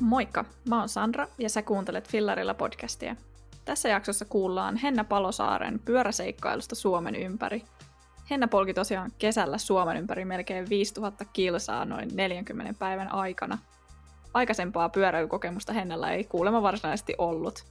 Moikka, 0.00 0.44
mä 0.68 0.78
oon 0.78 0.88
Sandra 0.88 1.28
ja 1.38 1.48
sä 1.48 1.62
kuuntelet 1.62 2.08
Fillarilla 2.08 2.54
podcastia. 2.54 3.16
Tässä 3.64 3.88
jaksossa 3.88 4.24
kuullaan 4.24 4.76
Henna 4.76 5.04
Palosaaren 5.04 5.80
pyöräseikkailusta 5.84 6.74
Suomen 6.74 7.16
ympäri. 7.16 7.62
Henna 8.30 8.48
polki 8.48 8.74
tosiaan 8.74 9.12
kesällä 9.18 9.58
Suomen 9.58 9.96
ympäri 9.96 10.24
melkein 10.24 10.68
5000 10.68 11.24
kilsaa 11.24 11.84
noin 11.84 12.08
40 12.14 12.74
päivän 12.78 13.12
aikana. 13.12 13.58
Aikaisempaa 14.34 14.88
pyöräilykokemusta 14.88 15.72
Hennalla 15.72 16.10
ei 16.10 16.24
kuulemma 16.24 16.62
varsinaisesti 16.62 17.14
ollut. 17.18 17.64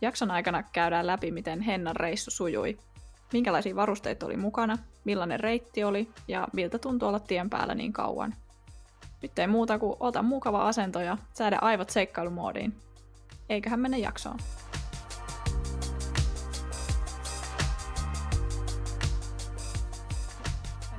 Jakson 0.00 0.30
aikana 0.30 0.62
käydään 0.62 1.06
läpi, 1.06 1.30
miten 1.30 1.60
Hennan 1.60 1.96
reissu 1.96 2.30
sujui, 2.30 2.78
minkälaisia 3.32 3.76
varusteita 3.76 4.26
oli 4.26 4.36
mukana, 4.36 4.78
millainen 5.04 5.40
reitti 5.40 5.84
oli 5.84 6.08
ja 6.28 6.48
miltä 6.52 6.78
tuntui 6.78 7.08
olla 7.08 7.20
tien 7.20 7.50
päällä 7.50 7.74
niin 7.74 7.92
kauan. 7.92 8.34
Nyt 9.22 9.38
ei 9.38 9.46
muuta 9.46 9.78
kuin 9.78 9.96
ota 10.00 10.22
mukava 10.22 10.68
asento 10.68 11.00
ja 11.00 11.18
säädä 11.34 11.58
aivot 11.60 11.90
seikkailumoodiin. 11.90 12.74
Eiköhän 13.48 13.80
mene 13.80 13.98
jaksoon. 13.98 14.38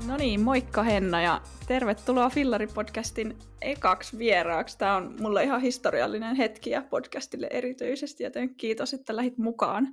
No 0.07 0.17
niin, 0.17 0.41
moikka 0.41 0.83
Henna 0.83 1.21
ja 1.21 1.41
tervetuloa 1.67 2.29
Fillari-podcastin 2.29 3.35
ekaksi 3.61 4.17
vieraaksi. 4.17 4.77
Tämä 4.77 4.95
on 4.95 5.15
mulle 5.21 5.43
ihan 5.43 5.61
historiallinen 5.61 6.35
hetki 6.35 6.69
ja 6.69 6.81
podcastille 6.89 7.47
erityisesti, 7.51 8.23
joten 8.23 8.55
kiitos, 8.55 8.93
että 8.93 9.15
lähit 9.15 9.37
mukaan. 9.37 9.87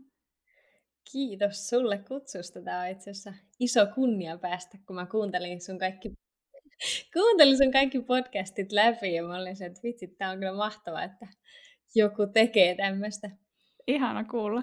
Kiitos 1.13 1.69
sulle 1.69 1.99
kutsusta. 1.99 2.63
Tämä 2.63 2.81
on 2.81 2.89
itse 2.89 3.11
asiassa 3.11 3.35
iso 3.61 3.87
kunnia 3.95 4.39
päästä, 4.39 4.79
kun 4.87 4.97
mä 4.97 5.07
kuuntelin 5.07 5.61
sun 5.61 5.79
kaikki 5.79 6.13
kuuntelin 7.13 7.59
sun 7.59 7.73
kaikki 7.73 8.01
podcastit 8.01 8.73
läpi 8.73 9.15
ja 9.15 9.23
mä 9.23 9.37
olin 9.37 9.57
se, 9.57 9.67
että 9.67 9.81
vitsi, 9.83 10.07
tää 10.07 10.31
on 10.31 10.39
kyllä 10.39 10.53
mahtavaa, 10.53 11.03
että 11.03 11.27
joku 11.95 12.27
tekee 12.27 12.75
tämmöistä. 12.75 13.31
Ihana 13.87 14.25
kuulla. 14.25 14.63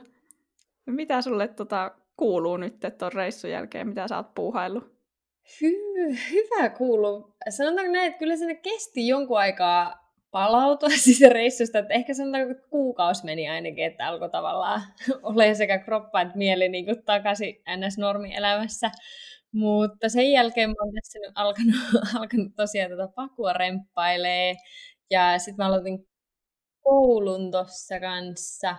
Mitä 0.86 1.22
sulle 1.22 1.48
tota, 1.48 1.92
kuuluu 2.18 2.58
nyt 2.58 2.74
tuon 2.98 3.14
reissun 3.14 3.50
jälkeen? 3.50 3.88
Mitä 3.88 4.08
sä 4.08 4.18
oot 4.18 4.34
puuhaillut? 4.36 4.98
Hy- 5.48 6.18
hyvä 6.32 6.70
kuuluu. 6.70 7.36
Sanotaanko 7.50 7.92
näin, 7.92 8.08
että 8.08 8.20
kyllä 8.20 8.36
sinne 8.36 8.56
kesti 8.56 9.08
jonkun 9.08 9.40
aikaa 9.40 10.08
palautua 10.32 10.90
siitä 11.06 11.30
reissusta, 11.30 11.80
että 11.80 11.94
ehkä 11.94 12.14
sanotaanko, 12.14 12.52
että 12.52 12.70
kuukausi 12.70 13.26
meni 13.26 13.50
ainakin, 13.50 13.86
että 13.86 14.08
alkoi 14.08 14.30
tavallaan 14.30 14.82
ole 15.24 15.54
sekä 15.54 15.80
kroppa 15.80 16.22
että 16.22 16.38
mieli 16.38 16.70
niin 16.70 16.86
kuin 16.86 17.04
takaisin 17.04 17.56
NS-normielämässä. 17.56 18.92
Mutta 19.52 20.10
sen 20.10 20.32
jälkeen 20.32 20.70
mä 20.70 20.76
oon 20.84 20.94
tässä 20.94 21.20
nyt 21.20 21.32
alkanut, 21.36 21.76
alkanut 22.20 22.56
tosiaan 22.56 22.92
tätä 22.92 23.08
pakua 23.16 23.54
remppailee. 23.54 24.56
Ja 25.12 25.40
sitten 25.40 25.56
mä 25.58 25.68
aloitin 25.68 26.08
koulun 26.84 27.52
tuossa 27.52 28.00
kanssa. 28.00 28.76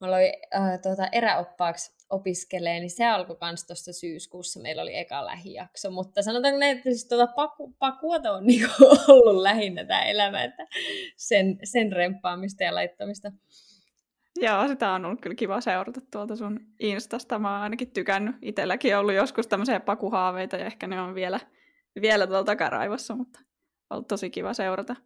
Mä 0.00 0.06
aloin 0.06 0.32
äh, 0.54 0.80
tuota, 0.82 1.08
eräoppaaksi 1.12 1.94
opiskelee, 2.10 2.80
niin 2.80 2.90
se 2.90 3.06
alkoi 3.06 3.36
myös 3.42 3.66
tuossa 3.66 3.92
syyskuussa. 3.92 4.60
Meillä 4.60 4.82
oli 4.82 4.96
eka 4.96 5.26
lähijakso, 5.26 5.90
mutta 5.90 6.22
sanotaanko 6.22 6.58
näin, 6.58 6.76
että 6.76 6.90
siis 6.90 7.08
tuota 7.08 7.26
paku, 7.26 7.76
pakuota 7.78 8.32
on 8.32 8.46
niinku 8.46 8.72
ollut 9.08 9.42
lähinnä 9.42 9.84
tämä 9.84 10.02
elämä, 10.02 10.44
että 10.44 10.66
sen, 11.16 11.58
sen 11.64 11.92
remppaamista 11.92 12.64
ja 12.64 12.74
laittamista. 12.74 13.32
Joo, 14.40 14.68
sitä 14.68 14.92
on 14.92 15.04
ollut 15.04 15.20
kyllä 15.20 15.34
kiva 15.36 15.60
seurata 15.60 16.00
tuolta 16.12 16.36
sun 16.36 16.60
Instasta. 16.80 17.38
Mä 17.38 17.52
oon 17.52 17.62
ainakin 17.62 17.90
tykännyt. 17.90 18.36
Itselläkin 18.42 18.94
on 18.94 19.00
ollut 19.00 19.14
joskus 19.14 19.46
tämmöisiä 19.46 19.80
pakuhaaveita 19.80 20.56
ja 20.56 20.66
ehkä 20.66 20.86
ne 20.86 21.00
on 21.00 21.14
vielä, 21.14 21.40
vielä 22.00 22.26
tuolla 22.26 22.44
takaraivossa, 22.44 23.14
mutta 23.14 23.38
on 23.90 23.96
ollut 23.96 24.08
tosi 24.08 24.30
kiva 24.30 24.54
seurata. 24.54 24.96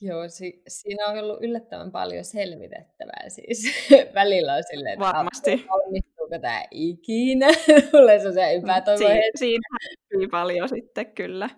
Joo, 0.00 0.28
si- 0.28 0.62
siinä 0.68 1.06
on 1.06 1.18
ollut 1.18 1.42
yllättävän 1.44 1.90
paljon 1.92 2.24
selvitettävää 2.24 3.28
siis. 3.28 3.64
Välillä 4.14 4.54
on 4.54 4.62
silleen, 4.70 4.92
että 4.92 5.04
Varmasti. 5.06 5.66
valmistuuko 5.70 6.38
tämä 6.40 6.64
ikinä? 6.70 7.46
Tulee 7.90 8.18
se 8.20 8.32
se 8.32 8.50
epätoivo. 8.50 8.98
Si- 8.98 9.58
siinä 10.08 10.28
paljon 10.30 10.68
sitten 10.68 11.06
kyllä. 11.14 11.50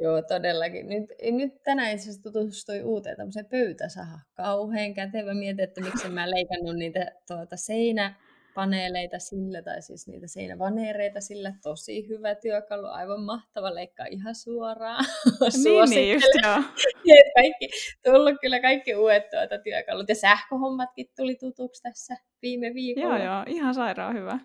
Joo, 0.00 0.22
todellakin. 0.22 0.88
Nyt, 0.88 1.04
nyt 1.30 1.62
tänään 1.62 1.92
itse 1.92 2.02
asiassa 2.02 2.22
tutustuin 2.22 2.84
uuteen 2.84 3.16
tämmöiseen 3.16 3.46
pöytäsaha. 3.46 4.18
Kauhean 4.34 4.94
kätevä 4.94 5.34
mieti, 5.34 5.62
että 5.62 5.80
miksi 5.80 6.08
mä 6.08 6.30
leikannut 6.30 6.76
niitä 6.76 7.12
tuota, 7.26 7.56
seinäpaneeleita 7.56 9.18
sillä, 9.18 9.62
tai 9.62 9.82
siis 9.82 10.08
niitä 10.08 10.26
seinävaneereita 10.26 11.20
sillä. 11.20 11.52
Tosi 11.62 12.08
hyvä 12.08 12.34
työkalu, 12.34 12.86
aivan 12.86 13.20
mahtava 13.20 13.74
leikkaa 13.74 14.06
ihan 14.10 14.34
suoraan. 14.34 15.04
niin, 15.64 15.90
niin 15.90 16.14
just 16.14 16.34
joo. 16.42 16.62
kaikki, 17.36 17.68
tullut 18.04 18.34
kyllä 18.40 18.60
kaikki 18.60 18.94
uudet 18.94 19.30
tuota 19.30 19.58
työkalut. 19.58 20.08
Ja 20.08 20.14
sähköhommatkin 20.14 21.06
tuli 21.16 21.34
tutuksi 21.34 21.82
tässä 21.82 22.16
viime 22.42 22.74
viikolla. 22.74 23.18
Joo, 23.18 23.24
joo, 23.24 23.44
ihan 23.46 23.74
sairaan 23.74 24.14
hyvä. 24.14 24.38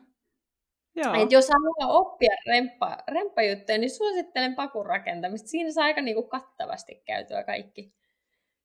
Joo. 0.96 1.14
Et 1.14 1.32
jos 1.32 1.50
haluaa 1.50 2.00
oppia 2.00 2.36
remppa, 2.48 2.98
remppajuttuja, 3.08 3.78
niin 3.78 3.90
suosittelen 3.90 4.56
pakun 4.56 4.86
rakentamista. 4.86 5.48
Siinä 5.48 5.72
saa 5.72 5.84
aika 5.84 6.02
niinku 6.02 6.24
kattavasti 6.24 6.96
käytyä 7.06 7.44
kaikki. 7.44 7.94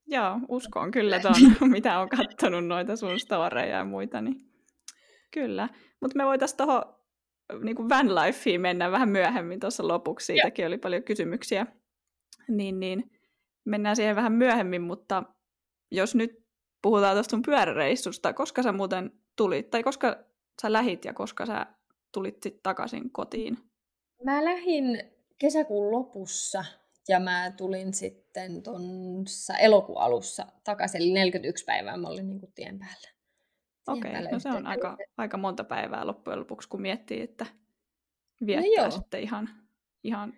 Joo, 0.07 0.41
uskon 0.49 0.91
kyllä 0.91 1.21
tuon, 1.21 1.35
mitä 1.71 1.99
on 1.99 2.09
katsonut 2.09 2.67
noita 2.67 2.97
sun 2.97 3.21
storeja 3.21 3.77
ja 3.77 3.85
muita. 3.85 4.21
Niin 4.21 4.37
kyllä. 5.31 5.69
Mutta 6.01 6.17
me 6.17 6.25
voitaisiin 6.27 6.57
tuohon 6.57 6.83
niin 7.63 7.89
van 7.89 8.15
lifeen 8.15 8.61
mennä 8.61 8.91
vähän 8.91 9.09
myöhemmin 9.09 9.61
tuossa 9.61 9.89
lopuksi. 9.89 10.27
Siitäkin 10.27 10.63
Joo. 10.63 10.69
oli 10.69 10.79
paljon 10.79 11.03
kysymyksiä. 11.03 11.67
Niin, 12.49 12.81
niin 12.81 13.11
mennään 13.65 13.97
siihen 13.97 14.17
vähän 14.17 14.33
myöhemmin, 14.33 14.83
mutta 14.83 15.23
jos 15.91 16.15
nyt 16.15 16.47
puhutaan 16.83 17.17
tuosta 17.17 17.31
sun 17.31 17.43
pyöräreissusta, 17.43 18.33
koska 18.33 18.63
sä 18.63 18.73
muuten 18.73 19.13
tulit, 19.37 19.71
tai 19.71 19.83
koska 19.83 20.17
sä 20.63 20.73
lähit 20.73 21.05
ja 21.05 21.13
koska 21.13 21.47
sä 21.47 21.67
tulit 22.17 22.43
sitten 22.43 22.63
takaisin 22.63 23.11
kotiin? 23.11 23.59
Mä 24.25 24.45
lähdin 24.45 25.03
kesäkuun 25.39 25.93
lopussa 25.93 26.65
ja 27.09 27.21
mä 27.21 27.53
tulin 27.57 27.95
sitten 27.95 28.63
tuossa 28.63 29.55
elokuun 29.55 30.01
alussa 30.01 30.47
takaisin, 30.65 31.03
eli 31.03 31.13
41 31.13 31.65
päivää 31.65 31.97
mä 31.97 32.09
olin 32.09 32.29
niin 32.29 32.41
kuin 32.41 32.53
tien 32.53 32.79
päällä. 32.79 33.09
Okei, 33.89 34.11
okay, 34.11 34.33
no 34.33 34.39
se 34.39 34.49
on 34.49 34.67
aika, 34.67 34.97
aika 35.17 35.37
monta 35.37 35.65
päivää 35.65 36.07
loppujen 36.07 36.39
lopuksi, 36.39 36.69
kun 36.69 36.83
miettii, 36.83 37.21
että 37.21 37.47
viettää 38.47 38.85
no 38.85 38.91
sitten 38.91 39.21
ihan, 39.21 39.49
ihan, 40.05 40.35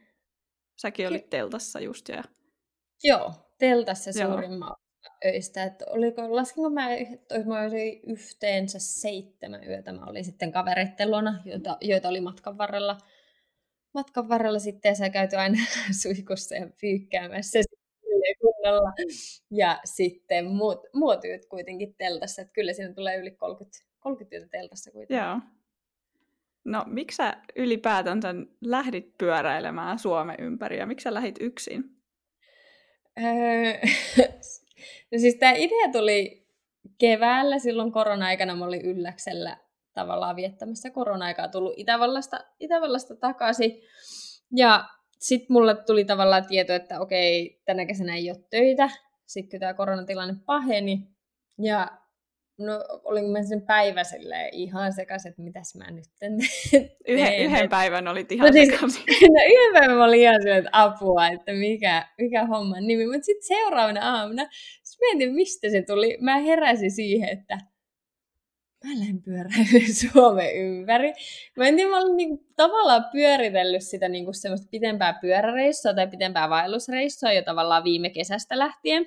säkin 0.80 1.08
olit 1.08 1.30
teltassa 1.30 1.80
just. 1.80 2.08
Ja... 2.08 2.24
Joo, 3.04 3.32
teltassa 3.58 4.12
suurimman 4.12 4.76
öistä. 5.24 5.64
Että 5.64 5.84
oliko, 5.88 6.36
laskinko 6.36 6.70
mä, 6.70 6.94
että 6.94 7.44
mä 7.46 7.60
olin 7.60 8.00
yhteensä 8.06 8.78
seitsemän 8.78 9.68
yötä. 9.68 9.92
Mä 9.92 10.04
olin 10.04 10.24
sitten 10.24 10.52
kavereitten 10.52 11.10
luona, 11.10 11.42
joita, 11.44 11.76
joita 11.80 12.08
oli 12.08 12.20
matkan 12.20 12.58
varrella. 12.58 12.98
Matkan 13.94 14.28
varrella 14.28 14.58
sitten 14.58 14.88
ja 14.88 14.94
sä 14.94 15.10
käyty 15.10 15.36
aina 15.36 15.58
suihkussa 16.02 16.54
ja 16.54 16.68
pyykkäämässä 16.80 17.58
kunnolla. 18.40 18.92
Ja 19.50 19.80
sitten 19.84 20.46
muut, 20.46 20.86
muut 20.94 21.24
yöt 21.24 21.46
kuitenkin 21.46 21.94
teltassa. 21.98 22.42
Että 22.42 22.52
kyllä 22.52 22.72
siinä 22.72 22.94
tulee 22.94 23.16
yli 23.16 23.30
30, 23.30 23.78
30 24.00 24.36
yötä 24.36 24.48
teltassa 24.48 24.90
kuitenkin. 24.90 25.26
Joo. 25.26 25.40
No, 26.64 26.84
miksi 26.86 27.16
sä 27.16 27.36
ylipäätänsä 27.56 28.34
lähdit 28.60 29.18
pyöräilemään 29.18 29.98
Suomen 29.98 30.36
ympäri 30.38 30.78
ja 30.78 30.86
miksi 30.86 31.04
sä 31.04 31.14
lähdit 31.14 31.36
yksin? 31.40 31.84
No 35.12 35.18
siis 35.18 35.34
tämä 35.34 35.52
idea 35.52 35.92
tuli 35.92 36.46
keväällä, 36.98 37.58
silloin 37.58 37.92
korona-aikana 37.92 38.56
mä 38.56 38.64
olin 38.64 38.84
ylläksellä 38.84 39.56
tavallaan 39.94 40.36
viettämässä 40.36 40.90
korona-aikaa 40.90 41.48
tullut 41.48 41.74
Itävallasta, 41.76 42.44
Itävallasta 42.60 43.16
takaisin. 43.16 43.80
Ja 44.56 44.84
sitten 45.18 45.52
mulle 45.52 45.76
tuli 45.86 46.04
tavallaan 46.04 46.46
tieto, 46.46 46.72
että 46.72 47.00
okei, 47.00 47.62
tänä 47.64 47.86
kesänä 47.86 48.16
ei 48.16 48.30
ole 48.30 48.44
töitä. 48.50 48.90
Sitten 49.26 49.50
kun 49.50 49.60
tämä 49.60 49.74
koronatilanne 49.74 50.34
paheni. 50.46 51.08
Ja 51.58 51.88
no 52.58 52.84
olin 53.04 53.30
mä 53.30 53.42
sen 53.42 53.62
päivä 53.62 54.02
ihan 54.52 54.92
sekaisin, 54.92 55.30
että 55.30 55.42
mitäs 55.42 55.74
mä 55.74 55.90
nyt 55.90 56.04
teen. 56.18 56.32
Yhden, 57.08 57.38
yhden 57.38 57.68
päivän 57.68 58.08
olit 58.08 58.32
ihan 58.32 58.46
no 58.46 58.52
siis, 58.52 58.68
no 58.80 59.40
yhden 59.46 59.72
päivän 59.72 59.96
mä 59.96 60.04
olin 60.04 60.20
ihan 60.20 60.42
silleen, 60.42 60.58
että 60.58 60.70
apua, 60.72 61.28
että 61.28 61.52
mikä, 61.52 62.08
mikä 62.18 62.46
homman 62.46 62.86
nimi. 62.86 63.06
Mutta 63.06 63.24
sitten 63.24 63.46
seuraavana 63.46 64.18
aamuna, 64.18 64.46
sit 64.82 65.00
mietin 65.00 65.34
mistä 65.34 65.70
se 65.70 65.82
tuli. 65.82 66.18
Mä 66.20 66.38
heräsin 66.38 66.90
siihen, 66.90 67.28
että 67.28 67.58
mä 68.84 68.98
lähden 68.98 69.22
pyöräilemään 69.22 69.94
Suomen 70.12 70.56
ympäri. 70.56 71.12
Mä 71.56 71.66
en 71.66 71.76
tiedä, 71.76 71.90
mä 71.90 71.98
olin 71.98 72.16
niinku 72.16 72.44
tavallaan 72.56 73.04
pyöritellyt 73.12 73.82
sitä 73.82 74.08
niinku 74.08 74.32
semmoista 74.32 74.68
pitempää 74.70 75.18
pyöräreissua 75.20 75.94
tai 75.94 76.06
pitempää 76.06 76.50
vaellusreissua 76.50 77.32
jo 77.32 77.42
tavallaan 77.42 77.84
viime 77.84 78.10
kesästä 78.10 78.58
lähtien. 78.58 79.06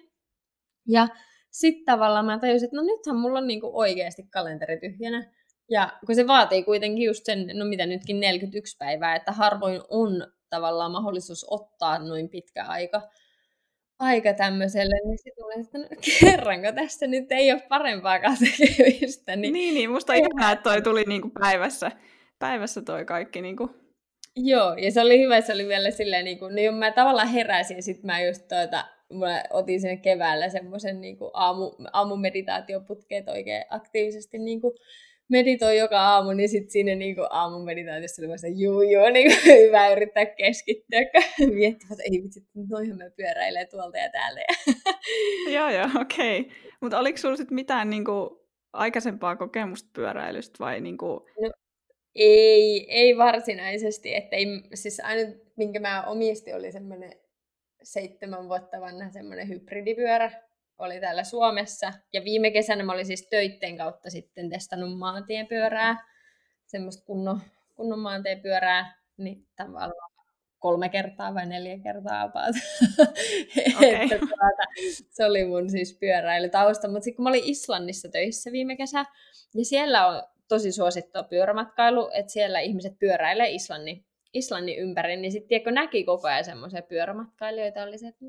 Ja 0.87 1.07
sitten 1.51 1.85
tavallaan 1.85 2.25
mä 2.25 2.39
tajusin, 2.39 2.65
että 2.65 2.77
no 2.77 2.83
nythän 2.83 3.15
mulla 3.15 3.39
on 3.39 3.47
niinku 3.47 3.71
oikeasti 3.73 4.23
kalenteri 4.23 4.79
tyhjänä. 4.79 5.31
Ja 5.69 5.93
kun 6.05 6.15
se 6.15 6.27
vaatii 6.27 6.63
kuitenkin 6.63 7.05
just 7.05 7.25
sen, 7.25 7.51
no 7.53 7.65
mitä 7.65 7.85
nytkin 7.85 8.19
41 8.19 8.77
päivää, 8.77 9.15
että 9.15 9.31
harvoin 9.31 9.81
on 9.89 10.27
tavallaan 10.49 10.91
mahdollisuus 10.91 11.45
ottaa 11.49 11.99
noin 11.99 12.29
pitkä 12.29 12.63
aika, 12.63 13.01
aika 13.99 14.33
tämmöiselle, 14.33 14.95
niin 15.05 15.17
sitten 15.17 15.43
mulle, 15.43 15.53
että 15.53 15.77
no, 15.77 15.85
kerranko 16.19 16.71
tässä 16.71 17.07
nyt 17.07 17.31
ei 17.31 17.51
ole 17.51 17.61
parempaa 17.69 18.19
tekemistä. 18.19 19.35
Niin, 19.35 19.53
niin, 19.53 19.73
niin 19.73 19.91
musta 19.91 20.13
ihanaa, 20.13 20.51
että 20.51 20.63
toi 20.63 20.81
tuli 20.81 21.03
niinku 21.07 21.29
päivässä, 21.39 21.91
päivässä 22.39 22.81
toi 22.81 23.05
kaikki 23.05 23.41
niinku 23.41 23.69
Joo, 24.35 24.73
ja 24.73 24.91
se 24.91 25.01
oli 25.01 25.19
hyvä, 25.19 25.41
se 25.41 25.53
oli 25.53 25.67
vielä 25.67 25.91
silleen, 25.91 26.25
niin 26.25 26.39
kuin, 26.39 26.55
niin 26.55 26.73
mä 26.73 26.91
tavallaan 26.91 27.27
heräsin, 27.27 27.83
sitten 27.83 28.05
mä 28.05 28.21
just 28.21 28.47
tuota, 28.47 28.85
mä 29.11 29.43
otin 29.49 29.81
sen 29.81 30.01
keväällä 30.01 30.49
semmoisen 30.49 31.01
niin 31.01 31.17
aamu, 31.33 31.71
aamumeditaatioputkeet 31.93 33.29
oikein 33.29 33.65
aktiivisesti 33.69 34.37
niin 34.37 34.61
kuin, 34.61 34.73
meditoin 35.31 35.77
joka 35.77 35.99
aamu, 35.99 36.33
niin 36.33 36.49
sitten 36.49 36.71
siinä 36.71 36.95
niin 36.95 37.15
kuin 37.15 37.27
aamun 37.29 37.65
meditaatiossa 37.65 38.21
oli 38.25 38.37
se 38.37 38.47
juu, 38.47 38.81
juu, 38.81 39.09
niin 39.13 39.31
kuin, 39.31 39.55
hyvä 39.65 39.89
yrittää 39.91 40.25
keskittyä, 40.25 40.99
kun 41.05 41.53
miettivät, 41.59 41.91
että 41.91 42.03
ei 42.03 42.23
vitsi, 42.23 42.45
noihin 42.69 42.97
me 42.97 43.09
pyöräilee 43.09 43.65
tuolta 43.65 43.97
ja 43.97 44.09
täältä. 44.09 44.41
joo, 45.55 45.69
joo, 45.69 46.01
okei. 46.01 46.39
Okay. 46.39 46.51
Mutta 46.81 46.99
oliko 46.99 47.17
sulla 47.17 47.35
sitten 47.35 47.55
mitään 47.55 47.89
niin 47.89 48.05
kuin, 48.05 48.29
aikaisempaa 48.73 49.35
kokemusta 49.35 49.89
pyöräilystä 49.93 50.55
vai 50.59 50.81
niin 50.81 50.97
kuin... 50.97 51.19
no, 51.41 51.51
ei, 52.15 52.85
ei 52.89 53.17
varsinaisesti, 53.17 54.15
että 54.15 54.35
ei, 54.35 54.45
siis 54.73 54.99
aina 54.99 55.33
minkä 55.55 55.79
mä 55.79 56.03
omistin 56.03 56.55
oli 56.55 56.71
semmoinen 56.71 57.20
seitsemän 57.83 58.49
vuotta 58.49 58.81
vanha 58.81 59.11
semmoinen 59.11 59.47
hybridipyörä, 59.47 60.31
oli 60.77 60.99
täällä 60.99 61.23
Suomessa. 61.23 61.93
Ja 62.13 62.23
viime 62.23 62.51
kesänä 62.51 62.83
mä 62.83 62.91
olin 62.91 63.05
siis 63.05 63.27
töitten 63.29 63.77
kautta 63.77 64.09
sitten 64.09 64.49
testannut 64.49 64.97
maantiepyörää, 64.97 66.07
semmoista 66.65 67.05
kunnon, 67.05 67.41
kunnon 67.75 67.99
maantiepyörää, 67.99 68.97
niin 69.17 69.47
tavallaan 69.55 70.11
kolme 70.59 70.89
kertaa 70.89 71.33
vai 71.33 71.45
neljä 71.45 71.79
kertaa 71.79 72.21
about. 72.21 72.55
Okay. 73.75 73.89
että 73.89 74.17
tuota, 74.17 74.63
se 75.09 75.25
oli 75.25 75.45
mun 75.45 75.69
siis 75.69 75.97
pyöräilytausta. 75.99 76.87
Mutta 76.87 77.03
sitten 77.03 77.15
kun 77.15 77.23
mä 77.23 77.29
olin 77.29 77.43
Islannissa 77.43 78.09
töissä 78.09 78.51
viime 78.51 78.75
kesä, 78.75 79.05
ja 79.55 79.65
siellä 79.65 80.07
on 80.07 80.23
tosi 80.47 80.71
suosittua 80.71 81.23
pyörämatkailu, 81.23 82.09
että 82.13 82.31
siellä 82.31 82.59
ihmiset 82.59 82.99
pyöräilee 82.99 83.51
Islannin, 83.51 84.05
Islannin 84.33 84.77
ympäri, 84.77 85.17
niin 85.17 85.31
sitten 85.31 85.73
näki 85.73 86.03
koko 86.03 86.27
ajan 86.27 86.45
semmoisia 86.45 86.81
pyörämatkailijoita, 86.81 87.83
oli 87.83 87.97
se, 87.97 88.07
että 88.07 88.25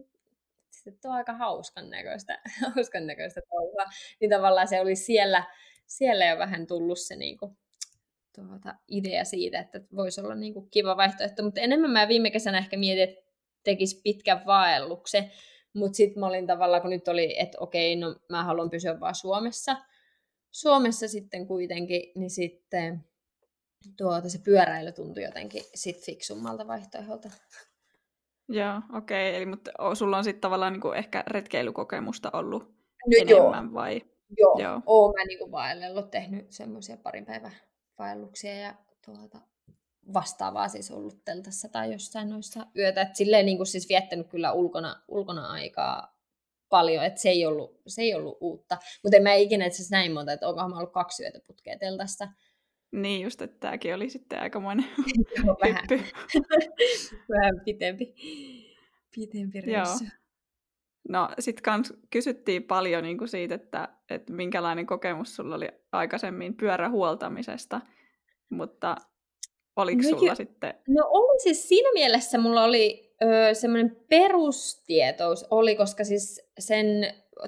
sitten 0.71 1.11
on 1.11 1.17
aika 1.17 1.33
hauskan 1.33 1.91
näköistä, 1.91 2.41
hauskan 2.75 3.07
näköistä 3.07 3.41
touhua. 3.51 3.85
Niin 4.21 4.31
tavallaan 4.31 4.69
se 4.69 4.81
oli 4.81 4.97
siellä, 4.97 5.45
siellä 5.87 6.27
jo 6.27 6.39
vähän 6.39 6.67
tullut 6.67 6.99
se 7.01 7.17
niinku, 7.17 7.57
tuota, 8.35 8.75
idea 8.89 9.25
siitä, 9.25 9.61
että 9.61 9.81
voisi 9.97 10.21
olla 10.21 10.35
niinku 10.35 10.69
kiva 10.71 10.97
vaihtoehto. 10.97 11.43
Mutta 11.43 11.61
enemmän 11.61 11.91
mä 11.91 12.09
viime 12.09 12.31
kesänä 12.31 12.59
ehkä 12.59 12.77
mietin, 12.77 13.03
että 13.03 13.33
tekisi 13.65 14.01
pitkän 14.05 14.47
vaelluksen. 14.47 15.33
Mutta 15.75 15.97
sitten 15.97 16.21
mä 16.21 16.27
olin 16.27 16.47
tavallaan, 16.47 16.83
kun 16.83 16.91
nyt 16.91 17.09
oli, 17.09 17.41
että 17.41 17.59
okei, 17.61 17.97
no 17.97 18.17
mä 18.29 18.45
haluan 18.45 18.71
pysyä 18.71 19.01
vaan 19.01 19.15
Suomessa. 19.15 19.77
Suomessa 20.51 21.09
sitten 21.09 21.47
kuitenkin, 21.47 22.13
niin 22.15 22.31
sitten 22.31 23.05
tuota, 23.97 24.29
se 24.29 24.39
pyöräily 24.39 24.93
tuntui 24.93 25.23
jotenkin 25.23 25.63
sit 25.75 26.05
fiksummalta 26.05 26.67
vaihtoehdolta. 26.67 27.31
Joo, 28.49 28.81
okei. 28.97 29.31
Okay. 29.31 29.37
Eli 29.37 29.47
mutta 29.47 29.71
sulla 29.95 30.19
on 30.19 30.25
sitten 30.25 30.41
tavallaan 30.41 30.73
niinku 30.73 30.93
ehkä 30.93 31.25
retkeilykokemusta 31.27 32.31
ollut 32.33 32.63
no, 32.63 33.17
enemmän 33.21 33.65
joo. 33.65 33.75
vai? 33.75 34.03
Joo, 34.39 34.59
joo. 34.59 34.83
oon 34.87 35.15
mä 35.19 35.25
niinku 35.25 35.51
vaellellut, 35.51 36.11
tehnyt 36.11 36.53
semmoisia 36.53 36.97
parin 36.97 37.27
päivän 37.27 37.53
vaelluksia 37.99 38.55
ja 38.55 38.75
tuota, 39.05 39.39
vastaavaa 40.15 40.69
siis 40.69 40.91
ollut 40.91 41.25
teltassa 41.25 41.69
tai 41.69 41.93
jossain 41.93 42.31
noissa 42.31 42.67
yötä. 42.77 43.03
Et 43.03 43.17
silleen 43.17 43.47
niin 43.47 43.57
kuin 43.57 43.67
siis 43.67 43.89
viettänyt 43.89 44.29
kyllä 44.29 44.53
ulkona, 44.53 45.03
ulkona 45.09 45.47
aikaa 45.47 46.17
paljon, 46.69 47.05
että 47.05 47.21
se 47.21 47.29
ei 47.29 47.47
ollut, 47.47 47.81
se 47.87 48.03
ei 48.03 48.15
ollut 48.15 48.39
uutta. 48.41 48.79
Mutta 49.03 49.17
en 49.17 49.23
mä 49.23 49.35
ikinä 49.35 49.67
itse 49.67 49.83
näin 49.91 50.13
monta, 50.13 50.33
että 50.33 50.49
onkohan 50.49 50.71
mä 50.71 50.77
ollut 50.77 50.93
kaksi 50.93 51.23
yötä 51.23 51.41
putkea 51.47 51.79
teltassa. 51.79 52.29
Niin 52.93 53.23
just, 53.23 53.43
että 53.43 53.57
tämäkin 53.61 53.95
oli 53.95 54.11
sitten 54.11 54.41
aikamoinen 54.41 54.87
Joo, 55.45 55.57
vähän. 55.63 55.85
vähän 57.35 57.61
pitempi, 57.65 58.15
pitempi 59.15 59.61
reissu. 59.61 60.05
Joo. 60.05 60.11
No 61.09 61.29
sitten 61.39 61.63
kans 61.63 61.95
kysyttiin 62.11 62.63
paljon 62.63 63.03
niin 63.03 63.19
kuin 63.19 63.29
siitä, 63.29 63.55
että, 63.55 63.89
että 64.11 64.33
minkälainen 64.33 64.87
kokemus 64.87 65.37
sulla 65.37 65.55
oli 65.55 65.69
aikaisemmin 65.93 66.57
pyörähuoltamisesta, 66.57 67.81
mutta 68.51 68.97
oliko 69.77 70.03
no, 70.03 70.09
sulla 70.19 70.35
sitten... 70.35 70.75
No 70.89 71.09
oli 71.11 71.41
siis 71.41 71.69
siinä 71.69 71.93
mielessä 71.95 72.39
mulla 72.39 72.65
oli 72.65 73.15
öö, 73.23 73.55
semmoinen 73.55 73.97
perustietous 74.09 75.47
oli, 75.51 75.77
koska 75.77 76.05
siis 76.05 76.51
sen 76.59 76.87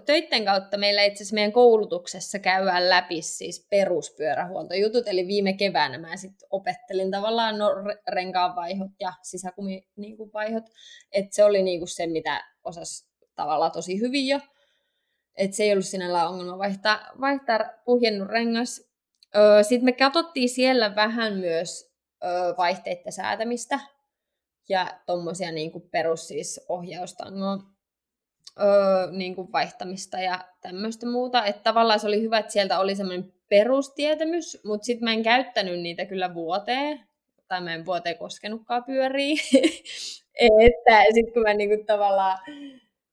töitten 0.06 0.44
kautta 0.44 0.78
meillä 0.78 1.02
itse 1.02 1.22
asiassa 1.22 1.34
meidän 1.34 1.52
koulutuksessa 1.52 2.38
käydään 2.38 2.90
läpi 2.90 3.22
siis 3.22 3.66
peruspyörähuoltojutut, 3.70 5.08
eli 5.08 5.26
viime 5.26 5.52
keväänä 5.52 5.98
mä 5.98 6.16
sitten 6.16 6.48
opettelin 6.50 7.10
tavallaan 7.10 7.58
no, 7.58 7.68
renkaanvaihot 8.08 8.90
ja 9.00 9.12
sisäkumivaihot, 9.22 10.64
että 11.12 11.34
se 11.34 11.44
oli 11.44 11.62
niinku 11.62 11.86
se, 11.86 12.06
mitä 12.06 12.44
osas 12.64 13.08
tavallaan 13.34 13.72
tosi 13.72 14.00
hyvin 14.00 14.28
jo, 14.28 14.40
että 15.36 15.56
se 15.56 15.62
ei 15.62 15.72
ollut 15.72 15.86
sinällään 15.86 16.28
ongelma 16.28 16.58
vaihtaa, 16.58 17.10
vaihtaa 17.20 17.60
puhjennut 17.84 18.28
rengas. 18.28 18.82
Sitten 19.62 19.84
me 19.84 19.92
katsottiin 19.92 20.48
siellä 20.48 20.94
vähän 20.94 21.36
myös 21.36 21.94
vaihteiden 22.56 23.12
säätämistä 23.12 23.80
ja 24.68 25.00
tuommoisia 25.06 25.52
niinku 25.52 25.80
perus 25.80 26.28
siis 26.28 26.60
ohjaustangoa 26.68 27.73
öö, 28.60 29.10
niin 29.10 29.34
kuin 29.34 29.52
vaihtamista 29.52 30.18
ja 30.18 30.44
tämmöistä 30.60 31.06
muuta. 31.06 31.44
Että 31.44 31.62
tavallaan 31.62 32.00
se 32.00 32.06
oli 32.06 32.22
hyvä, 32.22 32.38
että 32.38 32.52
sieltä 32.52 32.78
oli 32.78 32.96
semmoinen 32.96 33.32
perustietämys, 33.48 34.60
mutta 34.64 34.84
sitten 34.84 35.04
mä 35.04 35.12
en 35.12 35.22
käyttänyt 35.22 35.80
niitä 35.80 36.04
kyllä 36.04 36.34
vuoteen, 36.34 37.00
tai 37.48 37.60
mä 37.60 37.74
en 37.74 37.86
vuoteen 37.86 38.18
koskenutkaan 38.18 38.84
pyöriä. 38.84 39.34
että 40.66 41.04
sitten 41.14 41.34
kun 41.34 41.42
mä 41.42 41.54
niinku 41.54 41.84
tavallaan 41.86 42.38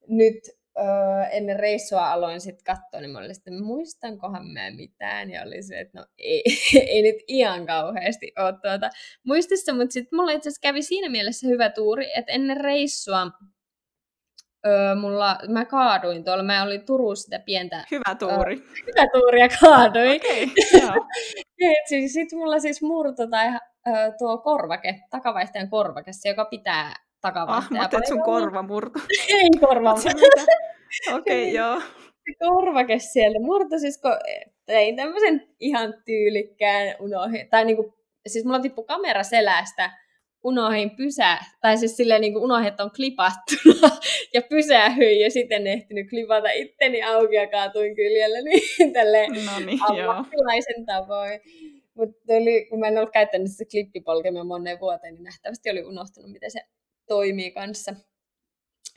nyt 0.07 0.35
öö, 0.77 1.23
ennen 1.31 1.59
reissua 1.59 2.11
aloin 2.11 2.41
sitten 2.41 2.63
katsoa, 2.63 3.01
niin 3.01 3.11
mä 3.11 3.19
olin 3.19 3.35
sitten, 3.35 3.63
muistankohan 3.63 4.47
mä 4.47 4.71
mitään, 4.71 5.31
ja 5.31 5.43
oli 5.43 5.63
se, 5.63 5.79
että 5.79 5.99
no 5.99 6.05
ei, 6.17 6.43
ei 6.87 7.01
nyt 7.01 7.15
ihan 7.27 7.65
kauheasti 7.65 8.33
ole 8.39 8.51
tuota 8.51 8.89
muistissa, 9.23 9.73
mutta 9.73 9.93
sitten 9.93 10.17
mulla 10.17 10.31
itse 10.31 10.49
asiassa 10.49 10.61
kävi 10.61 10.81
siinä 10.81 11.09
mielessä 11.09 11.47
hyvä 11.47 11.69
tuuri, 11.69 12.05
että 12.15 12.31
ennen 12.31 12.57
reissua 12.57 13.27
öö, 14.65 14.95
mulla, 14.95 15.37
mä 15.47 15.65
kaaduin 15.65 16.23
tuolla, 16.23 16.43
mä 16.43 16.63
olin 16.63 16.85
Turussa 16.85 17.23
sitä 17.23 17.39
pientä... 17.39 17.85
Hyvä 17.91 18.15
tuuri. 18.19 18.55
Öö, 18.55 18.67
hyvä 18.87 19.07
tuuri 19.13 19.39
ja 19.39 19.47
kaaduin. 19.61 20.21
Okay, 20.21 20.47
siis, 21.89 22.13
Sitten 22.13 22.39
mulla 22.39 22.59
siis 22.59 22.81
murto 22.81 23.27
tai 23.27 23.47
öö, 23.47 24.11
tuo 24.17 24.37
korvake, 24.37 24.99
takavaihtajan 25.09 25.69
korvake, 25.69 26.13
se 26.13 26.29
joka 26.29 26.45
pitää 26.45 26.93
takavaihtaja. 27.21 27.81
Ah, 27.81 27.91
mä 27.91 27.99
sun 28.07 28.23
korva 28.23 28.61
murto. 28.61 28.99
Ei 29.35 29.49
korva 29.59 29.93
Okei, 29.93 31.49
okay, 31.49 31.55
joo. 31.55 31.79
Se 31.99 32.37
korvake 32.39 32.99
sieltä 32.99 33.39
murto, 33.39 33.79
siis 33.79 34.01
kun 34.01 34.11
tein 34.65 34.95
tämmöisen 34.95 35.47
ihan 35.59 35.93
tyylikkään 36.05 36.95
unohdin, 36.99 37.49
tai 37.49 37.65
niinku, 37.65 37.97
siis 38.27 38.45
mulla 38.45 38.59
tippui 38.59 38.85
kamera 38.85 39.23
selästä, 39.23 39.91
unohdin 40.43 40.95
pysää, 40.95 41.45
tai 41.61 41.77
siis 41.77 41.97
silleen 41.97 42.21
niin 42.21 42.33
kuin 42.33 42.43
unohdin, 42.43 42.67
että 42.67 42.83
on 42.83 42.91
klipattuna 42.95 43.89
ja 44.33 44.41
pysähyin 44.49 45.19
ja 45.19 45.31
sitten 45.31 45.67
ehtinyt 45.67 46.09
klipata 46.09 46.51
itteni 46.51 47.03
auki 47.03 47.35
ja 47.35 47.47
kaatuin 47.47 47.95
kyljellä 47.95 48.41
niin 48.49 48.93
tälleen 48.93 49.31
no 49.45 49.59
niin, 49.65 49.79
ammattilaisen 49.83 50.85
tavoin. 50.85 51.39
Mutta 51.93 52.33
kun 52.69 52.79
mä 52.79 52.87
en 52.87 52.97
ollut 52.97 53.13
käyttänyt 53.13 53.51
sitä 53.51 53.69
klippipolkemia 53.71 54.43
moneen 54.43 54.79
vuoteen, 54.79 55.13
niin 55.13 55.23
nähtävästi 55.23 55.69
oli 55.69 55.83
unohtunut, 55.83 56.31
miten 56.31 56.51
se 56.51 56.61
toimii 57.07 57.51
kanssa. 57.51 57.95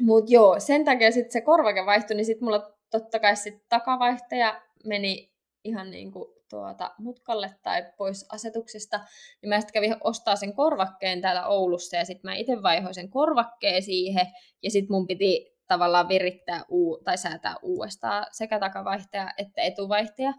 Mutta 0.00 0.32
joo, 0.32 0.60
sen 0.60 0.84
takia 0.84 1.10
sitten 1.10 1.32
se 1.32 1.40
korvake 1.40 1.86
vaihtui, 1.86 2.16
niin 2.16 2.24
sitten 2.24 2.44
mulla 2.44 2.74
totta 2.90 3.18
kai 3.18 3.36
sitten 3.36 3.66
takavaihtaja 3.68 4.62
meni 4.84 5.32
ihan 5.64 5.90
niin 5.90 6.12
kuin 6.12 6.33
tuota, 6.54 6.94
mutkalle 6.98 7.54
tai 7.62 7.82
pois 7.96 8.26
asetuksista, 8.32 9.00
niin 9.42 9.48
mä 9.48 9.60
sitten 9.60 9.72
kävin 9.72 9.96
ostaa 10.00 10.36
sen 10.36 10.54
korvakkeen 10.54 11.20
täällä 11.20 11.46
Oulussa 11.46 11.96
ja 11.96 12.04
sitten 12.04 12.30
mä 12.30 12.34
itse 12.34 12.62
vaihoin 12.62 12.94
sen 12.94 13.10
korvakkeen 13.10 13.82
siihen 13.82 14.26
ja 14.62 14.70
sitten 14.70 14.96
mun 14.96 15.06
piti 15.06 15.54
tavallaan 15.68 16.08
virittää 16.08 16.64
uu- 16.68 17.00
tai 17.04 17.18
säätää 17.18 17.54
uudestaan 17.62 18.26
sekä 18.32 18.58
takavaihtaja 18.58 19.30
että 19.38 19.62
etuvaihtaja. 19.62 20.32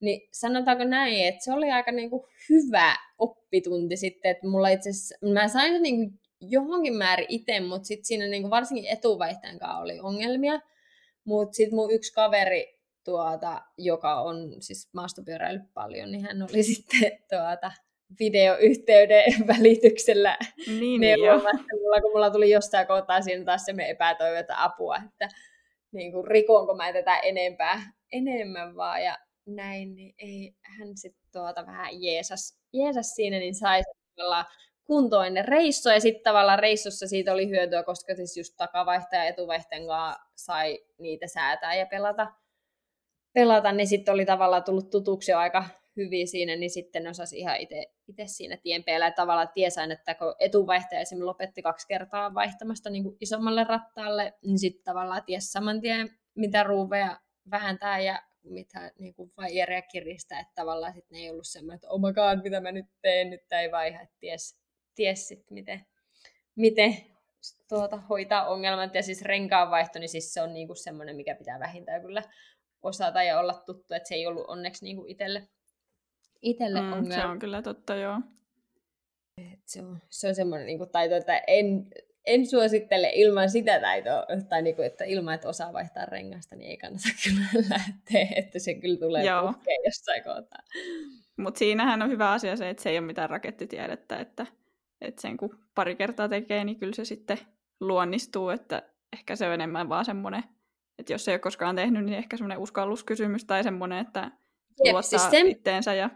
Niin 0.00 0.28
sanotaanko 0.32 0.84
näin, 0.84 1.28
että 1.28 1.44
se 1.44 1.52
oli 1.52 1.70
aika 1.70 1.92
niinku 1.92 2.28
hyvä 2.50 2.96
oppitunti 3.18 3.96
sitten, 3.96 4.30
että 4.30 4.46
mulla 4.46 4.68
itse 4.68 4.90
mä 5.32 5.48
sain 5.48 5.72
sen 5.72 5.82
niinku 5.82 6.18
johonkin 6.40 6.96
määrin 6.96 7.26
itse, 7.28 7.60
mutta 7.60 7.86
sitten 7.86 8.04
siinä 8.04 8.26
niinku 8.26 8.50
varsinkin 8.50 8.90
etuvaihtajan 8.90 9.58
kanssa 9.58 9.78
oli 9.78 10.00
ongelmia. 10.00 10.60
Mutta 11.24 11.54
sitten 11.54 11.74
mun 11.76 11.92
yksi 11.92 12.12
kaveri 12.12 12.81
tuota, 13.04 13.62
joka 13.78 14.20
on 14.20 14.36
siis 14.60 14.88
maastopyöräillyt 14.92 15.74
paljon, 15.74 16.12
niin 16.12 16.22
hän 16.22 16.42
oli 16.42 16.62
sitten 16.72 17.12
tuota, 17.28 17.72
videoyhteyden 18.18 19.24
välityksellä 19.46 20.38
Niin, 20.66 21.00
neuvomassa 21.00 21.76
mulla, 21.80 22.00
kun 22.00 22.12
mulla 22.12 22.30
tuli 22.30 22.50
jostain 22.50 22.86
kohtaa 22.86 23.22
siinä 23.22 23.44
taas 23.44 23.64
se 23.64 23.74
epätoivota 23.88 24.54
apua, 24.56 24.96
että 24.96 25.28
niin 25.92 26.12
kuin, 26.12 26.26
rikoonko 26.26 26.74
mä 26.74 26.92
tätä 26.92 27.18
enempää, 27.18 27.92
enemmän 28.12 28.76
vaan 28.76 29.02
ja 29.02 29.18
näin, 29.46 29.94
niin 29.94 30.14
ei, 30.18 30.54
hän 30.62 30.96
sitten 30.96 31.28
tuota 31.32 31.66
vähän 31.66 32.02
jeesas, 32.02 32.58
jeesas 32.72 33.14
siinä, 33.14 33.38
niin 33.38 33.54
sai 33.54 33.82
kuntoinen 34.84 35.44
reissu, 35.44 35.88
ja 35.88 36.00
sitten 36.00 36.22
tavallaan 36.22 36.58
reissussa 36.58 37.06
siitä 37.06 37.32
oli 37.32 37.48
hyötyä, 37.48 37.82
koska 37.82 38.14
siis 38.14 38.36
just 38.36 38.54
takavaihtaja 38.56 39.24
ja 39.24 39.28
etuvaihtajan 39.28 39.86
kanssa 39.86 40.22
sai 40.36 40.78
niitä 40.98 41.26
säätää 41.26 41.74
ja 41.74 41.86
pelata, 41.86 42.32
pelata 43.32 43.72
niin 43.72 43.86
sitten 43.86 44.14
oli 44.14 44.24
tavallaan 44.24 44.64
tullut 44.64 44.90
tutuksi 44.90 45.30
jo 45.30 45.38
aika 45.38 45.64
hyvin 45.96 46.28
siinä, 46.28 46.56
niin 46.56 46.70
sitten 46.70 47.06
osasi 47.06 47.38
ihan 47.38 47.56
itse 48.08 48.26
siinä 48.26 48.56
tien 48.56 48.84
päällä. 48.84 49.06
Ja 49.06 49.12
tavallaan 49.12 49.50
tiesain, 49.54 49.90
että 49.90 50.14
kun 50.14 50.34
etuvaihtaja 50.38 51.00
esimerkiksi 51.00 51.24
lopetti 51.24 51.62
kaksi 51.62 51.86
kertaa 51.88 52.34
vaihtamasta 52.34 52.90
niin 52.90 53.02
kuin 53.02 53.16
isommalle 53.20 53.64
rattaalle, 53.64 54.34
niin 54.46 54.58
sitten 54.58 54.84
tavallaan 54.84 55.24
ties 55.26 55.52
saman 55.52 55.80
tien, 55.80 56.10
mitä 56.34 56.62
ruuveja 56.62 57.20
vähentää 57.50 58.00
ja 58.00 58.22
mitä 58.42 58.92
niin 58.98 59.14
kuin 59.14 59.32
vaijeria 59.36 59.82
kiristää, 59.82 60.40
että 60.40 60.52
tavallaan 60.54 60.92
sitten 60.92 61.16
ne 61.16 61.22
ei 61.22 61.30
ollut 61.30 61.46
semmoinen, 61.46 61.74
että 61.74 61.88
oh 61.88 62.00
my 62.00 62.12
god, 62.12 62.42
mitä 62.42 62.60
mä 62.60 62.72
nyt 62.72 62.86
teen, 63.02 63.30
nyt 63.30 63.52
ei 63.52 63.70
vaiha, 63.70 64.00
että 64.00 64.16
ties, 64.20 64.60
ties 64.94 65.28
sit, 65.28 65.50
miten, 65.50 65.86
miten 66.56 66.96
tuota, 67.68 67.96
hoitaa 67.96 68.48
ongelmat. 68.48 68.94
Ja 68.94 69.02
siis 69.02 69.22
renkaanvaihto, 69.22 69.98
niin 69.98 70.08
siis 70.08 70.34
se 70.34 70.42
on 70.42 70.54
niinku 70.54 70.74
semmoinen, 70.74 71.16
mikä 71.16 71.34
pitää 71.34 71.60
vähintään 71.60 72.02
kyllä 72.02 72.22
osata 72.82 73.22
ja 73.22 73.40
olla 73.40 73.62
tuttu, 73.66 73.94
että 73.94 74.08
se 74.08 74.14
ei 74.14 74.26
ollut 74.26 74.44
onneksi 74.48 74.84
niinku 74.84 75.04
itselle, 75.08 75.48
itselle 76.42 76.80
mm, 76.80 76.92
ongelma. 76.92 77.22
Se 77.22 77.26
on 77.26 77.38
kyllä 77.38 77.62
totta, 77.62 77.94
joo. 77.94 78.20
Et 79.38 79.60
se 79.66 79.82
on, 79.82 79.98
se 80.10 80.28
on 80.28 80.34
semmoinen 80.34 80.66
niinku 80.66 80.86
taito, 80.86 81.16
että 81.16 81.42
en, 81.46 81.86
en 82.26 82.46
suosittele 82.46 83.10
ilman 83.14 83.50
sitä 83.50 83.80
taitoa, 83.80 84.26
tai 84.48 84.62
niinku, 84.62 84.82
että 84.82 85.04
ilman, 85.04 85.34
että 85.34 85.48
osaa 85.48 85.72
vaihtaa 85.72 86.06
rengasta, 86.06 86.56
niin 86.56 86.70
ei 86.70 86.76
kannata 86.76 87.08
kyllä 87.24 87.68
lähteä, 87.70 88.28
että 88.36 88.58
se 88.58 88.74
kyllä 88.74 88.98
tulee 88.98 89.24
puhkeen 89.42 89.80
jossain 89.84 90.24
kohtaa. 90.24 90.62
Mutta 91.36 91.58
siinähän 91.58 92.02
on 92.02 92.10
hyvä 92.10 92.32
asia 92.32 92.56
se, 92.56 92.70
että 92.70 92.82
se 92.82 92.90
ei 92.90 92.98
ole 92.98 93.06
mitään 93.06 93.30
rakettitiedettä, 93.30 94.16
että, 94.16 94.46
että 95.00 95.22
sen 95.22 95.36
kun 95.36 95.58
pari 95.74 95.96
kertaa 95.96 96.28
tekee, 96.28 96.64
niin 96.64 96.78
kyllä 96.78 96.94
se 96.94 97.04
sitten 97.04 97.38
luonnistuu, 97.80 98.48
että 98.48 98.82
ehkä 99.12 99.36
se 99.36 99.46
on 99.46 99.54
enemmän 99.54 99.88
vaan 99.88 100.04
semmoinen, 100.04 100.44
että 100.98 101.12
jos 101.12 101.28
ei 101.28 101.32
ole 101.32 101.38
koskaan 101.38 101.76
tehnyt, 101.76 102.04
niin 102.04 102.18
ehkä 102.18 102.36
semmoinen 102.36 102.58
uskalluskysymys 102.58 103.44
tai 103.44 103.62
semmoinen, 103.62 103.98
että 103.98 104.30
Jep, 104.84 104.92
luottaa 104.92 105.02
siis 105.02 105.30
sen... 105.30 105.48
itteensä 105.48 105.94
ja 105.94 106.10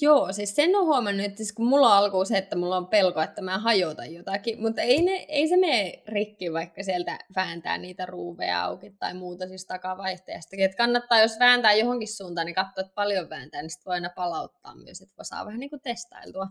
Joo, 0.00 0.32
siis 0.32 0.56
sen 0.56 0.76
on 0.76 0.86
huomannut, 0.86 1.26
että 1.26 1.36
siis 1.36 1.52
kun 1.52 1.66
mulla 1.66 1.88
on 1.88 2.04
alkuun 2.04 2.26
se, 2.26 2.38
että 2.38 2.56
mulla 2.56 2.76
on 2.76 2.86
pelko, 2.86 3.20
että 3.20 3.42
mä 3.42 3.58
hajotan 3.58 4.14
jotakin, 4.14 4.62
mutta 4.62 4.82
ei, 4.82 5.02
ne, 5.02 5.12
ei 5.28 5.48
se 5.48 5.56
mene 5.56 6.02
rikki, 6.08 6.52
vaikka 6.52 6.82
sieltä 6.82 7.18
vääntää 7.36 7.78
niitä 7.78 8.06
ruuveja 8.06 8.64
auki 8.64 8.90
tai 8.98 9.14
muuta 9.14 9.48
siis 9.48 9.66
takavaihteesta. 9.66 10.56
Että 10.58 10.76
kannattaa, 10.76 11.20
jos 11.20 11.38
vääntää 11.38 11.72
johonkin 11.72 12.16
suuntaan, 12.16 12.46
niin 12.46 12.54
katsoa, 12.54 12.80
että 12.80 12.94
paljon 12.94 13.30
vääntää, 13.30 13.62
niin 13.62 13.70
sitten 13.70 13.90
voi 13.90 13.94
aina 13.94 14.10
palauttaa 14.16 14.74
myös, 14.74 15.00
että 15.00 15.24
saa 15.24 15.46
vähän 15.46 15.60
niin 15.60 15.70
kuin 15.70 15.82
testailtua. 15.82 16.46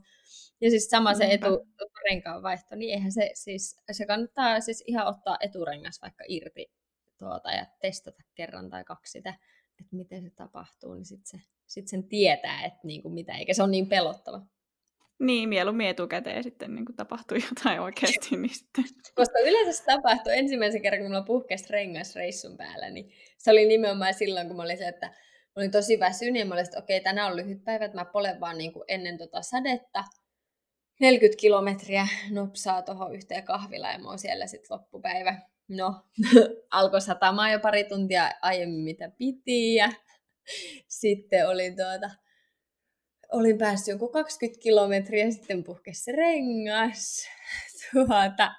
Ja 0.62 0.70
siis 0.70 0.90
sama 0.90 1.14
se 1.14 1.26
eturenkaan 1.32 2.44
vaihto, 2.44 2.76
niin 2.76 2.94
eihän 2.94 3.12
se 3.12 3.32
siis, 3.34 3.78
se 3.92 4.06
kannattaa 4.06 4.60
siis 4.60 4.84
ihan 4.88 5.08
ottaa 5.08 5.38
eturengas 5.42 6.02
vaikka 6.02 6.24
irti 6.28 6.72
tuota 7.22 7.52
ja 7.52 7.66
testata 7.82 8.24
kerran 8.36 8.70
tai 8.70 8.84
kaksi 8.84 9.12
sitä, 9.12 9.34
että 9.80 9.96
miten 9.96 10.24
se 10.24 10.30
tapahtuu, 10.30 10.94
niin 10.94 11.06
sitten 11.06 11.40
se 11.40 11.48
sit 11.68 11.88
sen 11.88 12.04
tietää, 12.04 12.66
että 12.66 12.80
niinku 12.84 13.10
mitä, 13.10 13.34
eikä 13.34 13.54
se 13.54 13.64
ole 13.64 13.72
niin 13.72 13.90
pelottava. 13.90 14.42
Niin, 15.20 15.50
mieluummin 15.50 15.88
etukäteen 15.88 16.44
sitten 16.44 16.76
niin 16.76 16.86
tapahtuu 16.96 17.38
jotain 17.50 17.80
oikeasti. 17.80 18.38
Niin 18.38 18.56
sitten. 18.56 18.84
Koska 19.16 19.40
yleensä 19.40 19.80
se 19.80 19.86
tapahtui 19.86 20.38
ensimmäisen 20.38 20.82
kerran, 20.82 21.02
kun 21.02 21.10
mulla 21.10 21.22
puhkesi 21.22 21.70
rengas 21.70 22.16
reissun 22.16 22.58
päällä, 22.58 22.90
niin 22.90 23.12
se 23.38 23.52
oli 23.52 23.66
nimenomaan 23.66 24.14
silloin, 24.14 24.48
kun 24.48 24.56
mä 24.56 24.64
olin 24.64 24.78
se, 24.78 24.88
että 24.88 25.08
mä 25.08 25.54
olin 25.56 25.72
tosi 25.72 26.00
väsynyt 26.00 26.40
ja 26.40 26.46
mä 26.46 26.54
olin, 26.54 26.66
että 26.66 26.80
okei, 26.80 26.98
okay, 26.98 27.04
tänään 27.04 27.32
on 27.32 27.38
lyhyt 27.38 27.64
päivä, 27.64 27.86
että 27.86 27.98
mä 27.98 28.06
polen 28.06 28.40
vaan 28.40 28.58
niin 28.58 28.74
kuin 28.74 28.86
ennen 28.88 29.18
tota 29.18 29.42
sadetta 29.42 30.04
40 31.02 31.42
kilometriä 31.42 32.08
nopsaa 32.32 32.82
tuohon 32.82 33.16
yhteen 33.16 33.44
kahvilaan 33.44 33.94
ja 33.94 34.00
mä 34.00 34.10
oon 34.10 34.20
siellä 34.20 34.48
sitten 34.48 34.78
loppupäivä. 34.78 35.51
No, 35.72 36.04
alkoi 36.72 37.02
satamaan 37.02 37.52
jo 37.52 37.60
pari 37.60 37.84
tuntia 37.84 38.32
aiemmin 38.42 38.84
mitä 38.84 39.12
piti 39.18 39.76
ja 39.76 39.90
sitten 41.02 41.50
olin 41.50 41.76
tuota, 41.76 42.16
olin 43.32 43.58
päässyt 43.58 43.88
joku 43.88 44.08
20 44.08 44.62
kilometriä, 44.64 45.32
sitten 45.32 45.64
puhkesi 45.64 46.12
rengas. 46.12 47.28
Tuota, 47.92 48.52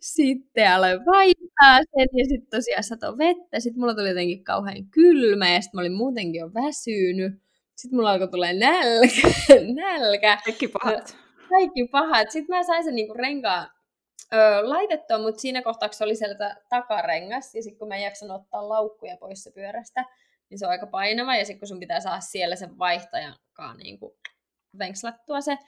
sitten 0.00 0.70
aloin 0.70 1.06
vaihtaa 1.06 1.76
sen 1.76 2.08
ja 2.16 2.24
sitten 2.24 2.50
tosiaan 2.50 2.84
sato 2.84 3.18
vettä. 3.18 3.60
Sitten 3.60 3.80
mulla 3.80 3.94
tuli 3.94 4.08
jotenkin 4.08 4.44
kauhean 4.44 4.86
kylmä 4.90 5.52
ja 5.52 5.60
sitten 5.60 5.78
mä 5.78 5.80
olin 5.80 5.92
muutenkin 5.92 6.38
jo 6.38 6.50
väsynyt. 6.54 7.32
Sitten 7.76 7.96
mulla 7.96 8.10
alkoi 8.10 8.28
tulla 8.28 8.52
nälkä. 8.52 9.28
nälkä. 9.74 10.38
Kaikki 10.44 10.68
pahat. 10.68 11.16
Kaikki 11.48 11.88
pahat. 11.88 12.30
Sitten 12.30 12.56
mä 12.56 12.62
sain 12.62 12.84
sen 12.84 12.94
niinku 12.94 13.14
renkaan 13.14 13.70
ö, 14.34 14.68
laitettua, 14.68 15.18
mutta 15.18 15.40
siinä 15.40 15.62
kohtaa, 15.62 15.92
se 15.92 16.04
oli 16.04 16.16
sieltä 16.16 16.56
takarengas, 16.68 17.54
ja 17.54 17.62
sitten 17.62 17.78
kun 17.78 17.88
mä 17.88 17.96
en 17.96 18.02
jaksanut 18.02 18.40
ottaa 18.40 18.68
laukkuja 18.68 19.16
pois 19.16 19.44
se 19.44 19.50
pyörästä, 19.50 20.04
niin 20.50 20.58
se 20.58 20.66
on 20.66 20.70
aika 20.70 20.86
painava, 20.86 21.36
ja 21.36 21.44
sitten 21.44 21.58
kun 21.58 21.68
sun 21.68 21.80
pitää 21.80 22.00
saada 22.00 22.20
siellä 22.20 22.56
sen 22.56 22.78
vaihtajankaan 22.78 23.76
niin 23.76 23.98
kuin 23.98 24.12
venkslattua 24.78 25.40
se, 25.40 25.58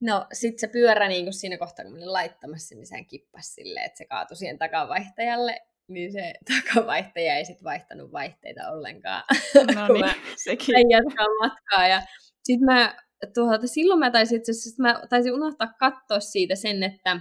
no 0.00 0.26
sit 0.32 0.58
se 0.58 0.66
pyörä 0.66 1.08
niin 1.08 1.24
kuin 1.24 1.34
siinä 1.34 1.58
kohtaa, 1.58 1.84
kun 1.84 1.92
mä 1.92 1.98
olin 1.98 2.12
laittamassa, 2.12 2.74
niin 2.74 2.86
sehän 2.86 3.06
kippasi 3.06 3.52
silleen, 3.52 3.86
että 3.86 3.98
se 3.98 4.04
kaatui 4.04 4.36
siihen 4.36 4.58
takavaihtajalle, 4.58 5.60
niin 5.88 6.12
se 6.12 6.34
takavaihtaja 6.52 7.36
ei 7.36 7.44
sitten 7.44 7.64
vaihtanut 7.64 8.12
vaihteita 8.12 8.70
ollenkaan, 8.70 9.22
no 9.54 9.62
kun 9.86 9.94
niin, 9.94 10.06
mä 10.06 10.14
sekin. 10.44 10.90
jatkaa 10.90 11.26
matkaa, 11.40 11.86
ja 11.88 12.02
sitten 12.42 12.64
mä 12.64 12.96
tuota, 13.34 13.66
silloin 13.66 14.00
mä 14.00 14.10
taisin, 14.10 14.38
itse 14.38 14.52
mä 14.78 15.02
taisin 15.08 15.34
unohtaa 15.34 15.72
katsoa 15.78 16.20
siitä 16.20 16.54
sen, 16.54 16.82
että 16.82 17.20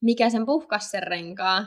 mikä 0.00 0.30
sen 0.30 0.46
puhkas 0.46 0.90
sen 0.90 1.02
renkaan, 1.02 1.66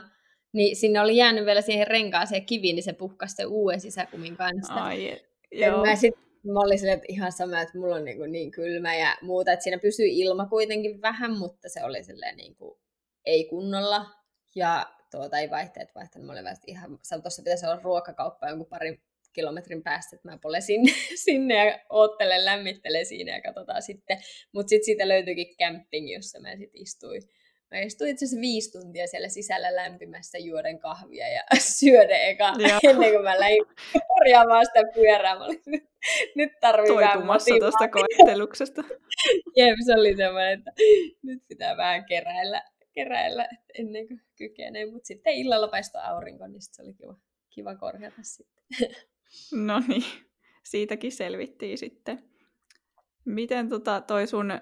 niin 0.52 0.76
sinne 0.76 1.00
oli 1.00 1.16
jäänyt 1.16 1.46
vielä 1.46 1.60
siihen 1.60 1.86
renkaaseen 1.86 2.46
kiviin, 2.46 2.76
niin 2.76 2.84
se 2.84 2.92
puhkasi 2.92 3.34
sen 3.34 3.46
uuden 3.46 3.80
sisäkumin 3.80 4.36
kanssa. 4.36 4.74
Ai, 4.74 5.20
joo. 5.52 5.86
Mä, 5.86 5.96
sit, 5.96 6.14
mä 6.52 6.60
olin 6.60 6.78
sille, 6.78 6.92
että 6.92 7.06
ihan 7.08 7.32
sama, 7.32 7.60
että 7.60 7.78
mulla 7.78 7.94
on 7.94 8.04
niin, 8.04 8.16
kuin 8.16 8.32
niin 8.32 8.50
kylmä 8.50 8.96
ja 8.96 9.16
muuta, 9.22 9.52
että 9.52 9.62
siinä 9.62 9.78
pysyy 9.78 10.06
ilma 10.10 10.46
kuitenkin 10.46 11.02
vähän, 11.02 11.38
mutta 11.38 11.68
se 11.68 11.84
oli 11.84 12.04
silleen 12.04 12.36
niin 12.36 12.56
kuin, 12.56 12.78
ei 13.24 13.44
kunnolla. 13.44 14.06
Ja 14.54 14.86
tuota, 15.10 15.38
ei 15.38 15.50
vaihteet 15.50 15.94
vaihtanut, 15.94 16.26
mä 16.26 16.32
olin 16.32 16.44
vähän 16.44 16.56
ihan, 16.66 16.98
tuossa 17.22 17.42
pitäisi 17.42 17.66
olla 17.66 17.80
ruokakauppa 17.82 18.48
jonkun 18.48 18.66
parin 18.66 19.02
kilometrin 19.32 19.82
päästä, 19.82 20.16
että 20.16 20.28
mä 20.28 20.38
polen 20.42 20.62
sinne, 20.62 20.92
sinne 21.24 21.66
ja 21.66 21.78
oottelen, 21.88 22.44
lämmittelen 22.44 23.06
siinä 23.06 23.36
ja 23.36 23.42
katsotaan 23.42 23.82
sitten. 23.82 24.18
Mutta 24.52 24.68
sitten 24.68 24.84
siitä 24.84 25.08
löytyikin 25.08 25.56
camping, 25.56 26.12
jossa 26.12 26.40
mä 26.40 26.56
sitten 26.56 26.82
istuin 26.82 27.22
Mä 27.74 27.80
istuin 27.80 28.10
itse 28.10 28.24
asiassa 28.24 28.40
viisi 28.40 28.72
tuntia 28.72 29.06
siellä 29.06 29.28
sisällä 29.28 29.76
lämpimässä 29.76 30.38
juoden 30.38 30.78
kahvia 30.78 31.28
ja 31.28 31.42
syöden 31.78 32.22
eka 32.22 32.54
Joo. 32.58 32.80
ennen 32.82 33.10
kuin 33.10 33.24
mä 33.24 33.40
lähdin 33.40 33.66
korjaamaan 34.08 34.66
sitä 34.66 34.80
pyörää. 34.94 35.38
Mä 35.38 35.44
olin, 35.44 35.62
nyt 36.36 36.52
tarvii 36.60 36.96
vähän 36.96 37.22
tuosta 37.60 37.88
koetteluksesta. 37.94 38.84
Jep, 39.56 39.76
se 39.86 39.94
oli 39.94 40.16
semmoinen, 40.16 40.58
että 40.58 40.70
nyt 41.22 41.42
pitää 41.48 41.76
vähän 41.76 42.04
keräillä, 42.04 42.62
keräillä 42.92 43.48
ennen 43.78 44.08
kuin 44.08 44.20
kykenee. 44.36 44.86
Mutta 44.86 45.06
sitten 45.06 45.34
illalla 45.34 45.68
paistoi 45.68 46.02
aurinko, 46.04 46.46
niin 46.46 46.62
se 46.62 46.82
oli 46.82 46.94
kiva, 46.94 47.16
kiva 47.50 47.74
korjata 47.74 48.22
sitten. 48.22 48.64
No 49.52 49.82
niin, 49.88 50.04
siitäkin 50.62 51.12
selvittiin 51.12 51.78
sitten. 51.78 52.24
Miten 53.24 53.68
tota 53.68 54.00
toi 54.00 54.26
sun 54.26 54.50
äh, 54.50 54.60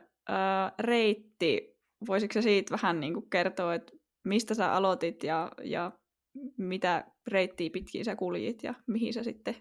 reitti 0.78 1.71
voisitko 2.08 2.42
siitä 2.42 2.72
vähän 2.72 3.00
niin 3.00 3.14
kuin 3.14 3.30
kertoa, 3.30 3.74
että 3.74 3.92
mistä 4.24 4.54
sä 4.54 4.72
aloitit 4.72 5.24
ja, 5.24 5.52
ja 5.64 5.92
mitä 6.58 7.04
reittiä 7.26 7.70
pitkin 7.72 8.04
sä 8.04 8.16
kuljit 8.16 8.62
ja 8.62 8.74
mihin 8.86 9.14
sä 9.14 9.22
sitten 9.22 9.56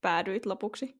päädyit 0.00 0.46
lopuksi? 0.46 0.94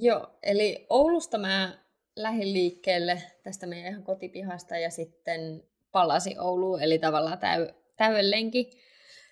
Joo, 0.00 0.38
eli 0.42 0.86
Oulusta 0.90 1.38
mä 1.38 1.78
lähdin 2.16 2.52
liikkeelle 2.52 3.22
tästä 3.42 3.66
meidän 3.66 3.92
ihan 3.92 4.04
kotipihasta 4.04 4.76
ja 4.76 4.90
sitten 4.90 5.62
palasin 5.92 6.40
Ouluun, 6.40 6.82
eli 6.82 6.98
tavallaan 6.98 7.38
täy, 7.38 7.68
täyden 7.96 8.30
lenki, 8.30 8.70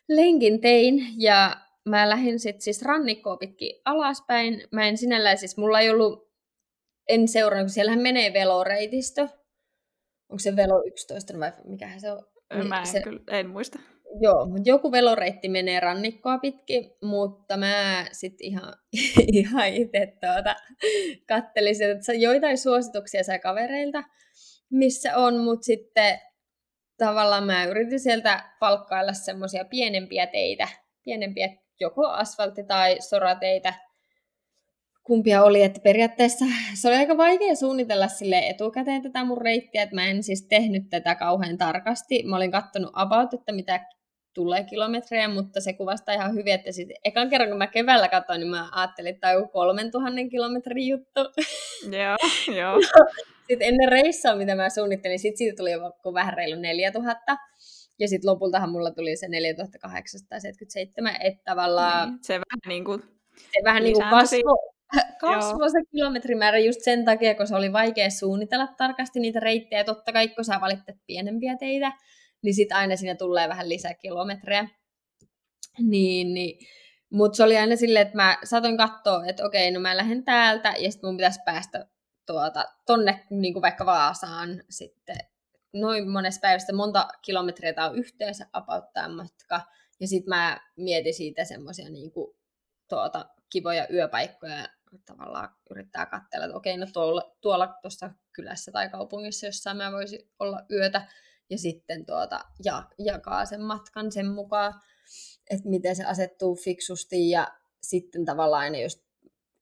lenkin 0.09 0.61
tein 0.61 1.07
ja 1.17 1.57
mä 1.85 2.09
lähdin 2.09 2.41
sitten 2.41 2.63
siis 2.63 2.83
rannikkoa 2.83 3.37
pitkin 3.37 3.81
alaspäin. 3.85 4.63
Mä 4.73 4.89
en 4.89 4.97
sinällään 4.97 5.39
siis, 5.39 5.57
mulla 5.57 5.81
ei 5.81 5.91
ollut, 5.91 6.29
en 7.09 7.29
seurannut, 7.29 7.65
kun 7.65 7.71
siellähän 7.71 8.03
menee 8.03 8.33
veloreitistö, 8.33 9.29
onko 10.29 10.39
se 10.39 10.57
Velo 10.57 10.83
11 10.87 11.39
vai 11.39 11.53
mikähän 11.65 12.01
se 12.01 12.13
on? 12.13 12.23
Niin 12.55 12.69
mä 12.69 12.81
en, 12.81 12.87
se, 12.87 13.03
kyllä, 13.03 13.21
en 13.31 13.49
muista. 13.49 13.79
Joo, 14.21 14.49
joku 14.65 14.93
veloreitti 14.93 15.49
menee 15.49 15.81
rannikkoa 15.81 16.39
pitkin, 16.39 16.91
mutta 17.03 17.57
mä 17.57 18.07
sitten 18.13 18.47
ihan, 18.47 18.75
ihan 19.33 19.69
itse 19.69 20.07
tuota, 20.21 20.57
kattelisin, 21.29 21.91
että 21.91 22.13
joitain 22.13 22.59
suosituksia 22.59 23.25
sai 23.25 23.39
kavereilta, 23.39 24.05
missä 24.71 25.17
on, 25.17 25.39
mutta 25.39 25.65
sitten 25.65 26.21
tavallaan 26.99 27.45
mä 27.45 27.65
yritin 27.65 28.01
sieltä 28.01 28.45
palkkailla 28.61 29.13
semmoisia 29.13 29.65
pienempiä 29.65 30.27
teitä, 30.27 30.69
pienempiä 31.05 31.49
joko 31.81 32.09
asfaltti- 32.09 32.67
tai 32.67 32.97
sorateitä, 33.01 33.75
kumpia 35.09 35.43
oli, 35.43 35.63
että 35.63 35.81
periaatteessa 35.81 36.45
se 36.75 36.89
oli 36.89 36.97
aika 36.97 37.17
vaikea 37.17 37.55
suunnitella 37.55 38.09
sille 38.09 38.39
etukäteen 38.39 39.03
tätä 39.03 39.25
mun 39.25 39.41
reittiä, 39.41 39.83
että 39.83 39.95
mä 39.95 40.07
en 40.07 40.23
siis 40.23 40.47
tehnyt 40.49 40.83
tätä 40.91 41.15
kauhean 41.15 41.59
tarkasti. 41.59 42.23
Mä 42.27 42.37
olin 42.37 42.51
kattonut 42.51 42.91
about, 42.93 43.35
että 43.35 43.53
mitä 43.53 43.81
tulee 44.35 44.65
kilometrejä, 44.65 45.29
mutta 45.29 45.61
se 45.61 45.73
kuvastaa 45.73 46.15
ihan 46.15 46.35
hyvin, 46.35 46.55
että 46.55 46.73
sitten 46.73 46.97
ekan 47.05 47.31
kerran 47.31 47.49
kun 47.49 47.59
mä 47.59 47.67
keväällä 47.67 48.09
katsoin, 48.09 48.41
niin 48.41 48.51
mä 48.51 48.69
ajattelin, 48.73 49.11
että 49.11 49.21
tämä 49.21 49.33
on 49.33 49.39
joku 49.39 49.53
3000 49.53 50.17
kilometrin 50.31 50.89
juttu. 50.89 51.21
Joo, 51.83 52.17
joo. 52.61 52.81
sitten 53.49 53.69
ennen 53.69 53.89
reissaa, 53.89 54.37
mitä 54.37 54.55
mä 54.55 54.71
suunnittelin, 54.71 55.19
sitten 55.19 55.39
siitä 55.39 55.57
tuli 55.57 55.73
joku 55.73 56.15
vähän 56.15 56.35
reilu 56.35 56.61
4000. 56.61 57.37
Ja 57.99 58.09
sitten 58.09 58.31
lopultahan 58.31 58.71
mulla 58.71 58.91
tuli 58.91 59.17
se 59.17 59.29
4877, 59.29 61.17
että 61.21 61.43
tavallaan... 61.45 62.09
Niin, 62.09 62.19
se 62.23 62.35
vähän 62.35 62.69
niin 62.69 62.85
kuin 62.85 63.03
se 63.37 63.65
vähän 63.65 63.83
niin 63.83 63.95
kuin 63.95 64.11
kasvo, 64.11 64.78
kasvoi 65.21 65.71
se 65.71 65.79
kilometrimäärä 65.91 66.59
just 66.59 66.81
sen 66.81 67.05
takia, 67.05 67.35
kun 67.35 67.47
se 67.47 67.57
oli 67.57 67.73
vaikea 67.73 68.11
suunnitella 68.11 68.67
tarkasti 68.67 69.21
niitä 69.21 69.41
reittejä. 69.41 69.85
Totta 69.85 70.13
kai, 70.13 70.29
kun 70.29 70.45
sä 70.45 70.61
valitset 70.61 70.97
pienempiä 71.07 71.57
teitä, 71.57 71.93
niin 72.43 72.55
sitten 72.55 72.77
aina 72.77 72.97
siinä 72.97 73.15
tulee 73.15 73.49
vähän 73.49 73.69
lisää 73.69 73.95
kilometrejä. 73.95 74.69
Niin, 75.79 76.35
niin. 76.35 76.67
Mutta 77.11 77.37
se 77.37 77.43
oli 77.43 77.57
aina 77.57 77.77
silleen, 77.77 78.07
että 78.07 78.17
mä 78.17 78.39
saatoin 78.45 78.77
katsoa, 78.77 79.27
että 79.27 79.45
okei, 79.45 79.71
no 79.71 79.81
mä 79.81 79.97
lähden 79.97 80.25
täältä, 80.25 80.75
ja 80.79 80.91
sitten 80.93 81.09
mun 81.09 81.17
pitäisi 81.17 81.41
päästä 81.45 81.87
tuota, 82.27 82.65
tonne 82.87 83.25
niin 83.31 83.53
kuin 83.53 83.63
vaikka 83.63 83.87
Vaasaan 83.87 84.63
sitten 84.71 85.19
noin 85.73 86.11
monessa 86.11 86.41
päivästä, 86.41 86.73
monta 86.73 87.09
kilometriä 87.23 87.73
tämä 87.73 87.89
on 87.89 87.97
yhteensä 87.99 88.47
about 88.53 88.85
matka. 89.17 89.61
Ja 90.01 90.09
sitten 90.09 90.29
mä 90.29 90.61
mietin 90.77 91.15
siitä 91.15 91.45
semmoisia 91.45 91.91
niin 91.91 92.11
tuota, 92.89 93.27
kivoja 93.51 93.87
yöpaikkoja, 93.93 94.69
tavallaan 95.07 95.49
yrittää 95.71 96.07
katsella, 96.07 96.45
että 96.45 96.57
okei, 96.57 96.77
no 96.77 96.87
tuolla, 96.93 97.37
tuolla 97.41 97.75
tuossa 97.83 98.11
kylässä 98.33 98.73
tai 98.73 98.89
kaupungissa 98.89 99.47
jossain 99.47 99.77
mä 99.77 99.93
voisin 99.93 100.31
olla 100.39 100.63
yötä, 100.71 101.09
ja 101.51 101.59
sitten 101.59 102.07
tuota, 102.07 102.41
ja, 102.65 102.83
jakaa 102.99 103.45
sen 103.45 103.63
matkan 103.63 104.13
sen 104.13 104.27
mukaan, 104.27 104.75
että 105.51 105.69
miten 105.69 105.97
se 105.97 106.05
asettuu 106.05 106.57
fiksusti, 106.57 107.31
ja 107.31 107.49
sitten 107.83 108.25
tavallaan 108.25 108.63
aina 108.63 108.79
just 108.79 109.09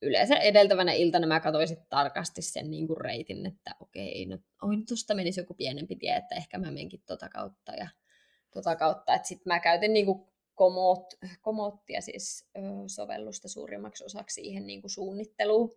yleensä 0.01 0.35
edeltävänä 0.35 0.91
iltana 0.91 1.27
mä 1.27 1.39
katsoisin 1.39 1.77
tarkasti 1.89 2.41
sen 2.41 2.71
niin 2.71 2.87
kuin 2.87 3.01
reitin, 3.01 3.45
että 3.45 3.75
okei, 3.79 4.25
no 4.25 4.37
oi, 4.61 4.75
tuosta 4.87 5.15
menisi 5.15 5.39
joku 5.39 5.53
pienempi 5.53 5.95
tie, 5.95 6.15
että 6.15 6.35
ehkä 6.35 6.57
mä 6.57 6.71
menkin 6.71 7.03
tota 7.05 7.29
kautta 7.29 7.71
ja 7.71 7.87
tota 8.53 8.75
kautta, 8.75 9.13
että 9.13 9.27
sitten 9.27 9.53
mä 9.53 9.59
käytin 9.59 9.93
niin 9.93 10.05
kuin 10.05 10.27
Komoot, 10.57 11.05
Komoottia 11.41 12.01
siis 12.01 12.49
ö, 12.57 12.61
sovellusta 12.87 13.47
suurimmaksi 13.47 14.05
osaksi 14.05 14.33
siihen 14.33 14.67
niin 14.67 14.81
kuin 14.81 14.91
suunnitteluun, 14.91 15.71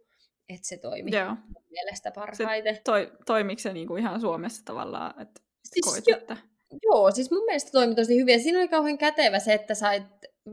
että 0.49 0.69
se 0.69 0.77
toimii 0.77 1.15
Joo. 1.15 1.37
mielestä 1.71 2.11
parhaiten. 2.11 2.77
Se 2.77 2.83
toi, 2.85 3.13
toimiko 3.27 3.59
se 3.59 3.73
niin 3.73 3.87
kuin 3.87 4.01
ihan 4.01 4.21
Suomessa 4.21 4.65
tavallaan, 4.65 5.23
että 5.23 5.41
siis 5.65 5.87
koit, 5.93 6.05
jo, 6.09 6.17
että... 6.17 6.37
Joo, 6.83 7.11
siis 7.11 7.31
mun 7.31 7.45
mielestä 7.45 7.71
toimi 7.71 7.95
tosi 7.95 8.17
hyvin. 8.17 8.43
Siinä 8.43 8.59
oli 8.59 8.69
kauhean 8.69 8.99
kätevä 8.99 9.39
se, 9.39 9.55
että 9.55 9.75
sait 9.75 10.03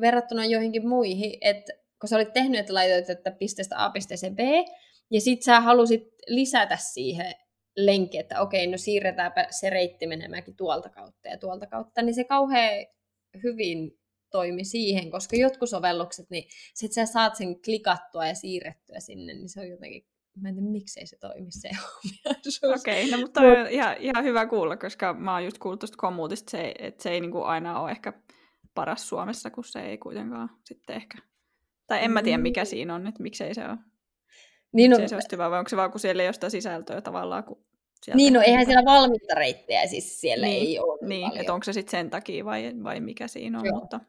verrattuna 0.02 0.46
joihinkin 0.46 0.88
muihin, 0.88 1.38
että 1.42 1.74
kun 2.02 2.08
sä 2.08 2.16
olit 2.16 2.34
tehnyt, 2.34 2.60
että 2.60 2.74
laitoit, 2.74 3.10
että 3.10 3.32
pisteestä 3.32 3.86
A 3.86 3.90
pisteeseen 3.90 4.36
B, 4.36 4.40
ja 5.12 5.22
sit 5.22 5.44
sä 5.44 5.62
halusit 5.62 6.04
lisätä 6.28 6.78
siihen 6.78 7.34
lenki, 7.78 8.18
että 8.18 8.42
okei, 8.42 8.68
no 8.68 8.78
siirretäänpä 8.78 9.48
se 9.50 9.70
reitti 9.70 10.08
menemäänkin 10.08 10.56
tuolta 10.56 10.90
kautta 10.90 11.30
ja 11.30 11.38
tuolta 11.38 11.68
kautta, 11.68 12.02
niin 12.02 12.16
se 12.16 12.24
kauhean 12.24 12.86
hyvin 13.44 14.00
toimi 14.32 14.64
siihen, 14.64 15.12
koska 15.12 15.36
jotkut 15.36 15.70
sovellukset, 15.70 16.30
niin 16.30 16.50
sit 16.74 16.94
sä 16.94 17.06
saat 17.06 17.36
sen 17.36 17.62
klikattua 17.62 18.28
ja 18.28 18.36
siirrettyä 18.36 19.00
sinne, 19.00 19.34
niin 19.34 19.50
se 19.50 19.60
on 19.60 19.70
jotenkin, 19.70 20.06
mä 20.42 20.50
en 20.50 20.56
tiedä 20.56 20.70
miksei 20.70 21.08
se 21.08 21.18
toimi 21.18 21.52
se 21.52 21.70
Okei, 22.80 23.06
okay, 23.06 23.12
no 23.12 23.22
mutta 23.22 23.42
on 23.42 23.68
ihan, 23.70 23.96
ihan 24.00 24.24
hyvä 24.24 24.46
kuulla, 24.46 24.78
koska 24.78 25.14
mä 25.14 25.34
oon 25.34 25.46
just 25.46 25.58
kuullut 25.58 25.80
tuosta 25.80 25.98
kommuutista, 25.98 26.52
se, 26.52 26.74
että 26.80 27.04
se 27.04 27.10
ei 27.10 27.22
niin 27.22 27.32
kuin 27.32 27.46
aina 27.46 27.82
ole 27.82 27.92
ehkä 27.92 28.14
paras 28.74 29.10
Suomessa, 29.10 29.52
kun 29.52 29.64
se 29.64 29.80
ei 29.80 29.98
kuitenkaan 29.98 30.50
sitten 30.64 30.96
ehkä, 30.96 31.18
tai 31.88 32.04
en 32.04 32.12
mä 32.12 32.24
tiedä 32.24 32.38
mikä 32.38 32.62
mm. 32.62 32.66
siinä 32.66 32.96
on, 32.96 33.08
että 33.08 33.24
miksei 33.24 33.54
se 33.54 33.66
ole. 33.66 33.78
Niin 34.72 34.92
no, 34.92 35.08
se 35.08 35.16
olisi 35.16 35.28
hyvä, 35.32 35.50
vai 35.50 35.60
onko 35.60 35.70
se 35.70 35.78
vaan, 35.78 35.92
kun 35.92 36.00
siellä 36.00 36.24
ei 36.24 36.28
ole 36.28 36.34
sitä 36.34 36.50
sisältöä 36.50 37.02
tavallaan, 37.02 37.44
kun 37.44 37.68
niin, 38.16 38.34
no 38.34 38.42
eihän 38.42 38.66
siellä 38.66 38.86
valmiita 38.86 39.36
reittejä, 39.36 39.88
siis 39.88 40.22
siellä 40.22 40.46
niin, 40.46 40.68
ei 40.68 40.80
ole 40.80 41.08
niin, 41.08 41.30
niin 41.30 41.40
että 41.40 41.54
onko 41.54 41.64
se 41.64 41.74
sitten 41.74 41.92
sen 41.92 42.10
takia 42.10 42.46
vai, 42.46 42.74
vai 42.84 43.00
mikä 43.00 43.28
siinä 43.28 43.60
on, 43.60 43.66
Joo. 43.66 43.80
mutta... 43.80 44.00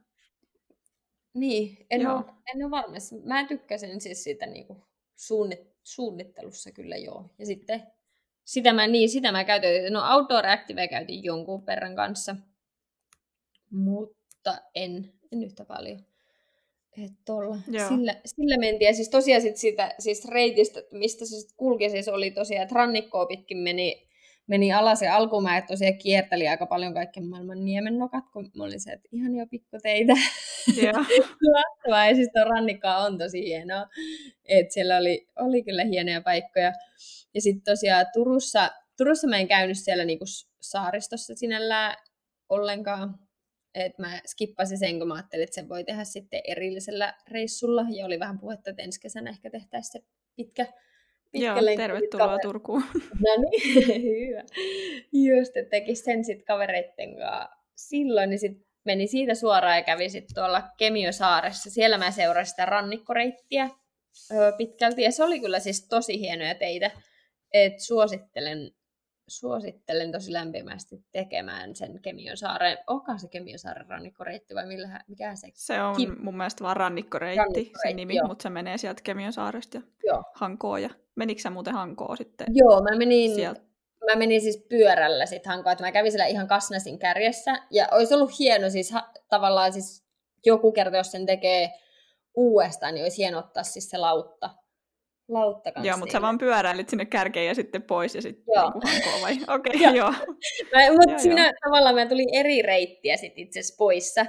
Niin, 1.35 1.87
en, 1.91 2.01
joo. 2.01 2.15
ole, 2.15 2.25
en 2.55 2.65
ole 2.65 2.71
varma. 2.71 2.97
Mä 3.25 3.47
tykkäsin 3.47 4.01
siis 4.01 4.25
siitä 4.25 4.47
niinku 4.47 4.77
suunnit, 5.17 5.61
suunnittelussa 5.83 6.73
kyllä 6.73 6.97
joo. 6.97 7.31
Ja 7.39 7.47
sitten 7.47 7.83
sitä 8.45 8.73
mä, 8.73 8.87
niin, 8.87 9.09
sitä 9.09 9.33
mä 9.33 9.45
käytin, 9.45 9.93
no 9.93 10.15
Outdoor 10.15 10.47
Active 10.47 10.89
käytin 10.89 11.25
jonkun 11.25 11.67
verran 11.67 11.97
kanssa, 11.97 12.37
mutta 13.71 14.59
en, 14.75 15.13
en 15.33 15.43
yhtä 15.43 15.65
paljon. 15.65 16.05
Että 17.05 17.33
sillä, 17.89 18.17
sillä 18.27 18.59
mentiin. 18.59 18.87
Ja 18.87 18.95
siis 18.95 19.09
tosiaan 19.09 19.43
sit 19.43 19.57
siitä 19.57 19.95
siis 19.99 20.29
reitistä, 20.29 20.83
mistä 20.93 21.25
se 21.25 21.41
sit 21.41 21.53
kulki, 21.57 21.91
siis 21.91 22.09
oli 22.09 22.31
tosiaan, 22.31 22.63
että 22.63 22.75
rannikkoa 22.75 23.27
pitkin 23.27 23.59
meni 23.59 24.08
meni 24.49 24.73
alas 24.73 25.03
ja 25.03 25.17
alkumäet 25.17 25.67
tosiaan 25.67 25.99
kierteli 25.99 26.49
aika 26.49 26.67
paljon 26.67 26.95
kaiken 26.95 27.27
maailman 27.27 27.65
niemennokat, 27.65 28.25
kun 28.33 28.51
mä 28.57 28.65
olin 28.65 28.81
se, 28.81 28.93
että 28.93 29.09
ihan 29.13 29.35
jo 29.35 29.47
pikkuteitä. 29.47 30.13
Mahtavaa, 31.53 32.07
ja 32.07 32.15
siis 32.15 32.29
tuo 32.33 32.45
rannikkoa 32.45 32.97
on 32.97 33.19
tosi 33.19 33.45
hienoa. 33.45 33.87
että 34.45 34.75
siellä 34.75 34.97
oli, 34.97 35.29
oli 35.37 35.63
kyllä 35.63 35.85
hienoja 35.85 36.21
paikkoja. 36.21 36.73
Ja 37.35 37.41
sitten 37.41 37.65
tosiaan 37.65 38.07
Turussa, 38.13 38.71
Turussa 38.97 39.29
mä 39.29 39.39
en 39.39 39.49
käynyt 39.49 39.79
siellä 39.79 40.05
niinku 40.05 40.25
saaristossa 40.61 41.35
sinällään 41.35 41.97
ollenkaan. 42.49 43.19
Et 43.75 43.99
mä 43.99 44.21
skippasin 44.27 44.79
sen, 44.79 44.99
kun 44.99 45.09
mä 45.09 45.15
ajattelin, 45.15 45.45
että 45.45 45.55
sen 45.55 45.69
voi 45.69 45.85
tehdä 45.85 46.05
sitten 46.05 46.41
erillisellä 46.45 47.15
reissulla. 47.31 47.87
Ja 47.91 48.07
oli 48.07 48.21
vähän 48.21 48.39
puhetta, 48.39 48.71
että 48.71 48.83
ensi 48.83 49.01
kesänä 49.01 49.31
ehkä 49.31 49.51
tehtäisiin 49.51 49.93
se 49.93 50.09
pitkä, 50.37 50.67
Joo, 51.35 51.57
tervetuloa 51.77 52.27
kaver... 52.27 52.41
Turkuun. 52.43 52.83
No 53.27 53.51
niin, 53.51 54.03
hyvä. 54.29 54.45
Just, 55.13 55.57
että 55.57 55.71
tekisi 55.71 56.03
sen 56.03 56.25
sitten 56.25 56.47
kavereitten 56.47 57.17
kanssa 57.17 57.59
silloin, 57.77 58.31
niin 58.31 58.39
sitten 58.39 58.69
meni 58.85 59.07
siitä 59.07 59.35
suoraan 59.35 59.77
ja 59.77 59.83
kävi 59.83 60.09
sitten 60.09 60.35
tuolla 60.35 60.63
Kemiosaaressa. 60.79 61.71
Siellä 61.71 61.99
mä 61.99 62.11
seurasin 62.11 62.51
sitä 62.51 62.67
rannikkoreittiä 62.67 63.71
pitkälti, 64.57 65.03
ja 65.03 65.13
se 65.13 65.25
oli 65.25 65.41
kyllä 65.41 65.59
siis 65.59 65.89
tosi 65.89 66.21
hienoja 66.21 66.55
teitä. 66.55 66.91
Et 67.53 67.81
suosittelen, 67.81 68.71
suosittelen 69.29 70.13
tosi 70.13 70.33
lämpimästi 70.33 71.05
tekemään 71.13 71.77
sen 71.77 72.03
Kemiosaaren. 72.03 72.79
Onko 72.87 73.19
se 73.19 73.29
Kemiosaaren 73.29 73.87
rannikkoreitti 73.89 74.55
vai 74.55 74.67
millä, 74.67 75.05
mikä 75.09 75.37
se? 75.37 75.49
Se 75.55 75.83
on 75.83 75.97
Kim... 75.97 76.17
mun 76.19 76.37
mielestä 76.37 76.65
vaan 76.65 76.77
rannikkoreitti, 76.77 77.39
rannikkoreitti 77.39 77.89
se 77.89 77.95
nimi, 77.95 78.15
mutta 78.27 78.43
se 78.43 78.51
menee 78.51 78.79
sieltä 78.79 79.03
Kemiosaaresta 79.03 79.81
ja 80.07 80.23
Hankoon 80.35 80.83
ja 80.83 80.91
Menikö 81.19 81.41
sä 81.41 81.51
muuten 81.51 81.75
Hankoon 81.75 82.17
sitten? 82.17 82.47
Joo, 82.51 82.83
mä 82.83 82.97
menin, 82.97 83.35
sieltä? 83.35 83.61
mä 84.13 84.19
menin 84.19 84.41
siis 84.41 84.67
pyörällä 84.69 85.27
sitten 85.27 85.53
Hankoon, 85.53 85.73
että 85.73 85.85
mä 85.85 85.93
kävin 85.93 86.13
siellä 86.13 86.27
ihan 86.27 86.49
Kasnasin 86.49 86.99
kärjessä. 86.99 87.59
Ja 87.71 87.89
olisi 87.91 88.15
ollut 88.15 88.39
hieno 88.39 88.71
siis 88.71 88.91
ha, 88.91 89.09
tavallaan 89.29 89.73
siis 89.73 90.05
joku 90.47 90.73
kerta, 90.73 90.97
jos 90.97 91.11
sen 91.11 91.27
tekee 91.27 91.71
uudestaan, 92.35 92.95
niin 92.95 93.03
olisi 93.03 93.19
hieno 93.19 93.39
ottaa 93.39 93.63
siis 93.63 93.91
se 93.91 93.99
lautta. 93.99 94.51
Lautta 95.29 95.73
kanssa 95.73 95.89
joo, 95.89 95.99
mutta 95.99 96.13
sä 96.13 96.23
vaan 96.23 96.39
pyöräilit 96.39 96.89
sinne 96.89 97.05
kärkeen 97.05 97.47
ja 97.47 97.55
sitten 97.55 97.83
pois 97.83 98.15
ja 98.15 98.23
sitten 98.23 98.45
niin 98.47 98.93
Hankoon 98.93 99.23
vai? 99.23 99.33
Okei, 99.57 99.77
okay, 99.77 99.97
joo. 99.97 100.13
mutta 100.99 101.19
siinä 101.19 101.45
joo. 101.45 101.53
tavallaan 101.65 101.95
mä 101.95 102.07
tulin 102.07 102.35
eri 102.35 102.63
reittiä 102.63 103.17
sitten 103.17 103.45
itse 103.45 103.61
asiassa 103.61 103.77
poissa, 103.79 104.27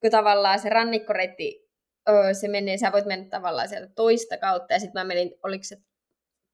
kun 0.00 0.10
tavallaan 0.10 0.58
se 0.58 0.68
rannikkoreitti, 0.68 1.68
öö, 2.08 2.34
se 2.34 2.48
menee, 2.48 2.76
sä 2.76 2.92
voit 2.92 3.06
mennä 3.06 3.28
tavallaan 3.28 3.68
sieltä 3.68 3.92
toista 3.94 4.36
kautta 4.36 4.74
ja 4.74 4.80
sitten 4.80 5.00
mä 5.00 5.04
menin, 5.04 5.34
oliko 5.42 5.64
se 5.64 5.76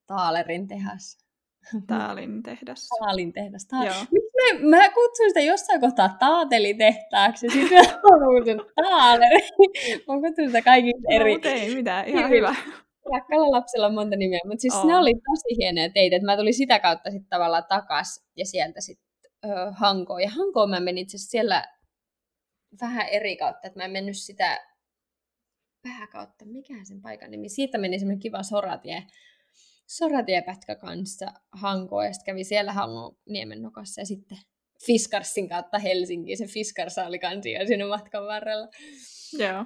Taalerin 0.07 0.67
tehdas. 0.67 1.25
Taalin 1.87 2.43
tehdas. 2.43 2.87
Taalin 2.99 3.33
tehdas. 3.33 3.65
Ta- 3.65 3.75
mä, 3.77 4.77
mä 4.77 4.89
kutsuin 4.89 5.29
sitä 5.29 5.39
jossain 5.41 5.81
kohtaa 5.81 6.17
taatelitehtaaksi, 6.19 7.45
ja 7.45 7.51
sitten 7.51 7.77
mä 7.77 7.93
kutsun 8.35 8.71
taaleri. 8.75 9.49
mä 10.07 10.13
kutsun 10.21 10.45
sitä 10.47 10.61
kaikista 10.61 11.01
no, 11.09 11.15
eri. 11.15 11.35
No, 11.35 11.41
ei 11.49 11.75
mitään, 11.75 12.07
ihan 12.07 12.29
hyvä. 12.29 12.55
Rakkalla 13.13 13.51
lapsella 13.51 13.87
on 13.87 13.93
monta 13.93 14.15
nimeä, 14.15 14.39
mutta 14.45 14.61
siis 14.61 14.75
oh. 14.75 14.85
ne 14.85 14.97
oli 14.97 15.13
tosi 15.13 15.57
hienoja 15.57 15.89
teitä, 15.89 16.15
että 16.15 16.25
mä 16.25 16.37
tulin 16.37 16.53
sitä 16.53 16.79
kautta 16.79 17.11
sitten 17.11 17.29
tavallaan 17.29 17.65
takas 17.69 18.25
ja 18.35 18.45
sieltä 18.45 18.81
sitten 18.81 19.05
uh, 19.45 19.75
Hankoon. 19.75 20.21
Ja 20.21 20.29
Hankoon 20.29 20.69
mä 20.69 20.79
menin 20.79 21.01
itse 21.01 21.17
siellä 21.17 21.67
vähän 22.81 23.07
eri 23.07 23.37
kautta, 23.37 23.67
että 23.67 23.79
mä 23.79 23.85
en 23.85 23.91
mennyt 23.91 24.17
sitä 24.17 24.59
pääkautta, 25.83 26.45
mikä 26.45 26.73
sen 26.83 27.01
paikan 27.01 27.31
nimi. 27.31 27.49
Siitä 27.49 27.77
meni 27.77 27.99
semmoinen 27.99 28.19
kiva 28.19 28.43
soratie, 28.43 29.03
soratiepätkä 29.87 30.75
kanssa 30.75 31.25
Hankoon, 31.51 32.05
ja 32.05 32.13
sitten 32.13 32.33
kävi 32.33 32.43
siellä 32.43 32.73
Hangon 32.73 33.17
niemen 33.29 33.61
nokassa, 33.61 34.01
ja 34.01 34.05
sitten 34.05 34.37
Fiskarsin 34.85 35.49
kautta 35.49 35.79
Helsinkiin. 35.79 36.37
Se 36.37 36.45
Fiskarsa 36.45 37.05
oli 37.05 37.19
kansia 37.19 37.65
siinä 37.67 37.87
matkan 37.87 38.25
varrella. 38.25 38.67
Joo. 39.39 39.65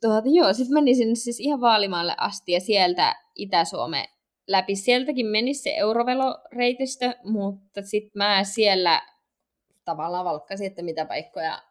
Tuota, 0.00 0.28
joo, 0.28 0.52
sitten 0.52 0.74
menin 0.74 0.96
sinne 0.96 1.14
siis 1.14 1.40
ihan 1.40 1.60
Vaalimaalle 1.60 2.14
asti, 2.18 2.52
ja 2.52 2.60
sieltä 2.60 3.14
Itä-Suomen 3.34 4.04
läpi. 4.46 4.76
Sieltäkin 4.76 5.26
meni 5.26 5.54
se 5.54 5.76
Euroveloreitistö, 5.76 7.14
mutta 7.24 7.82
sitten 7.82 8.12
mä 8.14 8.44
siellä 8.44 9.02
tavallaan 9.84 10.24
valkkasin, 10.24 10.66
että 10.66 10.82
mitä 10.82 11.04
paikkoja 11.04 11.62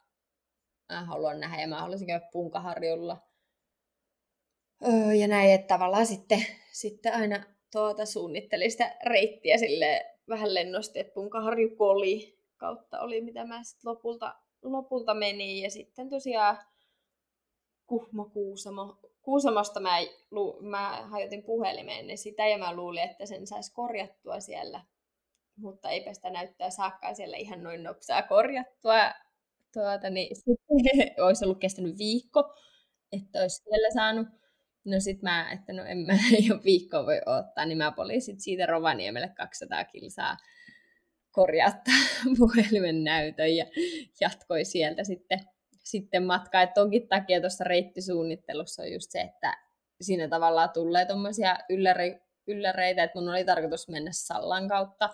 mä 0.90 1.06
haluan 1.06 1.40
nähdä, 1.40 1.62
ja 1.62 1.68
mä 1.68 1.82
haluaisin 1.82 2.08
käydä 2.08 2.28
Punkaharjulla. 2.32 3.18
Öö, 4.88 5.14
ja 5.14 5.28
näin, 5.28 5.52
että 5.52 5.68
tavallaan 5.68 6.06
sitten, 6.06 6.46
sitten 6.72 7.14
aina 7.14 7.44
tuota 7.76 8.06
suunnittelin 8.06 8.72
sitä 8.72 8.96
reittiä 9.06 9.58
sille 9.58 10.06
vähän 10.30 10.54
lennosti, 10.54 11.00
että 11.00 11.14
Punkaharju 11.14 11.76
Koli 11.76 12.40
kautta 12.58 13.00
oli, 13.00 13.22
mitä 13.22 13.46
mä 13.46 13.64
sitten 13.64 13.92
lopulta, 13.92 14.36
lopulta 14.64 15.14
menin. 15.14 15.62
Ja 15.62 15.70
sitten 15.70 16.10
tosiaan 16.10 16.58
Kuhmo 17.88 18.26
Kuusamo. 18.26 19.00
Kuusamosta 19.22 19.80
mä, 19.80 19.98
mä 20.62 21.08
hajotin 21.12 21.44
puhelimeen 21.44 22.08
niin 22.08 22.18
sitä 22.18 22.48
ja 22.48 22.58
mä 22.58 22.76
luulin, 22.76 23.04
että 23.04 23.26
sen 23.26 23.48
saisi 23.48 23.74
korjattua 23.74 24.40
siellä. 24.40 24.82
Mutta 25.58 25.90
eipä 25.90 26.14
sitä 26.14 26.30
näyttää 26.30 26.70
saakkaan 26.70 27.16
siellä 27.16 27.38
ihan 27.38 27.64
noin 27.64 27.84
nopsaa 27.84 28.22
korjattua. 28.22 29.12
Tuota, 29.74 30.10
niin 30.10 30.36
sitten 30.36 31.14
olisi 31.26 31.46
ollut 31.46 31.60
kestänyt 31.60 31.98
viikko, 31.98 32.54
että 33.12 33.42
olisi 33.42 33.64
siellä 33.64 33.92
saanut. 33.94 34.28
No 34.86 35.00
sit 35.00 35.22
mä, 35.22 35.52
että 35.52 35.74
no 35.74 35.84
en 35.84 35.98
mä 35.98 36.14
jo 36.50 36.60
viikkoa 36.64 37.06
voi 37.06 37.22
ottaa, 37.26 37.66
niin 37.66 37.78
mä 37.78 37.92
poliisit 37.92 38.40
siitä 38.40 38.66
Rovaniemelle 38.66 39.30
200 39.38 39.86
kilsaa 39.86 40.38
korjata 41.32 41.92
puhelimen 42.38 43.04
näytön 43.04 43.56
ja 43.56 43.66
jatkoi 44.22 44.66
sieltä 44.66 45.04
sitten, 45.04 45.40
sitten 45.84 46.24
matkaa. 46.24 46.62
Et 46.62 46.74
tonkin 46.74 47.08
takia 47.08 47.42
tuossa 47.42 47.64
reittisuunnittelussa 47.64 48.84
on 48.84 48.92
just 48.92 49.12
se, 49.12 49.22
että 49.22 49.58
siinä 50.02 50.28
tavallaan 50.28 50.70
tulee 50.70 51.06
tuommoisia 51.06 51.58
ylläri, 51.70 52.18
ylläreitä, 52.48 53.04
että 53.04 53.20
mun 53.20 53.30
oli 53.30 53.46
tarkoitus 53.46 53.88
mennä 53.88 54.12
Sallan 54.14 54.68
kautta, 54.68 55.10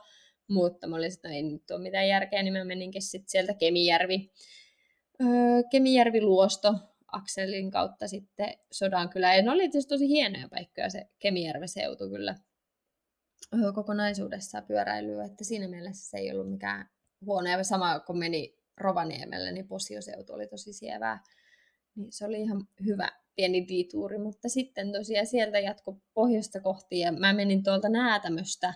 mutta 0.48 0.88
mä 0.88 0.96
olin 0.96 1.14
että 1.14 1.28
no 1.28 1.36
ei 1.36 1.44
nyt 1.44 1.72
ole 1.72 1.82
mitään 1.82 2.08
järkeä, 2.08 2.44
niin 2.44 2.54
mä 2.54 2.64
meninkin 2.64 3.02
sitten 3.02 3.30
sieltä 3.30 3.54
Kemijärvi, 3.54 4.32
öö, 5.22 5.28
Kemijärvi 5.72 6.22
Luosto 6.22 6.74
Akselin 7.12 7.72
kautta 7.72 8.08
sitten 8.08 8.58
Sodankylä. 8.72 9.36
Ja 9.36 9.42
ne 9.42 9.52
oli 9.52 9.62
tietysti 9.62 9.90
tosi 9.90 10.08
hienoja 10.08 10.48
paikkoja 10.50 10.90
se 10.90 11.08
Kemijärven 11.20 11.70
seutu 11.70 12.10
kyllä 12.10 12.36
kokonaisuudessaan 13.76 14.66
pyöräilyä, 14.66 15.26
että 15.26 15.44
siinä 15.44 15.68
mielessä 15.68 16.10
se 16.10 16.18
ei 16.18 16.32
ollut 16.32 16.52
mikään 16.52 16.90
huono. 17.26 17.50
Ja 17.50 17.64
sama 17.64 18.00
kun 18.00 18.18
meni 18.18 18.58
Rovaniemelle, 18.78 19.52
niin 19.52 19.68
Posioseutu 19.68 20.34
oli 20.34 20.48
tosi 20.48 20.74
sievää. 20.74 21.24
Niin 21.96 22.12
se 22.12 22.26
oli 22.26 22.42
ihan 22.42 22.68
hyvä 22.86 23.10
pieni 23.36 23.68
dituuri, 23.68 24.18
mutta 24.18 24.50
sitten 24.50 24.92
tosiaan 24.92 25.28
sieltä 25.28 25.60
jatko 25.60 25.98
pohjoista 26.14 26.60
kohti 26.60 27.00
ja 27.00 27.12
mä 27.12 27.34
menin 27.34 27.64
tuolta 27.64 27.90
Näätämöstä, 27.90 28.74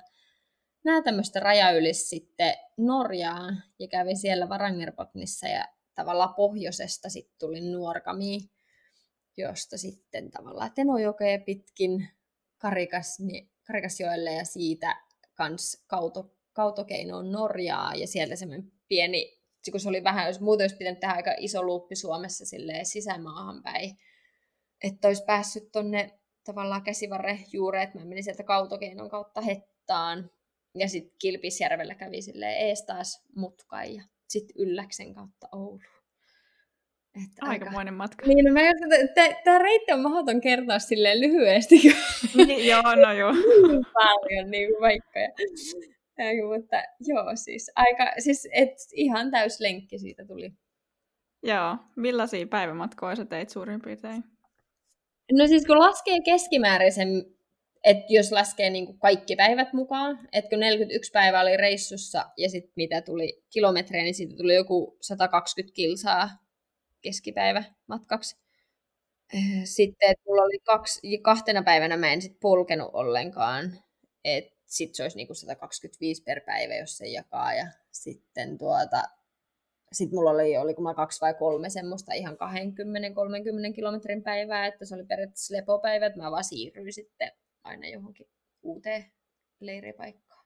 Näätämöstä 0.84 1.39
raja 1.39 1.71
yli 1.71 1.93
sitten 1.93 2.54
Norjaan 2.78 3.63
ja 3.80 3.88
kävin 3.88 4.17
siellä 4.17 4.50
Varangerbotnissa 4.50 5.48
ja 5.48 5.65
tavallaan 5.96 6.34
pohjoisesta 6.34 7.10
sitten 7.10 7.36
tuli 7.40 7.62
Nuorkamiin, 7.62 8.42
josta 9.38 9.78
sitten 9.78 10.32
tavallaan 10.32 10.72
Tenojokea 10.76 11.40
pitkin 11.46 12.10
Karikas, 12.58 13.20
niin 13.20 13.52
Karikasjoelle 13.68 14.34
ja 14.34 14.46
siitä 14.46 15.02
kans 15.34 15.84
kauto, 15.88 16.36
kautokeinoon 16.54 17.32
Norjaa. 17.32 17.96
Ja 17.96 18.08
sieltä 18.08 18.36
semmoinen 18.36 18.72
pieni, 18.88 19.42
kun 19.72 19.80
se 19.80 19.90
oli 19.90 20.04
vähän, 20.04 20.28
jos 20.28 20.40
muuten 20.40 20.64
olisi 20.64 20.76
pitänyt 20.76 21.00
tehdä 21.00 21.14
aika 21.14 21.36
iso 21.38 21.64
luuppi 21.64 21.96
Suomessa 21.96 22.46
silleen 22.46 22.86
sisämaahan 22.86 23.64
päin, 23.64 23.98
että 24.84 25.08
olisi 25.08 25.24
päässyt 25.24 25.72
tonne 25.72 26.20
tavallaan 26.44 26.84
käsivarre 26.84 27.40
juureet, 27.52 27.94
mä 27.94 28.06
menin 28.06 28.24
sieltä 28.24 28.44
kautokeinon 28.44 29.10
kautta 29.10 29.42
Hettaan. 29.42 30.32
Ja 30.78 30.90
sitten 30.90 31.16
Kilpisjärvellä 31.20 31.96
kävi 31.96 32.22
silleen 32.22 32.58
ees 32.58 32.84
taas 32.86 33.24
mutkaan 33.36 33.88
sitten 34.30 34.56
Ylläksen 34.60 35.14
kautta 35.14 35.48
Oulu. 35.52 35.80
Että 37.24 37.42
Aikamoinen 37.42 37.94
aika... 37.94 37.98
matka. 37.98 38.26
Niin, 38.26 38.46
no 38.46 38.54
mä 38.54 38.60
tämä 39.44 39.60
reitti 39.60 39.94
on 39.94 40.00
mahdoton 40.02 40.42
kertoa 40.42 40.80
silleen 40.80 41.22
lyhyesti. 41.22 41.76
niin, 42.36 42.68
joo, 42.68 42.96
no 42.96 43.14
joo. 43.14 43.32
niin 43.68 43.86
paljon 43.94 44.52
niin 44.52 44.70
paikkoja. 44.80 45.30
Ja, 46.18 46.26
mutta 46.58 46.78
joo, 47.00 47.36
siis, 47.36 47.72
aika, 47.76 48.12
siis 48.20 48.48
et, 48.52 48.74
ihan 48.94 49.32
täys 49.32 49.60
lenkki 49.60 50.00
siitä 50.00 50.26
tuli. 50.26 50.52
Joo, 51.44 51.78
millaisia 51.96 52.48
päivämatkoja 52.48 53.16
sä 53.16 53.26
teit 53.26 53.50
suurin 53.50 53.82
piirtein? 53.82 54.24
No 55.32 55.48
siis 55.48 55.66
kun 55.66 55.80
laskee 55.80 56.22
keskimääräisen, 56.26 57.08
että 57.86 58.06
jos 58.10 58.32
laskee 58.32 58.69
niin 58.69 58.86
kuin 58.86 59.00
kaikki 59.00 59.36
päivät 59.36 59.74
mukaan, 59.74 60.19
että 60.32 60.50
kun 60.50 60.60
41 60.60 61.12
päivää 61.12 61.41
oli 61.41 61.58
reissussa 61.58 62.26
ja 62.38 62.50
sitten 62.50 62.74
mitä 62.76 63.02
tuli 63.02 63.43
kilometrejä, 63.50 64.04
niin 64.04 64.15
siitä 64.15 64.36
tuli 64.36 64.56
joku 64.56 64.98
120 65.02 65.76
kilsaa 65.76 66.30
keskipäivä 67.02 67.63
matkaksi. 67.88 68.38
Äh, 69.36 69.41
sitten, 69.63 70.15
mulla 70.28 70.43
oli 70.43 70.60
kaksi, 70.60 71.17
kahtena 71.17 71.63
päivänä 71.63 71.98
mä 71.98 72.13
en 72.13 72.21
sit 72.21 72.39
polkenut 72.39 72.89
ollenkaan. 72.93 73.74
Että 74.24 74.56
sit 74.65 74.95
se 74.95 75.04
olisi 75.04 75.17
niinku 75.17 75.34
125 75.34 76.24
per 76.24 76.41
päivä, 76.41 76.76
jos 76.76 76.98
se 76.98 77.08
jakaa. 77.08 77.54
Ja 77.54 77.67
sitten 77.91 78.58
tuota, 78.58 79.04
sit 79.91 80.12
mulla 80.12 80.30
oli, 80.30 80.58
oli 80.58 80.74
kun 80.74 80.95
kaksi 80.95 81.21
vai 81.21 81.34
kolme 81.34 81.69
semmoista 81.69 82.13
ihan 82.13 82.38
20-30 83.71 83.74
kilometrin 83.76 84.24
päivää, 84.24 84.65
että 84.65 84.86
se 84.86 84.95
oli 84.95 85.06
periaatteessa 85.06 85.56
lepopäivä, 85.56 86.06
että 86.06 86.19
mä 86.19 86.32
vaan 86.32 86.43
siirryin 86.43 86.93
sitten 86.93 87.32
aina 87.65 87.88
johonkin 87.88 88.28
uuteen 88.62 89.06
leiripaikkaan. 89.60 90.45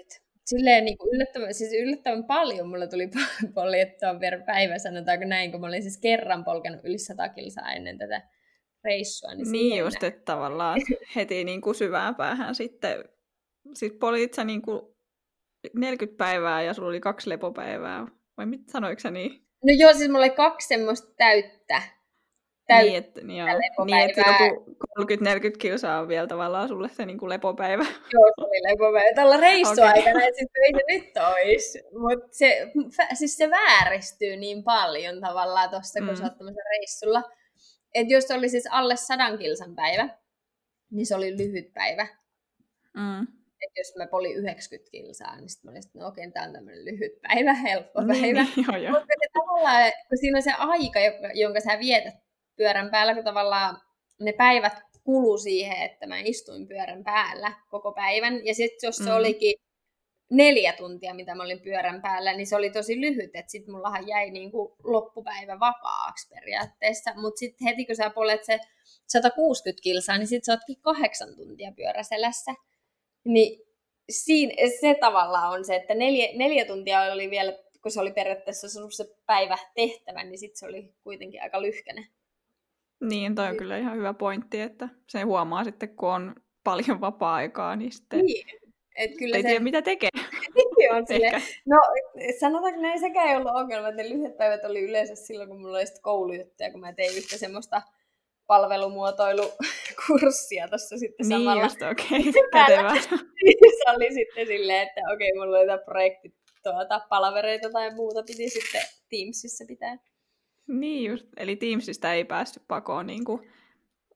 Et 0.00 0.22
silleen 0.44 0.84
niin 0.84 0.98
kuin 0.98 1.14
yllättävän, 1.14 1.54
siis 1.54 1.72
yllättävän 1.72 2.24
paljon 2.24 2.68
mulla 2.68 2.86
tuli 2.86 3.10
poljettua 3.54 4.14
per 4.14 4.42
päivä, 4.46 4.78
sanotaanko 4.78 5.24
näin, 5.24 5.52
kun 5.52 5.60
mä 5.60 5.66
olin 5.66 5.82
siis 5.82 6.00
kerran 6.00 6.44
polkenut 6.44 6.80
yli 6.84 6.98
100 6.98 7.28
kilsaa 7.28 7.72
ennen 7.72 7.98
tätä 7.98 8.28
reissua. 8.84 9.34
Niin, 9.34 9.52
niin 9.52 9.78
just, 9.78 10.02
että 10.02 10.22
tavallaan 10.24 10.80
heti 11.16 11.44
niin 11.44 11.60
kuin 11.60 11.74
syvään 11.74 12.14
päähän 12.14 12.54
sitten, 12.54 13.04
sit 13.74 13.98
polit 13.98 14.34
sä 14.34 14.44
niin 14.44 14.62
kuin 14.62 14.82
40 15.74 16.18
päivää 16.18 16.62
ja 16.62 16.74
sulla 16.74 16.88
oli 16.88 17.00
kaksi 17.00 17.30
lepopäivää, 17.30 18.06
vai 18.36 18.46
mitä 18.46 18.72
sanoiko 18.72 19.00
sä 19.00 19.10
niin? 19.10 19.30
No 19.64 19.72
joo, 19.78 19.92
siis 19.92 20.08
mulla 20.08 20.24
oli 20.24 20.30
kaksi 20.30 20.68
semmoista 20.68 21.14
täyttä 21.16 21.82
täyttä 22.66 22.90
niin, 22.90 22.96
että, 22.96 23.20
niin, 23.20 23.38
joo, 23.38 23.84
niin, 23.84 24.10
että 24.10 24.20
joku 24.20 24.76
30-40 25.54 25.58
kilsaa 25.58 26.00
on 26.00 26.08
vielä 26.08 26.26
tavallaan 26.26 26.68
sulle 26.68 26.88
se 26.88 27.06
niin 27.06 27.18
kuin 27.18 27.28
lepopäivä. 27.28 27.82
Joo, 28.14 28.32
se 28.38 28.44
oli 28.44 28.72
lepopäivä. 28.72 29.14
Tällä 29.14 29.36
reissuaikana, 29.36 30.18
okay. 30.18 30.28
että 30.28 30.60
ei 30.64 30.72
se 30.72 30.84
nyt 30.88 31.12
olisi. 31.16 31.82
Mutta 31.98 32.28
se, 32.30 32.72
siis 33.14 33.36
se 33.36 33.50
vääristyy 33.50 34.36
niin 34.36 34.64
paljon 34.64 35.20
tavallaan 35.20 35.70
tuossa, 35.70 36.00
kun 36.00 36.08
mm. 36.08 36.16
sä 36.16 36.24
oot 36.24 36.54
reissulla. 36.72 37.22
Että 37.94 38.14
jos 38.14 38.30
oli 38.30 38.48
siis 38.48 38.68
alle 38.70 38.96
sadan 38.96 39.38
kilsan 39.38 39.74
päivä, 39.74 40.08
niin 40.90 41.06
se 41.06 41.16
oli 41.16 41.36
lyhyt 41.38 41.72
päivä. 41.74 42.06
Mm. 42.94 43.22
Et 43.62 43.72
jos 43.76 43.96
mä 43.98 44.06
poli 44.06 44.32
90 44.32 44.90
kilsaa, 44.90 45.36
niin 45.36 45.48
sitten 45.48 45.68
mä 45.68 45.70
olin, 45.70 45.82
että 45.86 45.98
no 45.98 46.06
okei, 46.06 46.30
tämä 46.30 46.46
on 46.46 46.52
tämmöinen 46.52 46.84
lyhyt 46.84 47.12
päivä, 47.22 47.54
helppo 47.54 48.00
niin, 48.00 48.20
päivä. 48.20 48.48
Niin, 48.56 48.66
joo, 48.68 48.76
joo. 48.76 48.92
Mutta 48.92 49.14
se 49.22 49.28
tavallaan, 49.32 49.92
kun 50.08 50.18
siinä 50.18 50.38
on 50.38 50.42
se 50.42 50.52
aika, 50.58 51.00
jonka 51.34 51.60
sä 51.60 51.78
vietät 51.78 52.23
pyörän 52.56 52.90
päällä, 52.90 53.14
kun 53.14 53.24
tavallaan 53.24 53.80
ne 54.20 54.32
päivät 54.32 54.82
kulu 55.04 55.38
siihen, 55.38 55.82
että 55.82 56.06
mä 56.06 56.18
istuin 56.18 56.68
pyörän 56.68 57.04
päällä 57.04 57.52
koko 57.70 57.92
päivän. 57.92 58.46
Ja 58.46 58.54
sitten 58.54 58.88
jos 58.88 58.96
se 58.96 59.10
mm. 59.10 59.16
olikin 59.16 59.54
neljä 60.30 60.72
tuntia, 60.72 61.14
mitä 61.14 61.34
mä 61.34 61.42
olin 61.42 61.60
pyörän 61.60 62.02
päällä, 62.02 62.36
niin 62.36 62.46
se 62.46 62.56
oli 62.56 62.70
tosi 62.70 63.00
lyhyt, 63.00 63.36
että 63.36 63.50
sitten 63.50 63.74
mullahan 63.74 64.08
jäi 64.08 64.30
niin 64.30 64.50
kuin 64.50 64.72
loppupäivä 64.84 65.60
vapaaksi 65.60 66.28
periaatteessa. 66.28 67.10
Mutta 67.16 67.38
sitten 67.38 67.68
heti 67.68 67.86
kun 67.86 67.96
sä 67.96 68.10
polet 68.10 68.44
se 68.44 68.58
160 69.06 69.82
kilsaa, 69.82 70.18
niin 70.18 70.26
sitten 70.26 70.44
sä 70.44 70.52
ootkin 70.52 70.80
kahdeksan 70.80 71.36
tuntia 71.36 71.72
pyöräselässä. 71.76 72.54
Niin 73.24 73.66
siinä, 74.10 74.52
se 74.80 74.96
tavallaan 75.00 75.52
on 75.52 75.64
se, 75.64 75.76
että 75.76 75.94
neljä, 75.94 76.28
neljä 76.38 76.64
tuntia 76.64 77.02
oli 77.02 77.30
vielä, 77.30 77.52
kun 77.82 77.90
se 77.90 78.00
oli 78.00 78.12
periaatteessa 78.12 78.68
se 78.68 79.04
päivä 79.26 79.58
tehtävä, 79.74 80.24
niin 80.24 80.38
sitten 80.38 80.58
se 80.58 80.66
oli 80.66 80.94
kuitenkin 81.02 81.42
aika 81.42 81.62
lyhkäinen. 81.62 82.06
Niin, 83.08 83.34
toi 83.34 83.48
on 83.48 83.56
kyllä 83.56 83.78
ihan 83.78 83.96
hyvä 83.96 84.14
pointti, 84.14 84.60
että 84.60 84.88
se 85.08 85.22
huomaa 85.22 85.64
sitten, 85.64 85.96
kun 85.96 86.08
on 86.08 86.34
paljon 86.64 87.00
vapaa-aikaa, 87.00 87.76
niin 87.76 87.92
sitten 87.92 88.18
niin. 88.18 88.46
Et 88.96 89.10
kyllä 89.18 89.36
ei 89.36 89.42
se... 89.42 89.48
tiedä, 89.48 89.64
mitä 89.64 89.82
tekee. 89.82 90.10
On 90.90 91.04
no 91.66 91.76
sanotaanko 92.40 92.80
näin, 92.80 93.00
sekään 93.00 93.28
ei 93.28 93.36
ollut 93.36 93.54
ongelma, 93.54 93.88
että 93.88 94.02
ne 94.02 94.08
lyhyet 94.08 94.36
päivät 94.36 94.64
oli 94.64 94.80
yleensä 94.80 95.14
silloin, 95.14 95.48
kun 95.48 95.60
mulla 95.60 95.76
oli 95.76 95.86
sitten 95.86 96.02
koulujuttuja, 96.02 96.70
kun 96.70 96.80
mä 96.80 96.92
tein 96.92 97.16
yhtä 97.16 97.38
semmoista 97.38 97.82
palvelumuotoilukurssia 98.46 100.68
tuossa 100.68 100.98
sitten 100.98 101.28
niin 101.28 101.40
samalla. 101.40 101.62
just, 101.62 101.82
okei, 101.82 102.20
okay. 102.46 103.00
se 103.00 103.08
oli 103.96 104.14
sitten 104.14 104.46
silleen, 104.46 104.88
että 104.88 105.00
okei, 105.14 105.32
okay, 105.32 105.38
mulla 105.38 105.56
oli 105.56 105.64
jotain 105.64 105.84
projekti, 105.84 106.34
tuota, 106.62 107.00
palavereita 107.08 107.70
tai 107.70 107.94
muuta 107.94 108.22
piti 108.22 108.48
sitten 108.48 108.82
Teamsissa 109.08 109.64
pitää. 109.68 109.98
Niin 110.66 111.10
just, 111.10 111.26
eli 111.36 111.56
Teamsista 111.56 112.12
ei 112.12 112.24
päästy 112.24 112.60
pakoon 112.68 113.06
niin 113.06 113.24
kuin 113.24 113.50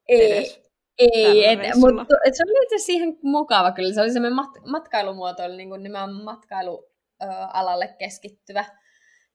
ei, 0.08 0.62
ei, 0.98 1.46
et, 1.46 1.58
mutta 1.74 2.14
et 2.26 2.34
se 2.34 2.42
oli 2.42 2.62
itse 2.62 2.78
siihen 2.78 3.18
mukava 3.22 3.72
kyllä. 3.72 3.94
Se 3.94 4.00
oli 4.00 4.12
semmoinen 4.12 4.37
mat, 4.37 4.50
matkailumuotoilu, 4.66 5.56
niin 5.56 5.68
kuin 5.68 5.82
nimenomaan 5.82 6.24
matkailualalle 6.24 7.96
keskittyvä, 7.98 8.64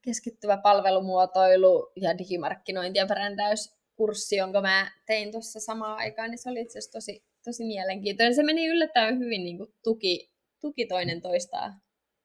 keskittyvä 0.01 0.57
palvelumuotoilu 0.57 1.91
ja 1.95 2.17
digimarkkinointi 2.17 2.99
ja 2.99 3.05
brändäyskurssi, 3.05 4.35
jonka 4.35 4.61
mä 4.61 4.91
tein 5.05 5.31
tuossa 5.31 5.59
samaan 5.59 5.97
aikaan, 5.97 6.31
niin 6.31 6.37
se 6.37 6.49
oli 6.49 6.61
itse 6.61 6.79
asiassa 6.79 6.97
tosi, 6.97 7.23
tosi 7.43 7.65
mielenkiintoinen. 7.65 8.35
Se 8.35 8.43
meni 8.43 8.67
yllättävän 8.67 9.19
hyvin 9.19 9.43
niin 9.43 9.57
kuin 9.57 9.73
tuki, 9.83 10.31
tuki 10.61 10.85
toinen 10.85 11.21
toistaan. 11.21 11.73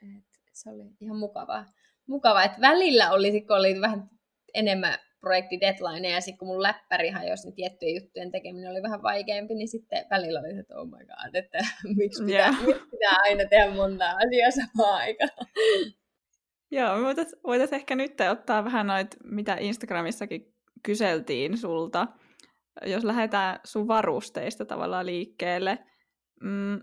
Et 0.03 0.25
se 0.53 0.71
oli 0.71 0.83
ihan 1.01 1.17
mukavaa. 1.17 1.65
Mukava, 2.07 2.45
että 2.45 2.61
välillä 2.61 3.11
oli, 3.11 3.41
kun 3.41 3.57
oli 3.57 3.81
vähän 3.81 4.11
enemmän 4.55 4.99
projekti 5.21 5.61
deadline, 5.61 6.09
ja 6.09 6.21
sitten 6.21 6.39
kun 6.39 6.49
mun 6.49 6.63
läppäri 6.63 7.11
hajosi, 7.11 7.47
niin 7.47 7.55
tiettyjen 7.55 7.95
juttujen 7.95 8.31
tekeminen 8.31 8.71
oli 8.71 8.83
vähän 8.83 9.03
vaikeampi, 9.03 9.55
niin 9.55 9.69
sitten 9.69 10.07
välillä 10.11 10.41
oli, 10.41 10.59
että 10.59 10.75
oh 10.77 10.87
my 10.87 10.99
god, 11.07 11.35
että 11.35 11.59
miksi 11.97 12.25
pitää, 12.25 12.49
yeah. 12.49 12.67
miksi 12.67 12.91
pitää 12.91 13.17
aina 13.23 13.45
tehdä 13.51 13.71
monta 13.75 14.11
asiaa 14.11 14.51
samaan 14.51 14.99
aikaan. 14.99 15.47
Joo, 16.71 17.03
voitaisiin 17.03 17.43
voitais 17.47 17.73
ehkä 17.73 17.95
nyt 17.95 18.21
ottaa 18.31 18.65
vähän 18.65 18.87
noit, 18.87 19.17
mitä 19.25 19.57
Instagramissakin 19.61 20.55
kyseltiin 20.83 21.59
sulta. 21.59 22.07
Jos 22.87 23.05
lähdetään 23.05 23.61
sun 23.65 23.89
varusteista 23.89 24.65
tavallaan 24.65 25.07
liikkeelle, 25.07 25.79
mm, 26.43 26.81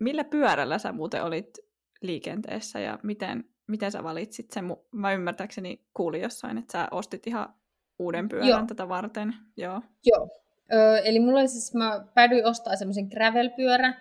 millä 0.00 0.24
pyörällä 0.24 0.78
sä 0.78 0.92
muuten 0.92 1.24
olit 1.24 1.58
liikenteessä 2.02 2.80
ja 2.80 2.98
miten, 3.02 3.44
miten 3.66 3.92
sä 3.92 4.02
valitsit 4.02 4.50
sen? 4.50 4.76
Mä 4.92 5.12
ymmärtääkseni 5.12 5.80
kuulin 5.94 6.22
jossain, 6.22 6.58
että 6.58 6.72
sä 6.72 6.88
ostit 6.90 7.26
ihan 7.26 7.54
uuden 7.98 8.28
pyörän 8.28 8.48
Joo. 8.48 8.64
tätä 8.66 8.88
varten. 8.88 9.34
Joo. 9.56 9.82
Joo. 10.06 10.28
Ö, 10.72 10.98
eli 10.98 11.20
mulla 11.20 11.40
oli 11.40 11.48
siis, 11.48 11.74
mä 11.74 12.06
päädyin 12.14 12.46
ostaa 12.46 12.76
semmoisen 12.76 13.08
gravel-pyörän 13.08 13.96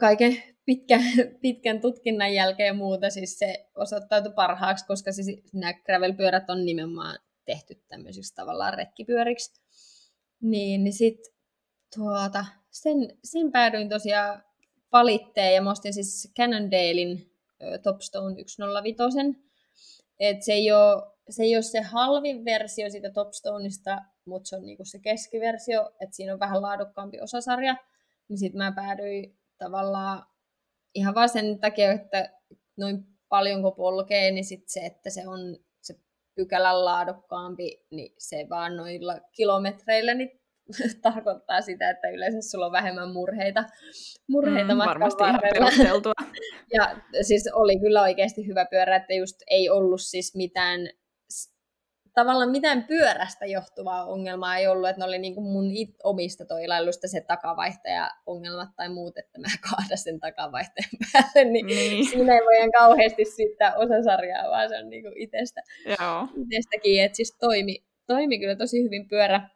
kaiken 0.00 0.42
pitkän, 0.64 1.02
pitkän 1.42 1.80
tutkinnan 1.80 2.34
jälkeen 2.34 2.66
ja 2.66 2.74
muuta, 2.74 3.10
siis 3.10 3.38
se 3.38 3.68
osoittautui 3.74 4.32
parhaaksi, 4.32 4.86
koska 4.86 5.12
siis 5.12 5.42
nämä 5.52 5.72
gravel-pyörät 5.72 6.50
on 6.50 6.64
nimenomaan 6.64 7.18
tehty 7.44 7.82
tämmöisiksi 7.88 8.34
tavallaan 8.34 8.74
rekkipyöriksi. 8.74 9.62
Niin, 10.40 10.84
niin 10.84 10.92
sit 10.92 11.18
tuota, 11.96 12.44
sen, 12.70 12.96
sen 13.24 13.52
päädyin 13.52 13.88
tosiaan 13.88 14.42
valitteen 14.92 15.54
ja 15.54 15.62
mä 15.62 15.70
ostin 15.70 15.94
siis 15.94 16.32
Cannondalein 16.36 17.27
Topstone 17.82 18.44
105. 18.46 19.06
Et 20.20 20.42
se, 20.42 20.52
ei 20.52 20.72
ole, 20.72 21.02
se 21.30 21.42
ei 21.42 21.56
ole 21.56 21.62
se 21.62 21.80
halvin 21.80 22.44
versio 22.44 22.90
siitä 22.90 23.10
Topstoneista, 23.10 23.98
mutta 24.24 24.48
se 24.48 24.56
on 24.56 24.62
niinku 24.62 24.84
se 24.84 24.98
keskiversio, 24.98 25.90
että 26.00 26.16
siinä 26.16 26.32
on 26.32 26.40
vähän 26.40 26.62
laadukkaampi 26.62 27.20
osasarja. 27.20 27.76
Niin 28.28 28.38
sitten 28.38 28.58
mä 28.58 28.72
päädyin 28.72 29.38
tavallaan 29.58 30.26
ihan 30.94 31.14
vaan 31.14 31.28
sen 31.28 31.58
takia, 31.58 31.92
että 31.92 32.32
noin 32.76 33.06
paljonko 33.28 33.72
polkee, 33.72 34.30
niin 34.30 34.44
sit 34.44 34.68
se, 34.68 34.80
että 34.80 35.10
se 35.10 35.28
on 35.28 35.56
se 35.80 35.94
pykälän 36.34 36.84
laadukkaampi, 36.84 37.86
niin 37.90 38.14
se 38.18 38.46
vaan 38.50 38.76
noilla 38.76 39.20
kilometreillä 39.32 40.14
niin 40.14 40.37
tarkoittaa 41.02 41.60
sitä, 41.60 41.90
että 41.90 42.08
yleensä 42.08 42.50
sulla 42.50 42.66
on 42.66 42.72
vähemmän 42.72 43.12
murheita, 43.12 43.64
murheita 44.28 44.74
mm, 44.74 44.78
Varmasti 44.78 45.24
ihan 45.24 45.40
perusteltua. 45.40 46.12
ja 46.76 46.96
siis 47.22 47.50
oli 47.54 47.80
kyllä 47.80 48.02
oikeasti 48.02 48.46
hyvä 48.46 48.66
pyörä, 48.70 48.96
että 48.96 49.14
just 49.14 49.36
ei 49.50 49.70
ollut 49.70 50.00
siis 50.00 50.34
mitään 50.34 50.80
tavallaan 52.20 52.50
mitään 52.50 52.84
pyörästä 52.84 53.46
johtuvaa 53.46 54.06
ongelmaa 54.06 54.56
ei 54.56 54.66
ollut, 54.66 54.88
että 54.88 55.00
ne 55.00 55.04
oli 55.04 55.18
niin 55.18 55.34
kuin 55.34 55.46
mun 55.46 55.70
it, 55.70 55.90
omista 56.04 56.44
toilailusta 56.44 57.08
se 57.08 57.20
takavaihtaja-ongelmat 57.20 58.68
tai 58.76 58.88
muut, 58.88 59.18
että 59.18 59.38
mä 59.38 59.46
kaadan 59.70 59.98
sen 59.98 60.20
takavaihtajan 60.20 60.90
päälle, 61.12 61.50
niin, 61.50 61.66
niin. 61.66 62.06
siinä 62.10 62.34
ei 62.34 62.40
voi 62.40 62.70
kauheasti 62.78 63.24
syyttää 63.24 63.74
osasarjaa, 63.76 64.50
vaan 64.50 64.68
se 64.68 64.78
on 64.78 64.90
niin 64.90 65.02
kuin 65.02 65.22
itestä, 65.22 65.60
Joo. 65.86 66.28
itestäkin, 66.46 67.02
että 67.02 67.16
siis 67.16 67.36
toimi, 67.40 67.84
toimi 68.06 68.38
kyllä 68.38 68.56
tosi 68.56 68.82
hyvin 68.82 69.08
pyörä, 69.08 69.48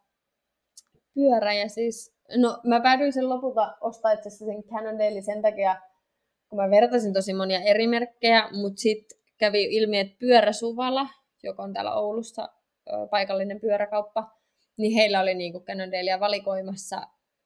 pyörä 1.14 1.54
ja 1.54 1.68
siis, 1.68 2.14
no 2.36 2.58
mä 2.64 2.80
päädyin 2.80 3.12
sen 3.12 3.28
lopulta 3.28 3.76
ostaa 3.80 4.12
itse 4.12 4.30
sen 4.30 4.62
Cannondale 4.62 5.22
sen 5.22 5.42
takia, 5.42 5.80
kun 6.48 6.56
mä 6.58 6.70
vertasin 6.70 7.12
tosi 7.12 7.34
monia 7.34 7.60
eri 7.60 7.86
merkkejä, 7.86 8.48
mutta 8.52 8.80
sitten 8.80 9.18
kävi 9.38 9.64
ilmi, 9.64 9.98
että 9.98 10.16
pyöräsuvalla, 10.18 11.06
joka 11.42 11.62
on 11.62 11.72
täällä 11.72 11.94
Oulussa 11.94 12.48
paikallinen 13.10 13.60
pyöräkauppa, 13.60 14.30
niin 14.76 14.94
heillä 14.94 15.20
oli 15.20 15.34
niinku 15.34 15.60
Cannondalea 15.60 16.20
valikoimassa, 16.20 17.02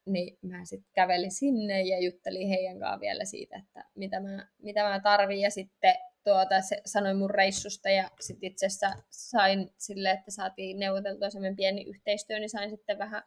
niin 0.06 0.38
mä 0.42 0.64
sitten 0.64 0.90
kävelin 0.94 1.30
sinne 1.30 1.82
ja 1.82 2.04
juttelin 2.04 2.48
heidän 2.48 2.78
kanssaan 2.78 3.00
vielä 3.00 3.24
siitä, 3.24 3.56
että 3.56 3.84
mitä 3.94 4.20
mä, 4.20 4.48
mitä 4.58 4.82
mä 4.82 5.00
tarvin. 5.00 5.40
Ja 5.40 5.50
sitten 5.50 5.94
tuota, 6.26 6.60
se 6.60 6.80
sanoi 6.86 7.14
mun 7.14 7.30
reissusta 7.30 7.90
ja 7.90 8.10
sitten 8.20 8.50
itse 8.50 8.66
asiassa 8.66 9.02
sain 9.10 9.70
sille, 9.78 10.10
että 10.10 10.30
saatiin 10.30 10.78
neuvoteltua 10.78 11.30
semmoinen 11.30 11.56
pieni 11.56 11.84
yhteistyö, 11.88 12.38
niin 12.38 12.50
sain 12.50 12.70
sitten 12.70 12.98
vähän 12.98 13.22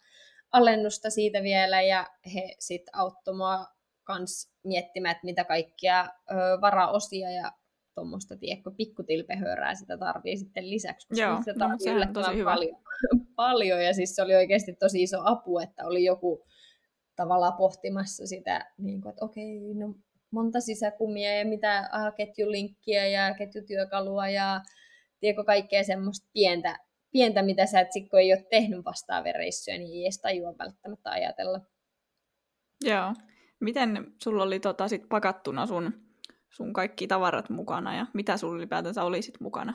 alennusta 0.51 1.09
siitä 1.09 1.43
vielä 1.43 1.81
ja 1.81 2.07
he 2.33 2.55
sitten 2.59 2.95
auttoi 2.95 3.35
mua 3.35 3.67
kans 4.03 4.51
miettimään, 4.63 5.11
että 5.11 5.25
mitä 5.25 5.43
kaikkia 5.43 6.01
ö, 6.31 6.35
varaosia 6.61 7.31
ja 7.31 7.51
tuommoista, 7.95 8.37
tiedätkö, 8.37 8.71
pikkutilpehörää 8.77 9.75
sitä 9.75 9.97
tarvii 9.97 10.37
sitten 10.37 10.69
lisäksi, 10.69 11.07
koska 11.07 11.25
Joo, 11.25 11.37
sitä 11.37 11.53
no, 11.53 11.57
tarvii 11.59 12.07
on 12.07 12.13
tosi 12.13 12.35
hyvä. 12.35 12.51
paljon, 12.51 12.81
paljon, 13.35 13.85
ja 13.85 13.93
siis 13.93 14.15
se 14.15 14.21
oli 14.21 14.35
oikeasti 14.35 14.73
tosi 14.73 15.03
iso 15.03 15.17
apu, 15.23 15.59
että 15.59 15.85
oli 15.85 16.03
joku 16.03 16.45
tavallaan 17.15 17.57
pohtimassa 17.57 18.27
sitä, 18.27 18.71
niin 18.77 19.01
kuin, 19.01 19.09
että 19.09 19.25
okei, 19.25 19.73
no 19.73 19.95
monta 20.31 20.59
sisäkumia 20.59 21.37
ja 21.37 21.45
mitä 21.45 21.89
ah, 21.91 22.13
ketjulinkkiä 22.15 23.07
ja 23.07 23.35
ketjutyökalua 23.35 24.29
ja 24.29 24.61
tiedätkö, 25.19 25.43
kaikkea 25.43 25.83
semmoista 25.83 26.29
pientä, 26.33 26.79
pientä, 27.11 27.41
mitä 27.41 27.65
sä 27.65 27.79
et 27.79 27.91
sit, 27.91 28.09
kun 28.09 28.19
ei 28.19 28.33
ole 28.33 28.45
tehnyt 28.49 28.85
vastaavia 28.85 29.33
reissuja, 29.33 29.77
niin 29.77 29.93
ei 29.93 30.03
edes 30.03 30.21
tajua 30.21 30.55
välttämättä 30.59 31.11
ajatella. 31.11 31.61
Joo. 32.83 33.13
Miten 33.59 34.13
sulla 34.23 34.43
oli 34.43 34.59
tota 34.59 34.87
sit 34.87 35.09
pakattuna 35.09 35.67
sun 35.67 36.09
sun 36.49 36.73
kaikki 36.73 37.07
tavarat 37.07 37.49
mukana 37.49 37.95
ja 37.95 38.05
mitä 38.13 38.37
sulla 38.37 38.55
ylipäätänsä 38.55 39.03
oli 39.03 39.21
sit 39.21 39.39
mukana? 39.39 39.73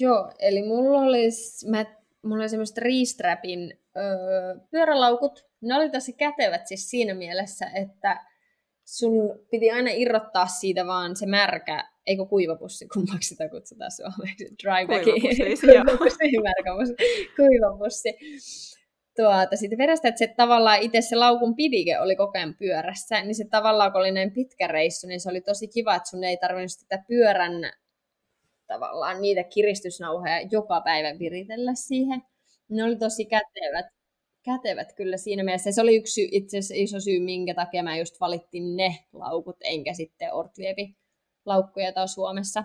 Joo, 0.00 0.32
eli 0.38 0.62
mulla 0.62 0.98
oli, 0.98 1.28
mä, 1.70 1.84
mulla 2.22 2.42
oli 2.42 2.48
semmoiset 2.48 2.78
Restrapin 2.78 3.78
öö, 3.96 4.04
pyörälaukut. 4.70 5.46
Ne 5.60 5.74
oli 5.74 5.90
tosi 5.90 6.12
kätevät 6.12 6.66
siis 6.66 6.90
siinä 6.90 7.14
mielessä, 7.14 7.66
että 7.74 8.24
sun 8.98 9.38
piti 9.50 9.70
aina 9.70 9.90
irrottaa 9.90 10.46
siitä 10.46 10.86
vaan 10.86 11.16
se 11.16 11.26
märkä, 11.26 11.84
eikö 12.06 12.26
kuivapussi, 12.26 12.88
kummaksi 12.88 13.28
sitä 13.28 13.48
kutsutaan 13.48 13.90
suomeksi, 13.90 14.44
dry 14.62 14.86
Kuivapussi, 14.86 15.66
kuivapussi, 15.66 16.38
märkä 16.42 16.70
kuivapussi. 17.36 18.08
Tuota, 19.16 19.56
siitä 19.56 19.78
verestä, 19.78 20.08
että 20.08 20.18
se 20.18 20.34
tavallaan 20.36 20.82
itse 20.82 21.00
se 21.00 21.16
laukun 21.16 21.56
pidike 21.56 21.98
oli 22.00 22.16
koko 22.16 22.38
ajan 22.38 22.54
pyörässä, 22.58 23.22
niin 23.22 23.34
se 23.34 23.44
tavallaan, 23.50 23.92
kun 23.92 24.00
oli 24.00 24.12
näin 24.12 24.32
pitkä 24.32 24.66
reissu, 24.66 25.06
niin 25.06 25.20
se 25.20 25.30
oli 25.30 25.40
tosi 25.40 25.68
kiva, 25.68 25.94
että 25.94 26.08
sun 26.08 26.24
ei 26.24 26.36
tarvinnut 26.36 26.70
sitä 26.70 27.04
pyörän 27.08 27.52
tavallaan 28.66 29.20
niitä 29.20 29.44
kiristysnauhoja 29.44 30.40
joka 30.50 30.80
päivä 30.80 31.18
viritellä 31.18 31.74
siihen. 31.74 32.22
Ne 32.68 32.84
oli 32.84 32.96
tosi 32.96 33.24
kätevät, 33.24 33.86
kätevät 34.42 34.92
kyllä 34.92 35.16
siinä 35.16 35.44
mielessä. 35.44 35.72
Se 35.72 35.82
oli 35.82 35.96
yksi 35.96 36.28
itse 36.32 36.58
asiassa 36.58 36.74
iso 36.76 37.00
syy, 37.00 37.20
minkä 37.20 37.54
takia 37.54 37.82
mä 37.82 37.98
just 37.98 38.20
valittiin 38.20 38.76
ne 38.76 38.98
laukut, 39.12 39.56
enkä 39.60 39.94
sitten 39.94 40.34
Ortliepi 40.34 40.96
laukkuja 41.46 41.92
taas 41.92 42.14
Suomessa. 42.14 42.64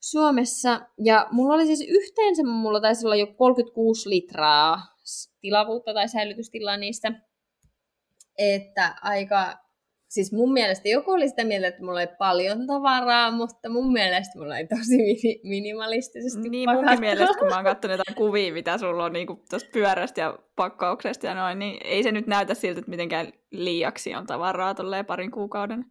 Suomessa. 0.00 0.80
Ja 1.04 1.26
mulla 1.30 1.54
oli 1.54 1.66
siis 1.66 1.84
yhteensä, 1.88 2.42
mulla 2.42 2.80
taisi 2.80 3.06
olla 3.06 3.16
jo 3.16 3.26
36 3.26 4.08
litraa 4.08 4.78
tilavuutta 5.40 5.94
tai 5.94 6.08
säilytystilaa 6.08 6.76
niistä. 6.76 7.12
Että 8.38 8.94
aika, 9.02 9.58
siis 10.08 10.32
mun 10.32 10.52
mielestä 10.52 10.88
joku 10.88 11.10
oli 11.10 11.28
sitä 11.28 11.44
mieltä, 11.44 11.68
että 11.68 11.82
mulla 11.82 11.98
oli 12.00 12.06
paljon 12.18 12.66
tavaraa, 12.66 13.30
mutta 13.30 13.68
mun 13.68 13.92
mielestä 13.92 14.38
mulla 14.38 14.54
oli 14.54 14.66
tosi 14.66 14.96
mini- 14.96 15.40
minimalistisesti 15.44 16.48
Niin 16.48 16.64
pakattu. 16.66 16.82
munkin 16.86 17.00
mielestä, 17.00 17.38
kun 17.38 17.48
mä 17.48 17.54
oon 17.54 17.64
katsonut 17.64 17.98
jotain 17.98 18.16
kuvia, 18.16 18.52
mitä 18.52 18.78
sulla 18.78 19.04
on 19.04 19.12
niin 19.12 19.26
tuosta 19.50 19.70
pyörästä 19.72 20.20
ja 20.20 20.38
pakkauksesta 20.56 21.26
ja 21.26 21.34
noin, 21.34 21.58
niin 21.58 21.76
ei 21.84 22.02
se 22.02 22.12
nyt 22.12 22.26
näytä 22.26 22.54
siltä, 22.54 22.78
että 22.78 22.90
mitenkään 22.90 23.32
liiaksi 23.50 24.14
on 24.14 24.26
tavaraa 24.26 24.74
tolleen 24.74 25.06
parin 25.06 25.30
kuukauden 25.30 25.84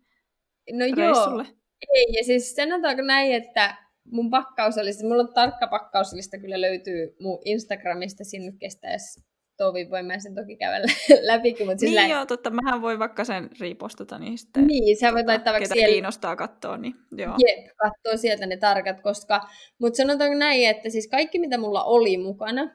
No 0.72 0.86
reissulle. 0.98 1.44
joo, 1.44 1.54
Ei, 1.96 2.06
ja 2.18 2.24
siis 2.24 2.56
sanotaanko 2.56 3.02
näin, 3.02 3.32
että 3.34 3.76
mun 4.12 4.30
pakkausolista, 4.30 5.08
mulla 5.08 5.24
on 5.24 5.34
tarkka 5.34 5.68
pakkausolista, 5.68 6.38
kyllä 6.38 6.62
löytyy 6.62 7.16
mun 7.20 7.40
Instagramista, 7.46 8.24
sinne 8.24 8.52
kestäisi 8.60 9.22
tovi, 9.58 9.90
voin 9.90 10.06
mä 10.06 10.20
sen 10.20 10.36
toki 10.36 10.56
käydä 10.56 10.88
läpi. 11.22 11.56
Mutta 11.66 11.86
niin 11.86 11.96
lä- 11.96 12.08
joo, 12.08 12.26
totta, 12.26 12.50
mähän 12.50 12.82
voi 12.82 13.00
vaikka 13.00 13.24
sen 13.24 13.50
riipostata 13.60 14.20
niin 14.20 14.38
sitten. 14.38 14.68
Niin, 14.68 14.98
sä 14.98 15.14
voit 15.14 15.26
tota, 15.26 15.32
laittaa 15.32 15.54
vaikka 15.54 15.74
siellä... 15.74 15.92
kiinnostaa 15.92 16.36
katsoa, 16.36 16.78
niin 16.78 16.96
joo. 17.12 17.36
Jep, 17.48 17.68
katsoo 17.78 18.18
sieltä 18.18 18.46
ne 18.46 18.58
tarkat, 18.58 19.02
koska, 19.02 19.42
mutta 19.80 19.98
sanotaanko 19.98 20.38
näin, 20.38 20.70
että 20.70 20.90
siis 20.90 21.08
kaikki 21.08 21.40
mitä 21.40 21.58
mulla 21.58 21.84
oli 21.84 22.18
mukana, 22.18 22.70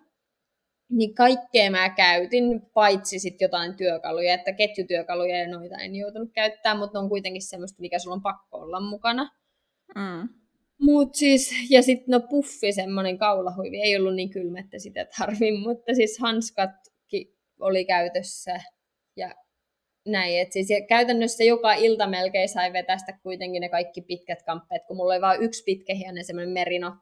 niin 0.91 1.15
kaikkea 1.15 1.71
mä 1.71 1.91
käytin, 1.91 2.61
paitsi 2.75 3.19
sitten 3.19 3.47
jotain 3.47 3.77
työkaluja, 3.77 4.35
että 4.35 4.53
ketjutyökaluja 4.53 5.39
ja 5.39 5.49
noita 5.49 5.77
en 5.77 5.97
joutunut 5.97 6.31
käyttämään, 6.35 6.79
mutta 6.79 6.99
ne 6.99 7.03
on 7.03 7.09
kuitenkin 7.09 7.43
semmoista, 7.43 7.81
mikä 7.81 7.99
sulla 7.99 8.17
on 8.17 8.23
pakko 8.23 8.59
olla 8.59 8.81
mukana. 8.81 9.31
Mm. 9.95 10.42
Mut 10.83 11.15
siis, 11.15 11.51
ja 11.71 11.83
sitten 11.83 12.13
no 12.13 12.21
puffi, 12.21 12.73
semmoinen 12.73 13.19
kaulahuivi, 13.19 13.81
ei 13.83 13.97
ollut 13.97 14.15
niin 14.15 14.31
kylmä, 14.31 14.61
että 14.61 14.79
sitä 14.79 15.07
tarvin, 15.19 15.61
mutta 15.61 15.95
siis 15.95 16.19
hanskatkin 16.19 17.37
oli 17.61 17.85
käytössä 17.85 18.61
ja 19.17 19.35
näin. 20.07 20.41
Et 20.41 20.53
siis 20.53 20.69
käytännössä 20.89 21.45
joka 21.45 21.73
ilta 21.73 22.07
melkein 22.07 22.49
sai 22.49 22.73
vetästä 22.73 23.19
kuitenkin 23.23 23.61
ne 23.61 23.69
kaikki 23.69 24.01
pitkät 24.01 24.43
kamppeet, 24.43 24.83
kun 24.87 24.97
mulla 24.97 25.13
oli 25.13 25.21
vain 25.21 25.43
yksi 25.43 25.65
pitkähiainen 25.65 26.25
semmoinen 26.25 26.53
merino, 26.53 26.97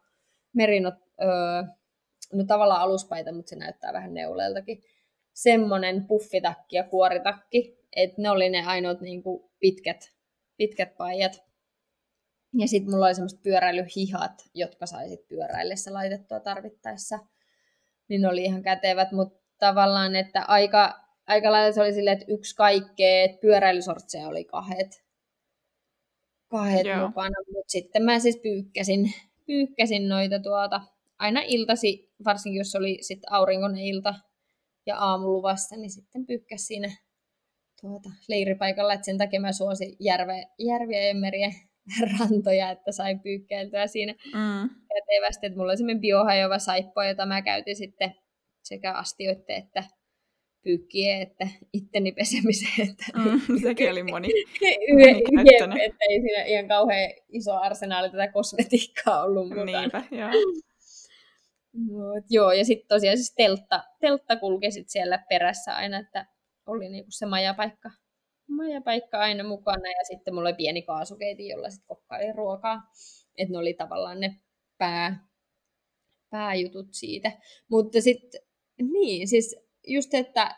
merino 0.53 0.93
öö, 1.23 1.63
no 2.33 2.45
tavallaan 2.45 2.83
aluspaita, 2.83 3.33
mutta 3.33 3.51
se 3.51 3.57
näyttää 3.57 3.93
vähän 3.93 4.15
neuleeltakin. 4.15 4.83
Semmoinen 5.33 6.07
puffitakki 6.07 6.77
ja 6.77 6.85
kuoritakki, 6.85 7.79
että 7.97 8.23
ne 8.23 8.31
oli 8.31 8.49
ne 8.49 8.63
ainoat 8.67 9.01
niin 9.01 9.23
kuin 9.23 9.51
pitkät, 9.61 10.13
pitkät 10.57 10.97
paidat. 10.97 11.50
Ja 12.55 12.69
sitten 12.69 12.95
mulla 12.95 13.07
oli 13.07 13.15
semmoiset 13.15 13.43
pyöräilyhihat, 13.43 14.33
jotka 14.55 14.87
sai 14.87 15.09
sit 15.09 15.29
pyöräillessä 15.29 15.93
laitettua 15.93 16.41
tarvittaessa. 16.41 17.19
Niin 18.09 18.21
ne 18.21 18.29
oli 18.29 18.45
ihan 18.45 18.63
kätevät, 18.63 19.13
mutta 19.13 19.41
tavallaan, 19.59 20.17
että 20.17 20.45
aika, 20.49 21.01
aika 21.27 21.53
lailla 21.53 21.73
se 21.73 21.81
oli 21.81 21.93
silleen, 21.93 22.19
että 22.19 22.33
yksi 22.33 22.57
kaikkea, 22.57 23.25
että 23.25 23.41
pyöräilysortseja 23.41 24.29
oli 24.29 24.45
kahdet, 24.45 25.05
kahdet 26.49 26.87
mukana, 27.07 27.37
mutta 27.47 27.71
sitten 27.71 28.03
mä 28.03 28.19
siis 28.19 28.37
pyykkäsin, 28.37 29.13
pyykkäsin 29.47 30.09
noita 30.09 30.39
tuota, 30.39 30.81
aina 31.19 31.41
iltasi, 31.47 32.13
varsinkin 32.25 32.59
jos 32.59 32.75
oli 32.75 32.99
sit 33.01 33.21
aurinkoinen 33.31 33.85
ilta 33.85 34.15
ja 34.87 34.99
aamu 34.99 35.27
luvassa, 35.27 35.77
niin 35.77 35.91
sitten 35.91 36.27
pyykkäs 36.27 36.67
siinä 36.67 36.97
tuota, 37.81 38.09
leiripaikalla, 38.29 38.93
että 38.93 39.05
sen 39.05 39.19
takia 39.19 39.41
mä 39.41 39.53
suosin 39.53 39.97
järve, 40.01 40.47
järviä 40.59 41.09
ja 41.09 41.15
meriä 41.15 41.51
rantoja, 42.19 42.71
että 42.71 42.93
sai 42.93 43.19
pyykkäiltyä 43.19 43.87
siinä 43.87 44.13
mm. 44.13 44.71
kätevästi. 44.89 45.47
Että 45.47 45.59
mulla 45.59 45.71
oli 45.71 45.77
semmoinen 45.77 46.01
biohajova 46.01 46.59
saippo, 46.59 47.03
jota 47.03 47.27
mä 47.27 47.43
käytin 47.43 47.77
sitten 47.77 48.15
sekä 48.63 48.93
astioitte 48.93 49.55
että 49.57 49.85
pyykkien, 50.63 51.23
että 51.23 51.49
itteni 51.73 52.13
pesemiseen. 52.13 52.89
Että 52.91 53.05
mm, 53.19 53.61
sekin 53.63 53.91
oli 53.91 54.03
moni, 54.03 54.29
moni 54.93 55.85
että 55.85 56.05
ei 56.11 56.21
siinä 56.21 56.43
ihan 56.43 56.69
kauhean 56.69 57.11
iso 57.29 57.55
arsenaali 57.55 58.11
tätä 58.11 58.33
kosmetiikkaa 58.33 59.23
ollut 59.23 59.49
mukana. 59.49 59.81
Niinpä, 59.81 60.03
joo. 60.11 60.31
Mut, 61.73 62.25
joo, 62.31 62.53
ja 62.53 62.65
sitten 62.65 62.89
tosiaan 62.89 63.17
siis 63.17 63.35
teltta, 63.35 63.85
teltta 64.01 64.37
kulki 64.37 64.71
sit 64.71 64.89
siellä 64.89 65.25
perässä 65.29 65.77
aina, 65.77 65.99
että 65.99 66.27
oli 66.67 66.89
niinku 66.89 67.11
se 67.11 67.27
majapaikka 67.27 67.91
majapaikka 68.51 69.19
aina 69.19 69.45
mukana 69.45 69.89
ja 69.89 70.05
sitten 70.05 70.35
mulla 70.35 70.49
oli 70.49 70.57
pieni 70.57 70.83
kaasukeiti, 70.83 71.49
jolla 71.49 71.71
sitten 71.71 71.87
kokkaili 71.87 72.33
ruokaa. 72.33 72.83
Että 73.37 73.53
ne 73.53 73.59
oli 73.59 73.75
tavallaan 73.75 74.21
ne 74.21 74.41
pää, 74.79 75.27
pääjutut 76.31 76.87
siitä. 76.91 77.33
Mutta 77.71 78.01
sitten, 78.01 78.41
niin, 78.93 79.29
siis 79.29 79.57
just, 79.87 80.15
että 80.15 80.57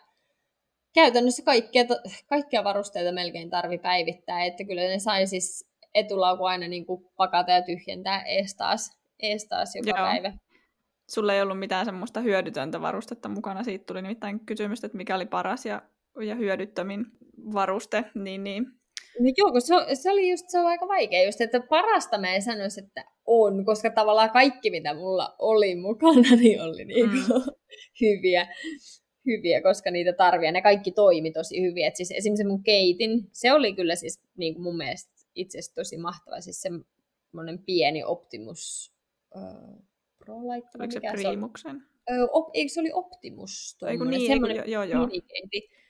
käytännössä 0.94 1.42
kaikkia, 1.42 1.84
kaikkia 2.26 2.64
varusteita 2.64 3.12
melkein 3.12 3.50
tarvi 3.50 3.78
päivittää, 3.78 4.44
että 4.44 4.64
kyllä 4.64 4.82
ne 4.82 4.98
sai 4.98 5.26
siis 5.26 5.72
etulauku 5.94 6.44
aina 6.44 6.68
niin 6.68 6.86
kuin 6.86 7.04
pakata 7.16 7.50
ja 7.50 7.62
tyhjentää 7.62 8.22
ees 8.22 8.54
taas, 8.54 8.98
ees 9.20 9.48
taas 9.48 9.76
joka 9.76 9.90
Joo. 9.90 10.08
päivä. 10.08 10.32
Sulla 11.10 11.34
ei 11.34 11.42
ollut 11.42 11.58
mitään 11.58 11.84
semmoista 11.84 12.20
hyödytöntä 12.20 12.80
varustetta 12.80 13.28
mukana. 13.28 13.64
Siitä 13.64 13.84
tuli 13.84 14.02
nimittäin 14.02 14.46
kysymys, 14.46 14.84
että 14.84 14.96
mikä 14.96 15.16
oli 15.16 15.26
paras 15.26 15.66
ja, 15.66 15.82
ja 16.20 16.34
hyödyttömin 16.34 17.06
varuste, 17.52 18.04
niin, 18.14 18.44
niin 18.44 18.66
No 19.20 19.32
joo, 19.36 19.60
se, 19.60 19.94
se 19.94 20.10
oli 20.10 20.30
just 20.30 20.44
se 20.48 20.58
on 20.58 20.66
aika 20.66 20.88
vaikea 20.88 21.24
just, 21.24 21.40
että 21.40 21.60
parasta 21.60 22.18
mä 22.18 22.34
en 22.34 22.42
sanoisi, 22.42 22.80
että 22.80 23.04
on, 23.26 23.64
koska 23.64 23.90
tavallaan 23.90 24.30
kaikki, 24.30 24.70
mitä 24.70 24.94
mulla 24.94 25.34
oli 25.38 25.74
mukana, 25.74 26.36
niin 26.40 26.62
oli 26.62 26.84
niinku 26.84 27.38
mm. 27.38 27.42
hyviä, 28.00 28.46
hyviä, 29.26 29.62
koska 29.62 29.90
niitä 29.90 30.12
tarvii, 30.12 30.46
ja 30.46 30.52
ne 30.52 30.62
kaikki 30.62 30.92
toimi 30.92 31.32
tosi 31.32 31.62
hyvin. 31.62 31.86
Et 31.86 31.96
siis 31.96 32.10
esimerkiksi 32.10 32.46
mun 32.46 32.62
keitin, 32.62 33.28
se 33.32 33.52
oli 33.52 33.74
kyllä 33.74 33.96
siis 33.96 34.20
niin 34.36 34.54
kuin 34.54 34.62
mun 34.62 34.76
mielestä 34.76 35.12
itse 35.34 35.58
asiassa 35.58 35.74
tosi 35.74 35.96
mahtava, 35.96 36.40
siis 36.40 36.62
semmoinen 36.62 37.64
pieni 37.66 38.04
Optimus 38.04 38.92
uh, 39.36 39.84
Pro 40.18 40.46
laittaa. 40.46 40.78
Oliko 40.78 40.92
se 40.92 41.00
Primuksen? 41.22 41.82
Se, 42.10 42.22
uh, 42.22 42.28
op, 42.32 42.50
eikö 42.54 42.68
se 42.68 42.80
oli 42.80 42.90
Optimus? 42.92 43.76
Eiku 43.88 44.04
niin, 44.04 44.26
semmoinen 44.26 44.70
joo, 44.70 44.82
joo. 44.82 45.06
Minikeiti 45.06 45.81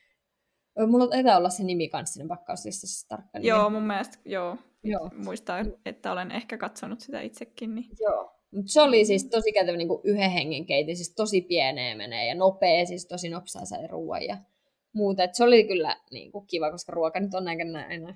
Mulla 0.87 1.07
taitaa 1.07 1.37
olla 1.37 1.49
se 1.49 1.63
nimi 1.63 1.89
kanssa 1.89 2.13
siinä 2.13 2.27
pakkauslistassa 2.27 3.07
tarkka 3.07 3.39
nimi. 3.39 3.47
Joo, 3.47 3.69
mun 3.69 3.83
mielestä 3.83 4.17
joo. 4.25 4.57
joo. 4.83 5.09
Muistaa, 5.25 5.59
että 5.85 6.11
olen 6.11 6.31
ehkä 6.31 6.57
katsonut 6.57 7.01
sitä 7.01 7.21
itsekin. 7.21 7.75
Niin... 7.75 7.89
Joo. 7.99 8.31
Mut 8.51 8.67
se 8.67 8.81
oli 8.81 9.05
siis 9.05 9.29
tosi 9.29 9.51
kätevä 9.51 9.77
niin 9.77 9.87
yhden 10.03 10.31
hengen 10.31 10.65
keiti, 10.65 10.95
siis 10.95 11.15
tosi 11.15 11.41
pieneen 11.41 11.97
menee 11.97 12.27
ja 12.27 12.35
nopea, 12.35 12.85
siis 12.85 13.07
tosi 13.07 13.29
nopsaa 13.29 13.65
sai 13.65 13.87
ruoan 13.87 14.23
ja 14.23 14.37
muuta. 14.93 15.23
Et 15.23 15.35
se 15.35 15.43
oli 15.43 15.63
kyllä 15.63 15.97
niin 16.11 16.31
kuin 16.31 16.47
kiva, 16.47 16.71
koska 16.71 16.91
ruoka 16.91 17.19
nyt 17.19 17.33
on 17.33 17.47
aina, 17.47 17.85
aina 17.89 18.15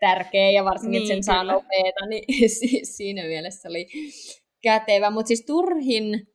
tärkeä 0.00 0.50
ja 0.50 0.64
varsinkin, 0.64 1.02
niin, 1.02 1.12
että 1.12 1.24
sen 1.26 1.34
kyllä. 1.34 1.52
saa 1.52 1.54
nopeeta, 1.54 2.06
niin 2.06 2.50
siinä 2.96 3.22
mielessä 3.22 3.68
oli 3.68 3.86
kätevä. 4.62 5.10
Mutta 5.10 5.28
siis 5.28 5.44
turhin 5.46 6.28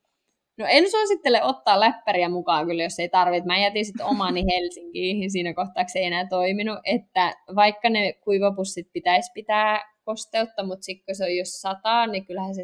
No 0.57 0.65
en 0.69 0.91
suosittele 0.91 1.43
ottaa 1.43 1.79
läppäriä 1.79 2.29
mukaan 2.29 2.67
kyllä, 2.67 2.83
jos 2.83 2.99
ei 2.99 3.09
tarvitse. 3.09 3.47
Mä 3.47 3.57
jätin 3.57 3.85
sitten 3.85 4.05
omani 4.05 4.43
Helsinkiin 4.53 5.31
siinä 5.31 5.53
kohtaa, 5.53 5.87
se 5.87 5.99
ei 5.99 6.05
enää 6.05 6.27
toiminut, 6.27 6.79
että 6.83 7.33
vaikka 7.55 7.89
ne 7.89 8.13
kuivapussit 8.13 8.87
pitäisi 8.93 9.31
pitää 9.33 9.93
kosteutta, 10.03 10.63
mutta 10.63 10.83
sitten 10.83 11.05
kun 11.05 11.15
se 11.15 11.23
on 11.23 11.35
jos 11.35 11.61
sataa, 11.61 12.07
niin 12.07 12.25
kyllähän 12.25 12.55
se 12.55 12.63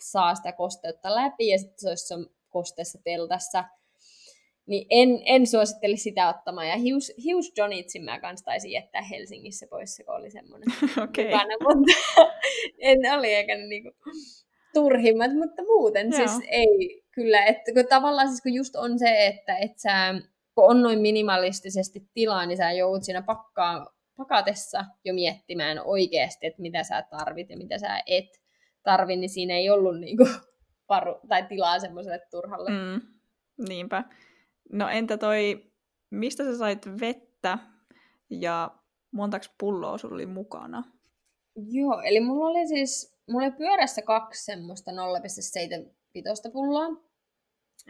saa 0.00 0.34
sitä 0.34 0.52
kosteutta 0.52 1.14
läpi 1.14 1.48
ja 1.48 1.58
sitten 1.58 1.78
se 1.78 1.88
olisi 1.88 2.30
kosteessa 2.48 2.98
teltassa. 3.04 3.64
Niin 4.66 4.86
en, 4.90 5.22
en 5.24 5.46
suosittele 5.46 5.96
sitä 5.96 6.28
ottamaan. 6.28 6.68
Ja 6.68 6.76
hius, 6.76 7.12
hius 7.24 7.52
Johnitsin 7.56 8.04
mä 8.04 8.20
kanssa 8.20 8.44
taisin 8.44 8.70
jättää 8.70 9.02
Helsingissä 9.02 9.66
pois, 9.70 9.96
se 9.96 10.04
oli 10.06 10.30
semmoinen 10.30 10.68
okay. 11.04 11.24
mukana, 11.24 11.54
mutta 11.62 11.92
en 12.78 12.98
oli 13.18 13.34
eikä 13.34 13.56
niinku 13.56 13.90
turhimmat, 14.74 15.34
mutta 15.34 15.62
muuten 15.62 16.10
Joo. 16.10 16.16
siis 16.16 16.42
ei, 16.48 17.04
Kyllä, 17.14 17.44
että 17.44 17.72
kun 17.72 17.86
tavallaan 17.88 18.28
siis 18.28 18.42
kun 18.42 18.52
just 18.52 18.76
on 18.76 18.98
se, 18.98 19.26
että 19.26 19.56
et 19.56 19.78
sä, 19.78 20.14
kun 20.54 20.70
on 20.70 20.82
noin 20.82 20.98
minimalistisesti 20.98 22.08
tilaa, 22.14 22.46
niin 22.46 22.56
sä 22.56 22.72
joudut 22.72 23.04
siinä 23.04 23.22
pakkaa, 23.22 23.86
pakatessa 24.16 24.84
jo 25.04 25.14
miettimään 25.14 25.78
oikeasti, 25.84 26.46
että 26.46 26.62
mitä 26.62 26.82
sä 26.82 27.02
tarvit 27.02 27.50
ja 27.50 27.56
mitä 27.56 27.78
sä 27.78 28.02
et 28.06 28.42
tarvi, 28.82 29.16
niin 29.16 29.30
siinä 29.30 29.54
ei 29.54 29.70
ollut 29.70 30.00
niinku 30.00 30.28
paru, 30.86 31.20
tai 31.28 31.42
tilaa 31.42 31.78
semmoiselle 31.78 32.20
turhalle. 32.30 32.70
Mm, 32.70 33.00
niinpä. 33.68 34.04
No 34.72 34.88
entä 34.88 35.18
toi, 35.18 35.66
mistä 36.10 36.44
sä 36.44 36.58
sait 36.58 37.00
vettä 37.00 37.58
ja 38.30 38.70
montaks 39.10 39.50
pulloa 39.58 39.98
sulla 39.98 40.14
oli 40.14 40.26
mukana? 40.26 40.84
Joo, 41.70 42.00
eli 42.00 42.20
mulla 42.20 42.46
oli 42.46 42.66
siis, 42.66 43.13
mulla 43.30 43.46
oli 43.46 43.52
pyörässä 43.52 44.02
kaksi 44.02 44.44
semmoista 44.44 44.90
0,7 44.90 46.52
pulloa. 46.52 46.86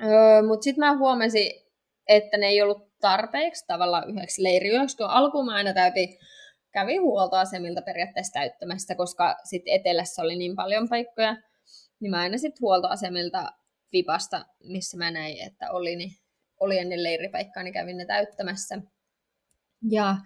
Öö, 0.02 0.42
Mutta 0.42 0.64
sitten 0.64 0.84
mä 0.84 0.98
huomasin, 0.98 1.52
että 2.08 2.36
ne 2.36 2.46
ei 2.46 2.62
ollut 2.62 2.98
tarpeeksi 3.00 3.64
tavallaan 3.66 4.10
yhdeksi 4.10 4.42
leiriyöksi, 4.42 4.96
kun 4.96 5.06
alkuun 5.06 5.46
mä 5.46 5.54
aina 5.54 5.74
täytin, 5.74 6.18
kävin 6.72 7.02
huoltoasemilta 7.02 7.82
periaatteessa 7.82 8.32
täyttämässä, 8.32 8.94
koska 8.94 9.36
sitten 9.44 9.74
etelässä 9.74 10.22
oli 10.22 10.36
niin 10.36 10.56
paljon 10.56 10.88
paikkoja, 10.88 11.36
niin 12.00 12.10
mä 12.10 12.20
aina 12.20 12.38
sitten 12.38 12.60
huoltoasemilta 12.60 13.52
vipasta, 13.92 14.46
missä 14.64 14.96
mä 14.96 15.10
näin, 15.10 15.46
että 15.46 15.70
oli, 15.70 15.96
niin 15.96 16.10
oli 16.60 16.78
ennen 16.78 17.02
leiripaikkaa, 17.02 17.62
niin 17.62 17.74
kävin 17.74 17.96
ne 17.96 18.06
täyttämässä. 18.06 18.78
Ja, 19.90 20.16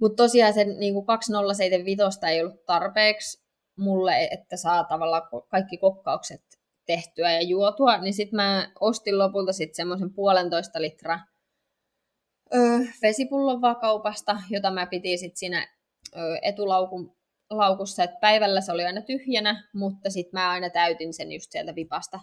mutta 0.00 0.22
tosiaan 0.22 0.54
se 0.54 0.64
niin 0.64 1.06
2075 1.06 2.26
ei 2.26 2.40
ollut 2.42 2.66
tarpeeksi 2.66 3.43
mulle, 3.76 4.24
että 4.30 4.56
saa 4.56 4.84
tavallaan 4.84 5.22
kaikki 5.48 5.78
kokkaukset 5.78 6.42
tehtyä 6.86 7.32
ja 7.32 7.42
juotua, 7.42 7.98
niin 7.98 8.14
sitten 8.14 8.36
mä 8.36 8.72
ostin 8.80 9.18
lopulta 9.18 9.52
sitten 9.52 9.76
semmoisen 9.76 10.12
puolentoista 10.14 10.82
litraa 10.82 11.20
öö, 12.54 12.78
vesipullon 13.02 13.60
vaan 13.60 13.76
kaupasta, 13.76 14.36
jota 14.50 14.70
mä 14.70 14.86
piti 14.86 15.16
sitten 15.16 15.36
siinä 15.36 15.68
öö, 16.16 16.36
etulaukun 16.42 17.16
laukussa, 17.50 18.04
että 18.04 18.16
päivällä 18.20 18.60
se 18.60 18.72
oli 18.72 18.84
aina 18.84 19.02
tyhjänä, 19.02 19.68
mutta 19.74 20.10
sitten 20.10 20.40
mä 20.40 20.50
aina 20.50 20.70
täytin 20.70 21.14
sen 21.14 21.32
just 21.32 21.52
sieltä 21.52 21.74
vipasta, 21.74 22.20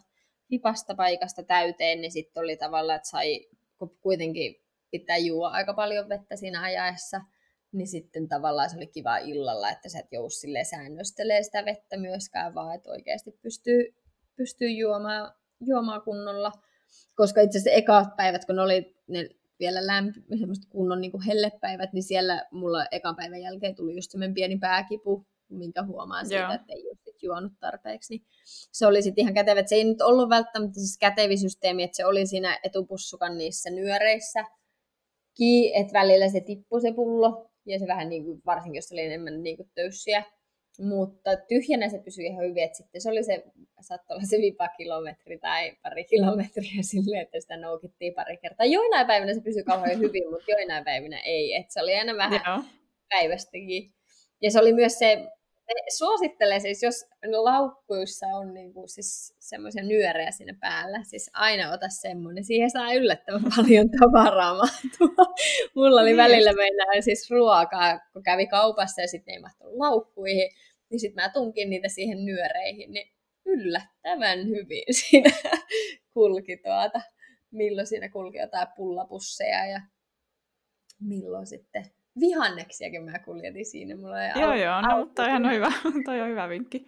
vipasta 0.52 0.96
paikasta 0.96 1.44
täyteen, 1.44 2.02
niin 2.02 2.12
sitten 2.12 2.44
oli 2.44 2.58
tavallaan, 2.58 2.96
että 2.96 3.10
sai 3.10 3.48
kuitenkin 4.02 4.56
pitää 4.92 5.18
juo 5.18 5.48
aika 5.48 5.74
paljon 5.74 6.10
vettä 6.10 6.36
siinä 6.36 6.62
ajaessa, 6.62 7.22
niin 7.72 7.88
sitten 7.88 8.30
tavallaan 8.30 8.70
se 8.70 8.78
oli 8.78 8.88
kiva 8.88 9.18
illalla, 9.18 9.70
että 9.70 9.90
sä 9.90 10.00
et 10.00 10.12
joudu 10.12 10.30
säännöstelee 10.64 11.44
sitä 11.44 11.66
vettä 11.66 11.98
myöskään, 11.98 12.56
vaan 12.56 12.76
että 12.76 12.92
oikeasti 12.92 13.32
pystyy, 13.42 13.96
pystyy 14.36 14.70
juomaan, 14.70 15.34
juomaan 15.60 16.02
kunnolla. 16.02 16.52
Koska 17.16 17.42
itse 17.42 17.58
asiassa 17.58 17.78
ekat 17.78 18.16
päivät, 18.16 18.46
kun 18.46 18.60
oli 18.60 18.96
ne 19.08 19.30
vielä 19.60 19.88
lämpi, 19.88 20.20
kunnon 20.70 21.02
niin 21.02 21.12
kuin 21.12 21.24
hellepäivät, 21.24 21.94
niin 21.94 22.04
siellä 22.04 22.46
mulla 22.52 22.86
ekan 22.92 23.16
päivän 23.16 23.42
jälkeen 23.42 23.76
tuli 23.76 23.96
just 23.96 24.12
semmoinen 24.12 24.34
pieni 24.34 24.58
pääkipu, 24.58 25.26
minkä 25.50 25.84
huomaan 25.84 26.26
siitä, 26.26 26.44
Joo. 26.44 26.54
että 26.54 26.74
ei 26.74 26.90
ole 26.90 26.98
juonut 27.22 27.54
tarpeeksi. 27.60 28.14
Niin 28.14 28.26
se 28.72 28.88
oli 28.88 29.02
sitten 29.02 29.22
ihan 29.22 29.34
kätevä. 29.34 29.64
Se 29.66 29.76
ei 29.76 29.84
nyt 29.84 30.02
ollut 30.02 30.30
välttämättä 30.30 30.80
siis 30.80 30.98
kätevisysteemi, 30.98 31.84
että 31.84 31.98
se 31.98 32.06
oli 32.06 32.26
siinä 32.26 32.60
etupussukan 32.64 33.38
niissä 33.38 33.70
nyöreissä, 33.70 34.46
että 35.74 35.94
välillä 35.94 36.30
se 36.30 36.42
tippui 36.42 36.82
se 36.82 36.92
pullo, 36.92 37.51
ja 37.66 37.80
se 37.80 37.88
vähän 37.88 38.10
niin 38.10 38.26
kuin, 38.26 38.42
varsinkin 38.46 38.78
jos 38.78 38.92
oli 38.92 39.02
enemmän 39.02 39.44
niin 39.44 39.58
kuin 39.58 39.70
töyssiä, 39.76 40.24
mutta 40.80 41.36
tyhjänä 41.48 41.90
se 41.90 42.00
pysyi 42.00 42.26
ihan 42.26 42.46
hyvin, 42.46 42.64
että 42.64 42.78
sitten 42.78 43.02
se 43.02 43.10
oli 43.10 43.24
se, 43.24 43.44
saattoi 43.82 44.16
olla 44.16 44.26
se 44.26 44.38
vipa 44.38 44.68
kilometri 44.68 45.38
tai 45.38 45.76
pari 45.84 46.04
kilometriä 46.04 46.82
silleen, 46.92 47.22
että 47.22 47.40
sitä 47.40 47.58
noukittiin 47.58 48.14
pari 48.14 48.38
kertaa. 48.38 48.66
Joinain 48.66 49.08
päivinä 49.08 49.34
se 49.34 49.42
pysyi 49.42 49.64
kauhean 49.64 50.00
hyvin, 50.04 50.30
mutta 50.30 50.52
joinain 50.52 50.84
päivinä 50.84 51.20
ei, 51.20 51.56
että 51.56 51.74
se 51.74 51.82
oli 51.82 51.96
aina 51.96 52.18
vähän 52.18 52.42
Joo. 52.46 52.64
päivästäkin. 53.10 53.92
Ja 54.42 54.52
se 54.52 54.60
oli 54.60 54.74
myös 54.74 55.00
se, 55.00 55.28
suosittelee 55.98 56.60
siis, 56.60 56.84
jos 56.84 57.06
laukkuissa 57.32 58.28
on 58.28 58.54
niinku 58.54 58.88
siis 58.88 59.36
semmoisia 59.40 59.84
nyörejä 59.84 60.32
siinä 60.32 60.58
päällä, 60.60 61.04
siis 61.04 61.30
aina 61.34 61.74
ota 61.74 61.90
semmoinen. 61.90 62.44
Siihen 62.44 62.72
saa 62.72 62.94
yllättävän 62.94 63.44
paljon 63.56 63.90
tavaraa 64.00 64.54
mahtua. 64.54 65.26
Mulla 65.76 66.02
oli 66.02 66.10
niin. 66.10 66.18
välillä 66.18 66.54
mennään 66.54 67.04
siis 67.04 67.32
ruokaa, 67.32 68.00
kun 68.14 68.24
kävi 68.24 68.48
kaupassa 68.48 69.02
ja 69.02 69.08
sitten 69.08 69.34
ei 69.34 69.40
mahtunut 69.40 69.74
laukkuihin, 69.78 70.52
niin 70.90 71.00
sitten 71.00 71.24
mä 71.24 71.30
tunkin 71.30 71.70
niitä 71.70 71.88
siihen 71.88 72.26
nyöreihin, 72.26 72.92
niin 72.92 73.12
yllättävän 73.46 74.48
hyvin 74.48 74.84
siinä 75.00 75.32
kulki 76.14 76.58
tuota. 76.58 77.02
Milloin 77.52 77.88
siinä 77.88 78.10
kulki 78.10 78.38
jotain 78.38 78.68
pullapusseja 78.76 79.66
ja 79.66 79.82
milloin 81.00 81.48
sitten 81.48 81.86
vihanneksiakin 82.20 83.04
mä 83.04 83.20
kuljetin 83.20 83.66
siinä. 83.66 83.96
Mulla 83.96 84.24
ei 84.24 84.32
joo, 84.42 84.54
joo, 84.54 84.82
no, 84.82 84.98
mutta 84.98 85.26
ihan 85.26 85.46
on 85.46 85.52
hyvä. 85.52 85.72
toi 86.06 86.22
on 86.22 86.30
hyvä 86.30 86.50
vinkki. 86.50 86.86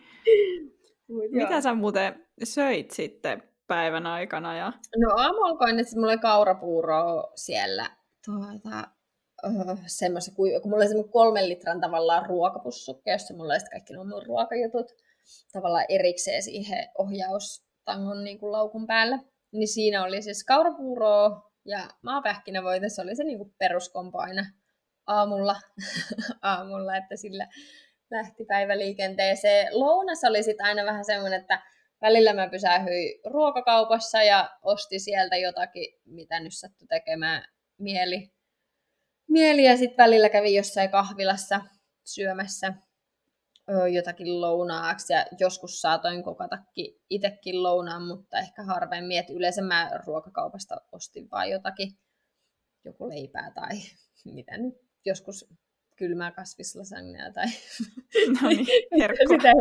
Mut 1.08 1.32
Mitä 1.32 1.54
joo. 1.54 1.62
sä 1.62 1.74
muuten 1.74 2.26
söit 2.44 2.92
sitten 2.92 3.44
päivän 3.68 4.08
aikana? 4.08 4.58
Ja... 4.58 4.74
No 4.98 5.14
aamualkoin, 5.18 5.80
että 5.80 5.96
mulla 5.96 6.12
oli 6.12 6.18
kaurapuuroa 6.18 7.32
siellä 7.36 7.90
tuota, 8.26 8.88
öö, 9.46 9.76
semmoista, 9.88 10.32
kun, 10.36 10.50
kun 10.62 10.72
mulla 10.72 10.82
oli 10.82 10.88
semmoinen 10.88 11.12
kolmen 11.12 11.50
litran 11.50 11.82
tavallaan 11.82 12.26
ruokapussukke, 12.26 13.12
jossa 13.12 13.34
mulla 13.34 13.54
oli 13.54 13.70
kaikki 13.72 13.94
nuo 13.94 14.04
mun 14.04 14.26
ruokajutut 14.26 14.92
tavallaan 15.52 15.86
erikseen 15.90 16.44
siihen 16.44 16.90
ohjaustangon 16.98 18.24
niin 18.24 18.40
kuin 18.40 18.52
laukun 18.52 18.88
päälle. 18.88 19.20
Niin 19.54 19.68
siinä 19.68 20.04
oli 20.04 20.22
siis 20.22 20.44
kaurapuuroa 20.44 21.52
ja 21.66 21.80
maapähkinävoita, 22.02 22.90
se 22.90 23.02
oli 23.02 23.16
se 23.16 23.24
niin 23.24 23.38
kuin 23.38 23.56
peruskompo 23.60 24.18
aina 24.18 24.46
aamulla, 25.08 25.56
aamulla, 26.42 26.98
että 26.98 27.16
sillä 27.16 27.48
lähti 28.12 28.46
päivä 28.46 28.78
liikenteeseen. 28.78 29.80
Lounas 29.80 30.24
oli 30.24 30.44
sitten 30.44 30.66
aina 30.66 30.86
vähän 30.86 31.06
semmoinen, 31.06 31.42
että 31.42 31.62
välillä 32.02 32.34
mä 32.34 32.50
pysähyin 32.50 33.20
ruokakaupassa 33.26 34.24
ja 34.24 34.50
osti 34.62 35.00
sieltä 35.00 35.38
jotakin, 35.38 36.00
mitä 36.06 36.40
nyt 36.40 36.54
sattui 36.54 36.88
tekemään 36.88 37.48
mieli. 37.78 38.32
mieli 39.28 39.64
ja 39.64 39.78
sitten 39.78 40.04
välillä 40.04 40.30
kävin 40.30 40.56
jossain 40.56 40.90
kahvilassa 40.90 41.62
syömässä 42.04 42.74
jotakin 43.94 44.42
lounaaksi 44.42 45.14
ja 45.14 45.26
joskus 45.40 45.82
saatoin 45.82 46.24
kokatakin 46.24 47.02
itsekin 47.10 47.64
lounaan, 47.64 48.08
mutta 48.08 48.40
ehkä 48.40 48.64
harvemmin, 48.64 49.20
että 49.20 49.34
yleensä 49.34 49.62
mä 49.62 49.92
ruokakaupasta 50.06 50.76
ostin 50.92 51.28
vaan 51.32 51.50
jotakin, 51.50 51.92
joku 52.86 53.10
leipää 53.10 53.52
tai 53.52 53.70
mitä 54.36 54.58
nyt 54.58 54.83
joskus 55.06 55.46
kylmää 55.96 56.32
kasvislasagnia 56.32 57.32
tai 57.34 57.46
no 58.42 58.50
niin, 58.50 58.68
herkko. 59.00 59.24
sitä 59.34 59.52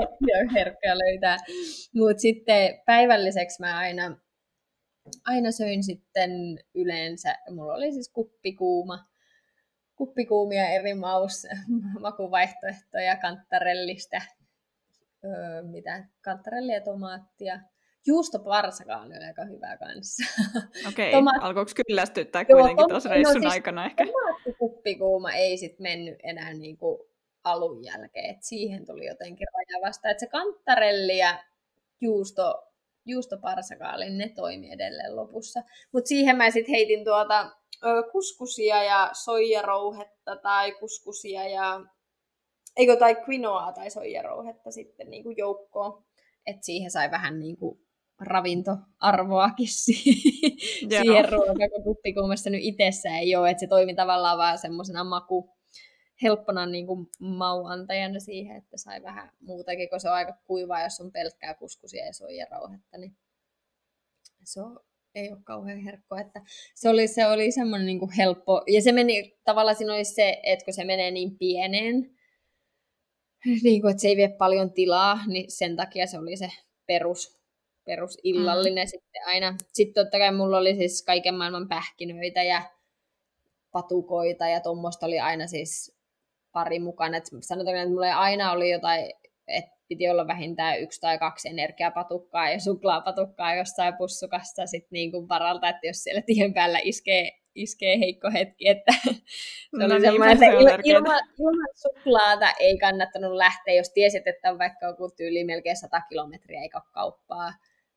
herkkoa 0.54 0.98
löytää. 1.04 1.36
Mutta 1.94 2.20
sitten 2.20 2.82
päivälliseksi 2.86 3.60
mä 3.60 3.78
aina, 3.78 4.16
aina 5.24 5.50
söin 5.50 5.84
sitten 5.84 6.30
yleensä, 6.74 7.34
mulla 7.50 7.74
oli 7.74 7.92
siis 7.92 8.08
kuppikuuma, 8.08 9.06
kuppikuumia 9.96 10.68
eri 10.68 10.94
maus, 10.94 11.46
makuvaihtoehtoja, 12.00 13.16
kantarellista, 13.16 14.20
öö, 15.24 15.62
mitä, 15.62 16.04
kantarellia, 16.20 16.80
tomaattia, 16.80 17.60
Juustoparsakaan 18.06 19.06
oli 19.06 19.24
aika 19.26 19.44
hyvä 19.44 19.76
kanssa. 19.76 20.24
Okei, 20.88 21.14
okay. 21.14 21.32
alkoiko 21.40 21.70
kyllästyttää 21.86 22.44
kuitenkin 22.44 22.88
tuossa 22.88 23.08
no 23.08 23.14
reissun 23.14 23.34
no, 23.34 23.40
siis 23.40 23.52
aikana 23.52 23.86
ehkä? 23.86 24.06
Tomaattikuppikuuma 24.06 25.32
ei 25.32 25.56
sitten 25.56 25.82
mennyt 25.82 26.18
enää 26.22 26.54
niin 26.54 26.76
kuin 26.76 26.98
alun 27.44 27.84
jälkeen, 27.84 28.30
että 28.30 28.46
siihen 28.46 28.86
tuli 28.86 29.06
jotenkin 29.06 29.46
raja 29.54 29.88
vasta. 29.88 30.10
Että 30.10 30.20
se 30.20 30.26
kantarelli 30.26 31.18
ja 31.18 31.44
juusto, 32.00 32.62
juustoparsakaali, 33.06 34.10
ne 34.10 34.28
toimi 34.28 34.72
edelleen 34.72 35.16
lopussa. 35.16 35.62
Mutta 35.92 36.08
siihen 36.08 36.36
mä 36.36 36.50
sitten 36.50 36.74
heitin 36.74 37.04
tuota 37.04 37.50
kuskusia 38.12 38.82
ja 38.82 39.10
soijarouhetta 39.12 40.36
tai 40.36 40.72
kuskusia 40.72 41.48
ja 41.48 41.80
eikö 42.76 42.96
tai 42.96 43.16
quinoa 43.28 43.72
tai 43.72 43.90
soijarouhetta 43.90 44.70
sitten 44.70 45.10
niin 45.10 45.22
kuin 45.22 45.36
joukkoon. 45.36 46.04
Että 46.46 46.64
siihen 46.64 46.90
sai 46.90 47.10
vähän 47.10 47.40
niin 47.40 47.56
kuin 47.56 47.80
ravintoarvoakin 48.26 49.68
siihen 49.78 51.26
kuppikuumessa 51.84 52.50
nyt 52.50 52.60
itsessä 52.62 53.18
ei 53.18 53.36
ole, 53.36 53.50
että 53.50 53.60
se 53.60 53.66
toimi 53.66 53.94
tavallaan 53.94 54.38
vaan 54.38 54.58
semmoisena 54.58 55.04
maku, 55.04 55.50
helppona 56.22 56.66
niin 56.66 56.86
kuin 56.86 57.06
mauantajana 57.20 58.20
siihen, 58.20 58.56
että 58.56 58.76
sai 58.76 59.02
vähän 59.02 59.30
muutakin, 59.40 59.88
kun 59.88 60.00
se 60.00 60.08
on 60.08 60.14
aika 60.14 60.36
kuivaa, 60.44 60.82
jos 60.82 61.00
on 61.00 61.12
pelkkää 61.12 61.54
kuskusia 61.54 62.06
ja 62.06 62.12
soijarauhetta, 62.12 62.98
niin 62.98 63.16
se 64.44 64.60
on, 64.60 64.80
ei 65.14 65.32
ole 65.32 65.40
kauhean 65.44 65.78
herkko, 65.78 66.16
että 66.16 66.40
se 66.74 66.88
oli, 66.88 67.08
se 67.08 67.26
oli 67.26 67.52
semmoinen 67.52 67.86
niin 67.86 67.98
kuin 67.98 68.12
helppo, 68.12 68.62
ja 68.66 68.82
se 68.82 68.92
meni, 68.92 69.38
tavallaan 69.44 69.76
siinä 69.76 69.94
oli 69.94 70.04
se, 70.04 70.40
että 70.42 70.64
kun 70.64 70.74
se 70.74 70.84
menee 70.84 71.10
niin 71.10 71.38
pieneen, 71.38 72.10
niin 73.62 73.80
kuin, 73.80 73.90
että 73.90 74.00
se 74.00 74.08
ei 74.08 74.16
vie 74.16 74.28
paljon 74.28 74.72
tilaa, 74.72 75.18
niin 75.26 75.50
sen 75.50 75.76
takia 75.76 76.06
se 76.06 76.18
oli 76.18 76.36
se 76.36 76.50
perus 76.86 77.41
perusillallinen 77.84 78.86
mm. 78.86 78.88
sitten 78.88 79.22
aina. 79.26 79.56
Sitten 79.72 80.04
totta 80.04 80.18
kai 80.18 80.32
mulla 80.32 80.58
oli 80.58 80.74
siis 80.74 81.04
kaiken 81.06 81.34
maailman 81.34 81.68
pähkinöitä 81.68 82.42
ja 82.42 82.62
patukoita 83.72 84.48
ja 84.48 84.60
tuommoista 84.60 85.06
oli 85.06 85.20
aina 85.20 85.46
siis 85.46 85.96
pari 86.52 86.78
mukana. 86.78 87.16
Et 87.16 87.24
sanotaan, 87.40 87.76
että 87.76 87.88
mulla 87.88 88.14
aina 88.14 88.52
oli 88.52 88.70
jotain, 88.70 89.12
että 89.46 89.72
piti 89.88 90.08
olla 90.08 90.26
vähintään 90.26 90.80
yksi 90.80 91.00
tai 91.00 91.18
kaksi 91.18 91.48
energiapatukkaa 91.48 92.50
ja 92.50 92.60
suklaapatukkaa 92.60 93.54
jossain 93.54 93.96
pussukassa 93.96 94.66
sit 94.66 94.86
niin 94.90 95.10
kuin 95.10 95.28
varalta, 95.28 95.68
että 95.68 95.86
jos 95.86 96.02
siellä 96.02 96.22
tien 96.26 96.54
päällä 96.54 96.78
iskee, 96.82 97.30
iskee 97.54 97.98
heikko 97.98 98.30
hetki, 98.32 98.68
että 98.68 98.92
se 99.04 99.10
no 99.72 99.84
oli 99.84 99.94
niin, 99.94 100.02
semmoinen, 100.02 100.32
että 100.32 100.46
il, 100.46 100.80
ilman, 100.84 101.20
ilman 101.38 101.68
suklaata 101.74 102.52
ei 102.60 102.78
kannattanut 102.78 103.32
lähteä, 103.32 103.74
jos 103.74 103.90
tiesit, 103.90 104.26
että 104.26 104.50
on 104.50 104.58
vaikka 104.58 104.86
joku 104.86 105.10
tyyli 105.16 105.44
melkein 105.44 105.76
100 105.76 106.00
kilometriä 106.08 106.62
eikä 106.62 106.78
ole 106.78 106.84
kauppaa, 106.92 107.52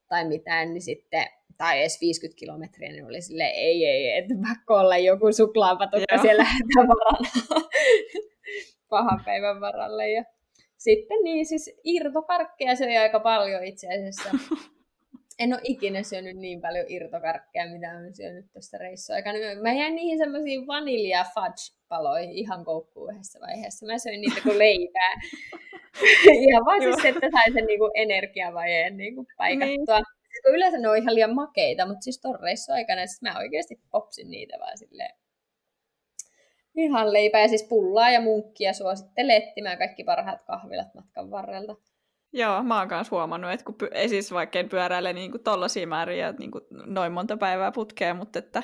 tai 0.10 0.28
mitään, 0.28 0.74
niin 0.74 0.82
sitten, 0.82 1.28
tai 1.58 1.80
edes 1.80 2.02
50 2.02 2.40
kilometriä, 2.40 2.92
niin 2.92 3.06
oli 3.06 3.22
sille 3.22 3.44
ei, 3.44 3.86
ei, 3.86 4.18
että 4.18 4.34
pakko 4.48 4.74
olla 4.74 4.98
joku 4.98 5.32
suklaapatukka 5.32 6.18
siellä 6.22 6.44
hätävaralla 6.44 7.30
pahan 8.90 9.22
päivän 9.26 9.62
varalle. 9.62 10.12
Ja 10.12 10.24
sitten 10.78 11.18
niin, 11.24 11.46
siis 11.46 11.74
irtokarkkeja 11.84 12.76
söi 12.76 12.98
aika 12.98 13.20
paljon 13.20 13.64
itse 13.64 13.88
asiassa. 13.88 14.30
En 15.40 15.54
ole 15.54 15.62
ikinä 15.64 16.04
syönyt 16.04 16.38
niin 16.38 16.62
paljon 16.62 16.86
irtokarkkeja, 16.90 17.72
mitä 17.72 17.92
olen 17.92 18.16
syönyt 18.16 18.46
tuossa 18.54 18.78
reissuaikana. 18.78 19.38
Mä 19.62 19.74
jäin 19.74 19.96
niihin 19.96 20.18
semmoisiin 20.18 20.68
vanilja 20.68 21.26
fudge 21.34 21.78
paloihin 21.88 22.32
ihan 22.32 22.66
koukkuun 22.66 23.14
yhdessä 23.14 23.40
vaiheessa. 23.40 23.86
Mä 23.86 23.98
söin 23.98 24.22
niitä 24.22 24.42
kuin 24.44 24.60
leipää. 24.60 25.14
ja 26.52 26.66
vaan 26.66 26.82
siis, 26.82 27.06
että 27.06 27.28
sai 27.32 27.54
sen 27.54 27.66
niinku 27.66 27.92
energiavajeen 27.94 28.98
niinku 28.98 29.26
paikattua. 29.38 29.96
Niin. 29.96 30.16
Kun 30.44 30.56
yleensä 30.56 30.78
ne 30.78 30.90
on 30.90 30.98
ihan 30.98 31.16
liian 31.16 31.36
makeita, 31.36 31.86
mutta 31.86 32.02
siis 32.02 32.22
ton 32.22 32.40
reissu 32.40 32.72
aikana 32.72 33.08
siis 33.08 33.22
mä 33.22 33.38
oikeasti 33.38 33.80
popsin 33.92 34.32
niitä 34.32 34.58
vaan 34.60 34.78
silleen 34.78 35.16
Ihan 36.76 37.14
leipää 37.14 37.42
ja 37.42 37.48
siis 37.48 37.64
pullaa 37.64 38.10
ja 38.10 38.22
munkkia 38.22 38.74
suosittelen 38.74 39.44
etsimään 39.44 39.78
kaikki 39.78 40.04
parhaat 40.04 40.42
kahvilat 40.42 40.94
matkan 40.94 41.32
varrelta. 41.32 41.76
Joo, 42.36 42.64
mä 42.64 42.80
oon 42.80 42.88
kanssa 42.88 43.16
huomannut, 43.16 43.52
että 43.52 43.66
kun 43.66 43.76
ei 43.92 44.10
siis 44.10 44.32
vaikka 44.32 44.60
en 44.60 44.70
pyöräile 44.70 45.14
niin 45.14 45.32
kuin 45.32 45.44
tollaisia 45.44 45.88
määriä 45.88 46.32
niin 46.32 46.52
kuin 46.52 46.64
noin 46.86 47.12
monta 47.12 47.38
päivää 47.38 47.72
putkea, 47.72 48.14
mutta 48.14 48.40
että 48.40 48.64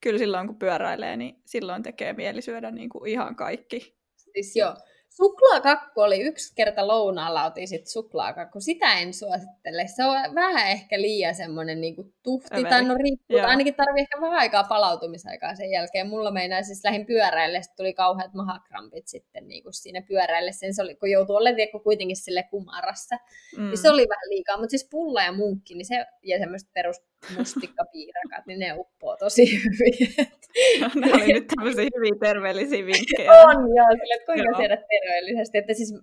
kyllä 0.00 0.18
silloin 0.18 0.46
kun 0.46 0.58
pyöräilee, 0.58 1.16
niin 1.16 1.42
silloin 1.44 1.82
tekee 1.82 2.12
mieli 2.12 2.42
syödä 2.42 2.70
niin 2.70 2.88
kuin 2.88 3.10
ihan 3.10 3.36
kaikki. 3.36 3.96
Siis 4.16 4.56
joo, 4.56 4.76
Suklaakakku 5.10 6.00
oli 6.00 6.20
yksi 6.20 6.52
kerta 6.54 6.88
lounaalla, 6.88 7.44
otin 7.44 7.68
sit 7.68 7.86
suklaakakku. 7.86 8.60
Sitä 8.60 8.98
en 8.98 9.14
suosittele. 9.14 9.86
Se 9.86 10.04
on 10.04 10.34
vähän 10.34 10.68
ehkä 10.68 11.00
liian 11.00 11.34
semmoinen 11.34 11.80
niin 11.80 12.14
tuhti, 12.22 12.64
tai 12.68 12.84
no 12.84 12.94
riippuu. 12.94 13.36
Joo. 13.36 13.46
Ainakin 13.46 13.74
tarvii 13.74 14.00
ehkä 14.00 14.20
vähän 14.20 14.38
aikaa 14.38 14.64
palautumisaikaa 14.64 15.54
sen 15.54 15.70
jälkeen. 15.70 16.08
Mulla 16.08 16.30
meinaa 16.30 16.62
siis 16.62 16.84
lähin 16.84 17.06
pyöräille, 17.06 17.60
tuli 17.76 17.92
kauheat 17.92 18.34
mahakrampit 18.34 19.08
sitten 19.08 19.48
niin 19.48 19.62
kuin 19.62 19.74
siinä 19.74 20.02
pyöräille. 20.02 20.52
Sen 20.52 20.74
se 20.74 20.82
oli, 20.82 20.94
kun 20.94 21.10
joutui 21.10 21.36
olemaan 21.36 21.82
kuitenkin 21.82 22.16
sille 22.16 22.42
kumarassa. 22.42 23.16
Mm. 23.56 23.68
Niin 23.68 23.78
se 23.78 23.90
oli 23.90 24.08
vähän 24.08 24.30
liikaa, 24.30 24.56
mutta 24.56 24.70
siis 24.70 24.88
pulla 24.90 25.22
ja 25.22 25.32
munkki, 25.32 25.74
niin 25.74 25.86
se, 25.86 26.06
ja 26.22 26.38
semmoiset 26.38 26.68
perus 26.72 26.96
mustikkapiirakat, 27.38 28.46
niin 28.46 28.58
ne 28.58 28.72
uppoo 28.78 29.16
tosi 29.16 29.46
hyvin. 29.64 30.14
ne 31.00 31.12
oli 31.14 31.32
nyt 31.32 31.46
tämmöisiä 31.56 31.88
hyviä 31.96 32.14
terveellisiä 32.20 32.86
vinkkejä. 32.86 33.32
On 33.32 33.76
joo, 33.76 33.86
sille, 33.90 34.14
että 34.14 34.26
kuinka 34.26 34.56
syödä 34.56 34.76
terveellisesti. 34.76 35.58
Että 35.58 35.74
siis, 35.74 35.94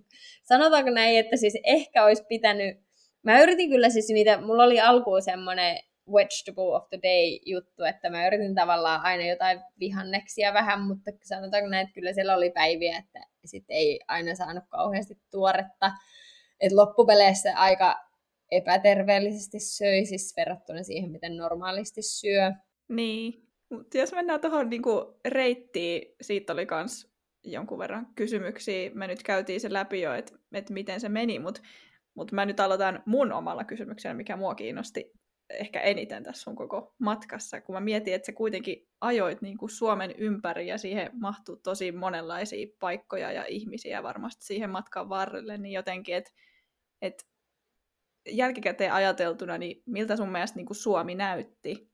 sanotaanko 0.44 0.90
näin, 0.90 1.18
että 1.18 1.36
siis 1.36 1.54
ehkä 1.64 2.04
olisi 2.04 2.24
pitänyt, 2.28 2.80
mä 3.22 3.40
yritin 3.40 3.70
kyllä 3.70 3.90
siis 3.90 4.08
niitä, 4.08 4.40
mulla 4.40 4.64
oli 4.64 4.80
alkuun 4.80 5.22
semmoinen 5.22 5.78
vegetable 6.12 6.76
of 6.76 6.88
the 6.88 6.98
day 7.02 7.38
juttu, 7.46 7.84
että 7.84 8.10
mä 8.10 8.26
yritin 8.26 8.54
tavallaan 8.54 9.00
aina 9.00 9.26
jotain 9.26 9.60
vihanneksia 9.80 10.54
vähän, 10.54 10.80
mutta 10.80 11.10
sanotaanko 11.24 11.68
näin, 11.68 11.82
että 11.82 11.94
kyllä 11.94 12.12
siellä 12.12 12.34
oli 12.34 12.50
päiviä, 12.50 12.98
että 12.98 13.20
sitten 13.44 13.76
ei 13.76 14.00
aina 14.08 14.34
saanut 14.34 14.64
kauheasti 14.68 15.14
tuoretta. 15.30 15.92
Et 16.60 16.72
loppupeleissä 16.72 17.52
aika 17.56 18.07
epäterveellisesti 18.50 19.60
söi, 19.60 20.04
siis 20.04 20.34
verrattuna 20.36 20.82
siihen, 20.82 21.10
miten 21.10 21.36
normaalisti 21.36 22.02
syö. 22.02 22.52
Niin, 22.88 23.48
mutta 23.70 23.98
jos 23.98 24.12
mennään 24.12 24.40
tuohon 24.40 24.70
niinku 24.70 25.20
reittiin, 25.28 26.14
siitä 26.20 26.52
oli 26.52 26.66
myös 26.70 27.12
jonkun 27.44 27.78
verran 27.78 28.06
kysymyksiä. 28.14 28.90
Me 28.94 29.06
nyt 29.06 29.22
käytiin 29.22 29.60
se 29.60 29.72
läpi 29.72 30.00
jo, 30.00 30.14
että 30.14 30.32
et 30.52 30.70
miten 30.70 31.00
se 31.00 31.08
meni, 31.08 31.38
mutta 31.38 31.60
mut 32.14 32.32
mä 32.32 32.46
nyt 32.46 32.60
aloitan 32.60 33.02
mun 33.06 33.32
omalla 33.32 33.64
kysymyksellä, 33.64 34.14
mikä 34.14 34.36
mua 34.36 34.54
kiinnosti 34.54 35.12
ehkä 35.50 35.80
eniten 35.80 36.22
tässä 36.22 36.42
sun 36.42 36.56
koko 36.56 36.94
matkassa, 36.98 37.60
kun 37.60 37.74
mä 37.74 37.80
mietin, 37.80 38.14
että 38.14 38.26
sä 38.26 38.32
kuitenkin 38.32 38.88
ajoit 39.00 39.42
niin 39.42 39.58
kuin 39.58 39.70
Suomen 39.70 40.14
ympäri 40.18 40.66
ja 40.66 40.78
siihen 40.78 41.10
mahtuu 41.12 41.56
tosi 41.56 41.92
monenlaisia 41.92 42.66
paikkoja 42.80 43.32
ja 43.32 43.44
ihmisiä 43.44 44.02
varmasti 44.02 44.46
siihen 44.46 44.70
matkan 44.70 45.08
varrelle, 45.08 45.58
niin 45.58 45.72
jotenkin, 45.72 46.14
että 46.14 46.30
et 47.02 47.26
jälkikäteen 48.30 48.92
ajateltuna, 48.92 49.58
niin 49.58 49.82
miltä 49.86 50.16
sun 50.16 50.32
mielestä 50.32 50.56
niin 50.56 50.66
kuin 50.66 50.76
Suomi 50.76 51.14
näytti 51.14 51.90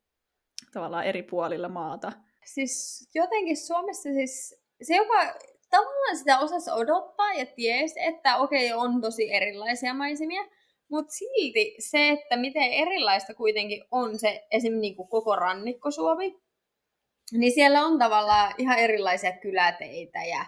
tavallaan 0.72 1.05
eri 1.05 1.22
puolilla 1.22 1.68
maata? 1.68 2.12
Siis 2.45 3.09
jotenkin 3.14 3.57
Suomessa 3.57 4.12
siis 4.12 4.61
se, 4.82 4.97
joka 4.97 5.35
tavallaan 5.70 6.16
sitä 6.16 6.39
osasi 6.39 6.70
odottaa 6.70 7.32
ja 7.32 7.47
tiesi, 7.47 8.01
että 8.01 8.37
okei, 8.37 8.72
on 8.72 9.01
tosi 9.01 9.32
erilaisia 9.32 9.95
maisemia, 9.95 10.43
mutta 10.91 11.12
silti 11.12 11.74
se, 11.78 12.09
että 12.09 12.37
miten 12.37 12.72
erilaista 12.72 13.35
kuitenkin 13.35 13.85
on 13.91 14.18
se 14.18 14.47
esim. 14.51 14.74
Niin 14.74 14.97
kuin 14.97 15.09
koko 15.09 15.37
rannikko 15.37 15.91
Suomi, 15.91 16.41
niin 17.32 17.53
siellä 17.53 17.87
on 17.87 17.99
tavallaan 17.99 18.55
ihan 18.59 18.78
erilaisia 18.78 19.32
kyläteitä 19.32 20.24
ja 20.24 20.47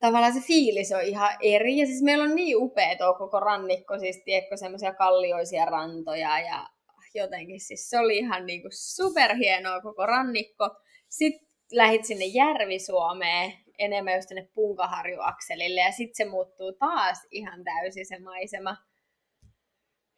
tavallaan 0.00 0.34
se 0.34 0.40
fiilis 0.40 0.92
on 0.92 1.02
ihan 1.02 1.30
eri. 1.42 1.76
Ja 1.76 1.86
siis 1.86 2.02
meillä 2.02 2.24
on 2.24 2.34
niin 2.34 2.56
upea 2.56 2.96
tuo 2.96 3.14
koko 3.14 3.40
rannikko, 3.40 3.98
siis 3.98 4.22
tiedätkö, 4.24 4.56
semmoisia 4.56 4.94
kallioisia 4.94 5.64
rantoja 5.64 6.40
ja 6.40 6.66
jotenkin 7.14 7.60
siis 7.60 7.90
se 7.90 7.98
oli 7.98 8.18
ihan 8.18 8.46
niinku 8.46 8.68
superhienoa 8.70 9.80
koko 9.80 10.06
rannikko. 10.06 10.70
Sitten 11.08 11.48
lähit 11.72 12.04
sinne 12.04 12.24
Järvi-Suomeen, 12.24 13.52
enemmän 13.78 14.14
just 14.14 14.28
sinne 14.28 14.48
Punkaharju-akselille 14.54 15.80
ja 15.80 15.92
sitten 15.92 16.26
se 16.26 16.30
muuttuu 16.30 16.72
taas 16.72 17.26
ihan 17.30 17.64
täysin 17.64 18.06
se 18.06 18.18
maisema. 18.18 18.76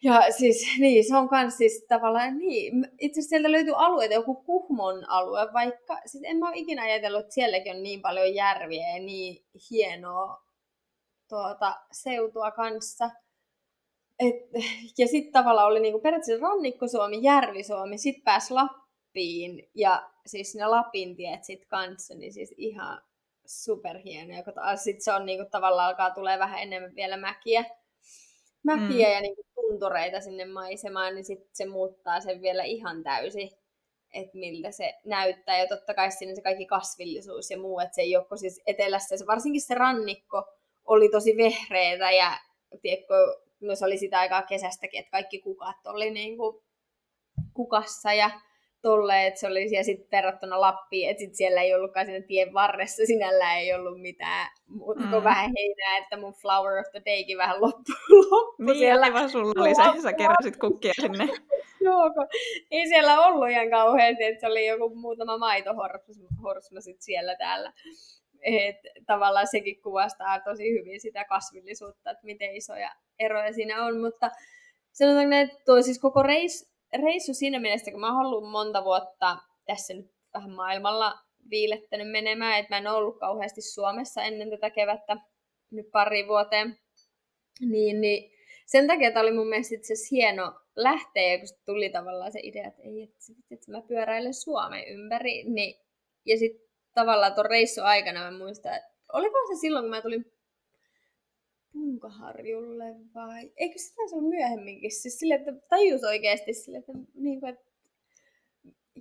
Ja 0.03 0.33
siis, 0.33 0.67
niin, 0.81 1.05
se 1.09 1.17
on 1.17 1.29
kans 1.29 1.57
siis 1.57 1.87
tavallaan, 1.89 2.39
niin, 2.39 2.89
itse 2.99 3.21
asiassa 3.21 3.29
sieltä 3.29 3.53
löytyy 3.53 3.75
alueita, 3.77 4.15
joku 4.15 4.35
Kuhmon 4.35 5.09
alue, 5.09 5.53
vaikka, 5.53 6.01
siis 6.07 6.25
en 6.27 6.37
mä 6.37 6.49
ole 6.49 6.57
ikinä 6.57 6.83
ajatellut, 6.83 7.21
että 7.21 7.35
sielläkin 7.35 7.77
on 7.77 7.83
niin 7.83 8.03
paljon 8.03 8.35
järviä 8.35 8.89
ja 8.89 9.03
niin 9.03 9.45
hienoa 9.71 10.43
tuota, 11.29 11.77
seutua 11.93 12.51
kanssa. 12.51 13.11
Et, 14.19 14.35
ja 14.99 15.07
sitten 15.07 15.33
tavallaan 15.33 15.67
oli 15.67 15.81
niinku 15.81 16.01
periaatteessa 16.01 16.47
Rannikko-Suomi, 16.47 17.23
Järvi-Suomi, 17.23 17.99
sitten 17.99 18.25
pääsi 18.25 18.55
Lappiin 18.55 19.71
ja 19.75 20.11
siis 20.27 20.55
ne 20.55 20.67
Lapin 20.67 21.17
tiet 21.17 21.45
sitten 21.45 21.69
kanssa, 21.69 22.15
niin 22.15 22.33
siis 22.33 22.55
ihan 22.57 23.03
superhienoja, 23.47 24.43
kun 24.43 24.55
taas 24.55 24.85
sit 24.85 25.03
se 25.03 25.13
on 25.13 25.27
niinku 25.27 25.51
tavallaan 25.51 25.89
alkaa 25.89 26.11
tulee 26.11 26.39
vähän 26.39 26.63
enemmän 26.63 26.95
vielä 26.95 27.17
mäkiä, 27.17 27.65
mäkiä 28.65 29.09
mm. 29.09 29.15
ja 29.15 29.21
niinku 29.21 29.43
tuntureita 29.55 30.21
sinne 30.21 30.45
maisemaan, 30.45 31.15
niin 31.15 31.25
sitten 31.25 31.51
se 31.53 31.67
muuttaa 31.67 32.21
sen 32.21 32.43
vielä 32.43 32.65
ihan 32.65 33.03
täysin, 33.03 33.51
että 34.15 34.39
miltä 34.39 34.71
se 34.71 34.95
näyttää. 35.05 35.59
Ja 35.59 35.67
totta 35.67 35.95
kai 35.95 36.11
sinne 36.11 36.35
se 36.35 36.43
kaikki 36.43 36.67
kasvillisuus 36.67 37.51
ja 37.51 37.59
muu, 37.59 37.81
että 37.81 37.95
se 37.95 38.03
ei 38.03 38.17
ole 38.17 38.39
siis 38.39 38.61
etelässä, 38.67 39.17
se, 39.17 39.27
varsinkin 39.27 39.63
se 39.63 39.75
rannikko 39.75 40.45
oli 40.85 41.09
tosi 41.09 41.37
vehreitä 41.37 42.11
ja 42.11 42.39
tiedätkö, 42.83 43.15
no 43.61 43.75
se 43.75 43.85
oli 43.85 43.99
sitä 43.99 44.19
aikaa 44.19 44.43
kesästäkin, 44.43 45.01
että 45.01 45.11
kaikki 45.11 45.39
kukat 45.41 45.87
oli 45.87 46.11
niin 46.11 46.37
kuin 46.37 46.63
kukassa 47.55 48.13
ja 48.13 48.31
tolle, 48.83 49.27
että 49.27 49.41
se 49.41 49.47
oli 49.47 49.69
siellä 49.69 49.83
sitten 49.83 50.19
verrattuna 50.19 50.61
Lappiin, 50.61 51.11
että 51.11 51.21
sit 51.21 51.35
siellä 51.35 51.63
ei 51.63 51.75
ollutkaan 51.75 52.07
siinä 52.07 52.27
tien 52.27 52.55
varressa, 52.55 53.07
sinällä 53.07 53.59
ei 53.59 53.75
ollut 53.75 54.01
mitään 54.01 54.49
muuta 54.67 55.01
kuin 55.01 55.15
mm. 55.15 55.25
vähän 55.25 55.51
heinää, 55.57 55.99
että 55.99 56.17
mun 56.17 56.35
flower 56.35 56.79
of 56.79 56.87
the 56.91 57.03
daykin 57.07 57.39
vähän 57.39 57.61
loppui. 57.63 57.95
loppu 58.31 58.63
niin, 58.63 58.79
siellä. 58.79 59.07
aivan 59.07 59.31
sulla 59.31 59.63
oli 59.63 59.75
se, 59.75 60.03
sä 60.03 60.13
keräsit 60.13 60.57
kukkia 60.57 60.93
sinne. 61.01 61.29
Joo, 61.85 62.11
ei 62.71 62.89
siellä 62.89 63.27
ollut 63.27 63.51
ihan 63.51 63.71
kauheasti, 63.71 64.25
että 64.25 64.41
se 64.41 64.47
oli 64.47 64.67
joku 64.67 64.95
muutama 64.95 65.39
maitohorsma 65.39 66.81
sitten 66.81 67.03
siellä 67.03 67.37
täällä. 67.37 67.73
Et 68.43 68.77
tavallaan 69.07 69.47
sekin 69.47 69.83
kuvastaa 69.83 70.41
tosi 70.41 70.73
hyvin 70.73 71.01
sitä 71.01 71.25
kasvillisuutta, 71.25 72.11
että 72.11 72.25
miten 72.25 72.57
isoja 72.57 72.91
eroja 73.19 73.53
siinä 73.53 73.85
on, 73.85 74.01
mutta 74.01 74.31
sanotaanko, 74.93 75.35
että 75.35 75.57
tuo 75.67 75.83
siis 75.83 75.99
koko 76.01 76.23
reis, 76.23 76.73
reissu 76.93 77.35
siinä 77.35 77.61
mielessä, 77.61 77.91
kun 77.91 78.01
mä 78.01 78.17
oon 78.17 78.27
ollut 78.27 78.51
monta 78.51 78.85
vuotta 78.85 79.37
tässä 79.67 79.95
nyt 79.95 80.11
vähän 80.35 80.51
maailmalla 80.51 81.15
viilettänyt 81.51 82.11
menemään, 82.11 82.59
että 82.59 82.75
mä 82.75 82.79
en 82.79 82.87
ollut 82.87 83.19
kauheasti 83.19 83.63
Suomessa 83.63 84.23
ennen 84.23 84.51
tätä 84.51 84.71
kevättä 84.71 85.17
nyt 85.71 85.91
pari 85.93 86.29
vuoteen, 86.29 86.79
niin, 87.61 88.01
niin 88.01 88.33
sen 88.67 88.87
takia 88.87 89.11
tämä 89.11 89.23
oli 89.23 89.33
mun 89.33 89.49
mielestä 89.49 89.75
itse 89.75 89.95
hieno 90.11 90.61
lähteä, 90.77 91.39
kun 91.39 91.49
tuli 91.67 91.91
tavallaan 91.91 92.33
se 92.33 92.41
idea, 92.43 92.69
että 92.69 92.83
ei, 92.83 93.03
että, 93.03 93.17
että 93.51 93.71
mä 93.71 93.83
pyöräilen 93.83 94.35
Suomen 94.35 94.89
ympäri, 94.89 95.45
niin, 95.45 95.81
ja 96.25 96.39
sitten 96.39 96.69
tavallaan 96.95 97.35
tuon 97.35 97.47
reissun 97.47 97.85
aikana 97.85 98.31
mä 98.31 98.39
muistan, 98.39 98.77
että 98.77 98.91
oliko 99.13 99.37
se 99.49 99.61
silloin, 99.61 99.83
kun 99.83 99.91
mä 99.91 100.03
tulin 100.03 100.33
Punkaharjulle 101.79 102.85
vai... 103.15 103.53
Eikö 103.57 103.79
se 103.79 103.95
taisi 103.95 104.21
myöhemminkin? 104.21 104.91
Siis 104.91 105.19
sille, 105.19 105.35
että 105.35 105.53
tajus 105.69 106.05
oikeasti 106.05 106.55
sille, 106.55 106.79
että, 106.79 106.93
niin 107.15 107.41
kuin, 107.41 107.51
että 107.51 107.65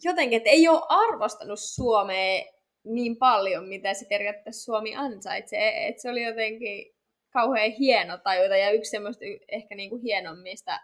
jotenkin, 0.03 0.37
että 0.37 0.49
ei 0.49 0.67
ole 0.67 0.81
arvostanut 0.89 1.59
Suomea 1.59 2.43
niin 2.83 3.17
paljon, 3.17 3.67
mitä 3.67 3.93
se 3.93 4.05
periaatteessa 4.09 4.65
Suomi 4.65 4.95
ansaitsee. 4.95 5.87
Että 5.87 6.01
se 6.01 6.09
oli 6.09 6.23
jotenkin 6.23 6.95
kauhean 7.29 7.71
hieno 7.71 8.17
tajuta 8.17 8.57
ja 8.57 8.71
yksi 8.71 8.91
semmoista 8.91 9.25
ehkä 9.47 9.75
niin 9.75 9.89
kuin 9.89 10.01
hienommista, 10.01 10.79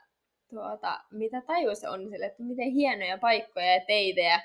tuota, 0.50 1.00
mitä 1.12 1.42
tajus 1.42 1.84
on 1.84 2.10
sille, 2.10 2.26
että 2.26 2.44
miten 2.44 2.72
hienoja 2.72 3.18
paikkoja 3.18 3.74
ja 3.74 3.82
teitä 3.88 4.22
ja 4.22 4.40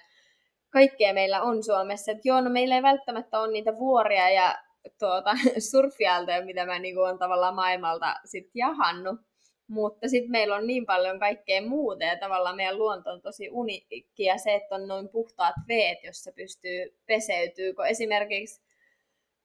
kaikkea 0.71 1.15
meillä 1.15 1.43
on 1.43 1.63
Suomessa. 1.63 2.13
Että 2.13 2.29
joo, 2.29 2.41
no 2.41 2.51
meillä 2.51 2.75
ei 2.75 2.83
välttämättä 2.83 3.41
ole 3.41 3.53
niitä 3.53 3.79
vuoria 3.79 4.31
ja 4.31 4.59
tuota, 4.99 5.31
surfialta, 5.71 6.45
mitä 6.45 6.67
mä 6.67 6.79
niin 6.79 6.99
olen 6.99 7.19
tavallaan 7.19 7.55
maailmalta 7.55 8.15
sit 8.25 8.51
jahannut. 8.55 9.21
Mutta 9.69 10.09
sitten 10.09 10.31
meillä 10.31 10.57
on 10.57 10.67
niin 10.67 10.87
paljon 10.87 11.19
kaikkea 11.19 11.63
muuta 11.63 12.05
ja 12.05 12.19
tavallaan 12.19 12.57
meidän 12.57 12.79
luonto 12.79 13.11
on 13.11 13.23
tosi 13.23 13.49
uniikkia 13.51 14.39
se, 14.39 14.55
että 14.55 14.75
on 14.75 14.89
noin 14.89 15.09
puhtaat 15.09 15.55
veet, 15.69 16.05
jossa 16.05 16.33
pystyy 16.37 16.99
peseytyy. 17.07 17.75
Kun 17.75 17.87
esimerkiksi 17.87 18.61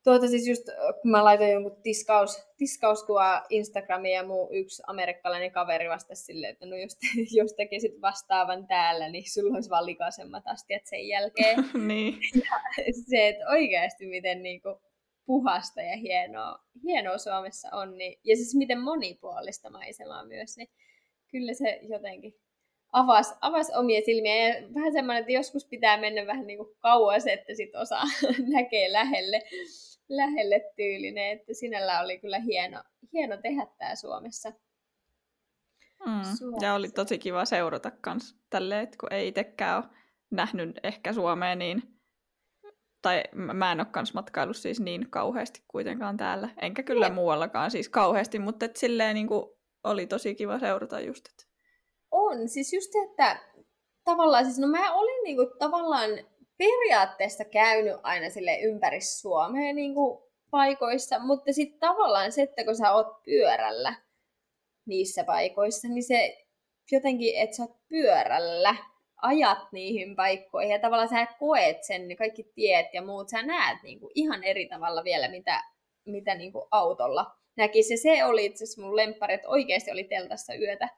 tuota 0.04 0.28
siis 0.28 0.48
just, 0.48 0.64
kun 1.02 1.12
mä 1.12 1.24
laitoin 1.24 1.52
jonkun 1.52 1.82
tiskaus, 1.84 2.44
tiskauskuvaa 2.58 3.46
Instagramiin 3.50 4.16
ja 4.16 4.24
muu 4.24 4.50
yksi 4.54 4.84
amerikkalainen 4.88 5.52
kaveri 5.52 5.90
vastasi 5.90 6.24
silleen, 6.24 6.52
että 6.52 6.66
no 6.66 6.76
jos, 6.76 6.98
jos 7.40 7.54
tekisit 7.54 8.02
vastaavan 8.02 8.68
täällä, 8.68 9.10
niin 9.10 9.32
sulla 9.34 9.56
olisi 9.56 9.70
vaan 9.70 9.86
likaisemmat 9.86 10.44
astiat 10.46 10.86
sen 10.86 11.08
jälkeen. 11.08 11.58
niin. 11.88 12.20
Ja 12.36 12.94
se, 13.10 13.28
että 13.28 13.48
oikeasti 13.48 14.06
miten 14.06 14.44
niinku 14.44 14.82
puhasta 15.26 15.82
ja 15.82 15.98
hienoa, 15.98 16.60
hienoa 16.84 17.18
Suomessa 17.18 17.70
on, 17.72 17.98
niin, 17.98 18.20
ja 18.24 18.36
siis 18.36 18.56
miten 18.56 18.80
monipuolista 18.80 19.70
maisemaa 19.70 20.26
myös, 20.26 20.58
niin 20.58 20.70
kyllä 21.32 21.54
se 21.54 21.80
jotenkin 21.82 22.34
avasi, 22.94 23.34
avasi 23.42 23.72
omia 23.76 24.02
silmiä. 24.06 24.48
Ja 24.48 24.74
vähän 24.74 24.94
semmoinen, 24.94 25.22
että 25.22 25.32
joskus 25.32 25.66
pitää 25.66 25.98
mennä 25.98 26.28
vähän 26.28 26.48
niin 26.48 26.58
kuin 26.58 26.76
kauas, 26.80 27.28
että 27.28 27.56
sit 27.56 27.76
osaa 27.76 28.04
näkee 28.56 28.92
lähelle, 28.92 29.42
lähelle 30.10 30.72
tyylinen. 30.76 31.32
Että 31.32 31.54
sinällä 31.54 32.02
oli 32.02 32.20
kyllä 32.20 32.40
hieno, 32.40 32.84
hieno 33.14 33.38
tehdä 33.38 33.68
tämä 33.78 33.96
Suomessa. 33.96 34.50
Mm. 36.06 36.24
Suomessa. 36.38 36.66
Ja 36.66 36.74
oli 36.74 36.90
tosi 36.90 37.20
kiva 37.20 37.46
seurata 37.46 37.92
kans 37.92 38.36
tälleen, 38.50 38.84
että 38.84 38.98
kun 39.00 39.14
ei 39.14 39.28
itsekään 39.28 39.78
ole 39.78 39.86
nähnyt 40.32 40.80
ehkä 40.84 41.14
Suomea 41.14 41.56
niin 41.56 41.84
tai 43.04 43.24
mä 43.34 43.72
en 43.72 43.80
ole 43.80 43.88
kans 43.92 44.14
matkailu 44.14 44.54
siis 44.54 44.80
niin 44.80 45.10
kauheasti 45.10 45.64
kuitenkaan 45.68 46.18
täällä, 46.18 46.50
enkä 46.62 46.84
kyllä 46.84 47.10
ne. 47.10 47.16
muuallakaan 47.16 47.72
siis 47.72 47.90
kauheasti, 47.90 48.40
mutta 48.40 48.66
et 48.66 48.76
silleen 48.76 49.14
niin 49.14 49.28
kuin 49.28 49.46
oli 49.84 50.08
tosi 50.08 50.36
kiva 50.36 50.60
seurata 50.60 51.00
just. 51.00 51.26
Että... 51.28 51.44
On, 52.12 52.50
siis 52.50 52.74
just 52.74 52.92
että 53.10 53.40
tavallaan, 54.04 54.46
siis 54.46 54.60
no 54.60 54.68
mä 54.68 54.94
olin 54.94 55.24
niin 55.24 55.36
kuin, 55.36 55.48
tavallaan 55.60 56.10
periaatteessa 56.58 57.46
käynyt 57.46 57.96
aina 58.04 58.30
sille 58.30 58.60
ympäri 58.60 59.02
Suomea 59.02 59.74
niin 59.74 59.94
kuin, 59.94 60.24
paikoissa, 60.52 61.20
mutta 61.20 61.54
sitten 61.54 61.80
tavallaan 61.80 62.32
se, 62.32 62.42
että 62.42 62.64
kun 62.64 62.76
sä 62.76 62.92
oot 62.92 63.24
pyörällä 63.24 63.96
niissä 64.86 65.24
paikoissa, 65.24 65.88
niin 65.88 66.04
se 66.04 66.46
jotenkin, 66.92 67.38
että 67.38 67.56
sä 67.56 67.64
oot 67.64 67.88
pyörällä, 67.90 68.76
ajat 69.24 69.72
niihin 69.72 70.16
paikkoihin 70.16 70.72
ja 70.72 70.80
tavallaan 70.80 71.10
sä 71.10 71.28
koet 71.40 71.84
sen, 71.84 72.08
niin 72.08 72.18
kaikki 72.18 72.44
tiet 72.44 72.88
ja 72.94 73.02
muut, 73.02 73.30
sä 73.30 73.44
näet 73.44 73.84
niin 73.84 74.00
kuin 74.00 74.12
ihan 74.16 74.44
eri 74.44 74.68
tavalla 74.68 75.04
vielä, 75.04 75.30
mitä, 75.30 75.64
mitä 76.06 76.36
niin 76.36 76.52
kuin 76.52 76.66
autolla 76.72 77.32
näkisi. 77.56 77.94
Ja 77.94 77.98
se 77.98 78.26
oli 78.26 78.46
itse 78.46 78.64
asiassa 78.64 78.82
mun 78.82 78.96
lemppari, 78.96 79.34
että 79.34 79.50
oikeasti 79.50 79.92
oli 79.92 80.04
teltassa 80.04 80.54
yötä. 80.54 80.90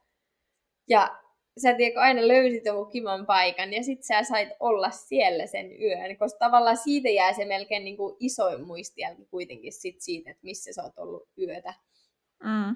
Ja 0.90 1.18
sä 1.62 1.74
tiedätkö, 1.74 2.00
aina 2.00 2.28
löysit 2.28 2.66
joku 2.66 2.86
kivan 2.86 3.26
paikan 3.26 3.74
ja 3.74 3.84
sit 3.84 4.04
sä 4.04 4.24
sait 4.24 4.50
olla 4.60 4.90
siellä 4.90 5.48
sen 5.48 5.82
yön, 5.82 6.18
koska 6.18 6.40
tavallaan 6.40 6.78
siitä 6.78 7.10
jää 7.10 7.34
se 7.34 7.46
melkein 7.46 7.84
niin 7.84 7.98
kuin 7.98 8.16
isoin 8.20 8.68
muistijälki 8.68 9.26
kuitenkin 9.26 9.74
sit 9.74 10.02
siitä, 10.02 10.32
että 10.32 10.44
missä 10.44 10.74
sä 10.74 10.84
oot 10.84 10.98
ollut 10.98 11.30
yötä. 11.38 11.74
Mm. 12.44 12.76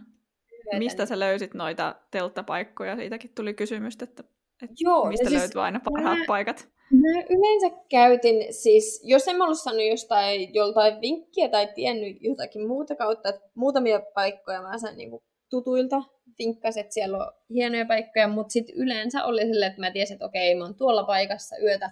yötä 0.52 0.80
Mistä 0.80 1.06
sä 1.06 1.20
löysit 1.20 1.54
noita 1.54 1.96
telttapaikkoja? 2.12 2.96
Siitäkin 2.96 3.32
tuli 3.36 3.54
kysymys, 3.54 3.98
että 4.02 4.24
et 4.64 4.70
Joo, 4.80 5.06
mistä 5.06 5.30
siis 5.30 5.42
löytyy 5.42 5.62
aina 5.62 5.80
parhaat 5.80 6.20
mä, 6.20 6.26
paikat? 6.28 6.68
Mä 6.92 7.22
yleensä 7.30 7.78
käytin 7.90 8.54
siis, 8.54 9.02
jos 9.04 9.28
en 9.28 9.42
ollut 9.42 9.60
saanut 9.60 9.86
jostain, 9.90 10.54
joltain 10.54 11.02
vinkkiä 11.02 11.50
tai 11.50 11.68
tiennyt 11.76 12.18
jotakin 12.22 12.68
muuta 12.68 12.96
kautta, 12.96 13.30
että 13.30 13.50
muutamia 13.56 14.02
paikkoja 14.14 14.62
mä 14.62 14.78
sain 14.78 14.98
niinku 14.98 15.24
tutuilta 15.50 16.02
vinkkasin, 16.40 16.82
että 16.82 16.94
siellä 16.94 17.18
on 17.18 17.32
hienoja 17.50 17.86
paikkoja, 17.86 18.28
mutta 18.28 18.52
sitten 18.52 18.76
yleensä 18.76 19.26
oli 19.26 19.42
silleen, 19.42 19.70
että 19.70 19.82
mä 19.82 19.92
tiesin, 19.92 20.14
että 20.14 20.26
okei, 20.26 20.56
mä 20.56 20.64
oon 20.64 20.76
tuolla 20.76 21.04
paikassa 21.04 21.56
yötä, 21.58 21.92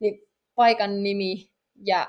niin 0.00 0.28
paikan 0.54 1.02
nimi 1.02 1.50
ja 1.86 2.06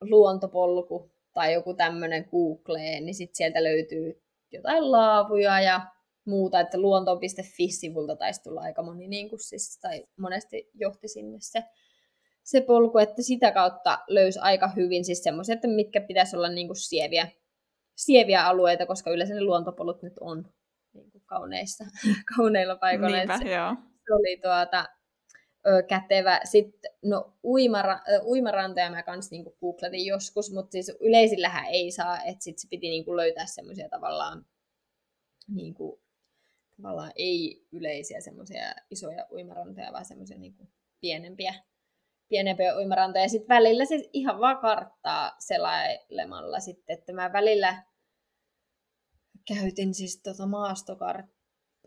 luontopolku 0.00 1.10
tai 1.34 1.52
joku 1.52 1.74
tämmöinen 1.74 2.28
Googleen, 2.30 3.04
niin 3.04 3.14
sitten 3.14 3.36
sieltä 3.36 3.64
löytyy 3.64 4.22
jotain 4.52 4.92
laavuja 4.92 5.60
ja 5.60 5.80
muuta, 6.24 6.60
että 6.60 6.78
luonto.fi-sivulta 6.78 8.16
taisi 8.16 8.42
tulla 8.42 8.60
aika 8.60 8.82
moni, 8.82 9.08
niin 9.08 9.28
kuin 9.28 9.40
siis, 9.40 9.78
tai 9.82 10.04
monesti 10.16 10.70
johti 10.74 11.08
sinne 11.08 11.38
se, 11.40 11.64
se 12.42 12.60
polku, 12.60 12.98
että 12.98 13.22
sitä 13.22 13.52
kautta 13.52 13.98
löysi 14.08 14.38
aika 14.38 14.68
hyvin 14.68 15.04
siis 15.04 15.22
semmoisia, 15.22 15.54
että 15.54 15.68
mitkä 15.68 16.00
pitäisi 16.00 16.36
olla 16.36 16.48
niin 16.48 16.68
kuin 16.68 16.76
sieviä, 16.76 17.28
sieviä 17.96 18.46
alueita, 18.46 18.86
koska 18.86 19.10
yleensä 19.10 19.34
ne 19.34 19.42
luontopolut 19.42 20.02
nyt 20.02 20.18
on 20.20 20.52
niin 20.94 21.10
kuin 21.10 21.22
kauneissa, 21.26 21.84
kauneilla 22.36 22.76
paikoilla. 22.76 23.16
Niinpä, 23.16 23.38
se, 23.38 23.54
joo. 23.54 23.74
se 24.06 24.14
oli 24.14 24.36
tuota, 24.42 24.84
ö, 25.66 25.82
kätevä. 25.82 26.40
Sitten, 26.44 26.90
no 27.04 27.36
uimara, 27.44 28.00
ö, 28.12 28.22
uimarantoja 28.24 28.90
mä 28.90 29.02
kans 29.02 29.30
niinku 29.30 29.56
googletin 29.60 30.06
joskus, 30.06 30.52
mutta 30.52 30.72
siis 30.72 30.92
yleisillähän 31.00 31.64
ei 31.66 31.90
saa, 31.90 32.22
että 32.22 32.44
sit 32.44 32.58
se 32.58 32.68
piti 32.70 32.88
niinku 32.88 33.16
löytää 33.16 33.46
semmoisia 33.46 33.88
tavallaan 33.88 34.46
niinku, 35.48 36.00
tavallaan 36.82 37.12
ei 37.16 37.66
yleisiä 37.72 38.20
semmoisia 38.20 38.74
isoja 38.90 39.26
uimarantoja, 39.32 39.92
vaan 39.92 40.04
semmoisia 40.04 40.38
niinku 40.38 40.68
pienempiä, 41.00 41.54
pienempiä 42.28 42.76
uimarantoja. 42.76 43.24
Ja 43.24 43.28
sitten 43.28 43.48
välillä 43.48 43.84
siis 43.84 44.08
ihan 44.12 44.40
vaan 44.40 44.58
karttaa 44.58 45.36
selailemalla 45.38 46.60
sitten, 46.60 46.98
että 46.98 47.12
mä 47.12 47.32
välillä 47.32 47.82
käytin 49.48 49.94
siis 49.94 50.20
tota 50.22 50.46
maastokarttaa. 50.46 51.40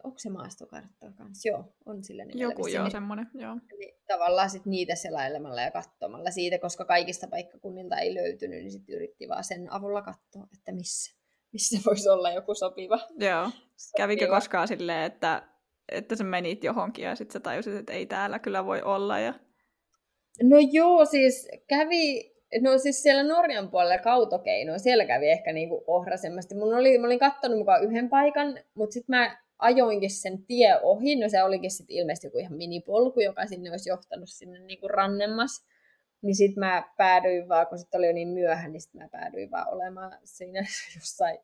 Onko 0.04 0.20
se 0.20 0.30
maastokartta 0.30 1.12
kanssa? 1.18 1.50
Joo, 1.50 1.74
on 1.86 2.04
sillä 2.04 2.26
nimellä. 2.26 2.52
Joku 2.52 2.68
joo, 2.68 2.90
semmoinen, 2.90 3.28
joo. 3.34 3.58
Eli 3.74 4.00
tavallaan 4.08 4.50
sit 4.50 4.66
niitä 4.66 4.96
selailemalla 4.96 5.62
ja 5.62 5.72
katsomalla 5.72 6.32
siitä, 6.32 6.60
koska 6.60 6.86
kaikista 6.86 7.28
paikkakunnilta 7.28 7.98
ei 7.98 8.14
löytynyt, 8.14 8.60
niin 8.60 8.72
sitten 8.72 8.96
yritti 8.96 9.30
vaan 9.30 9.44
sen 9.44 9.74
avulla 9.74 10.02
katsoa, 10.02 10.48
että 10.54 10.72
missä, 10.72 11.18
missä 11.54 11.78
voisi 11.86 12.10
olla 12.10 12.32
joku 12.32 12.56
sopiva. 12.56 13.00
Joo. 13.20 13.44
Sopiva. 13.46 13.98
Kävikö 13.98 14.28
koskaan 14.28 14.68
silleen, 14.68 15.04
että, 15.04 15.44
että 15.92 16.16
sä 16.16 16.24
menit 16.24 16.64
johonkin 16.64 17.06
ja 17.06 17.16
sitten 17.16 17.34
sä 17.34 17.40
tajusit, 17.40 17.74
että 17.76 17.94
ei 17.94 18.06
täällä 18.06 18.40
kyllä 18.40 18.66
voi 18.66 18.82
olla? 18.82 19.20
Ja... 19.20 19.34
No 20.44 20.58
joo, 20.72 21.06
siis 21.06 21.48
kävi 21.68 22.34
No 22.62 22.78
siis 22.78 23.04
siellä 23.04 23.24
Norjan 23.24 23.72
puolella 23.72 23.98
kautokeino, 23.98 24.80
siellä 24.80 25.06
kävi 25.06 25.30
ehkä 25.30 25.54
niinku 25.54 25.84
ohrasemmasti. 25.88 26.56
Mun 26.56 26.76
oli, 26.76 26.98
mä 26.98 27.06
olin 27.06 27.20
kattonut 27.20 27.58
mukaan 27.58 27.84
yhden 27.84 28.10
paikan, 28.10 28.60
mutta 28.74 28.94
sitten 28.94 29.16
mä 29.16 29.38
ajoinkin 29.60 30.12
sen 30.12 30.46
tie 30.46 30.80
ohi. 30.82 31.16
No 31.16 31.30
se 31.30 31.44
olikin 31.44 31.72
sitten 31.72 31.96
ilmeisesti 31.96 32.28
joku 32.28 32.38
ihan 32.38 32.54
minipolku, 32.54 33.20
joka 33.20 33.48
sinne 33.48 33.72
olisi 33.72 33.90
johtanut 33.90 34.30
sinne 34.30 34.60
niinku 34.60 34.88
rannemmas. 34.88 35.66
Niin 36.24 36.36
sitten 36.36 36.60
mä 36.60 36.84
päädyin 36.98 37.50
vaan, 37.50 37.68
kun 37.68 37.78
sitten 37.78 37.98
oli 37.98 38.08
jo 38.08 38.14
niin 38.14 38.28
myöhään, 38.28 38.72
niin 38.72 38.82
sitten 38.82 39.02
mä 39.02 39.10
päädyin 39.12 39.52
vaan 39.52 39.74
olemaan 39.74 40.18
siinä 40.24 40.60
jossain 40.96 41.40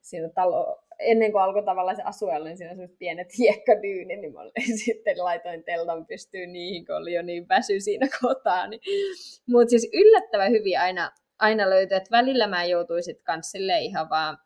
siinä 0.00 0.28
talo, 0.28 0.84
ennen 0.98 1.32
kuin 1.32 1.42
alkoi 1.42 1.64
tavallaan 1.64 1.96
se 1.96 2.02
asuella, 2.02 2.46
niin 2.46 2.56
siinä 2.56 2.72
sellaiset 2.72 2.98
pienet 2.98 3.38
hiekkadyyni, 3.38 4.16
niin 4.16 4.32
mä 4.32 4.40
sitten 4.84 5.18
laitoin 5.18 5.64
teltan 5.64 6.06
pystyyn 6.06 6.52
niihin, 6.52 6.86
kun 6.86 6.96
oli 6.96 7.14
jo 7.14 7.22
niin 7.22 7.48
väsy 7.48 7.80
siinä 7.80 8.08
kotaa. 8.20 8.66
Niin. 8.66 8.80
Mutta 9.48 9.70
siis 9.70 9.90
yllättävän 9.92 10.50
hyvin 10.50 10.80
aina, 10.80 11.12
aina 11.38 11.70
löytyi, 11.70 11.96
että 11.96 12.16
välillä 12.16 12.46
mä 12.46 12.64
joutuin 12.64 13.02
sitten 13.02 13.24
kans 13.24 13.52
ihan 13.80 14.10
vaan, 14.10 14.38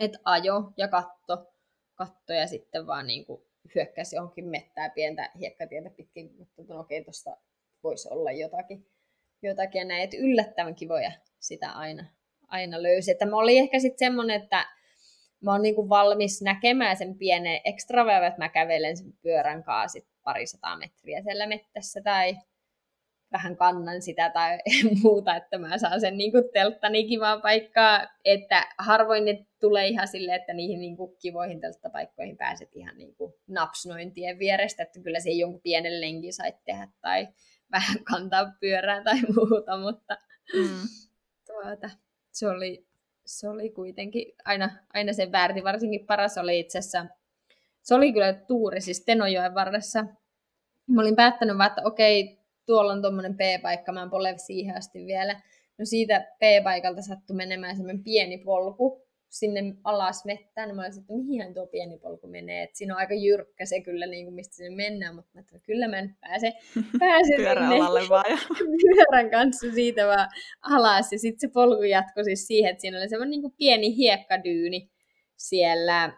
että 0.00 0.18
ajo 0.24 0.72
ja 0.76 0.88
katto, 0.88 1.52
katto 1.94 2.32
ja 2.32 2.46
sitten 2.46 2.86
vaan 2.86 3.06
niin 3.06 3.26
kuin 3.26 3.42
hyökkäsi 3.74 4.16
johonkin 4.16 4.44
mettää 4.44 4.90
pientä 4.90 5.30
hiekkatietä 5.38 5.90
pitkin, 5.90 6.34
mutta 6.38 6.74
no 6.74 6.80
okei, 6.80 7.04
tuosta 7.04 7.36
voisi 7.86 8.08
olla 8.10 8.32
jotakin, 8.32 8.86
jotakin 9.42 9.90
ja 9.90 9.98
että 9.98 10.16
yllättävän 10.16 10.74
kivoja 10.74 11.12
sitä 11.40 11.70
aina, 11.70 12.04
aina 12.48 12.82
löysi. 12.82 13.10
Että 13.10 13.26
mä 13.26 13.36
olin 13.36 13.58
ehkä 13.58 13.78
sitten 13.78 14.06
semmoinen, 14.06 14.42
että 14.42 14.66
mä 15.44 15.52
oon 15.52 15.62
niinku 15.62 15.88
valmis 15.88 16.42
näkemään 16.42 16.96
sen 16.96 17.18
pienen 17.18 17.60
ekstraväyvän, 17.64 18.28
että 18.28 18.42
mä 18.42 18.48
kävelen 18.48 18.96
sen 18.96 19.12
pyörän 19.22 19.64
kanssa 19.64 19.98
parisataa 20.24 20.76
metriä 20.76 21.22
siellä 21.22 21.46
mettässä 21.46 22.00
tai 22.04 22.36
vähän 23.32 23.56
kannan 23.56 24.02
sitä 24.02 24.30
tai 24.30 24.58
muuta, 25.02 25.36
että 25.36 25.58
mä 25.58 25.78
saan 25.78 26.00
sen 26.00 26.18
niinku 26.18 26.38
telttani 26.52 27.08
kivaa 27.08 27.40
paikkaa, 27.40 28.08
että 28.24 28.66
harvoin 28.78 29.24
ne 29.24 29.46
tulee 29.60 29.86
ihan 29.86 30.08
silleen, 30.08 30.40
että 30.40 30.54
niihin 30.54 30.80
niinku 30.80 31.16
kivoihin 31.22 31.60
telttapaikkoihin 31.60 32.36
pääset 32.36 32.76
ihan 32.76 32.96
niinku 32.96 33.38
naps 33.48 33.86
noin 33.86 34.12
tien 34.12 34.38
vierestä, 34.38 34.82
että 34.82 35.00
kyllä 35.00 35.20
se 35.20 35.30
jonkun 35.30 35.60
pienen 35.60 36.00
lenkin 36.00 36.32
sait 36.32 36.64
tehdä 36.64 36.88
tai 37.00 37.28
vähän 37.72 38.04
kantaa 38.04 38.52
pyörää 38.60 39.02
tai 39.02 39.20
muuta, 39.36 39.76
mutta 39.76 40.18
mm. 40.54 40.88
tuota, 41.46 41.90
se 42.32 42.48
oli, 42.48 42.86
se 43.24 43.48
oli 43.48 43.70
kuitenkin 43.70 44.34
aina, 44.44 44.70
aina 44.94 45.12
sen 45.12 45.32
väärti. 45.32 45.64
Varsinkin 45.64 46.06
paras 46.06 46.38
oli 46.38 46.60
itse 46.60 46.78
asiassa, 46.78 47.06
se 47.82 47.94
oli 47.94 48.12
kyllä 48.12 48.32
tuuri 48.32 48.80
siis 48.80 49.04
Tenojoen 49.04 49.54
varressa. 49.54 50.04
Mä 50.86 51.00
olin 51.00 51.16
päättänyt 51.16 51.58
vaan, 51.58 51.68
että 51.68 51.82
okei, 51.84 52.38
tuolla 52.66 52.92
on 52.92 53.02
tuommoinen 53.02 53.36
P-paikka, 53.36 53.92
mä 53.92 54.02
en 54.02 54.10
pole 54.10 54.34
siihen 54.38 54.76
asti 54.76 55.06
vielä. 55.06 55.40
No 55.78 55.84
siitä 55.84 56.20
P-paikalta 56.20 57.02
sattui 57.02 57.36
menemään 57.36 57.76
semmoinen 57.76 58.04
pieni 58.04 58.38
polku, 58.38 59.05
sinne 59.28 59.60
alas 59.84 60.24
mettään, 60.24 60.68
niin 60.68 60.76
mä 60.76 60.82
olisin, 60.82 61.00
että 61.00 61.12
mihin 61.12 61.54
tuo 61.54 61.66
pieni 61.66 61.98
polku 61.98 62.26
menee, 62.26 62.62
että 62.62 62.78
siinä 62.78 62.94
on 62.94 62.98
aika 62.98 63.14
jyrkkä 63.14 63.66
se 63.66 63.80
kyllä, 63.80 64.06
niin 64.06 64.26
kuin 64.26 64.34
mistä 64.34 64.56
sinne 64.56 64.76
mennään, 64.76 65.14
mutta 65.14 65.30
mä 65.34 65.40
että 65.40 65.58
kyllä 65.66 65.88
mä 65.88 65.98
en 65.98 66.16
pääse, 66.20 66.52
pääse 66.98 67.34
Pyöräalalle 67.36 68.00
vaan. 68.08 68.24
Ja... 68.30 68.36
pyörän 68.82 69.30
kanssa 69.30 69.72
siitä 69.74 70.06
vaan 70.06 70.28
alas, 70.60 71.12
ja 71.12 71.18
sitten 71.18 71.40
se 71.40 71.52
polku 71.52 71.82
jatkoi 71.82 72.24
siis 72.24 72.46
siihen, 72.46 72.70
että 72.70 72.80
siinä 72.80 72.98
oli 72.98 73.08
semmoinen 73.08 73.30
niin 73.30 73.42
kuin 73.42 73.54
pieni 73.58 73.96
hiekkadyyni 73.96 74.90
siellä 75.36 76.12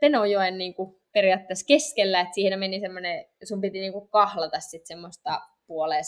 Tenojoen 0.00 0.58
niin 0.58 0.74
kuin 0.74 0.96
periaatteessa 1.12 1.66
keskellä, 1.66 2.20
että 2.20 2.34
siihen 2.34 2.58
meni 2.58 2.80
semmoinen, 2.80 3.24
sun 3.44 3.60
piti 3.60 3.80
niin 3.80 3.92
kuin 3.92 4.08
kahlata 4.08 4.60
sitten 4.60 4.86
semmoista 4.86 5.40
puoleen 5.66 6.04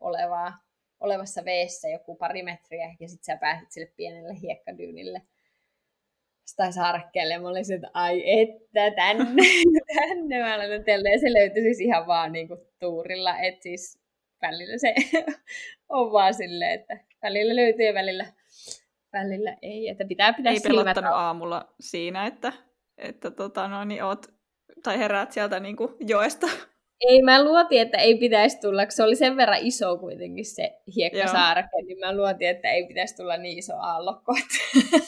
olevaa 0.00 0.52
olevassa 1.00 1.44
veessä 1.44 1.88
joku 1.88 2.16
pari 2.16 2.42
metriä, 2.42 2.94
ja 3.00 3.08
sitten 3.08 3.24
sä 3.24 3.36
pääsit 3.36 3.72
sille 3.72 3.92
pienelle 3.96 4.40
hiekkadyynille 4.42 5.22
tai 6.56 6.72
saarekkeelle, 6.72 7.34
ja 7.34 7.40
mä 7.40 7.48
olin 7.48 7.74
että 7.74 7.90
ai 7.94 8.40
että, 8.40 8.90
tänne, 8.90 9.42
tänne 9.94 10.40
mä 10.40 10.54
aloitan 10.54 11.10
ja 11.12 11.18
se 11.20 11.32
löytyi 11.32 11.62
siis 11.62 11.80
ihan 11.80 12.06
vaan 12.06 12.32
niin 12.32 12.48
kuin 12.48 12.60
tuurilla, 12.80 13.38
että 13.38 13.62
siis 13.62 13.98
välillä 14.42 14.78
se 14.78 14.94
on 15.88 16.12
vaan 16.12 16.34
silleen, 16.34 16.80
että 16.80 16.98
välillä 17.22 17.56
löytyy 17.56 17.86
ja 17.86 17.94
välillä, 17.94 18.26
välillä 19.12 19.56
ei, 19.62 19.88
että 19.88 20.04
pitää 20.04 20.32
pitää 20.32 20.52
Ei 20.52 20.60
pelottanut 20.60 21.12
aamulla 21.12 21.74
siinä, 21.80 22.26
että, 22.26 22.52
että 22.98 23.30
tota, 23.30 23.68
no, 23.68 23.84
niin 23.84 24.04
oot, 24.04 24.26
tai 24.82 24.98
heräät 24.98 25.32
sieltä 25.32 25.60
niin 25.60 25.76
kuin 25.76 25.94
joesta 26.00 26.46
ei, 27.08 27.22
mä 27.22 27.44
luotin, 27.44 27.80
että 27.80 27.98
ei 27.98 28.14
pitäisi 28.18 28.60
tulla, 28.60 28.86
kun 28.86 28.92
se 28.92 29.02
oli 29.02 29.16
sen 29.16 29.36
verran 29.36 29.58
iso 29.62 29.98
kuitenkin 29.98 30.44
se 30.44 30.80
hiekkasaareke, 30.96 31.82
niin 31.86 31.98
mä 31.98 32.16
luotin, 32.16 32.48
että 32.48 32.70
ei 32.70 32.86
pitäisi 32.86 33.16
tulla 33.16 33.36
niin 33.36 33.58
iso 33.58 33.76
aallokko. 33.76 34.32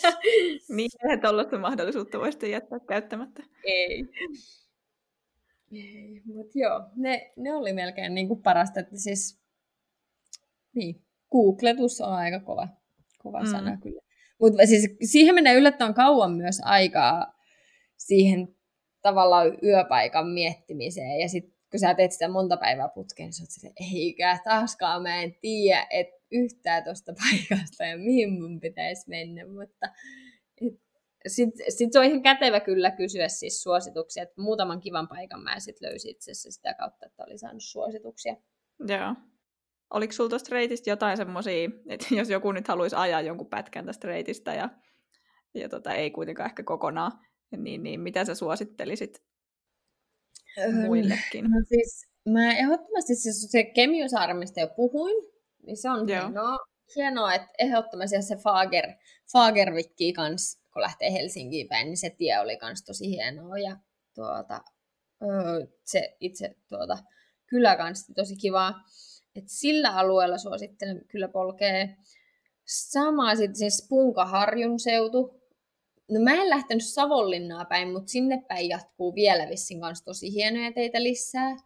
niin, 0.76 0.90
eihän 1.04 1.20
tuollaista 1.20 1.58
mahdollisuutta 1.58 2.18
voisi 2.18 2.50
jättää 2.50 2.78
käyttämättä. 2.88 3.42
Ei. 3.64 4.04
Ei, 5.72 6.20
mutta 6.24 6.58
joo, 6.58 6.82
ne, 6.96 7.32
ne 7.36 7.54
oli 7.54 7.72
melkein 7.72 8.14
niin 8.14 8.28
kuin 8.28 8.42
parasta, 8.42 8.80
että 8.80 8.96
siis 8.96 9.40
niin, 10.74 11.04
googletus 11.32 12.00
on 12.00 12.12
aika 12.12 12.40
kova, 12.40 12.68
kova 13.18 13.40
mm. 13.40 13.50
sana 13.50 13.78
kyllä. 13.82 14.00
Mutta 14.40 14.66
siis 14.66 14.96
siihen 15.10 15.34
menee 15.34 15.54
yllättävän 15.54 15.94
kauan 15.94 16.32
myös 16.32 16.60
aikaa 16.64 17.34
siihen 17.96 18.56
tavallaan 19.02 19.58
yöpaikan 19.62 20.28
miettimiseen 20.28 21.20
ja 21.20 21.28
sitten 21.28 21.53
kun 21.74 21.80
sä 21.80 21.94
teet 21.94 22.12
sitä 22.12 22.28
monta 22.28 22.56
päivää 22.56 22.88
putkeen, 22.88 23.26
niin 23.26 23.32
sä 23.32 23.42
oot 23.42 23.50
silleen, 23.50 23.74
eikä 23.94 24.38
taaskaan 24.44 25.02
mä 25.02 25.22
en 25.22 25.34
tiedä 25.40 25.86
et 25.90 26.08
yhtään 26.30 26.84
tuosta 26.84 27.12
paikasta 27.22 27.84
ja 27.84 27.98
mihin 27.98 28.32
mun 28.32 28.60
pitäisi 28.60 29.08
mennä, 29.08 29.46
mutta 29.46 29.86
sitten 31.26 31.72
sit 31.72 31.92
se 31.92 31.98
on 31.98 32.04
ihan 32.04 32.22
kätevä 32.22 32.60
kyllä 32.60 32.90
kysyä 32.90 33.28
siis 33.28 33.62
suosituksia, 33.62 34.22
että 34.22 34.40
muutaman 34.40 34.80
kivan 34.80 35.08
paikan 35.08 35.42
mä 35.42 35.60
sitten 35.60 35.88
löysin 35.88 36.10
itse 36.10 36.30
asiassa 36.30 36.50
sitä 36.50 36.74
kautta, 36.74 37.06
että 37.06 37.24
oli 37.24 37.38
saanut 37.38 37.62
suosituksia. 37.62 38.36
Joo. 38.88 39.14
Oliko 39.90 40.12
sulla 40.12 40.30
tuosta 40.30 40.54
reitistä 40.54 40.90
jotain 40.90 41.16
semmoisia, 41.16 41.70
että 41.88 42.06
jos 42.18 42.30
joku 42.30 42.52
nyt 42.52 42.68
haluaisi 42.68 42.96
ajaa 42.96 43.20
jonkun 43.20 43.50
pätkän 43.50 43.86
tästä 43.86 44.08
reitistä 44.08 44.54
ja, 44.54 44.68
ja 45.54 45.68
tota, 45.68 45.94
ei 45.94 46.10
kuitenkaan 46.10 46.50
ehkä 46.50 46.62
kokonaan, 46.62 47.12
niin, 47.56 47.82
niin 47.82 48.00
mitä 48.00 48.24
sä 48.24 48.34
suosittelisit 48.34 49.33
muillekin? 50.86 51.44
No 51.44 51.60
siis, 51.68 52.06
mä 52.28 52.52
ehdottomasti 52.52 53.14
siis 53.14 53.50
se 53.50 53.64
Kemiösaari, 53.64 54.34
mistä 54.34 54.60
jo 54.60 54.68
puhuin, 54.76 55.32
niin 55.66 55.76
se 55.76 55.90
on 55.90 56.08
Joo. 56.08 56.22
hienoa, 56.22 56.58
hienoa, 56.96 57.34
että 57.34 57.48
ehdottomasti 57.58 58.22
se 58.22 58.36
Fager, 58.36 58.92
Fagervikki 59.32 60.12
kans, 60.12 60.60
kun 60.72 60.82
lähtee 60.82 61.12
Helsinkiin 61.12 61.68
päin, 61.68 61.86
niin 61.86 61.96
se 61.96 62.10
tie 62.10 62.40
oli 62.40 62.56
kans 62.56 62.84
tosi 62.84 63.10
hienoa 63.10 63.58
ja 63.58 63.76
tuota, 64.14 64.60
se 65.84 66.16
itse 66.20 66.56
tuota, 66.68 66.98
kyllä 67.46 67.76
kans 67.76 68.06
tosi 68.16 68.36
kivaa. 68.36 68.74
Et 69.36 69.44
sillä 69.46 69.90
alueella 69.90 70.38
suosittelen 70.38 71.04
kyllä 71.08 71.28
polkee. 71.28 71.96
Sama 72.66 73.34
sitten 73.34 73.56
siis 73.56 73.86
Punkaharjun 73.88 74.80
seutu, 74.80 75.40
No 76.10 76.20
mä 76.20 76.32
en 76.32 76.50
lähtenyt 76.50 76.84
Savonlinnaa 76.84 77.64
päin, 77.64 77.92
mutta 77.92 78.10
sinne 78.10 78.42
päin 78.48 78.68
jatkuu 78.68 79.14
vielä 79.14 79.48
vissin 79.48 79.80
kanssa 79.80 80.04
tosi 80.04 80.32
hienoja 80.32 80.72
teitä 80.72 81.02
lisää. 81.02 81.56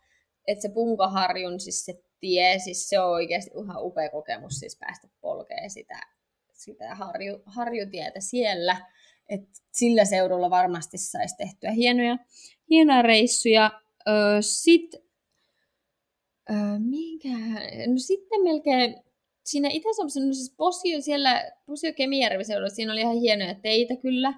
Että 0.47 0.63
se 0.63 0.69
Punkaharjun, 0.69 1.61
siis 1.61 1.85
se 1.85 1.95
tie, 2.21 2.59
siis 2.59 2.89
se 2.89 3.01
on 3.01 3.11
oikeasti 3.11 3.51
ihan 3.65 3.85
upea 3.85 4.11
kokemus 4.11 4.59
siis 4.59 4.77
päästä 4.77 5.09
polkeen 5.21 5.71
sitä, 5.71 6.01
sitä 6.53 6.95
harju, 6.95 7.43
harjutietä 7.47 8.21
siellä. 8.21 8.87
Et 9.29 9.49
sillä 9.73 10.05
seudulla 10.05 10.51
varmasti 10.51 10.99
saisi 10.99 11.37
tehtyä 11.37 11.71
hienoja, 11.71 12.19
hienoja 12.71 13.03
reissuja. 13.03 13.81
Öö, 14.09 14.43
Sitten, 14.43 15.01
öö, 16.51 16.79
mikä, 16.79 17.29
no 17.87 17.99
sitten 17.99 18.43
melkein 18.43 18.97
siinä 19.51 19.69
Itä-Suomessa, 19.73 20.21
no 20.21 20.33
siis 20.33 20.55
Posio 20.57 21.01
siellä, 21.01 21.53
Posio 21.67 21.93
Kemijärvi 21.93 22.45
seudulla, 22.45 22.69
siinä 22.69 22.93
oli 22.93 23.01
ihan 23.01 23.17
hienoja 23.17 23.55
teitä 23.55 23.97
kyllä, 23.97 24.33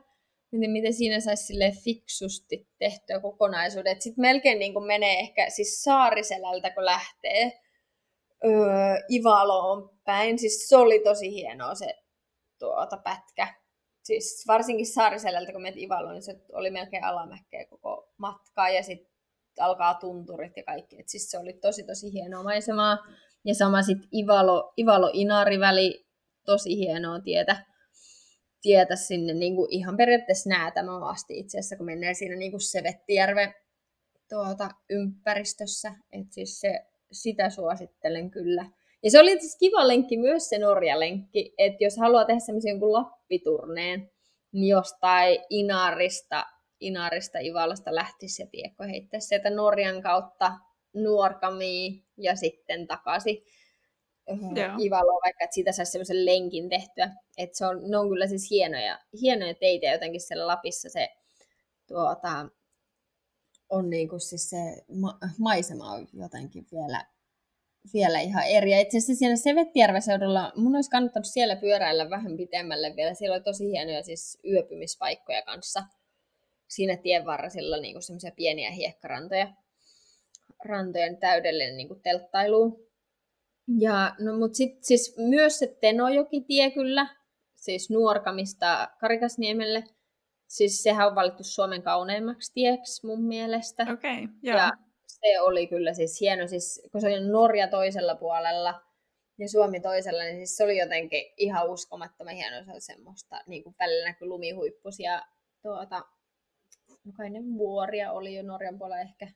miten, 0.53 0.71
miten 0.71 0.95
siinä 0.95 1.21
saisi 1.21 1.45
sille 1.45 1.73
fiksusti 1.85 2.69
tehtyä 2.79 3.21
kokonaisuuden. 3.21 4.03
Sitten 4.03 4.23
melkein 4.23 4.59
niin 4.59 4.73
kuin 4.73 4.87
menee 4.87 5.19
ehkä 5.19 5.51
siis 5.51 5.83
Saariselältä, 5.83 6.71
kun 6.71 6.85
lähtee 6.85 7.61
öö, 8.45 8.97
Ivaloon 9.11 9.91
päin. 10.05 10.39
Siis 10.39 10.69
se 10.69 10.77
oli 10.77 10.99
tosi 10.99 11.35
hienoa 11.35 11.75
se 11.75 11.95
tuota, 12.59 12.97
pätkä. 12.97 13.55
Siis 14.03 14.45
varsinkin 14.49 14.87
Saariselältä, 14.87 15.53
kun 15.53 15.63
menet 15.63 15.79
Ivaloon, 15.79 16.15
niin 16.15 16.23
se 16.23 16.41
oli 16.53 16.71
melkein 16.71 17.05
alamäkkeä 17.05 17.67
koko 17.67 18.13
matkaa 18.17 18.69
ja 18.69 18.83
sitten 18.83 19.11
alkaa 19.61 19.95
tunturit 19.95 20.57
ja 20.57 20.63
kaikki. 20.63 21.01
Et 21.01 21.09
siis 21.09 21.31
se 21.31 21.39
oli 21.39 21.53
tosi 21.53 21.83
tosi 21.83 22.13
hienoa 22.13 22.43
maisemaa. 22.43 22.99
Ja 23.45 23.55
sama 23.55 23.83
sitten 23.83 24.09
Ivalo, 24.15 24.73
Ivalo-Inari-väli, 24.79 26.07
tosi 26.47 26.77
hienoa 26.77 27.21
tietä, 27.21 27.67
tietä 28.63 28.97
sinne 28.97 29.35
niin 29.35 29.57
kuin 29.57 29.73
ihan 29.73 29.97
periaatteessa 29.97 30.51
näätämään 30.51 31.03
asti 31.03 31.39
itse 31.39 31.59
asiassa, 31.59 31.77
kun 31.77 31.87
mennään 31.87 32.15
siinä 32.15 32.37
niin 32.37 32.51
kuin 32.51 32.61
Sevettijärven 32.61 33.55
tuota, 34.29 34.69
ympäristössä. 34.91 35.93
Et 36.13 36.27
siis 36.31 36.61
se, 36.61 36.81
sitä 37.13 37.51
suosittelen 37.51 38.31
kyllä. 38.31 38.67
Ja 39.03 39.11
se 39.11 39.21
oli 39.21 39.41
siis 39.41 39.57
kiva 39.59 39.89
lenkki 39.89 40.17
myös 40.17 40.49
se 40.49 40.59
Norja-lenkki, 40.59 41.55
että 41.59 41.85
jos 41.85 41.97
haluaa 41.97 42.25
tehdä 42.25 42.41
semmoisen 42.41 42.71
jonkun 42.71 42.93
lappiturneen, 42.93 44.11
niin 44.53 44.69
jostain 44.69 45.39
Inarista, 45.51 46.47
Inarista 46.81 47.39
Ivalosta 47.39 47.95
lähtisi 47.95 48.43
ja 48.43 48.47
tiekko 48.51 48.85
heittäisi 48.85 49.29
sieltä 49.29 49.51
Norjan 49.51 50.03
kautta 50.03 50.53
Nuorkamiin 50.93 52.05
ja 52.17 52.37
sitten 52.37 52.87
takaisin 52.87 53.45
Ivaloon, 54.81 55.21
vaikka 55.25 55.45
että 55.45 55.55
siitä 55.55 55.73
saisi 55.73 55.93
semmoisen 55.93 56.27
lenkin 56.27 56.69
tehtyä. 56.69 57.11
Että 57.39 57.59
se 57.59 57.67
on, 57.67 57.91
ne 57.91 57.99
on 57.99 58.09
kyllä 58.09 58.27
siis 58.27 58.51
hienoja, 58.51 58.99
hienoja 59.21 59.55
teitä 59.55 59.87
jotenkin 59.87 60.21
siellä 60.21 60.47
Lapissa 60.47 60.89
se 60.89 61.09
tuota, 61.87 62.49
on 63.69 63.91
niin 63.91 64.09
kuin 64.09 64.21
siis 64.21 64.51
se 64.51 64.57
ma- 64.95 65.19
maisema 65.39 65.93
on 65.93 66.09
jotenkin 66.13 66.67
vielä, 66.73 67.05
vielä 67.95 68.21
ihan 68.21 68.45
eri. 68.47 68.81
Itse 68.81 68.99
asiassa 68.99 69.19
siellä 69.19 69.37
Sevettijärven 69.37 70.03
seudulla, 70.03 70.53
mun 70.57 70.75
olisi 70.75 70.91
kannattanut 70.91 71.27
siellä 71.27 71.57
pyöräillä 71.57 72.11
vähän 72.11 72.37
pitemmälle 72.37 72.97
vielä. 72.97 73.15
Siellä 73.15 73.35
oli 73.35 73.43
tosi 73.43 73.71
hienoja 73.71 74.03
siis 74.03 74.39
yöpymispaikkoja 74.45 75.43
kanssa 75.43 75.85
siinä 76.69 76.97
tien 76.97 77.27
varrella, 77.27 77.77
niin 77.77 78.03
semmoisia 78.03 78.33
pieniä 78.37 78.71
hiekkarantoja 78.71 79.53
rantojen 80.65 81.17
täydellinen 81.17 81.77
niin 81.77 81.89
kuin 81.89 82.03
telttailu. 82.03 82.91
Ja, 83.79 84.15
no, 84.19 84.39
mutta 84.39 84.57
sitten 84.57 84.85
siis 84.85 85.15
myös 85.19 85.59
se 85.59 85.77
Tenojoki-tie 85.81 86.71
kyllä, 86.71 87.07
siis 87.57 87.91
Nuorkamista 87.91 88.89
Karikasniemelle, 89.01 89.85
siis 90.49 90.83
sehän 90.83 91.07
on 91.07 91.15
valittu 91.15 91.45
Suomen 91.45 91.83
kauneimmaksi 91.83 92.53
tieksi 92.55 93.07
mun 93.07 93.23
mielestä. 93.23 93.83
Okay, 93.83 94.29
yeah. 94.45 94.57
Ja 94.57 94.71
se 95.07 95.41
oli 95.41 95.67
kyllä 95.67 95.95
siis 95.95 96.21
hieno, 96.21 96.47
siis, 96.47 96.89
kun 96.93 97.01
se 97.01 97.07
oli 97.07 97.29
Norja 97.29 97.69
toisella 97.69 98.15
puolella 98.15 98.83
ja 99.39 99.49
Suomi 99.49 99.81
toisella, 99.81 100.23
niin 100.23 100.37
siis 100.37 100.57
se 100.57 100.65
oli 100.65 100.79
jotenkin 100.79 101.33
ihan 101.37 101.71
uskomattoman 101.71 102.35
hieno, 102.35 102.65
se 102.65 102.71
oli 102.71 102.81
semmoista, 102.81 103.41
niin 103.47 103.63
kuin 103.63 103.75
välillä 103.79 104.07
näkyi 104.07 104.29
lumihuippus 104.29 105.01
ja 105.01 105.27
tuota, 105.63 106.03
no 107.05 107.13
kai 107.17 107.31
ne 107.31 107.41
vuoria 107.59 108.13
oli 108.13 108.35
jo 108.35 108.43
Norjan 108.43 108.79
puolella 108.79 109.01
ehkä, 109.01 109.29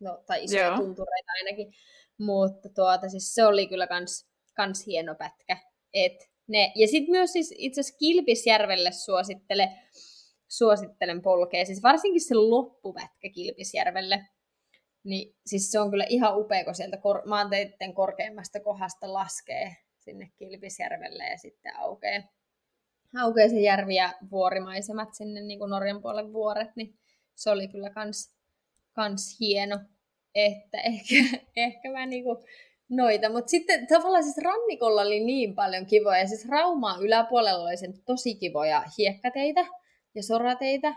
no, 0.00 0.22
tai 0.26 0.44
isoja 0.44 0.66
Joo. 0.66 0.76
tuntureita 0.76 1.32
ainakin, 1.32 1.72
mutta 2.18 2.68
tuota, 2.68 3.08
siis 3.08 3.34
se 3.34 3.46
oli 3.46 3.66
kyllä 3.66 3.86
kans, 3.86 4.28
kans 4.56 4.86
hieno 4.86 5.14
pätkä. 5.14 5.58
Et 5.94 6.30
ne, 6.46 6.72
ja 6.74 6.88
sitten 6.88 7.10
myös 7.10 7.32
siis 7.32 7.54
itse 7.58 7.80
asiassa 7.80 7.98
Kilpisjärvelle 7.98 8.92
suosittele, 8.92 9.68
suosittelen 10.48 11.22
polkea, 11.22 11.64
siis 11.64 11.82
varsinkin 11.82 12.20
se 12.20 12.34
loppupätkä 12.34 13.28
Kilpisjärvelle, 13.34 14.26
niin 15.04 15.36
siis 15.46 15.70
se 15.70 15.80
on 15.80 15.90
kyllä 15.90 16.06
ihan 16.08 16.38
upea, 16.38 16.64
kun 16.64 16.74
sieltä 16.74 16.96
kor- 16.96 17.28
maanteiden 17.28 17.94
korkeimmasta 17.94 18.60
kohdasta 18.60 19.12
laskee 19.12 19.76
sinne 19.98 20.30
Kilpisjärvelle 20.36 21.24
ja 21.24 21.38
sitten 21.38 21.76
aukeaa, 21.76 22.22
Haukeisen 23.14 23.62
järvi 23.62 23.94
ja 23.94 24.12
vuorimaisemat 24.30 25.08
sinne 25.12 25.40
niin 25.40 25.58
kuin 25.58 25.70
Norjan 25.70 26.02
puolen 26.02 26.32
vuoret, 26.32 26.68
niin 26.76 26.98
se 27.34 27.50
oli 27.50 27.68
kyllä 27.68 27.90
kans, 27.90 28.35
kans 28.96 29.36
hieno. 29.40 29.78
Että 30.34 30.78
ehkä, 30.92 31.38
ehkä 31.56 31.90
mä 31.90 32.06
niinku 32.06 32.44
noita. 32.88 33.28
Mutta 33.28 33.48
sitten 33.48 33.86
tavallaan 33.86 34.24
siis 34.24 34.38
rannikolla 34.38 35.02
oli 35.02 35.24
niin 35.24 35.54
paljon 35.54 35.86
kivoja. 35.86 36.26
Siis 36.26 36.48
Raumaa 36.48 36.98
yläpuolella 37.00 37.68
oli 37.68 37.76
sen 37.76 37.94
tosi 38.06 38.34
kivoja 38.34 38.82
hiekkateitä 38.98 39.66
ja 40.14 40.22
sorateitä. 40.22 40.94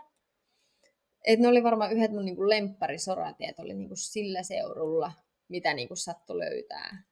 Et 1.25 1.39
ne 1.39 1.47
oli 1.47 1.63
varmaan 1.63 1.91
yhdet 1.91 2.11
mun 2.11 2.25
niinku 2.25 2.49
lempparisorateet 2.49 3.59
oli 3.59 3.73
niinku 3.73 3.95
sillä 3.95 4.43
seurulla, 4.43 5.11
mitä 5.47 5.73
niinku 5.73 5.95
sattui 5.95 6.37
löytää. 6.39 7.03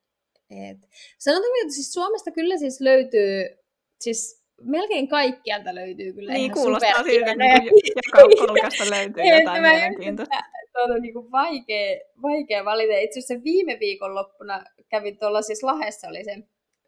Et, 0.50 0.78
sanotaan, 1.18 1.52
että 1.62 1.74
siis 1.74 1.94
Suomesta 1.94 2.32
kyllä 2.32 2.58
siis 2.58 2.82
löytyy, 2.82 3.58
siis 4.00 4.44
melkein 4.62 5.08
kaikkialta 5.08 5.76
löytyy 5.76 6.14
kyllä 6.14 6.34
niin, 6.34 6.46
ihan 6.46 6.54
kuulostaa 6.54 7.04
siltä, 7.04 7.32
että 7.32 7.44
niin 7.44 7.64
joka 7.96 8.46
kolkasta 8.48 8.90
löytyy 8.90 9.24
jotain 9.40 9.62
mielenkiintoista. 9.62 10.36
Tuota, 10.78 10.94
on 10.94 11.02
niin 11.02 11.32
vaikea, 11.32 12.00
vaikea 12.22 12.66
valita. 12.66 12.98
Itse 12.98 13.20
asiassa 13.20 13.44
viime 13.44 13.78
viikon 13.80 14.16
loppuna 14.16 14.64
kävin 14.90 15.18
tuolla 15.18 15.42
siis 15.42 15.64
Lahessa, 15.64 16.08
oli 16.08 16.24
se 16.24 16.38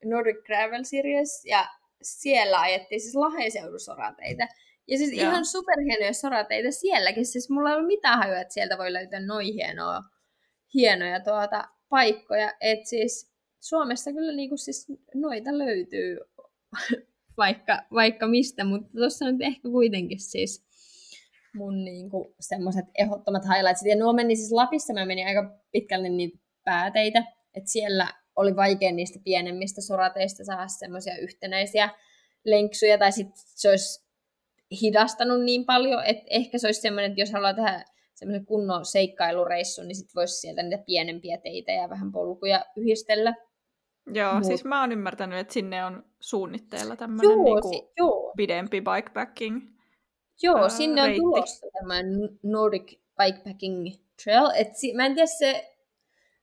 Nordic 0.05 0.37
Gravel 0.45 0.83
Series, 0.83 1.45
ja 1.45 1.67
siellä 2.01 2.59
ajettiin 2.59 3.01
siis 3.01 3.15
Lahden 3.15 3.79
sorateita. 3.79 4.47
Ja 4.87 4.97
siis 4.97 5.11
Joo. 5.11 5.29
ihan 5.29 5.45
superhienoja 5.45 6.13
sorateita 6.13 6.71
sielläkin. 6.71 7.25
Siis 7.25 7.49
mulla 7.49 7.69
ei 7.69 7.75
ollut 7.75 7.87
mitään 7.87 8.19
hajua, 8.19 8.39
että 8.39 8.53
sieltä 8.53 8.77
voi 8.77 8.93
löytää 8.93 9.19
noin 9.19 9.53
hienoa, 9.53 10.01
hienoja 10.73 11.19
tuota, 11.19 11.63
paikkoja. 11.89 12.53
Et 12.61 12.85
siis 12.85 13.31
Suomessa 13.59 14.11
kyllä 14.13 14.31
niinku 14.31 14.57
siis 14.57 14.87
noita 15.13 15.57
löytyy 15.57 16.17
vaikka, 17.37 17.83
vaikka 17.93 18.27
mistä, 18.27 18.63
mutta 18.63 18.89
tuossa 18.97 19.31
nyt 19.31 19.41
ehkä 19.41 19.69
kuitenkin 19.69 20.19
siis 20.19 20.68
mun 21.55 21.85
niinku 21.85 22.35
semmoiset 22.39 22.85
ehdottomat 22.97 23.43
highlightsit. 23.43 23.89
Ja 23.89 23.95
nuo 23.95 24.13
meni 24.13 24.35
siis 24.35 24.51
Lapissa, 24.51 24.93
mä 24.93 25.05
menin 25.05 25.27
aika 25.27 25.59
pitkälle 25.71 26.09
niitä 26.09 26.37
pääteitä, 26.63 27.23
että 27.53 27.71
siellä 27.71 28.07
oli 28.35 28.55
vaikea 28.55 28.91
niistä 28.91 29.19
pienemmistä 29.23 29.81
sorateista 29.81 30.43
saada 30.43 30.67
semmoisia 30.67 31.17
yhtenäisiä 31.17 31.89
lenksuja, 32.45 32.97
tai 32.97 33.11
sitten 33.11 33.33
se 33.35 33.69
olisi 33.69 34.05
hidastanut 34.81 35.43
niin 35.43 35.65
paljon, 35.65 36.05
että 36.05 36.23
ehkä 36.29 36.57
se 36.57 36.67
olisi 36.67 36.81
semmoinen, 36.81 37.11
että 37.11 37.21
jos 37.21 37.31
haluaa 37.31 37.53
tehdä 37.53 37.85
semmoisen 38.15 38.45
kunnon 38.45 38.85
seikkailureissun, 38.85 39.87
niin 39.87 39.95
sitten 39.95 40.15
voisi 40.15 40.39
sieltä 40.39 40.63
niitä 40.63 40.83
pienempiä 40.85 41.37
teitä 41.37 41.71
ja 41.71 41.89
vähän 41.89 42.11
polkuja 42.11 42.65
yhdistellä. 42.77 43.33
Joo, 44.13 44.33
Mut. 44.33 44.43
siis 44.43 44.65
mä 44.65 44.81
oon 44.81 44.91
ymmärtänyt, 44.91 45.39
että 45.39 45.53
sinne 45.53 45.85
on 45.85 46.03
suunnitteilla 46.19 46.95
tämmöinen 46.95 47.43
niinku 47.43 47.69
si- 47.69 47.91
joo. 47.97 48.33
pidempi 48.37 48.81
bikepacking 48.81 49.78
Joo, 50.43 50.61
ää, 50.61 50.69
sinne 50.69 51.01
on 51.01 51.07
reitti. 51.07 51.21
tulossa 51.21 51.67
tämä 51.79 51.93
Nordic 52.43 52.99
Bikepacking 53.17 53.87
Trail. 54.23 54.49
Et 54.55 54.75
si- 54.75 54.93
mä 54.93 55.05
en 55.05 55.13
tiedä 55.15 55.27
se, 55.27 55.75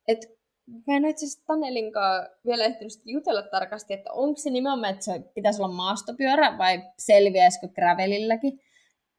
että 0.08 0.26
mä 0.86 0.96
en 0.96 1.02
ole 1.04 1.10
itse 1.10 1.26
asiassa 1.26 1.46
Tanelinkaan 1.46 2.28
vielä 2.46 2.64
ehtinyt 2.64 2.92
jutella 3.04 3.42
tarkasti, 3.42 3.94
että 3.94 4.12
onko 4.12 4.40
se 4.40 4.50
nimenomaan, 4.50 4.92
että 4.92 5.04
se 5.04 5.20
pitäisi 5.34 5.62
olla 5.62 5.74
maastopyörä 5.74 6.58
vai 6.58 6.82
selviäisikö 6.98 7.68
gravelilläkin. 7.68 8.60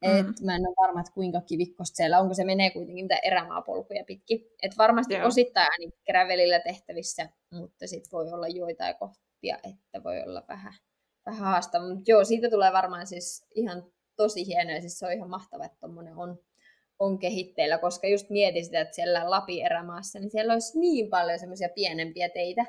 Mm. 0.06 0.20
Et 0.20 0.42
mä 0.46 0.56
en 0.56 0.68
ole 0.68 0.76
varma, 0.82 1.00
että 1.00 1.12
kuinka 1.14 1.42
kivikkosta 1.42 1.96
siellä, 1.96 2.20
onko 2.20 2.34
se 2.34 2.44
menee 2.44 2.70
kuitenkin 2.70 3.06
mitä 3.06 3.20
erämaapolkuja 3.24 4.04
pitkin. 4.08 4.46
Et 4.64 4.78
varmasti 4.78 5.14
Joo. 5.14 5.28
osittain 5.28 5.68
niin 5.80 5.94
gravelillä 6.12 6.60
tehtävissä, 6.60 7.30
mutta 7.54 7.88
sitten 7.88 8.12
voi 8.12 8.32
olla 8.32 8.48
joitain 8.48 8.96
kohtia, 8.96 9.58
että 9.64 10.04
voi 10.04 10.22
olla 10.22 10.44
vähän, 10.48 10.74
vähän 11.26 11.40
haastava. 11.40 11.88
Mutta 11.88 12.12
joo, 12.12 12.24
siitä 12.24 12.50
tulee 12.50 12.74
varmaan 12.74 13.08
siis 13.08 13.46
ihan 13.56 13.84
tosi 14.18 14.48
hieno 14.48 14.72
ja 14.72 14.82
siis 14.82 15.00
se 15.00 15.06
on 15.06 15.14
ihan 15.14 15.30
mahtava, 15.30 15.66
että 15.66 15.78
tuommoinen 15.80 16.16
on, 16.16 16.40
on 17.00 17.20
kehitteillä, 17.20 17.78
koska 17.78 18.08
just 18.08 18.30
mietin 18.30 18.66
sitä, 18.66 18.82
että 18.82 18.96
siellä 18.96 19.30
Lapin 19.30 19.66
erämaassa, 19.66 20.20
niin 20.20 20.32
siellä 20.32 20.54
olisi 20.54 20.80
niin 20.80 21.10
paljon 21.10 21.40
semmoisia 21.40 21.70
pienempiä 21.76 22.30
teitä, 22.30 22.66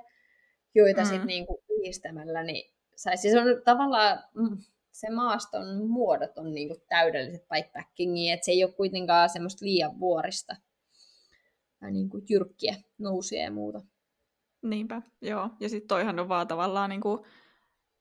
joita 0.75 1.01
mm. 1.01 1.07
sitten 1.07 1.27
niinku 1.27 1.63
yhdistämällä 1.71 2.43
niin 2.43 2.73
saisi. 2.97 3.31
Se 3.31 3.41
on 3.41 3.47
tavallaan, 3.65 4.25
mm, 4.35 4.59
se 4.93 5.11
maaston 5.11 5.87
muodot 5.87 6.39
on 6.39 6.53
niinku 6.53 6.77
täydelliset 6.89 7.49
bikepackingiin, 7.55 8.35
että 8.35 8.45
se 8.45 8.53
ei 8.53 8.65
ole 8.65 8.73
kuitenkaan 8.73 9.31
semmoista 9.31 9.65
liian 9.65 10.01
vuorista 10.01 10.57
tai 11.81 11.91
niinku 11.91 12.21
jyrkkiä 12.31 12.75
nousuja 12.99 13.43
ja 13.43 13.51
muuta. 13.51 13.83
Niinpä, 14.63 15.03
joo. 15.21 15.51
Ja 15.61 15.69
sitten 15.69 15.89
toihan 15.89 16.19
on 16.19 16.29
vaan 16.29 16.49
tavallaan 16.49 16.91
niinku, 16.91 17.27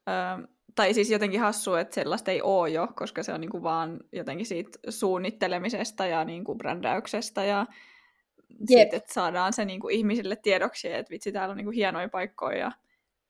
öö, 0.09 0.47
tai 0.77 0.93
siis 0.93 1.11
jotenkin 1.11 1.39
hassu, 1.39 1.75
että 1.75 1.95
sellaista 1.95 2.31
ei 2.31 2.41
ole 2.41 2.69
jo, 2.69 2.87
koska 2.95 3.23
se 3.23 3.33
on 3.33 3.41
niinku 3.41 3.63
vaan 3.63 3.99
jotenkin 4.11 4.45
siitä 4.45 4.79
suunnittelemisesta 4.89 6.05
ja 6.05 6.25
niinku 6.25 6.55
brändäyksestä 6.55 7.43
ja 7.43 7.65
siitä, 8.67 8.97
että 8.97 9.13
saadaan 9.13 9.53
se 9.53 9.65
niinku 9.65 9.89
ihmisille 9.89 10.35
tiedoksi, 10.35 10.93
että 10.93 11.09
vitsi, 11.09 11.31
täällä 11.31 11.51
on 11.51 11.57
niinku 11.57 11.71
hienoja 11.71 12.09
paikkoja. 12.09 12.71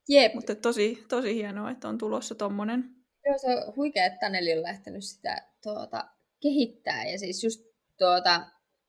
Jep. 0.10 0.34
Mutta 0.34 0.56
tosi, 0.56 1.06
tosi 1.10 1.36
hienoa, 1.36 1.72
että 1.72 1.88
on 1.88 1.98
tulossa 1.98 2.36
tommonen. 2.36 2.84
Joo, 3.26 3.38
se 3.38 3.48
on 3.48 3.76
huikea, 3.76 4.06
että 4.06 4.20
Taneli 4.20 4.54
on 4.54 4.64
lähtenyt 4.64 5.04
sitä 5.04 5.38
tuota, 5.64 6.08
kehittää. 6.42 7.06
Ja 7.06 7.20
siis 7.20 7.44
just 7.44 7.62
tuota, 7.98 8.42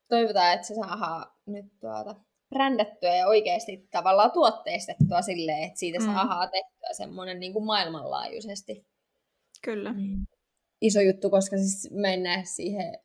toivotaan, 0.08 0.54
että 0.54 0.66
se 0.66 0.74
saadaan 0.74 1.26
nyt 1.46 1.66
tuota, 1.80 2.14
brändättyä 2.48 3.16
ja 3.16 3.26
oikeasti 3.26 3.88
tavallaan 3.90 4.32
tuotteistettua 4.32 5.22
silleen, 5.22 5.62
että 5.62 5.78
siitä 5.78 5.98
mm. 5.98 6.04
saadaan 6.04 6.50
tehtyä 6.50 6.92
semmoinen 6.92 7.40
niin 7.40 7.52
kuin 7.52 7.64
maailmanlaajuisesti. 7.64 8.86
Kyllä. 9.64 9.92
Niin. 9.92 10.18
Iso 10.80 11.00
juttu, 11.00 11.30
koska 11.30 11.56
siis 11.56 11.88
mennään 11.90 12.46
siihen 12.46 12.98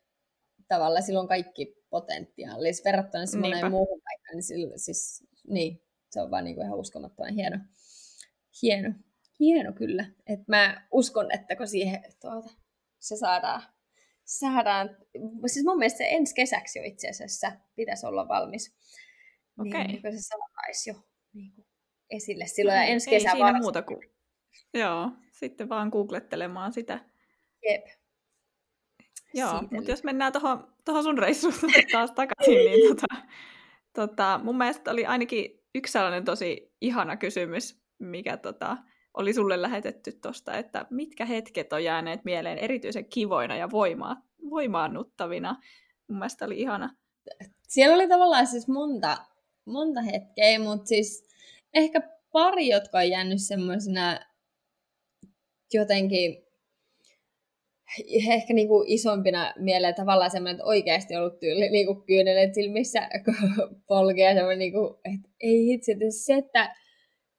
tavalla 0.68 1.00
silloin 1.00 1.28
kaikki 1.28 1.74
potentiaali. 1.90 2.68
Verrattuna 2.84 3.26
siis 3.26 3.42
moneen 3.42 3.70
muuhun 3.70 4.00
paikkaan, 4.04 4.34
niin, 4.34 4.42
sillä, 4.42 4.72
siis, 4.76 5.24
niin 5.48 5.82
se 6.10 6.20
on 6.20 6.30
vaan 6.30 6.44
niin 6.44 6.56
kuin 6.56 6.66
ihan 6.66 6.78
uskomattoman 6.78 7.34
hieno. 7.34 7.58
Hieno, 8.62 8.94
hieno 9.40 9.72
kyllä. 9.72 10.06
Et 10.26 10.40
mä 10.48 10.86
uskon, 10.92 11.32
että 11.32 11.56
kun 11.56 11.68
siihen 11.68 12.02
tuota, 12.20 12.50
se 12.98 13.16
saadaan, 13.16 13.62
saadaan, 14.24 14.96
siis 15.46 15.64
mun 15.64 15.78
mielestä 15.78 15.98
se 15.98 16.08
ensi 16.10 16.34
kesäksi 16.34 16.78
jo 16.78 16.84
itse 16.84 17.08
asiassa 17.08 17.52
pitäisi 17.76 18.06
olla 18.06 18.28
valmis 18.28 18.74
Okay. 19.58 19.84
Niin, 19.84 20.00
niin 20.02 20.18
se 20.18 20.22
saataisi 20.22 20.90
jo 20.90 20.94
niin 21.32 21.52
kuin, 21.52 21.66
esille 22.10 22.46
silloin. 22.46 22.76
Ja 22.76 22.84
ensi 22.84 23.10
kesä 23.10 23.30
Ei 23.30 23.36
siinä 23.36 23.58
muuta 23.58 23.82
kuin... 23.82 24.00
Joo, 24.74 25.10
sitten 25.32 25.68
vaan 25.68 25.88
googlettelemaan 25.88 26.72
sitä. 26.72 27.00
Jep. 27.68 27.86
Joo, 29.34 29.62
mutta 29.70 29.90
jos 29.90 30.04
mennään 30.04 30.32
tuohon 30.84 31.02
sun 31.02 31.18
reissuun 31.18 31.54
taas 31.92 32.10
takaisin, 32.10 32.54
niin 32.54 32.88
tota, 32.96 33.06
tota, 33.92 34.40
mun 34.42 34.58
mielestä 34.58 34.90
oli 34.90 35.06
ainakin 35.06 35.62
yksi 35.74 35.92
sellainen 35.92 36.24
tosi 36.24 36.72
ihana 36.80 37.16
kysymys, 37.16 37.82
mikä 37.98 38.36
tota, 38.36 38.76
oli 39.14 39.34
sulle 39.34 39.62
lähetetty 39.62 40.12
tuosta, 40.12 40.56
että 40.56 40.86
mitkä 40.90 41.24
hetket 41.24 41.72
on 41.72 41.84
jääneet 41.84 42.24
mieleen 42.24 42.58
erityisen 42.58 43.04
kivoina 43.04 43.56
ja 43.56 43.70
voima, 43.70 44.16
voimaannuttavina. 44.50 45.56
Mun 46.08 46.18
mielestä 46.18 46.44
oli 46.44 46.60
ihana. 46.60 46.96
Siellä 47.68 47.94
oli 47.94 48.08
tavallaan 48.08 48.46
siis 48.46 48.68
monta 48.68 49.16
monta 49.64 50.02
hetkeä, 50.02 50.58
mutta 50.58 50.86
siis 50.86 51.28
ehkä 51.74 52.00
pari, 52.32 52.68
jotka 52.68 52.98
on 52.98 53.10
jäänyt 53.10 53.42
semmoisena 53.42 54.20
jotenkin 55.72 56.44
ehkä 58.28 58.54
niinku 58.54 58.84
isompina 58.86 59.54
mieleen 59.58 59.94
tavallaan 59.94 60.30
semmoinen, 60.30 60.54
että 60.54 60.64
oikeasti 60.64 61.16
ollut 61.16 61.38
tyyli 61.38 61.68
niinku 61.68 61.94
kyynelet 61.94 62.54
silmissä 62.54 63.08
polkea 63.88 64.34
semmoinen, 64.34 64.58
niinku, 64.58 65.00
että 65.04 65.28
ei 65.40 65.66
hitsi, 65.66 65.92
että 65.92 66.04
se, 66.10 66.34
että 66.34 66.74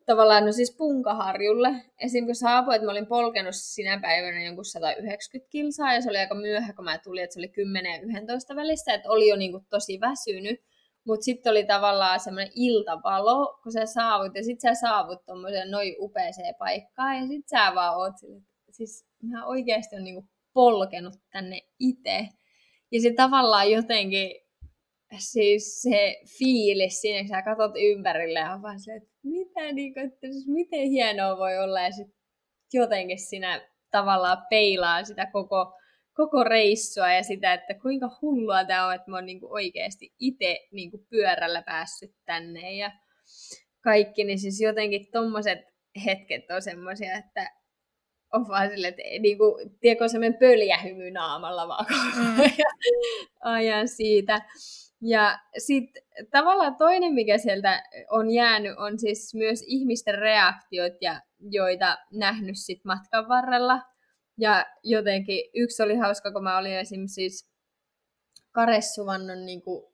tavallaan 0.06 0.46
no 0.46 0.52
siis 0.52 0.76
punkaharjulle, 0.78 1.70
esim. 2.00 2.26
kun 2.26 2.36
saapuin, 2.36 2.76
että 2.76 2.86
mä 2.86 2.92
olin 2.92 3.08
polkenut 3.08 3.56
sinä 3.56 4.00
päivänä 4.02 4.44
jonkun 4.44 4.66
190 4.66 5.52
kilsaa 5.52 5.94
ja 5.94 6.02
se 6.02 6.10
oli 6.10 6.18
aika 6.18 6.36
myöhä, 6.36 6.74
kun 6.74 6.86
mä 6.86 6.98
tulin, 6.98 7.24
että 7.24 7.34
se 7.34 7.40
oli 7.40 7.48
10 7.48 7.92
ja 7.92 8.02
11 8.02 8.56
välissä, 8.56 8.94
että 8.94 9.10
oli 9.10 9.28
jo 9.28 9.36
niinku 9.36 9.66
tosi 9.70 10.00
väsynyt, 10.00 10.60
mutta 11.06 11.24
sitten 11.24 11.52
oli 11.52 11.66
tavallaan 11.66 12.20
semmoinen 12.20 12.52
iltavalo, 12.56 13.60
kun 13.64 13.72
sä 13.72 13.86
saavut, 13.86 14.36
ja 14.36 14.44
sitten 14.44 14.76
sä 14.76 14.82
saavut 14.82 15.26
tuommoiseen 15.26 15.72
noin 15.72 15.96
upeeseen 16.00 16.56
paikkaan, 16.60 17.16
ja 17.16 17.28
sitten 17.28 17.60
sä 17.60 17.76
vaan 17.76 17.98
oot 17.98 18.14
siis 18.72 19.06
mä 19.24 19.46
oikeasti 19.46 19.96
on 19.96 20.04
niinku 20.04 20.26
polkenut 20.54 21.14
tänne 21.32 21.62
itse. 21.80 22.28
Ja 22.92 23.02
se 23.02 23.14
tavallaan 23.14 23.72
jotenkin, 23.72 24.32
siis 25.18 25.82
se 25.82 26.22
fiilis 26.38 27.02
siinä, 27.02 27.20
kun 27.20 27.28
sä 27.28 27.42
katsot 27.42 27.72
ympärille 27.76 28.40
ja 28.40 28.60
vaan 28.62 28.80
silleen, 28.80 29.04
että 29.04 29.16
mitä, 29.24 29.72
niinku, 29.72 30.00
että 30.00 30.28
siis 30.32 30.48
miten 30.48 30.90
hienoa 30.90 31.38
voi 31.38 31.58
olla, 31.58 31.82
ja 31.82 31.92
sitten 31.92 32.16
jotenkin 32.74 33.20
siinä 33.20 33.70
tavallaan 33.92 34.46
peilaa 34.50 35.04
sitä 35.04 35.26
koko 35.26 35.74
koko 36.16 36.44
reissua 36.44 37.14
ja 37.14 37.24
sitä, 37.24 37.54
että 37.54 37.74
kuinka 37.74 38.18
hullua 38.22 38.66
tämä 38.66 38.88
on, 38.88 38.96
että 38.96 39.12
mä 39.12 39.18
oon 39.18 39.26
niinku 39.26 39.54
oikeasti 39.54 40.14
itse 40.20 40.60
niinku 40.72 41.06
pyörällä 41.10 41.62
päässyt 41.62 42.16
tänne 42.26 42.74
ja 42.74 42.92
kaikki, 43.82 44.24
niin 44.24 44.40
siis 44.40 44.62
jotenkin 44.62 45.08
tommoset 45.12 45.60
hetket 46.06 46.52
on 46.52 46.62
semmoisia, 46.62 47.18
että 47.18 47.50
on 48.34 48.48
vaan 48.48 48.70
silleen, 48.70 48.94
että 48.98 49.04
niin 49.20 49.38
kuin, 49.38 49.80
tiedätkö, 49.80 50.08
semmoinen 50.08 50.40
pöljähymy 50.40 51.12
naamalla 51.12 51.68
vaan 51.68 51.86
mm. 52.16 52.44
ajan 53.42 53.88
siitä. 53.88 54.42
Ja 55.02 55.40
sitten 55.58 56.04
tavallaan 56.32 56.76
toinen, 56.76 57.14
mikä 57.14 57.38
sieltä 57.38 57.84
on 58.10 58.32
jäänyt, 58.32 58.78
on 58.78 59.00
siis 59.00 59.34
myös 59.34 59.64
ihmisten 59.68 60.18
reaktiot, 60.18 60.94
ja, 61.02 61.22
joita 61.40 61.98
nähnyt 62.12 62.56
sit 62.58 62.86
matkan 62.86 63.28
varrella. 63.28 63.82
Ja 64.38 64.66
jotenkin 64.84 65.50
yksi 65.54 65.84
oli 65.84 65.96
hauska, 65.96 66.32
kun 66.32 66.44
mä 66.44 66.58
olin 66.58 66.78
esimerkiksi 66.78 67.14
siis 67.14 67.50
Karessuvannon, 68.52 69.46
niin 69.46 69.62
kuin, 69.62 69.94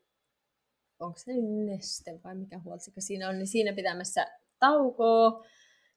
onko 1.00 1.18
se 1.18 1.32
neste 1.66 2.20
vai 2.24 2.36
mikä 2.36 2.60
huoltsikka 2.66 3.02
siinä 3.02 3.30
on, 3.30 3.38
niin 3.38 3.48
siinä 3.48 3.74
pitämässä 3.74 4.26
taukoa. 4.60 5.46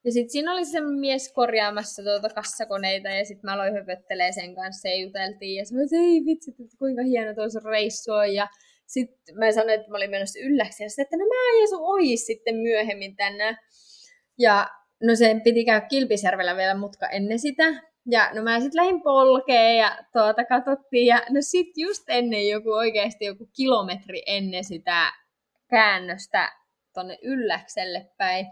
Ja 0.05 0.13
sitten 0.13 0.31
siinä 0.31 0.53
oli 0.53 0.65
se 0.65 0.81
mies 0.81 1.33
korjaamassa 1.33 2.03
tuota 2.03 2.29
kassakoneita 2.29 3.09
ja 3.09 3.25
sitten 3.25 3.45
mä 3.45 3.55
aloin 3.55 3.75
höpöttelee 3.75 4.33
sen 4.33 4.55
kanssa 4.55 4.89
ja 4.89 4.97
juteltiin. 4.97 5.57
Ja 5.57 5.65
sanoin, 5.65 5.85
että 5.85 5.97
ei 5.97 6.25
vitsi, 6.27 6.51
että 6.51 6.77
kuinka 6.79 7.03
hieno 7.03 7.35
tuossa 7.35 7.61
reissu 7.71 8.13
on. 8.13 8.35
Ja 8.35 8.49
sitten 8.87 9.39
mä 9.39 9.53
sanoin, 9.53 9.81
että 9.81 9.91
mä 9.91 9.97
olin 9.97 10.11
menossa 10.11 10.39
ylläksi 10.39 10.83
ja 10.83 10.89
sitten, 10.89 11.03
että 11.03 11.17
no 11.17 11.25
mä 11.25 11.57
ajan 11.57 11.69
sun 11.69 11.83
ohi 11.83 12.17
sitten 12.17 12.57
myöhemmin 12.57 13.17
tänne. 13.17 13.57
Ja 14.39 14.67
no 15.03 15.15
sen 15.15 15.41
piti 15.43 15.65
käydä 15.65 15.87
Kilpisjärvellä 15.87 16.57
vielä 16.57 16.75
mutka 16.75 17.09
ennen 17.09 17.39
sitä. 17.39 17.94
Ja 18.11 18.31
no 18.35 18.43
mä 18.43 18.61
sitten 18.61 18.83
lähdin 18.83 19.03
polkeen 19.03 19.77
ja 19.77 19.99
tuota 20.13 20.45
katsottiin. 20.45 21.07
Ja 21.07 21.23
no 21.31 21.37
sit 21.41 21.69
just 21.77 22.05
ennen 22.09 22.49
joku 22.49 22.73
oikeasti 22.73 23.25
joku 23.25 23.49
kilometri 23.57 24.23
ennen 24.27 24.65
sitä 24.65 25.13
käännöstä 25.71 26.53
tonne 26.95 27.19
Ylläkselle 27.23 28.07
päin, 28.19 28.47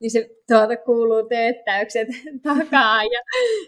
niin 0.00 0.10
se 0.10 0.28
tuolta 0.48 0.76
kuuluu 0.76 1.28
teettäykset 1.28 2.08
takaa 2.48 3.04
ja 3.04 3.20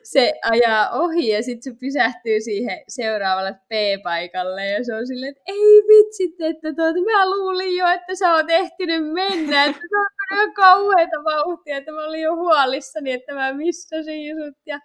se 0.02 0.34
ajaa 0.42 0.90
ohi 0.90 1.28
ja 1.28 1.42
sitten 1.42 1.72
se 1.72 1.78
pysähtyy 1.80 2.40
siihen 2.40 2.84
seuraavalle 2.88 3.52
P-paikalle 3.52 4.66
ja 4.66 4.84
se 4.84 4.94
on 4.94 5.06
silleen, 5.06 5.30
että 5.30 5.42
ei 5.46 5.82
vitsit, 5.88 6.40
että 6.40 6.74
tuota, 6.74 7.00
mä 7.12 7.30
luulin 7.30 7.76
jo, 7.76 7.86
että 7.86 8.14
sä 8.14 8.34
oot 8.34 8.50
ehtinyt 8.50 9.12
mennä, 9.12 9.64
että 9.64 9.80
se 9.80 9.96
on 9.98 10.38
ihan 10.38 10.54
kauheita 10.54 11.24
vauhtia, 11.24 11.76
että 11.76 11.92
mä 11.92 12.04
olin 12.04 12.22
jo 12.22 12.36
huolissani, 12.36 13.12
että 13.12 13.34
mä 13.34 13.52
missasin 13.52 14.36
sut 14.36 14.58
ja 14.66 14.80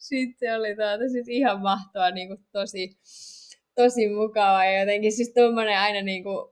sitten 0.00 0.56
oli 0.56 0.76
tuota, 0.76 1.08
siis 1.12 1.28
ihan 1.28 1.60
mahtoa 1.60 2.10
niin 2.10 2.28
kuin 2.28 2.40
tosi, 2.52 2.98
tosi 3.74 4.08
mukavaa 4.08 4.64
ja 4.64 4.80
jotenkin 4.80 5.12
siis 5.12 5.32
tuommoinen 5.34 5.78
aina 5.78 6.02
niin 6.02 6.22
kuin 6.22 6.50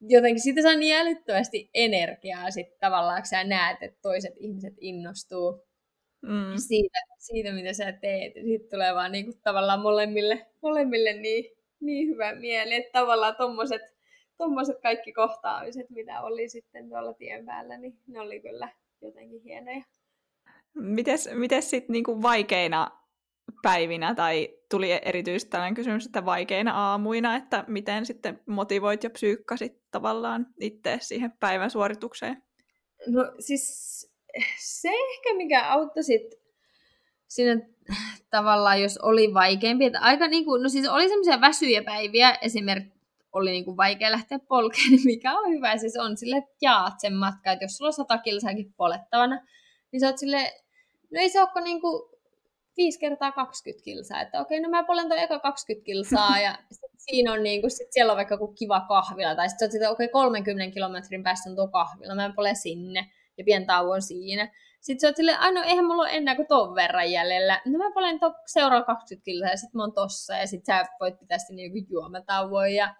jotenkin 0.00 0.42
siitä 0.42 0.62
saa 0.62 0.76
niin 0.76 0.96
älyttömästi 0.96 1.70
energiaa 1.74 2.50
sitten 2.50 2.78
tavallaan, 2.80 3.22
kun 3.22 3.26
sä 3.26 3.44
näet, 3.44 3.82
että 3.82 3.98
toiset 4.02 4.34
ihmiset 4.36 4.74
innostuu 4.80 5.66
mm. 6.22 6.56
siitä, 6.68 6.98
siitä, 7.18 7.52
mitä 7.52 7.72
sä 7.72 7.92
teet. 7.92 8.32
Sitten 8.34 8.70
tulee 8.70 8.94
vaan 8.94 9.12
niinku 9.12 9.32
tavallaan 9.42 9.80
molemmille, 9.80 10.46
molemmille 10.62 11.12
niin, 11.12 11.44
niin 11.80 12.08
hyvä 12.08 12.34
mieli, 12.34 12.74
että 12.74 12.98
tavallaan 12.98 13.36
tommoset, 13.36 13.82
tommoset 14.36 14.80
kaikki 14.82 15.12
kohtaamiset, 15.12 15.90
mitä 15.90 16.22
oli 16.22 16.48
sitten 16.48 16.88
tuolla 16.88 17.14
tien 17.14 17.46
päällä, 17.46 17.78
niin 17.78 17.98
ne 18.06 18.20
oli 18.20 18.40
kyllä 18.40 18.68
jotenkin 19.02 19.42
hienoja. 19.42 19.84
Mites, 20.74 21.28
mites 21.34 21.70
sitten 21.70 21.92
niinku 21.92 22.22
vaikeina 22.22 22.90
päivinä 23.62 24.14
tai 24.14 24.48
tuli 24.70 24.92
erityisesti 25.02 25.50
tällainen 25.50 25.74
kysymys, 25.74 26.06
että 26.06 26.24
vaikeina 26.24 26.90
aamuina, 26.90 27.36
että 27.36 27.64
miten 27.66 28.06
sitten 28.06 28.40
motivoit 28.46 29.04
ja 29.04 29.10
psyykkasit 29.10 29.72
tavallaan 29.90 30.46
itse 30.60 30.98
siihen 31.00 31.32
päivän 31.40 31.70
suoritukseen? 31.70 32.42
No 33.06 33.32
siis 33.38 33.64
se 34.58 34.88
ehkä, 34.88 35.34
mikä 35.36 35.72
auttoi 35.72 36.02
sitten 36.02 36.40
siinä 37.28 37.60
tavallaan, 38.30 38.82
jos 38.82 38.98
oli 38.98 39.34
vaikeampi, 39.34 39.84
että 39.84 40.00
aika 40.00 40.28
niin 40.28 40.44
kuin, 40.44 40.62
no 40.62 40.68
siis 40.68 40.88
oli 40.88 41.08
semmoisia 41.08 41.40
väsyjä 41.40 41.82
päiviä, 41.82 42.38
esimerkiksi 42.42 42.94
oli 43.32 43.50
niin 43.50 43.64
kuin 43.64 43.76
vaikea 43.76 44.10
lähteä 44.10 44.38
polkeen, 44.38 44.90
niin 44.90 45.04
mikä 45.04 45.38
on 45.38 45.50
hyvä, 45.50 45.76
siis 45.76 45.96
on 45.96 46.16
sille, 46.16 46.36
että 46.36 46.56
jaat 46.62 46.94
sen 46.98 47.14
matkan, 47.14 47.52
että 47.52 47.64
jos 47.64 47.76
sulla 47.76 47.88
on 47.88 47.92
sata 47.92 48.18
kilsaakin 48.18 48.74
polettavana, 48.76 49.46
niin 49.92 50.00
sä 50.00 50.06
oot 50.06 50.18
sille, 50.18 50.63
no 51.14 51.20
ei 51.20 51.28
se 51.28 51.40
olekaan 51.40 51.64
niin 51.64 51.80
kuin 51.80 52.02
5 52.76 52.98
kertaa 52.98 53.32
20 53.32 53.84
kilsaa, 53.84 54.20
että 54.20 54.40
okei, 54.40 54.60
no 54.60 54.68
mä 54.68 54.84
polen 54.84 55.08
toi 55.08 55.22
eka 55.22 55.38
20 55.38 55.84
kilsaa 55.84 56.40
ja 56.40 56.58
sit 56.72 56.92
siinä 56.96 57.32
on 57.32 57.42
niinku, 57.42 57.68
sit 57.68 57.92
siellä 57.92 58.12
on 58.12 58.16
vaikka 58.16 58.34
joku 58.34 58.48
kiva 58.48 58.80
kahvila, 58.88 59.34
tai 59.34 59.48
sitten 59.48 59.70
että 59.74 59.90
okei, 59.90 60.08
30 60.08 60.74
kilometrin 60.74 61.22
päästä 61.22 61.50
on 61.50 61.56
tuo 61.56 61.68
kahvila, 61.68 62.14
mä 62.14 62.32
polen 62.36 62.56
sinne 62.56 63.10
ja 63.38 63.44
pien 63.44 63.66
tauon 63.66 64.02
siinä. 64.02 64.48
Sitten 64.80 65.00
sä 65.00 65.06
oot 65.06 65.16
silleen, 65.16 65.40
aino, 65.40 65.62
eihän 65.62 65.84
mulla 65.84 66.02
ole 66.02 66.10
enää 66.12 66.34
kuin 66.36 66.48
ton 66.48 66.74
verran 66.74 67.12
jäljellä. 67.12 67.62
No 67.64 67.78
mä 67.78 67.90
polen 67.94 68.20
to, 68.20 68.34
seuraava 68.46 68.84
20 68.84 69.24
kilsaa 69.24 69.50
ja 69.50 69.56
sitten 69.56 69.78
mä 69.78 69.82
oon 69.82 69.92
tossa 69.92 70.34
ja 70.34 70.46
sitten 70.46 70.76
sä 70.76 70.84
voit 71.00 71.18
pitää 71.18 71.38
sitten 71.38 71.56
niinku 71.56 71.78
juomatauon 71.90 72.74
ja 72.74 72.94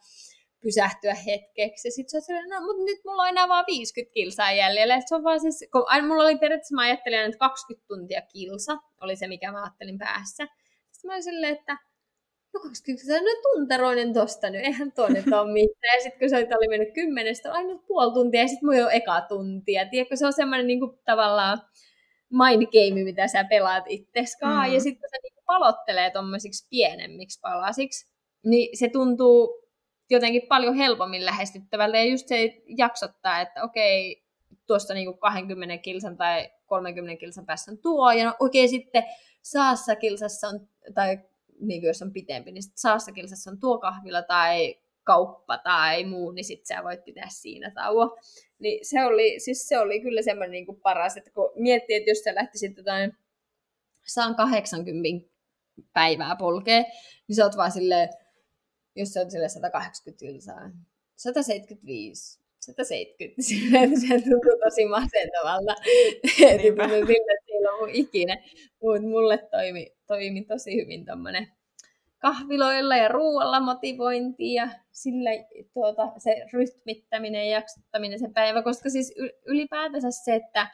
pysähtyä 0.64 1.14
hetkeksi. 1.14 1.88
Ja 1.88 1.92
sitten 1.92 2.10
se 2.10 2.16
on 2.16 2.22
silleen, 2.22 2.48
no 2.48 2.60
mutta 2.66 2.84
nyt 2.84 2.98
mulla 3.04 3.22
on 3.22 3.28
enää 3.28 3.48
vaan 3.48 3.64
50 3.66 4.14
kilsaa 4.14 4.52
jäljellä. 4.52 4.96
Et 4.96 5.08
se 5.08 5.14
on 5.14 5.24
vaan 5.24 5.40
siis, 5.40 5.64
kun 5.72 5.84
aina 5.86 6.06
mulla 6.06 6.24
oli 6.24 6.38
periaatteessa, 6.38 6.74
mä 6.74 6.82
ajattelin, 6.82 7.20
että 7.20 7.38
20 7.38 7.86
tuntia 7.88 8.22
kilsa 8.22 8.76
oli 9.00 9.16
se, 9.16 9.26
mikä 9.26 9.52
mä 9.52 9.62
ajattelin 9.62 9.98
päässä. 9.98 10.48
Sitten 10.90 11.08
mä 11.08 11.12
olin 11.12 11.22
silleen, 11.22 11.52
että 11.52 11.72
no 12.54 12.60
20 12.60 12.84
kilsaa, 12.84 13.20
no 13.20 13.40
tunteroinen 13.42 14.12
tosta 14.12 14.50
nyt, 14.50 14.64
eihän 14.64 14.92
tuo 14.92 15.08
nyt 15.08 15.32
ole 15.32 15.52
mitään. 15.52 15.96
Ja 15.96 16.02
sitten 16.02 16.18
kun 16.18 16.30
se 16.30 16.56
oli 16.58 16.68
mennyt 16.68 16.94
kymmenestä, 16.94 17.52
aina 17.52 17.78
puoli 17.86 18.14
tuntia 18.14 18.40
ja 18.40 18.48
sitten 18.48 18.66
mulla 18.66 18.78
jo 18.78 18.88
eka 18.88 19.20
tuntia. 19.20 19.88
Tiedätkö, 19.90 20.16
se 20.16 20.26
on 20.26 20.32
semmoinen 20.32 20.66
niin 20.66 20.80
tavallaan 21.04 21.58
mind 22.30 22.66
game, 22.66 23.04
mitä 23.04 23.28
sä 23.28 23.44
pelaat 23.44 23.84
itseskaan. 23.88 24.68
Mm. 24.68 24.74
Ja 24.74 24.80
sitten 24.80 25.00
kun 25.00 25.08
se 25.10 25.18
niin 25.22 25.44
palottelee 25.46 26.10
tuommoisiksi 26.10 26.66
pienemmiksi 26.70 27.40
palasiksi, 27.40 28.08
niin 28.44 28.78
se 28.78 28.88
tuntuu 28.88 29.63
jotenkin 30.10 30.42
paljon 30.48 30.74
helpommin 30.74 31.24
lähestyttävältä 31.24 31.98
ja 31.98 32.04
just 32.04 32.28
se 32.28 32.62
jaksottaa, 32.78 33.40
että 33.40 33.62
okei, 33.62 34.24
tuosta 34.66 34.94
niinku 34.94 35.14
20 35.16 35.78
kilsan 35.78 36.16
tai 36.16 36.50
30 36.66 37.20
kilsan 37.20 37.46
päässä 37.46 37.70
on 37.70 37.78
tuo, 37.78 38.12
ja 38.12 38.24
no, 38.24 38.34
okei 38.40 38.68
sitten 38.68 39.04
saassa 39.42 39.96
kilsassa 39.96 40.48
on, 40.48 40.68
tai 40.94 41.18
niin 41.60 41.82
jos 41.82 42.02
on 42.02 42.12
pitempi, 42.12 42.52
niin 42.52 42.62
saassa 42.74 43.12
kilsassa 43.12 43.50
on 43.50 43.60
tuo 43.60 43.78
kahvila 43.78 44.22
tai 44.22 44.78
kauppa 45.04 45.58
tai 45.58 46.04
muu, 46.04 46.30
niin 46.30 46.44
sitten 46.44 46.76
sä 46.76 46.84
voit 46.84 47.04
pitää 47.04 47.28
siinä 47.28 47.70
tauo. 47.70 48.18
Niin 48.58 48.86
se 48.86 49.04
oli, 49.04 49.40
siis 49.40 49.68
se 49.68 49.78
oli 49.78 50.00
kyllä 50.00 50.22
semmoinen 50.22 50.50
niin 50.50 50.66
kuin 50.66 50.80
paras, 50.80 51.16
että 51.16 51.30
kun 51.30 51.52
miettii, 51.54 51.96
että 51.96 52.10
jos 52.10 52.18
sä 52.18 52.34
lähtisit 52.34 52.76
jotain 52.76 53.16
saan 54.04 54.34
80 54.34 55.28
päivää 55.92 56.36
polkee, 56.36 56.84
niin 57.28 57.36
sä 57.36 57.44
oot 57.44 57.56
vaan 57.56 57.72
silleen, 57.72 58.08
jos 58.96 59.12
se 59.12 59.20
on 59.20 59.30
sille 59.30 59.48
180 59.48 60.18
kilsaa, 60.18 60.70
175, 61.16 62.40
170, 62.60 63.42
se 64.00 64.08
tuntuu 64.08 64.58
tosi 64.64 64.86
masentavalta. 64.86 65.74
Niinpä. 66.62 66.88
sille, 66.88 67.32
että 67.34 67.52
ei 67.52 67.62
lopu 67.62 67.90
ikinä. 67.92 68.36
Mutta 68.82 69.02
mulle 69.02 69.38
toimi, 69.38 69.92
toimi 70.06 70.44
tosi 70.44 70.76
hyvin 70.76 71.04
tommonen 71.04 71.48
kahviloilla 72.24 72.96
ja 72.96 73.08
ruoalla 73.08 73.60
motivointi 73.60 74.54
ja 74.54 74.68
sillä 74.92 75.30
tuota, 75.74 76.12
se 76.18 76.46
rytmittäminen 76.52 77.44
ja 77.46 77.50
jaksottaminen 77.50 78.18
se 78.18 78.28
päivä, 78.34 78.62
koska 78.62 78.90
siis 78.90 79.14
ylipäätänsä 79.46 80.10
se, 80.10 80.34
että 80.34 80.66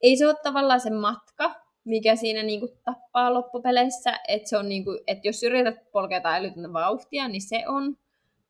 ei 0.00 0.16
se 0.16 0.26
ole 0.26 0.36
tavallaan 0.42 0.80
se 0.80 0.90
matka, 0.90 1.54
mikä 1.86 2.16
siinä 2.16 2.42
niinku 2.42 2.68
tappaa 2.84 3.34
loppupeleissä, 3.34 4.20
että 4.28 4.48
se 4.48 4.56
on 4.56 4.68
niinku, 4.68 4.98
että 5.06 5.28
jos 5.28 5.42
yrität 5.42 5.90
polkea 5.92 6.20
tai 6.20 6.38
älytöntä 6.38 6.72
vauhtia, 6.72 7.28
niin 7.28 7.42
se 7.42 7.64
on 7.68 7.96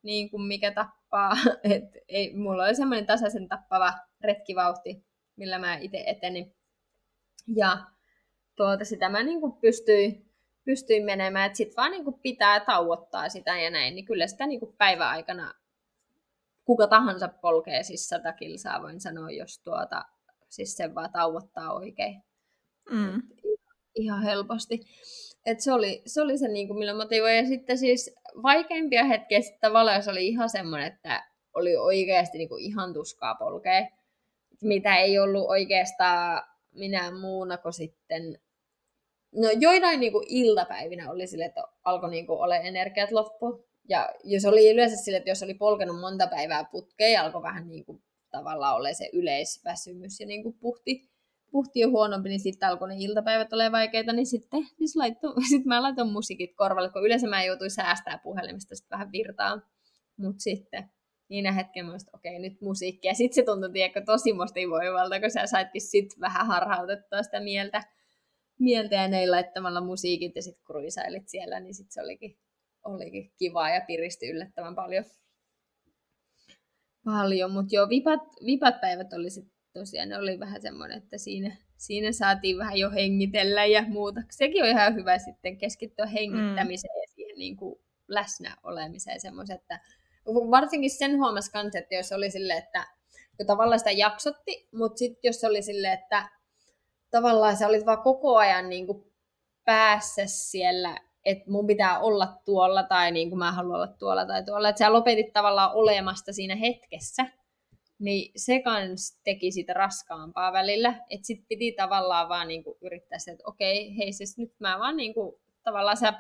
niinku 0.03 0.39
mikä 0.39 0.71
tappaa. 0.71 1.33
Et 1.75 1.85
ei, 2.09 2.35
mulla 2.35 2.65
oli 2.65 2.75
semmoinen 2.75 3.07
tasaisen 3.07 3.49
tappava 3.49 3.93
retkivauhti, 4.21 5.05
millä 5.37 5.59
mä 5.59 5.77
itse 5.77 6.05
etenin. 6.07 6.55
Ja 7.57 7.79
tuota, 8.57 8.85
sitä 8.85 9.09
mä 9.09 9.23
niinku 9.23 9.53
pystyin, 9.53 10.31
pystyin 10.65 11.05
menemään, 11.05 11.47
että 11.47 11.57
sit 11.57 11.77
vaan 11.77 11.91
niinku 11.91 12.13
pitää 12.13 12.61
tauottaa 12.61 13.29
sitä 13.29 13.59
ja 13.61 13.71
näin, 13.71 13.95
niin 13.95 14.05
kyllä 14.05 14.27
sitä 14.27 14.47
niinku 14.47 14.75
päiväaikana 14.79 15.55
kuka 16.65 16.87
tahansa 16.87 17.29
polkee 17.29 17.83
siis 17.83 18.09
sata 18.09 18.33
kilsaa, 18.33 18.83
voin 18.83 19.01
sanoa, 19.01 19.31
jos 19.31 19.59
tuota, 19.59 20.05
siis 20.49 20.77
sen 20.77 20.95
vaan 20.95 21.13
tauottaa 21.13 21.73
oikein. 21.73 22.26
Mm. 22.91 23.23
Ihan 23.95 24.23
helposti. 24.23 24.81
Et 25.47 25.61
se, 25.61 25.73
oli, 25.73 26.03
se 26.07 26.23
oli 26.23 26.39
se, 26.39 26.49
niin 26.49 26.69
kuin, 26.69 26.79
millä 26.79 26.95
motivoi. 26.95 27.37
Ja 27.37 27.47
sitten 27.47 27.79
siis 27.79 28.15
vaikeimpia 28.43 29.05
hetkiä 29.05 29.41
sitten 29.41 29.61
tavallaan 29.61 30.03
se 30.03 30.11
oli 30.11 30.27
ihan 30.29 30.51
semmoinen, 30.51 30.87
että 30.93 31.25
oli 31.55 31.77
oikeasti 31.77 32.39
niin 32.39 32.49
kuin 32.49 32.65
ihan 32.65 32.95
tuskaa 32.95 33.35
polkea. 33.35 33.89
Mitä 34.63 34.97
ei 34.97 35.19
ollut 35.19 35.49
oikeastaan 35.49 36.43
minä 36.75 37.11
muuna 37.11 37.59
kuin 37.59 37.73
sitten... 37.73 38.39
No 39.35 39.49
joitain 39.61 40.01
niin 40.01 40.13
kuin 40.13 40.27
iltapäivinä 40.29 41.11
oli 41.11 41.27
sille, 41.27 41.45
että 41.45 41.63
alkoi 41.85 42.11
niin 42.11 42.27
kuin 42.27 42.41
ole 42.41 42.57
energiat 42.57 43.11
loppu. 43.11 43.67
Ja 43.89 44.15
jos 44.25 44.45
oli 44.45 44.71
yleensä 44.71 44.97
sille, 44.97 45.19
että 45.19 45.31
jos 45.31 45.43
oli 45.43 45.55
polkenut 45.55 46.01
monta 46.01 46.27
päivää 46.27 46.65
putkeen, 46.65 47.21
alkoi 47.21 47.43
vähän 47.43 47.69
niin 47.69 47.85
kuin 47.85 48.03
tavallaan 48.31 48.77
olla 48.77 48.93
se 48.93 49.11
yleisväsymys 49.13 50.21
ja 50.21 50.27
niin 50.27 50.43
kuin 50.43 50.57
puhti 50.61 51.09
puhti 51.57 51.81
jo 51.81 51.91
huonompi, 51.91 52.29
niin 52.29 52.41
sitten 52.41 52.69
alkoi 52.69 52.89
ne 52.89 52.95
iltapäivät 52.99 53.53
olemaan 53.53 53.73
vaikeita, 53.73 54.13
niin 54.13 54.27
sitten 54.27 54.67
siis 54.79 54.97
laittu, 54.97 55.35
sit 55.51 55.65
mä 55.65 55.83
laitoin 55.83 56.13
musiikit 56.13 56.55
korvalle, 56.57 56.91
kun 56.93 57.05
yleensä 57.05 57.27
mä 57.27 57.45
joutuin 57.45 57.71
säästää 57.71 58.19
puhelimesta 58.19 58.75
sitten 58.75 58.99
vähän 58.99 59.13
virtaa. 59.13 59.61
Mutta 60.17 60.41
sitten 60.41 60.91
niinä 61.29 61.53
hetken 61.53 61.87
mä 61.87 61.93
okei, 62.13 62.37
okay, 62.37 62.51
nyt. 62.51 62.59
Ja 63.05 63.15
sitten 63.15 63.35
se 63.35 63.43
tuntui 63.43 63.73
tiedätkö, 63.73 64.03
tosi 64.07 64.33
motivoivalta, 64.33 65.21
kun 65.21 65.31
sä 65.31 65.47
saitkin 65.47 65.81
sit 65.81 66.21
vähän 66.21 66.47
harhautettua 66.47 67.23
sitä 67.23 67.41
mieltä, 67.41 67.83
mieltä 68.59 68.95
ja 68.95 69.09
neillä 69.09 69.35
laittamalla 69.35 69.81
musiikit 69.81 70.37
ja 70.37 70.43
sitten 70.43 70.65
kruisailit 70.65 71.29
siellä, 71.29 71.61
niin 71.61 71.75
sitten 71.75 71.93
se 71.93 72.03
olikin, 72.03 72.39
olikin 72.85 73.33
kivaa 73.39 73.71
ja 73.71 73.81
piristi 73.87 74.31
yllättävän 74.31 74.75
paljon. 74.75 75.05
Paljon, 77.05 77.51
mutta 77.51 77.75
joo, 77.75 77.89
vipat, 77.89 78.21
vipat 78.47 78.81
päivät 78.81 79.13
oli 79.13 79.31
sitten 79.31 79.56
tosiaan, 79.79 80.13
oli 80.13 80.41
vähän 80.41 80.63
semmoinen, 80.63 80.99
että 80.99 81.19
siinä, 81.19 81.57
siinä 81.77 82.13
saatiin 82.13 82.59
vähän 82.59 82.77
jo 82.77 82.91
hengitellä 82.91 83.67
ja 83.67 83.85
muuta. 83.89 84.21
Sekin 84.31 84.63
on 84.63 84.69
ihan 84.69 84.95
hyvä 84.95 85.19
sitten 85.19 85.59
keskittyä 85.59 86.07
hengittämiseen 86.07 86.95
mm. 86.97 87.01
ja 87.01 87.15
siihen 87.15 87.39
niin 87.39 87.57
kuin 87.57 87.81
läsnä 88.09 88.57
olemiseen 88.63 89.21
semmoisen, 89.21 89.57
että 89.57 89.81
varsinkin 90.51 90.91
sen 90.91 91.17
huomasi 91.17 91.51
kanssa, 91.51 91.79
että 91.79 91.95
jos 91.95 92.13
oli 92.13 92.31
silleen, 92.31 92.59
että 92.59 92.87
kun 93.37 93.47
tavallaan 93.47 93.79
sitä 93.79 93.91
jaksotti, 93.91 94.69
mutta 94.73 94.99
sitten 94.99 95.29
jos 95.29 95.45
oli 95.45 95.63
silleen, 95.63 95.93
että 95.93 96.29
tavallaan 97.11 97.57
sä 97.57 97.69
olit 97.69 97.87
vaan 97.87 98.03
koko 98.03 98.37
ajan 98.37 98.69
niin 98.69 98.87
kuin 98.87 99.13
päässä 99.65 100.23
siellä, 100.27 100.97
että 101.25 101.51
mun 101.51 101.67
pitää 101.67 101.99
olla 101.99 102.41
tuolla 102.45 102.83
tai 102.83 103.13
niin 103.13 103.29
kuin 103.29 103.39
mä 103.39 103.53
haluan 103.53 103.75
olla 103.75 103.95
tuolla 103.99 104.27
tai 104.27 104.45
tuolla, 104.45 104.69
että 104.69 104.79
sä 104.79 104.93
lopetit 104.93 105.33
tavallaan 105.33 105.73
olemasta 105.75 106.33
siinä 106.33 106.57
hetkessä, 106.57 107.27
niin 107.99 108.33
se 108.37 108.63
kans 108.63 109.21
teki 109.25 109.53
sitä 109.53 109.73
raskaampaa 109.73 110.53
välillä, 110.53 110.89
että 111.11 111.27
sit 111.27 111.45
piti 111.49 111.73
tavallaan 111.73 112.29
vaan 112.29 112.49
niin 112.49 112.65
kuin 112.65 112.79
yrittää 112.83 113.19
se, 113.19 113.31
että 113.31 113.45
okei, 113.47 113.97
hei 113.99 114.13
siis 114.13 114.39
nyt 114.39 114.53
mä 114.59 114.79
vaan 114.79 114.97
niin 114.97 115.15
kuin, 115.15 115.37
tavallaan 115.63 115.97
sä 115.97 116.13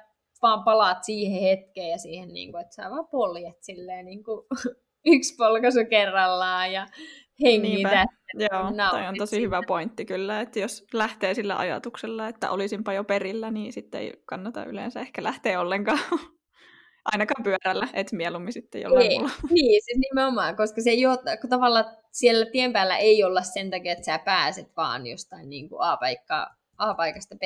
vaan 0.42 0.64
palaat 0.64 1.04
siihen 1.04 1.42
hetkeen 1.42 1.90
ja 1.90 1.98
siihen, 1.98 2.28
niin 2.28 2.52
kuin, 2.52 2.60
että 2.60 2.74
sä 2.74 2.90
vaan 2.90 3.08
poljet 3.10 3.56
silleen 3.60 4.04
niin 4.04 4.24
kuin, 4.24 4.46
yksi 5.14 5.34
polkaisu 5.36 5.80
kerrallaan 5.90 6.72
ja 6.72 6.86
hengitä. 7.42 8.04
Joo, 8.34 8.90
toi 8.90 9.06
on 9.06 9.14
tosi 9.18 9.40
hyvä 9.40 9.60
pointti 9.66 10.04
kyllä, 10.04 10.40
että 10.40 10.58
jos 10.58 10.84
lähtee 10.92 11.34
sillä 11.34 11.56
ajatuksella, 11.56 12.28
että 12.28 12.50
olisinpa 12.50 12.92
jo 12.92 13.04
perillä, 13.04 13.50
niin 13.50 13.72
sitten 13.72 14.00
ei 14.00 14.12
kannata 14.24 14.64
yleensä 14.64 15.00
ehkä 15.00 15.22
lähteä 15.22 15.60
ollenkaan. 15.60 15.98
Ainakaan 17.12 17.44
pyörällä, 17.44 17.88
että 17.92 18.16
mieluummin 18.16 18.52
sitten 18.52 18.82
jollain 18.82 19.10
ei, 19.10 19.18
muulla. 19.18 19.32
Niin, 19.50 19.82
siis 19.84 19.98
nimenomaan, 19.98 20.56
koska 20.56 20.80
se 20.80 20.90
ei 20.90 21.06
ole, 21.06 21.36
kun 21.40 21.50
tavallaan 21.50 21.96
siellä 22.12 22.46
tien 22.46 22.72
päällä 22.72 22.96
ei 22.96 23.24
olla 23.24 23.42
sen 23.42 23.70
takia, 23.70 23.92
että 23.92 24.04
sä 24.04 24.18
pääset 24.18 24.76
vaan 24.76 25.06
jostain 25.06 25.50
niin 25.50 25.68
kuin 25.68 25.82
A-paikkaa 25.82 26.56
A-paikasta 26.78 27.36
b 27.36 27.42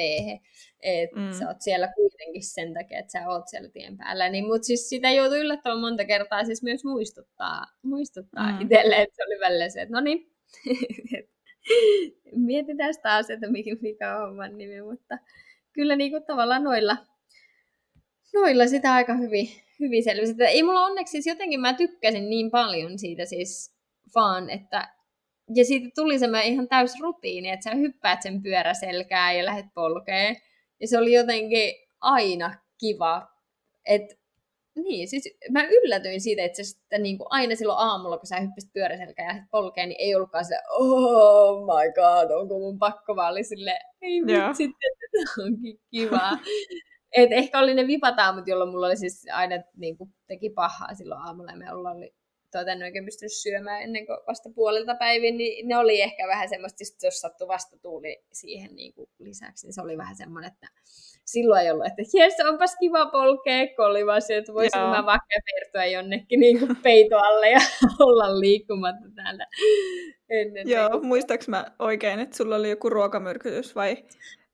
että 0.81 1.21
mm. 1.21 1.33
sä 1.33 1.49
oot 1.49 1.61
siellä 1.61 1.89
kuitenkin 1.95 2.43
sen 2.45 2.75
takia, 2.75 2.99
että 2.99 3.13
sä 3.13 3.29
oot 3.29 3.49
siellä 3.49 3.69
tien 3.69 3.99
päällä. 3.99 4.29
Niin, 4.29 4.47
mutta 4.47 4.67
siis 4.67 4.89
sitä 4.89 5.11
joutuu 5.11 5.39
yllättävän 5.39 5.81
monta 5.81 6.05
kertaa 6.05 6.45
siis 6.45 6.63
myös 6.63 6.85
muistuttaa, 6.85 7.67
muistuttaa 7.83 8.53
mm. 8.53 8.61
itselleen, 8.61 9.03
että 9.03 9.17
se 9.17 9.25
oli 9.25 9.41
välillä 9.41 9.69
se, 9.69 9.83
että 9.83 9.95
no 9.95 10.01
niin, 10.01 10.31
mietitään 12.49 12.95
taas, 13.03 13.31
että 13.31 13.47
mikä 13.81 14.17
on 14.17 14.29
homman 14.29 14.59
nimi, 14.59 14.83
mutta 14.83 15.19
kyllä 15.73 15.97
niin 15.97 16.11
kuin 16.11 16.25
tavallaan 16.25 16.65
noilla, 16.65 16.97
noilla 18.35 18.67
sitä 18.67 18.93
aika 18.93 19.15
hyvin, 19.15 19.49
hyvin 19.81 20.05
selvisi. 20.05 20.35
Ei 20.45 20.63
mulla 20.63 20.87
onneksi 20.87 21.11
siis 21.11 21.27
jotenkin, 21.27 21.61
mä 21.61 21.75
tykkäsin 21.75 22.31
niin 22.31 22.51
paljon 22.51 22.99
siitä 22.99 23.25
siis 23.25 23.75
vaan, 24.15 24.51
että 24.51 24.89
ja 25.55 25.65
siitä 25.65 25.89
tuli 25.95 26.19
semmoinen 26.19 26.53
ihan 26.53 26.69
täys 26.69 26.93
rutiini, 27.01 27.51
että 27.51 27.71
sä 27.71 27.77
hyppäät 27.77 28.23
sen 28.23 28.43
pyöräselkään 28.43 29.37
ja 29.37 29.45
lähdet 29.45 29.67
polkeen. 29.75 30.37
Ja 30.81 30.89
se 30.89 30.99
oli 30.99 31.13
jotenkin 31.13 31.75
aina 32.01 32.55
kiva. 32.79 33.29
Et, 33.85 34.19
niin, 34.75 35.09
siis 35.09 35.29
mä 35.51 35.65
yllätyin 35.65 36.21
siitä, 36.21 36.43
että 36.43 36.57
se 36.57 36.65
sitten 36.65 37.03
niin 37.03 37.19
kuin 37.19 37.27
aina 37.31 37.55
silloin 37.55 37.79
aamulla, 37.79 38.19
kun 38.19 38.27
sä 38.27 38.41
hyppäsit 38.41 38.73
pyöräselkään 38.73 39.27
ja 39.27 39.35
lähdet 39.35 39.51
polkeen, 39.51 39.89
niin 39.89 40.01
ei 40.01 40.15
ollutkaan 40.15 40.45
se, 40.45 40.55
oh 40.79 41.61
my 41.61 41.93
god, 41.93 42.31
onko 42.31 42.59
mun 42.59 42.79
pakko, 42.79 43.17
vaan 43.17 43.33
oli 43.33 43.45
sille, 43.45 43.79
ei 44.03 44.23
vitsi, 44.27 44.65
että 44.65 45.43
onkin 45.45 45.81
kiva. 45.91 46.31
Et 47.17 47.33
ehkä 47.33 47.59
oli 47.59 47.75
ne 47.75 47.87
vipataamut, 47.87 48.49
jolloin 48.49 48.71
mulla 48.71 48.87
oli 48.87 48.97
siis 48.97 49.27
aina 49.33 49.57
niin 49.77 49.99
kuin, 49.99 50.11
teki 50.27 50.51
pahaa 50.51 50.95
silloin 50.95 51.23
aamulla 51.23 51.51
ja 51.51 51.57
me 51.57 51.73
oli 51.73 52.15
tuota, 52.53 52.73
en 52.73 52.83
oikein 52.83 53.05
pystynyt 53.05 53.33
syömään 53.33 53.83
ennen 53.83 54.07
kuin 54.07 54.19
vasta 54.29 54.51
puolelta 54.55 54.95
päivin, 54.95 55.37
niin 55.37 55.69
ne 55.69 55.77
oli 55.77 56.03
ehkä 56.03 56.27
vähän 56.27 56.49
semmoista, 56.49 56.85
jos 57.03 57.21
sattui 57.21 57.49
vasta 57.49 57.77
tuuli 57.83 58.25
siihen 58.33 58.77
niin 58.77 58.95
kuin 58.95 59.09
lisäksi, 59.19 59.67
niin 59.67 59.75
se 59.75 59.83
oli 59.83 59.97
vähän 59.99 60.17
semmoinen, 60.17 60.53
että 60.53 60.67
silloin 61.25 61.63
ei 61.63 61.71
ollut, 61.71 61.87
että 61.87 62.03
jes, 62.19 62.35
onpas 62.49 62.77
kiva 62.81 63.07
polkea, 63.07 63.67
kun 63.77 63.85
oli 63.87 64.07
vaan 64.07 64.23
se, 64.23 64.37
että 64.37 64.55
voisin 64.55 64.81
mä 64.81 65.19
vertoa 65.55 65.85
jonnekin 65.85 66.41
niin 66.41 66.59
kuin 66.59 66.77
peitoalle 66.77 67.51
ja 67.51 67.61
olla 68.07 68.41
liikkumatta 68.41 69.09
täällä 69.15 69.47
ennen. 70.31 70.69
Joo, 70.69 71.01
muistaaks 71.03 71.49
mä 71.49 71.67
oikein, 71.79 72.21
että 72.21 72.37
sulla 72.37 72.57
oli 72.57 72.71
joku 72.71 72.91
ruokamyrkytys 72.91 73.75
vai? 73.75 73.97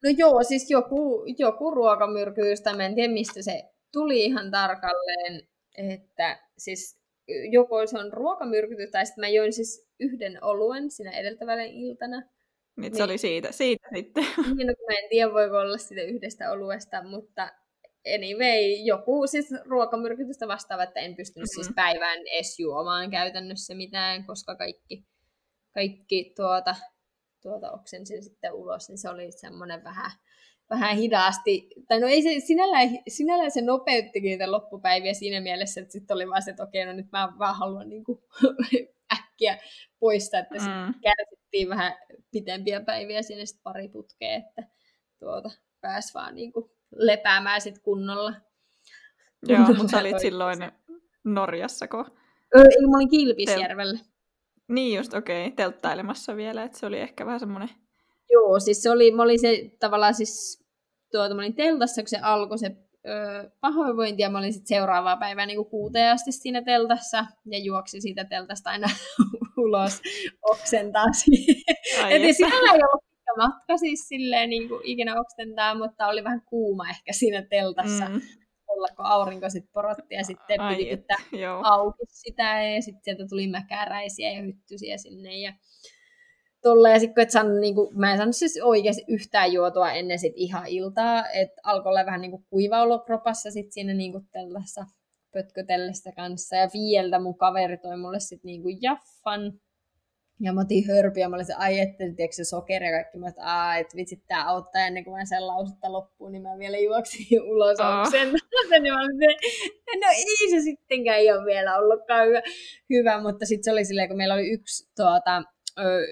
No 0.03 0.11
joo, 0.18 0.42
siis 0.42 0.70
joku, 0.70 1.24
joku 1.38 1.70
ruokamyrkytys, 1.70 2.61
tai 2.61 2.84
en 2.84 2.94
tiedä 2.94 3.12
mistä 3.12 3.42
se 3.42 3.62
tuli 3.92 4.24
ihan 4.24 4.51
tarkalleen, 4.51 5.49
että 5.78 6.38
siis 6.59 6.99
joko 7.51 7.86
se 7.86 7.99
on 7.99 8.12
ruokamyrkytys, 8.12 8.90
tai 8.90 9.07
sitten 9.07 9.22
mä 9.22 9.28
join 9.28 9.53
siis 9.53 9.88
yhden 10.01 10.44
oluen 10.44 10.90
siinä 10.90 11.11
edeltävällä 11.11 11.62
iltana. 11.62 12.20
Niin, 12.20 12.30
niin 12.76 12.97
se 12.97 13.03
oli 13.03 13.18
siitä, 13.18 13.53
siitä 13.53 13.88
sitten. 13.94 14.24
Niin, 14.57 14.66
no, 14.66 14.74
mä 14.88 14.99
en 15.03 15.09
tiedä, 15.11 15.32
voiko 15.32 15.57
olla 15.57 15.78
sitä 15.78 16.03
yhdestä 16.03 16.53
oluesta, 16.53 17.03
mutta 17.03 17.51
anyway, 18.14 18.84
joku 18.84 19.26
siis 19.26 19.47
ruokamyrkytystä 19.64 20.49
vastaava, 20.49 20.82
että 20.82 21.01
en 21.01 21.16
pystynyt 21.16 21.49
siis 21.49 21.57
mm-hmm. 21.57 21.64
siis 21.64 21.74
päivään 21.74 22.18
edes 22.18 22.59
juomaan 22.59 23.11
käytännössä 23.11 23.74
mitään, 23.74 24.26
koska 24.26 24.57
kaikki, 24.57 25.05
kaikki 25.74 26.32
tuota, 26.36 26.74
tuota 27.47 27.72
oksensin 27.72 28.22
sitten 28.22 28.53
ulos, 28.53 28.88
niin 28.88 28.99
se 28.99 29.09
oli 29.09 29.32
semmoinen 29.32 29.84
vähän, 29.84 30.11
vähän 30.70 30.97
hidasti, 30.97 31.68
tai 31.88 32.01
no 32.01 32.07
ei 32.07 32.22
se, 32.22 32.47
sinällään, 32.47 32.88
sinällään 33.09 33.51
se 33.51 33.61
nopeuttikin 33.62 34.28
niitä 34.28 34.53
loppupäiviä 34.53 35.14
siinä 35.14 35.40
mielessä, 35.40 35.80
että 35.80 35.92
sitten 35.92 36.14
oli 36.14 36.28
vaan 36.28 36.42
se, 36.42 36.51
että 36.51 36.62
okei, 36.62 36.84
no 36.84 36.92
nyt 36.92 37.12
mä 37.12 37.32
vaan 37.38 37.57
haluan 37.57 37.88
niin 37.88 38.05
kuin, 38.05 38.18
äkkiä 39.18 39.59
poistaa, 39.99 40.40
että 40.40 40.55
mm. 40.55 40.94
kärsittiin 41.03 41.68
vähän 41.68 41.92
pitempiä 42.30 42.80
päiviä 42.80 43.22
sinne 43.22 43.47
sitten 43.47 43.62
pari 43.62 43.88
putkea, 43.88 44.36
että 44.36 44.62
tuota, 45.18 45.51
pääsi 45.80 46.14
vaan 46.14 46.34
niin 46.34 46.53
kuin 46.53 46.70
lepäämään 46.97 47.61
sitten 47.61 47.82
kunnolla. 47.82 48.34
Joo, 49.49 49.66
mutta 49.66 49.88
sä 49.88 49.99
olit 49.99 50.20
silloin 50.20 50.59
Norjassako? 51.24 51.99
Ei, 52.55 52.86
mä 52.90 52.97
olin 52.97 53.09
Kilpisjärvellä. 53.09 53.99
Tel- 53.99 54.15
niin 54.68 54.96
just, 54.96 55.14
okei, 55.14 55.46
okay. 55.46 55.56
telttailemassa 55.56 56.36
vielä, 56.36 56.62
että 56.62 56.78
se 56.78 56.86
oli 56.86 56.98
ehkä 56.98 57.26
vähän 57.26 57.40
semmoinen 57.40 57.70
Joo, 58.30 58.60
siis 58.60 58.82
se 58.82 58.90
oli, 58.90 59.10
mä 59.10 59.22
olin 59.22 59.40
se 59.40 59.70
tavallaan 59.80 60.14
siis, 60.14 60.64
tuota, 61.12 61.34
mä 61.34 61.42
olin 61.42 61.54
teltassa, 61.54 62.02
kun 62.02 62.08
se 62.08 62.18
alkoi 62.22 62.58
se 62.58 62.76
öö, 63.08 63.50
pahoinvointi, 63.60 64.22
ja 64.22 64.30
mä 64.30 64.38
olin 64.38 64.52
sitten 64.52 64.76
seuraavaa 64.76 65.16
päivää 65.16 65.46
niin 65.46 65.66
kuuteen 65.66 66.12
asti 66.12 66.32
siinä 66.32 66.62
teltassa, 66.62 67.26
ja 67.46 67.58
juoksi 67.58 68.00
siitä 68.00 68.24
teltasta 68.24 68.70
aina 68.70 68.86
ulos 69.64 70.02
oksentaa 70.42 71.12
siihen. 71.12 72.34
Siellä 72.34 72.72
ei 72.72 72.80
ollut 72.92 73.04
pitkä 73.04 73.32
matka 73.36 73.76
siis 73.76 74.08
silleen 74.08 74.50
niin 74.50 74.68
kuin 74.68 74.80
ikinä 74.84 75.20
oksentaa, 75.20 75.74
mutta 75.74 76.06
oli 76.06 76.24
vähän 76.24 76.42
kuuma 76.46 76.88
ehkä 76.90 77.12
siinä 77.12 77.42
teltassa. 77.42 78.08
Mm 78.08 78.20
olla, 78.77 78.89
kun 78.97 79.05
aurinko 79.05 79.51
sitten 79.51 79.72
porotti 79.72 80.14
ja 80.14 80.24
sitten 80.24 80.61
Ai 80.61 80.77
piti 80.77 80.97
pitää 80.97 81.16
auki 81.62 82.07
sitä 82.09 82.62
ja 82.62 82.83
sitten 82.83 83.05
sieltä 83.05 83.27
tuli 83.29 83.47
mäkäräisiä 83.47 84.31
ja 84.31 84.43
hyttysiä 84.43 84.97
sinne 84.97 85.39
ja 85.39 85.53
tolle, 86.62 86.90
ja 86.90 87.01
sitten 87.01 87.27
kun 87.27 87.61
niinku, 87.61 87.93
mä 87.94 88.11
en 88.11 88.16
saanut 88.16 88.36
siis 88.36 88.61
oikeasti 88.62 89.05
yhtään 89.09 89.53
juotua 89.53 89.93
ennen 89.93 90.19
sit 90.19 90.32
ihan 90.36 90.66
iltaa, 90.66 91.31
että 91.31 91.61
alkoi 91.65 91.90
olla 91.90 92.07
vähän 92.07 92.20
niinku 92.20 92.44
kuiva 92.51 92.82
olo 92.82 92.98
kropassa 92.98 93.51
sit 93.51 93.73
siinä 93.73 93.94
niinku 93.94 94.20
tällaisessa 94.32 94.86
pötkötellessä 95.32 96.12
kanssa, 96.12 96.57
ja 96.57 96.69
Vieltä 96.73 97.19
mun 97.19 97.39
kaveri 97.39 97.78
toi 97.78 97.97
mulle 97.97 98.20
sitten 98.20 98.48
niinku 98.48 98.69
jaffan, 98.82 99.53
ja 100.40 100.52
mä 100.52 100.60
otin 100.60 100.86
hörpiä, 100.86 101.28
mä 101.28 101.36
olin 101.36 101.46
se, 101.46 101.54
ai 101.54 101.80
että, 101.80 101.96
tiedätkö, 101.98 102.36
se 102.36 102.44
sokeri 102.44 102.86
ja 102.86 102.92
kaikki, 102.92 103.18
mä 103.18 103.28
että 103.28 103.76
et 103.76 103.96
vitsit, 103.96 104.22
tää 104.28 104.48
auttaa 104.48 104.86
ennen 104.86 105.04
kuin 105.04 105.16
mä 105.16 105.24
sen 105.24 105.46
lausutta 105.46 105.92
loppuun, 105.92 106.32
niin 106.32 106.42
mä 106.42 106.58
vielä 106.58 106.78
juoksin 106.78 107.42
ulos 107.50 107.80
oh. 107.80 108.10
sen, 108.10 108.32
niin 108.82 108.92
mä 108.92 109.00
olin 109.00 109.18
se, 109.18 109.48
no 110.00 110.06
ei 110.16 110.50
se 110.50 110.64
sittenkään 110.64 111.18
ei 111.18 111.32
ole 111.32 111.44
vielä 111.44 111.76
ollutkaan 111.76 112.28
hyvä, 112.28 112.42
hyvä 112.90 113.22
mutta 113.22 113.46
sitten 113.46 113.64
se 113.64 113.72
oli 113.72 113.84
silleen, 113.84 114.08
kun 114.08 114.16
meillä 114.16 114.34
oli 114.34 114.50
yksi 114.50 114.90
tuota, 114.96 115.42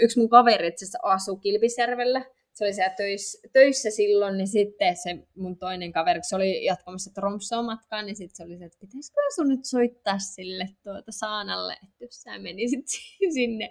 yksi 0.01 0.19
mun 0.19 0.29
kaveri 0.29 0.69
itse 0.69 0.85
asiassa 0.85 0.99
asui 1.03 1.41
Kilpisjärvellä. 1.41 2.25
Se 2.53 2.65
oli 2.65 2.73
siellä 2.73 2.95
töissä, 2.97 3.49
töissä 3.53 3.91
silloin, 3.91 4.37
niin 4.37 4.49
sitten 4.49 4.97
se 4.97 5.19
mun 5.37 5.59
toinen 5.59 5.93
kaveri, 5.93 6.21
se 6.23 6.37
oli 6.37 6.65
jatkamassa 6.65 7.11
Tromsoon 7.15 7.65
matkaa, 7.65 8.03
niin 8.03 8.17
sitten 8.17 8.37
se 8.37 8.43
oli 8.43 8.59
se, 8.59 8.65
että 8.65 8.79
pitäisikö 8.81 9.21
sun 9.35 9.49
nyt 9.49 9.65
soittaa 9.65 10.19
sille 10.19 10.69
tuota 10.83 11.13
Saanalle, 11.13 11.73
että 11.73 12.05
jos 12.05 12.23
sä 12.23 12.39
menisit 12.39 12.85
sinne 13.35 13.71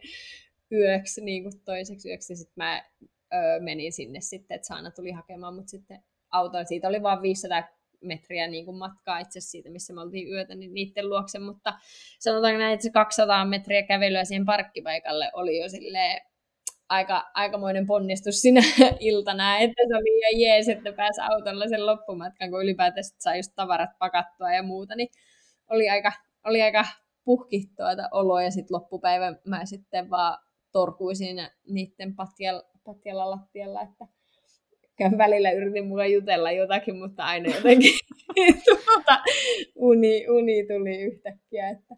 yöksi, 0.74 1.22
niin 1.22 1.44
kuin 1.44 1.54
toiseksi 1.66 2.10
yöksi, 2.10 2.36
sitten 2.36 2.54
mä 2.56 2.84
öö, 3.34 3.60
menin 3.60 3.94
sinne 3.94 4.22
sitten, 4.22 4.56
että 4.56 4.68
Saana 4.68 4.92
tuli 4.92 5.12
hakemaan 5.12 5.56
mut 5.56 5.68
sitten 5.68 6.04
autoon. 6.32 6.66
Siitä 6.66 6.88
oli 6.88 7.04
vain 7.04 7.22
500 7.22 7.64
metriä 8.02 8.48
niin 8.48 8.66
kuin 8.66 8.78
matkaa 8.78 9.20
itse 9.20 9.40
siitä, 9.40 9.70
missä 9.70 9.94
me 9.94 10.02
oltiin 10.02 10.28
yötä, 10.28 10.56
niin 10.56 10.74
niiden 10.74 11.10
luokse, 11.10 11.40
mutta 11.40 11.74
sanotaan 12.20 12.60
näin, 12.60 12.74
että 12.74 12.84
se 12.84 12.90
200 12.90 13.46
metriä 13.46 13.84
kävelyä 13.84 14.26
siihen 14.26 14.46
parkkipaikalle 14.46 15.32
oli 15.34 15.58
jo 15.58 15.70
silleen 15.70 16.22
aika, 16.90 17.32
aikamoinen 17.34 17.88
ponnistus 17.88 18.42
sinä 18.42 18.62
iltana, 19.00 19.58
että 19.58 19.84
se 19.88 19.96
oli 19.96 20.20
ihan 20.20 20.42
jees, 20.42 20.70
että 20.70 20.94
pääsi 20.94 21.22
autolla 21.22 21.68
sen 21.68 21.86
loppumatkan, 21.86 22.50
kun 22.50 22.64
ylipäätään 22.64 23.04
sai 23.20 23.40
just 23.40 23.52
tavarat 23.56 23.90
pakattua 24.00 24.54
ja 24.54 24.64
muuta, 24.64 24.96
niin 24.96 25.10
oli 25.70 25.90
aika, 25.90 26.12
oli 26.46 26.62
aika 26.62 26.86
puhki 27.26 27.70
tuota 27.76 28.10
oloa 28.12 28.44
ja 28.44 28.52
sitten 28.52 28.76
loppupäivä 28.76 29.36
mä 29.46 29.66
sitten 29.66 30.10
vaan 30.10 30.38
torkuisin 30.74 31.38
niiden 31.70 32.16
patjalla, 32.16 32.64
patjalla 32.84 33.30
lattialla, 33.30 33.82
että 33.82 34.08
välillä 35.18 35.52
yritin 35.52 35.88
mukaan 35.88 36.12
jutella 36.12 36.52
jotakin, 36.52 36.98
mutta 36.98 37.24
aina 37.24 37.56
jotenkin 37.56 37.94
tuota, 38.66 39.24
uni, 39.76 40.28
uni 40.30 40.68
tuli 40.68 41.02
yhtäkkiä. 41.02 41.70
Että, 41.70 41.96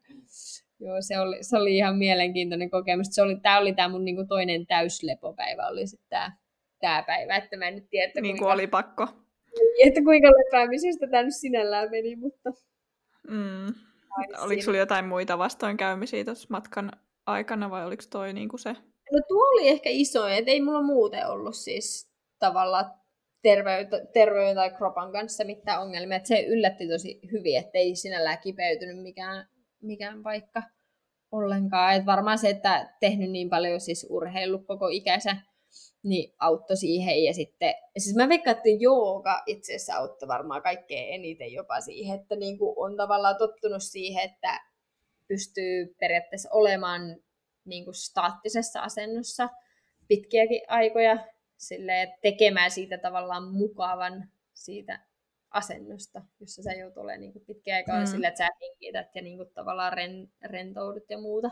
joo, 0.80 0.98
se 1.00 1.20
oli, 1.20 1.38
se 1.42 1.58
oli 1.58 1.76
ihan 1.78 1.98
mielenkiintoinen 1.98 2.70
kokemus. 2.70 3.08
Se 3.10 3.22
oli, 3.22 3.36
tämä 3.36 3.58
oli 3.58 3.74
tämä 3.74 3.90
mun 3.90 4.06
niinku 4.06 4.26
toinen 4.28 4.68
täyslepopäivä, 4.68 5.68
oli 5.68 5.88
sitten 5.88 6.32
tämä, 6.80 7.04
päivä, 7.08 7.36
että 7.36 7.58
mä 7.58 7.68
en 7.68 7.76
nyt 7.76 7.90
tiedä, 7.90 8.08
että 8.08 8.22
niin 8.22 8.38
kuin 8.38 8.52
oli 8.52 8.68
pakko. 8.68 9.08
Että 9.86 10.02
kuinka 10.04 10.28
lepäämisestä 10.28 11.08
tämä 11.08 11.24
nyt 11.24 11.36
sinällään 11.36 11.92
meni, 11.92 12.16
mutta... 12.16 12.52
Mm. 13.30 13.74
Oliko 14.38 14.62
sulla 14.62 14.78
jotain 14.78 15.06
muita 15.06 15.38
vastoinkäymisiä 15.38 16.26
tuossa 16.26 16.48
matkan 16.50 16.92
aikana 17.26 17.70
vai 17.70 17.86
oliko 17.86 18.04
toi 18.10 18.34
niinku 18.34 18.58
se? 18.58 18.70
No 19.12 19.20
tuo 19.28 19.48
oli 19.48 19.68
ehkä 19.68 19.90
iso, 19.90 20.28
että 20.28 20.52
ei 20.52 20.62
mulla 20.62 20.82
muuten 20.82 21.28
ollut 21.28 21.56
siis 21.56 22.12
tavallaan 22.40 22.92
terveyden 24.14 24.56
tai 24.56 24.72
kropan 24.78 25.12
kanssa 25.12 25.44
mitään 25.44 25.82
ongelmia. 25.82 26.18
Että 26.18 26.28
se 26.28 26.46
yllätti 26.46 26.88
tosi 26.88 27.20
hyvin, 27.32 27.58
että 27.58 27.78
ei 27.78 27.96
sinällään 27.96 28.40
kipeytynyt 28.40 29.04
mikään, 29.04 29.48
mikään 29.82 30.24
paikka 30.24 30.64
ollenkaan. 31.32 31.96
Et 31.96 32.06
varmaan 32.06 32.38
se, 32.38 32.50
että 32.50 32.96
tehnyt 33.00 33.32
niin 33.32 33.50
paljon 33.50 33.82
siis 33.82 34.08
urheilu 34.10 34.60
koko 34.60 34.88
ikänsä, 34.88 35.38
niin 36.04 36.34
auttoi 36.40 36.78
siihen. 36.78 37.24
Ja 37.24 37.34
sitten, 37.34 37.74
siis 37.98 38.16
mä 38.16 38.30
veikkaan, 38.30 38.58
että 38.58 38.70
jooga 38.80 39.44
itse 39.46 39.76
asiassa 39.76 39.96
auttoi 39.96 40.28
varmaan 40.28 40.62
kaikkein 40.62 41.14
eniten 41.14 41.54
jopa 41.54 41.82
siihen, 41.82 42.20
että 42.20 42.36
niin 42.36 42.58
kuin 42.58 42.74
on 42.78 42.98
tavallaan 42.98 43.38
tottunut 43.38 43.84
siihen, 43.84 44.24
että 44.24 44.60
pystyy 45.28 45.96
periaatteessa 46.00 46.50
olemaan 46.52 47.02
niin 47.66 47.86
kuin 47.86 47.96
staattisessa 47.96 48.82
asennossa 48.82 49.50
pitkiäkin 50.08 50.62
aikoja 50.68 51.28
silleen, 51.58 52.14
tekemään 52.22 52.72
siitä 52.72 52.98
tavallaan 52.98 53.54
mukavan 53.54 54.30
siitä 54.54 55.00
asennosta, 55.50 56.22
jossa 56.40 56.64
sä 56.64 56.72
joudut 56.72 56.98
olemaan 56.98 57.22
niin 57.22 57.46
pitkä 57.48 57.76
aikaa 57.76 58.00
mm. 58.00 58.06
sillä, 58.06 58.28
että 58.28 58.38
sä 58.38 58.50
hengität 58.62 59.16
ja 59.16 59.22
niin 59.22 59.38
kuin, 59.38 59.50
tavallaan 59.54 59.94
ren, 59.94 60.32
rentoudut 60.44 61.10
ja 61.10 61.18
muuta. 61.18 61.52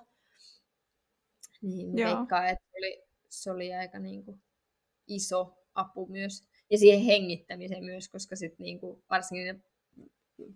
Niin 1.61 1.95
veikkaa, 1.95 2.49
että 2.49 2.65
oli, 2.77 3.03
se 3.29 3.51
oli 3.51 3.73
aika 3.73 3.99
niin 3.99 4.25
kuin, 4.25 4.41
iso 5.07 5.57
apu 5.75 6.05
myös. 6.05 6.43
Ja 6.69 6.77
siihen 6.77 7.01
hengittämiseen 7.01 7.83
myös, 7.83 8.09
koska 8.09 8.35
sit 8.35 8.59
niin 8.59 8.79
kuin, 8.79 9.03
varsinkin 9.09 9.63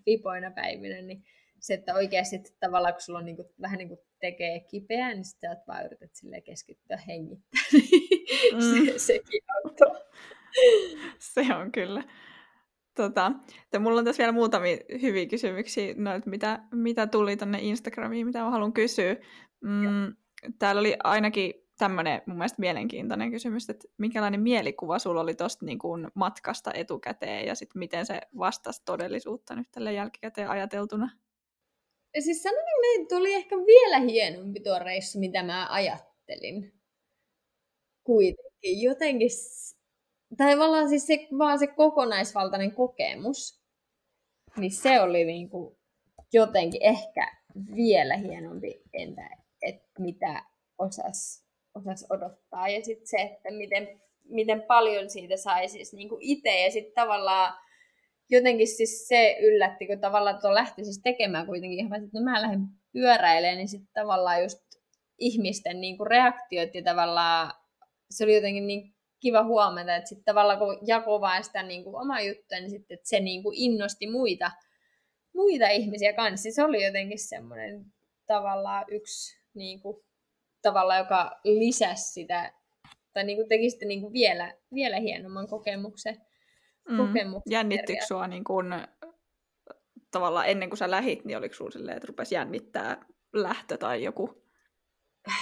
vipoina 0.05 0.51
päivinä, 0.51 1.01
niin 1.01 1.23
se, 1.59 1.73
että 1.73 1.93
oikeasti 1.93 2.43
tavallaan 2.59 2.93
kun 2.93 3.01
sulla 3.01 3.19
on 3.19 3.25
niin 3.25 3.35
kuin, 3.35 3.47
vähän 3.61 3.77
niin 3.77 3.87
kuin 3.87 3.99
tekee 4.19 4.59
kipeää, 4.59 5.13
niin 5.13 5.25
sitten 5.25 5.49
olet 5.49 5.67
vaan 5.67 5.85
yrität 5.85 6.11
keskittyä 6.45 6.97
hengittää. 7.07 7.61
Mm. 8.53 8.59
se, 8.91 8.99
sekin 8.99 9.41
auttaa. 9.55 10.01
se 11.19 11.55
on 11.55 11.71
kyllä. 11.71 12.03
Tota, 12.95 13.31
että 13.63 13.79
mulla 13.79 13.99
on 13.99 14.05
tässä 14.05 14.21
vielä 14.21 14.31
muutamia 14.31 14.77
hyviä 15.01 15.25
kysymyksiä, 15.25 15.93
noit, 15.97 16.25
mitä, 16.25 16.59
mitä 16.71 17.07
tuli 17.07 17.37
tänne 17.37 17.57
Instagramiin, 17.61 18.27
mitä 18.27 18.43
mä 18.43 18.51
haluan 18.51 18.73
kysyä. 18.73 19.15
Mm, 19.61 20.15
täällä 20.59 20.79
oli 20.79 20.97
ainakin 21.03 21.53
tämmöinen 21.77 22.21
mun 22.25 22.37
mielestä 22.37 22.59
mielenkiintoinen 22.59 23.31
kysymys, 23.31 23.69
että 23.69 23.87
minkälainen 23.97 24.41
mielikuva 24.41 24.99
sulla 24.99 25.21
oli 25.21 25.35
tuosta 25.35 25.65
niin 25.65 25.79
kuin 25.79 26.07
matkasta 26.13 26.71
etukäteen 26.73 27.47
ja 27.47 27.55
sitten 27.55 27.79
miten 27.79 28.05
se 28.05 28.21
vastasi 28.37 28.81
todellisuutta 28.85 29.55
nyt 29.55 29.67
tälle 29.71 29.93
jälkikäteen 29.93 30.49
ajateltuna? 30.49 31.09
Siis 32.19 32.43
sanotaan, 32.43 33.01
että 33.01 33.15
oli 33.15 33.33
ehkä 33.33 33.55
vielä 33.55 33.99
hienompi 33.99 34.59
tuo 34.59 34.79
reissu, 34.79 35.19
mitä 35.19 35.43
mä 35.43 35.67
ajattelin. 35.69 36.73
Kuitenkin 38.03 38.81
jotenkin, 38.81 39.29
tai 40.37 40.51
tavallaan 40.51 40.89
siis 40.89 41.07
se, 41.07 41.27
vaan 41.37 41.59
se 41.59 41.67
kokonaisvaltainen 41.67 42.71
kokemus, 42.71 43.61
niin 44.57 44.71
se 44.71 45.01
oli 45.01 45.25
niin 45.25 45.49
kuin 45.49 45.77
jotenkin 46.33 46.83
ehkä 46.83 47.37
vielä 47.75 48.17
hienompi, 48.17 48.81
entä 48.93 49.29
että 49.61 49.89
mitä 49.99 50.43
osas, 50.77 51.45
osas 51.75 52.05
odottaa. 52.09 52.69
Ja 52.69 52.85
sitten 52.85 53.07
se, 53.07 53.17
että 53.17 53.51
miten, 53.51 54.01
miten 54.23 54.61
paljon 54.63 55.09
siitä 55.09 55.37
sai 55.37 55.69
siis 55.69 55.93
niin 55.93 56.09
kuin 56.09 56.21
itse. 56.21 56.63
Ja 56.63 56.71
sitten 56.71 56.93
tavallaan 56.95 57.53
jotenkin 58.29 58.67
siis 58.67 59.07
se 59.07 59.37
yllätti, 59.41 59.87
kun 59.87 59.99
tavallaan 59.99 60.41
tuo 60.41 60.53
lähti 60.53 60.83
siis 60.83 61.01
tekemään 61.03 61.45
kuitenkin 61.45 61.79
ihan, 61.79 62.03
että 62.03 62.19
no 62.19 62.23
mä 62.23 62.41
lähden 62.41 62.61
pyöräilemään, 62.93 63.57
niin 63.57 63.67
sitten 63.67 63.93
tavallaan 63.93 64.43
just 64.43 64.59
ihmisten 65.19 65.81
niin 65.81 65.97
kuin 65.97 66.07
reaktiot 66.07 66.75
ja 66.75 66.83
tavallaan 66.83 67.53
se 68.11 68.23
oli 68.23 68.35
jotenkin 68.35 68.67
niin 68.67 68.95
kiva 69.19 69.43
huomata, 69.43 69.95
että 69.95 70.09
sitten 70.09 70.25
tavallaan 70.25 70.59
kun 70.59 70.79
jakoi 70.87 71.21
vaan 71.21 71.43
sitä 71.43 71.63
niin 71.63 71.83
kuin 71.83 71.95
omaa 71.95 72.21
juttua, 72.21 72.59
niin 72.59 72.69
sitten 72.69 72.97
se 73.03 73.19
niin 73.19 73.43
kuin 73.43 73.57
innosti 73.57 74.07
muita, 74.07 74.51
muita 75.35 75.69
ihmisiä 75.69 76.13
kanssa. 76.13 76.43
Siis 76.43 76.55
se 76.55 76.63
oli 76.63 76.85
jotenkin 76.85 77.19
semmoinen 77.19 77.85
tavallaan 78.27 78.85
yksi 78.87 79.39
niin 79.53 79.81
kuin, 79.81 80.03
tavalla, 80.61 80.97
joka 80.97 81.39
lisäsi 81.43 82.11
sitä, 82.11 82.53
tai 83.13 83.23
niin 83.23 83.37
kuin 83.37 83.49
teki 83.49 83.69
sitten 83.69 83.87
niin 83.87 84.01
kuin 84.01 84.13
vielä, 84.13 84.53
vielä 84.73 84.99
hienomman 84.99 85.47
kokemuksen 85.47 86.21
mm. 86.89 86.97
kokemuksia. 86.97 87.57
Jännittikö 87.57 88.05
sua 88.05 88.27
niin 88.27 88.43
kun, 88.43 88.73
tavallaan 90.11 90.47
ennen 90.47 90.69
kuin 90.69 90.77
sä 90.77 90.91
lähit, 90.91 91.25
niin 91.25 91.37
oliko 91.37 91.55
sulla 91.55 91.71
silleen, 91.71 91.97
että 91.97 92.07
rupesi 92.07 92.35
jännittää 92.35 93.05
lähtö 93.33 93.77
tai 93.77 94.03
joku? 94.03 94.43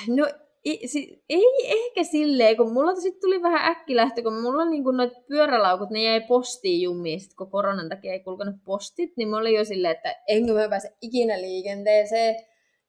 No 0.08 0.28
ei, 0.66 0.88
si, 0.88 1.24
ei 1.30 1.46
ehkä 1.68 2.04
silleen, 2.04 2.58
kun 2.58 2.74
mulla 2.74 2.96
sitten 2.96 3.22
tuli 3.22 3.42
vähän 3.42 3.72
äkkilähtö, 3.72 4.24
kun 4.24 4.42
mulla 4.42 4.66
niin 4.66 4.84
kun 4.84 4.98
noit 4.98 5.28
pyörälaukut, 5.28 5.90
ne 5.90 6.04
jäi 6.04 6.22
postiin 6.22 6.82
jumiin, 6.82 7.20
sit 7.20 7.34
kun 7.34 7.52
koronan 7.52 7.90
takia 7.90 8.14
ei 8.14 8.20
kulkenut 8.20 8.56
postit, 8.66 9.18
niin 9.18 9.28
mä 9.28 9.38
olin 9.38 9.56
jo 9.56 9.66
silleen, 9.66 9.96
että 9.96 10.16
enkö 10.28 10.54
mä 10.54 10.70
pääse 10.70 10.96
ikinä 11.02 11.42
liikenteeseen. 11.42 12.36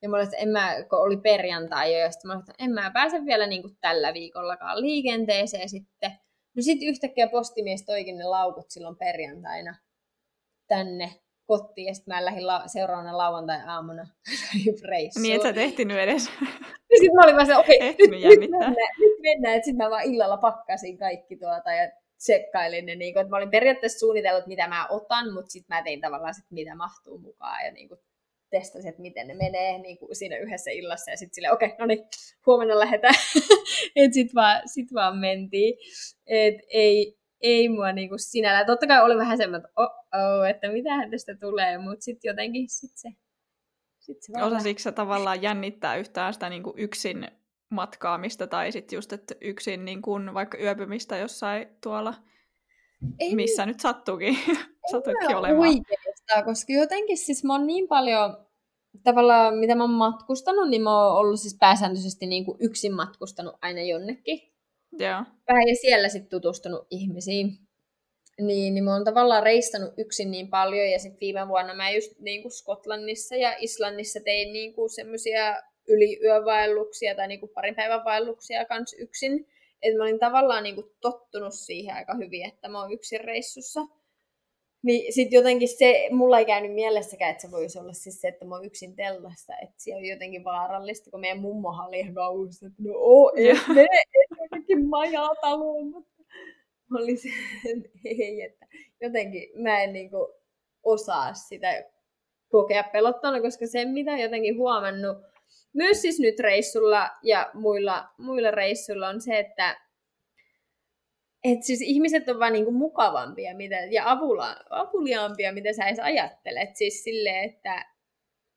Ja 0.02 0.08
mulla 0.08 0.22
että 0.22 0.36
en 0.36 0.48
mä, 0.48 0.76
kun 0.90 0.98
oli 0.98 1.16
perjantai 1.16 1.92
jo, 1.92 1.98
ja 1.98 2.10
sitten 2.10 2.28
mä 2.28 2.32
olin, 2.32 2.40
että 2.50 2.64
en 2.64 2.70
mä 2.70 2.90
pääse 2.94 3.24
vielä 3.24 3.46
niin 3.46 3.62
kuin 3.62 3.76
tällä 3.80 4.14
viikollakaan 4.14 4.80
liikenteeseen 4.80 5.68
sitten. 5.68 6.12
No 6.56 6.62
sitten 6.62 6.88
yhtäkkiä 6.88 7.28
postimies 7.28 7.84
toikin 7.84 8.18
ne 8.18 8.24
laukut 8.24 8.70
silloin 8.70 8.96
perjantaina 8.96 9.74
tänne 10.68 11.10
kotiin, 11.46 11.86
ja 11.86 11.94
sitten 11.94 12.14
mä 12.14 12.24
lähdin 12.24 12.46
la- 12.46 12.68
seuraavana 12.68 13.18
lauantai-aamuna 13.18 14.06
reissuun. 14.90 15.22
Niin, 15.22 15.36
että 15.36 15.54
sä 15.54 15.60
ehtinyt 15.60 15.98
edes. 15.98 16.30
Ja 16.90 16.96
sitten 17.00 17.14
mä 17.14 17.22
olin 17.24 17.36
vaan 17.36 17.46
se, 17.46 17.56
okei, 17.56 17.76
okay, 17.90 17.94
nyt, 17.98 18.40
nyt, 18.40 18.50
mennään, 18.50 18.74
nyt 18.98 19.20
mennään. 19.22 19.54
Sitten 19.54 19.76
mä 19.76 19.90
vaan 19.90 20.04
illalla 20.04 20.36
pakkasin 20.36 20.98
kaikki 20.98 21.36
tuota 21.36 21.72
ja 21.72 21.90
tsekkailin 22.18 22.86
ne, 22.86 22.94
niin 22.94 23.14
kun, 23.14 23.20
että 23.22 23.30
mä 23.30 23.36
olin 23.36 23.50
periaatteessa 23.50 23.98
suunnitellut, 23.98 24.46
mitä 24.46 24.68
mä 24.68 24.86
otan, 24.88 25.32
mutta 25.32 25.50
sitten 25.50 25.76
mä 25.76 25.82
tein 25.82 26.00
tavallaan 26.00 26.34
sit, 26.34 26.44
mitä 26.50 26.74
mahtuu 26.74 27.18
mukaan 27.18 27.64
ja 27.64 27.72
niin 27.72 27.88
kun, 27.88 27.98
testasin, 28.50 28.88
että 28.88 29.02
miten 29.02 29.28
ne 29.28 29.34
menee 29.34 29.78
niin 29.78 29.98
kuin 29.98 30.16
siinä 30.16 30.36
yhdessä 30.36 30.70
illassa 30.70 31.10
ja 31.10 31.16
sitten 31.16 31.34
silleen, 31.34 31.52
okei, 31.52 31.66
okay, 31.66 31.78
no 31.78 31.86
niin, 31.86 32.04
huomenna 32.46 32.78
lähdetään. 32.78 33.14
että 33.96 34.14
sitten 34.14 34.34
vaan, 34.34 34.68
sit 34.68 34.94
vaan 34.94 35.18
mentiin. 35.18 35.78
Et 36.26 36.54
ei, 36.68 37.18
ei 37.40 37.68
mua 37.68 37.92
niin 37.92 38.08
kuin 38.08 38.18
sinällä. 38.18 38.64
Totta 38.64 38.86
kai 38.86 39.02
oli 39.02 39.16
vähän 39.16 39.38
semmoinen, 39.38 39.66
että 39.66 39.82
oh, 39.82 39.90
oh, 39.90 40.48
että 40.48 40.68
mitähän 40.68 41.10
tästä 41.10 41.36
tulee, 41.40 41.78
mutta 41.78 42.04
sitten 42.04 42.28
jotenkin 42.28 42.68
sit 42.68 42.90
se, 42.94 43.08
sit 43.98 44.22
se 44.22 44.32
Osasitko 44.42 44.78
sä 44.78 44.92
tavallaan 44.92 45.42
jännittää 45.42 45.96
yhtään 45.96 46.34
sitä 46.34 46.48
niin 46.48 46.62
kuin 46.62 46.78
yksin 46.78 47.28
matkaamista 47.70 48.46
tai 48.46 48.72
sitten 48.72 48.96
just, 48.96 49.12
että 49.12 49.34
yksin 49.40 49.84
niin 49.84 50.02
kuin 50.02 50.34
vaikka 50.34 50.58
yöpymistä 50.58 51.16
jossain 51.16 51.68
tuolla, 51.82 52.14
ei, 53.18 53.34
missä 53.34 53.66
nyt 53.66 53.80
sattuukin, 53.80 54.38
sattuikin 54.90 55.36
olemaan. 55.36 55.70
Oikeastaan, 56.26 56.44
koska 56.44 56.72
jotenkin 56.72 57.18
siis 57.18 57.44
mä 57.44 57.54
oon 57.54 57.66
niin 57.66 57.88
paljon 57.88 58.46
tavallaan, 59.04 59.54
mitä 59.54 59.74
mä 59.74 59.82
oon 59.82 59.90
matkustanut, 59.90 60.68
niin 60.68 60.82
mä 60.82 61.06
oon 61.06 61.18
ollut 61.18 61.40
siis 61.40 61.56
pääsääntöisesti 61.60 62.26
niin 62.26 62.44
kuin 62.44 62.58
yksin 62.60 62.94
matkustanut 62.94 63.54
aina 63.62 63.82
jonnekin. 63.82 64.40
Joo. 64.98 65.24
Vähän 65.48 65.68
ja 65.68 65.74
siellä 65.80 66.08
sitten 66.08 66.30
tutustunut 66.30 66.86
ihmisiin. 66.90 67.58
Niin, 68.40 68.74
niin 68.74 68.84
mä 68.84 68.92
oon 68.92 69.04
tavallaan 69.04 69.42
reistannut 69.42 69.94
yksin 69.98 70.30
niin 70.30 70.48
paljon, 70.48 70.90
ja 70.90 70.98
sitten 70.98 71.20
viime 71.20 71.48
vuonna 71.48 71.74
mä 71.74 71.90
just 71.90 72.12
niin 72.18 72.42
kuin 72.42 72.52
Skotlannissa 72.52 73.36
ja 73.36 73.56
Islannissa 73.58 74.20
tein 74.24 74.52
niin 74.52 74.74
kuin 74.74 74.90
semmoisia 74.90 75.62
yliyövaelluksia 75.88 77.14
tai 77.14 77.28
niin 77.28 77.40
kuin 77.40 77.52
parin 77.54 77.74
päivän 77.74 78.04
vaelluksia 78.04 78.64
kans 78.64 78.96
yksin. 78.98 79.46
että 79.82 79.98
mä 79.98 80.04
olin 80.04 80.18
tavallaan 80.18 80.62
niin 80.62 80.74
kuin 80.74 80.90
tottunut 81.00 81.54
siihen 81.54 81.94
aika 81.94 82.14
hyvin, 82.14 82.48
että 82.48 82.68
mä 82.68 82.82
oon 82.82 82.92
yksin 82.92 83.20
reissussa. 83.20 83.80
Niin 84.86 85.12
sit 85.12 85.32
jotenkin 85.32 85.68
se, 85.68 86.08
mulla 86.10 86.38
ei 86.38 86.44
käynyt 86.44 86.74
mielessäkään, 86.74 87.30
että 87.30 87.42
se 87.42 87.50
voisi 87.50 87.78
olla 87.78 87.92
siis 87.92 88.20
se, 88.20 88.28
että 88.28 88.44
mä 88.44 88.54
oon 88.54 88.64
yksin 88.64 88.96
tellassa, 88.96 89.52
että 89.62 89.74
se 89.76 89.96
on 89.96 90.04
jotenkin 90.04 90.44
vaarallista, 90.44 91.10
kun 91.10 91.20
meidän 91.20 91.38
mummohan 91.38 91.88
oli 91.88 92.00
ihan 92.00 92.14
kauhussa, 92.14 92.66
että 92.66 92.82
no 92.82 92.92
oo, 92.94 93.32
et 93.36 93.58
me, 93.74 93.82
et 93.82 94.38
jotenkin 94.42 94.88
majataloon, 94.88 95.86
mutta 95.86 96.22
mä 96.90 96.98
olin 96.98 97.18
se, 97.18 97.28
ei, 98.04 98.42
että 98.42 98.66
jotenkin 99.00 99.62
mä 99.62 99.82
en 99.82 99.92
niinku 99.92 100.34
osaa 100.82 101.34
sitä 101.34 101.84
kokea 102.48 102.84
pelottavana, 102.92 103.40
koska 103.40 103.66
se, 103.66 103.84
mitä 103.84 104.16
jotenkin 104.18 104.58
huomannut, 104.58 105.18
myös 105.72 106.02
siis 106.02 106.20
nyt 106.20 106.40
reissulla 106.40 107.10
ja 107.22 107.50
muilla, 107.54 108.08
muilla 108.18 108.50
reissuilla 108.50 109.08
on 109.08 109.20
se, 109.20 109.38
että 109.38 109.85
et 111.52 111.62
siis 111.62 111.80
ihmiset 111.80 112.28
on 112.28 112.38
vaan 112.38 112.52
niinku 112.52 112.72
mukavampia 112.72 113.56
mitä, 113.56 113.76
ja 113.76 114.10
avula, 114.10 114.56
avuliaampia, 114.70 115.52
mitä 115.52 115.72
sä 115.72 115.86
edes 115.86 115.98
ajattelet. 115.98 116.76
Siis 116.76 117.04
silleen, 117.04 117.44
että 117.44 117.84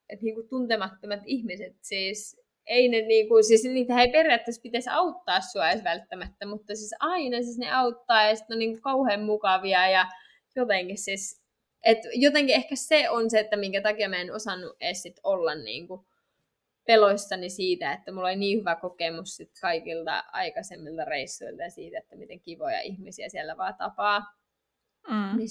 et 0.10 0.22
niinku 0.22 0.44
tuntemattomat 0.44 1.20
ihmiset, 1.26 1.76
siis 1.82 2.41
ei 2.66 2.90
ne 2.90 3.02
niinku, 3.02 3.44
siis 3.44 3.64
niitä 3.64 4.02
ei 4.02 4.11
periaatteessa 4.11 4.61
pitäisi 4.61 4.90
auttaa 4.90 5.41
sua 5.41 5.70
edes 5.70 5.84
välttämättä, 5.84 6.45
mutta 6.45 6.76
siis 6.76 6.95
aina 6.99 7.41
siis 7.41 7.57
ne 7.57 7.72
auttaa 7.72 8.28
ja 8.28 8.36
sitten 8.36 8.56
on 8.56 8.60
niinku 8.60 8.82
kauhean 8.82 9.22
mukavia 9.22 9.90
ja 9.90 10.06
jotenkin 10.56 10.98
siis, 10.98 11.41
et 11.84 11.99
jotenkin 12.14 12.56
ehkä 12.56 12.76
se 12.76 13.10
on 13.10 13.30
se, 13.30 13.40
että 13.40 13.57
minkä 13.57 13.82
takia 13.82 14.10
mä 14.10 14.18
en 14.18 14.34
osannut 14.34 14.76
edes 14.82 15.02
sit 15.02 15.20
olla 15.24 15.56
niinku, 15.56 16.06
peloissani 16.90 17.49
siitä, 17.49 17.94
että 17.94 18.11
mulla 18.11 18.28
oli 18.28 18.36
niin 18.36 18.60
hyvä 18.60 18.76
kokemus 18.76 19.36
sit 19.36 19.52
kaikilta 19.61 20.24
aikaisemmilta 20.32 21.06
reissuilta 21.06 21.64
ja 21.64 21.70
siitä, 21.70 21.98
että 21.99 22.16
miten 22.16 22.40
kivoja 22.40 22.82
ihmisiä 22.82 23.30
siellä 23.30 23.57
vaan 23.57 23.76
tapaa. 23.76 24.20
Mm. 25.07 25.38
Niin 25.38 25.49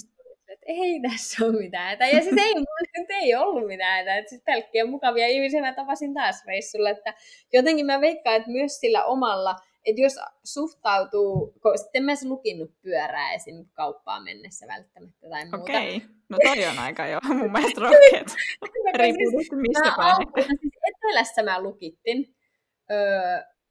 että 0.48 0.66
ei 0.66 1.00
tässä 1.00 1.44
ole 1.44 1.58
mitään. 1.58 1.98
Ja 2.00 2.22
siis 2.22 2.36
ei, 2.38 2.54
mulla 2.54 3.18
ei 3.20 3.34
ollut 3.34 3.66
mitään. 3.66 4.08
Että 4.08 4.28
siis 4.28 4.42
pelkkiä 4.44 4.86
mukavia 4.86 5.26
ihmisiä 5.26 5.60
mä 5.60 5.72
tapasin 5.72 6.14
taas 6.14 6.44
reissulla. 6.46 6.90
Että 6.90 7.14
jotenkin 7.52 7.86
mä 7.86 8.00
veikkaan, 8.00 8.36
että 8.36 8.50
myös 8.50 8.80
sillä 8.80 9.04
omalla 9.04 9.56
että 9.88 10.02
jos 10.02 10.16
suhtautuu, 10.44 11.54
kun 11.62 11.78
sitten 11.78 12.04
mä 12.04 12.12
lukinnut 12.24 12.70
pyörää 12.82 13.32
esim. 13.32 13.66
kauppaan 13.72 14.24
mennessä 14.24 14.66
välttämättä 14.66 15.28
tai 15.28 15.44
muuta. 15.44 15.56
Okei, 15.56 15.96
okay. 15.96 16.08
no 16.28 16.38
toi 16.44 16.66
on 16.66 16.78
aika 16.78 17.06
jo 17.06 17.18
mun 17.28 17.52
mielestä 17.52 17.80
rohkeet. 17.80 18.26
Riippuu 18.94 19.30
siis, 19.30 19.52
mistä 19.52 19.94
päin. 19.96 20.46
Siis 20.60 20.72
etelässä 20.88 21.42
mä 21.42 21.62
lukittin 21.62 22.34
öö, 22.90 22.98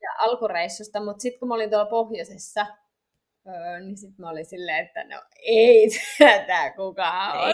ja 0.01 0.09
alkureissusta, 0.19 1.05
mutta 1.05 1.21
sitten 1.21 1.39
kun 1.39 1.47
mä 1.47 1.55
olin 1.55 1.69
tuolla 1.69 1.85
pohjoisessa, 1.85 2.65
öö, 3.47 3.79
niin 3.79 3.97
sitten 3.97 4.25
mä 4.25 4.29
olin 4.29 4.45
silleen, 4.45 4.85
että 4.85 5.03
no 5.03 5.21
ei 5.41 5.89
tätä 6.19 6.73
kukaan 6.75 7.39
ole. 7.39 7.53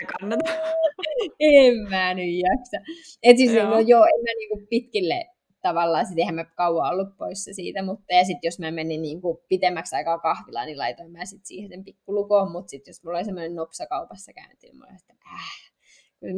Ei 0.00 0.06
kannata. 0.06 0.52
en 1.40 1.74
mä 1.90 2.14
nyt 2.14 2.34
jaksa. 2.34 2.92
Et 3.22 3.36
siis 3.36 3.52
joo. 3.52 3.70
no 3.70 3.80
joo, 3.80 4.04
en 4.04 4.22
mä 4.22 4.34
niinku 4.38 4.66
pitkille 4.70 5.35
tavallaan, 5.68 6.06
sit 6.06 6.18
eihän 6.18 6.34
mä 6.34 6.44
kauan 6.44 6.92
ollut 6.92 7.16
poissa 7.18 7.54
siitä, 7.54 7.82
mutta 7.82 8.14
ja 8.14 8.24
sitten 8.24 8.48
jos 8.48 8.58
mä 8.58 8.70
menin 8.70 9.02
niin 9.02 9.20
kuin 9.20 9.38
pitemmäksi 9.48 9.96
aikaa 9.96 10.18
kahvilaan, 10.18 10.66
niin 10.66 10.78
laitoin 10.78 11.12
mä 11.12 11.24
sit 11.24 11.44
siihen 11.44 11.68
sen 11.68 11.84
pikkulukoon, 11.84 12.52
mutta 12.52 12.70
sitten 12.70 12.92
jos 12.92 13.04
mulla 13.04 13.18
oli 13.18 13.24
semmoinen 13.24 13.54
nopsakaupassa 13.54 14.32
käynti, 14.32 14.66
niin 14.66 14.76
mulla 14.76 14.88
oli 14.90 14.96
että 14.96 15.14
äh. 15.34 15.66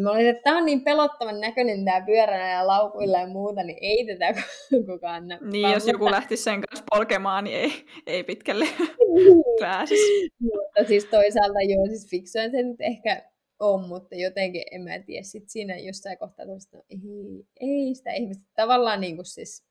Mä 0.02 0.10
olin, 0.10 0.28
että 0.28 0.42
tämä 0.42 0.58
on 0.58 0.66
niin 0.66 0.84
pelottavan 0.84 1.40
näköinen 1.40 1.84
tämä 1.84 2.00
pyöränä 2.06 2.52
ja 2.52 2.66
laukuilla 2.66 3.18
ja 3.18 3.26
muuta, 3.26 3.62
niin 3.62 3.78
ei 3.80 4.06
tätä 4.06 4.42
kukaan 4.86 5.28
näppää. 5.28 5.50
Niin, 5.50 5.70
jos 5.70 5.86
joku 5.86 6.10
lähtisi 6.10 6.42
sen 6.42 6.60
kanssa 6.60 6.84
polkemaan, 6.90 7.44
niin 7.44 7.56
ei, 7.56 7.72
ei 8.06 8.24
pitkälle 8.24 8.64
niin. 8.64 9.44
pääsisi. 9.60 10.30
mutta 10.40 10.88
siis 10.88 11.04
toisaalta 11.04 11.60
joo, 11.68 11.86
siis 11.86 12.10
fiksuin 12.10 12.50
se 12.50 12.62
nyt 12.62 12.80
ehkä 12.80 13.22
on, 13.60 13.88
mutta 13.88 14.14
jotenkin 14.14 14.62
en 14.70 14.82
mä 14.82 14.98
tiedä, 14.98 15.22
sit 15.22 15.48
siinä 15.48 15.78
jossain 15.78 16.18
kohtaa 16.18 16.46
tuosta, 16.46 16.76
no, 16.76 16.82
ei, 16.90 17.46
ei 17.60 17.94
sitä 17.94 18.12
ihmistä 18.12 18.44
tavallaan 18.54 19.00
niin 19.00 19.16
kuin 19.16 19.26
siis, 19.26 19.68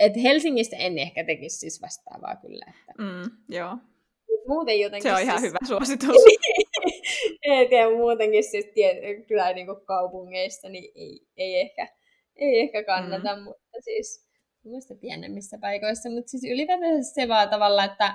että 0.00 0.20
Helsingistä 0.20 0.76
en 0.76 0.98
ehkä 0.98 1.24
tekisi 1.24 1.58
siis 1.58 1.82
vastaavaa 1.82 2.36
kyllä. 2.36 2.66
Että... 2.68 3.02
Mm, 3.02 3.30
joo. 3.48 3.76
Muuten 4.46 4.80
jotenkin 4.80 5.02
Se 5.02 5.12
on 5.12 5.16
siis... 5.16 5.28
ihan 5.28 5.42
hyvä 5.42 5.58
suositus. 5.68 6.16
ei 7.42 7.68
tiedä, 7.68 7.90
muutenkin 7.90 8.44
siis 8.44 8.66
tie, 8.74 9.22
kyllä 9.28 9.52
niin 9.52 9.66
kuin 9.66 9.86
kaupungeissa, 9.86 10.68
niin 10.68 10.92
ei, 10.94 11.26
ei, 11.36 11.60
ehkä, 11.60 11.88
ei 12.36 12.60
ehkä 12.60 12.84
kannata, 12.84 13.36
mm. 13.36 13.42
mutta 13.42 13.80
siis 13.80 14.28
mielestäni 14.64 15.00
pienemmissä 15.00 15.58
paikoissa, 15.60 16.10
mutta 16.10 16.30
siis 16.30 16.44
ylipäätään 16.44 17.04
se 17.04 17.28
vaan 17.28 17.48
tavallaan, 17.48 17.90
että 17.90 18.14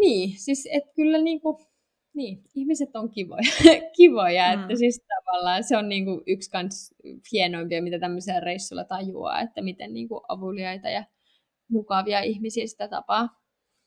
niin, 0.00 0.30
siis 0.38 0.68
että 0.72 0.90
kyllä 0.96 1.18
niin 1.18 1.40
kuin, 1.40 1.56
niin, 2.14 2.42
ihmiset 2.54 2.96
on 2.96 3.10
kivoja, 3.10 3.50
kivoja 3.96 4.56
mm. 4.56 4.62
että 4.62 4.76
siis 4.76 5.06
tavallaan 5.16 5.64
se 5.64 5.76
on 5.76 5.88
niinku 5.88 6.22
yksi 6.26 6.50
kans 6.50 6.94
hienoimpia, 7.32 7.82
mitä 7.82 7.98
tämmöisellä 7.98 8.40
reissulla 8.40 8.84
tajuaa, 8.84 9.40
että 9.40 9.62
miten 9.62 9.92
niinku 9.92 10.20
avuliaita 10.28 10.88
ja 10.88 11.04
mukavia 11.70 12.20
ihmisiä 12.20 12.66
sitä 12.66 12.88
tapaa. 12.88 13.28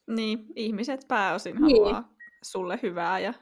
Niin, 0.08 0.46
ihmiset 0.56 1.06
pääosin 1.08 1.56
niin. 1.56 1.62
haluaa 1.62 2.14
sulle 2.44 2.80
hyvää 2.84 3.20
ja 3.20 3.34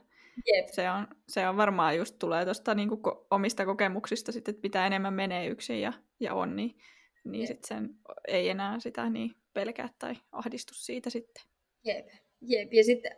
Jep. 0.48 0.68
Se, 0.68 0.90
on, 0.90 1.08
se 1.28 1.48
on 1.48 1.58
varmaan 1.58 1.98
just 1.98 2.16
tulee 2.20 2.46
tuosta 2.46 2.76
niinku 2.76 3.02
omista 3.32 3.66
kokemuksista 3.66 4.32
sitten, 4.32 4.56
että 4.56 4.66
mitä 4.68 4.88
enemmän 4.88 5.14
menee 5.14 5.48
yksin 5.48 5.82
ja, 5.82 5.94
ja 6.20 6.34
on, 6.34 6.56
niin, 6.56 6.78
niin 7.24 7.48
sit 7.48 7.64
sen 7.64 7.90
ei 8.28 8.50
enää 8.50 8.80
sitä 8.80 9.10
niin 9.10 9.32
pelkää 9.54 9.90
tai 10.00 10.16
ahdistu 10.32 10.74
siitä 10.74 11.10
sitten. 11.10 11.44
Jep. 11.86 12.08
Jep, 12.42 12.74
ja 12.74 12.84
sitten, 12.84 13.12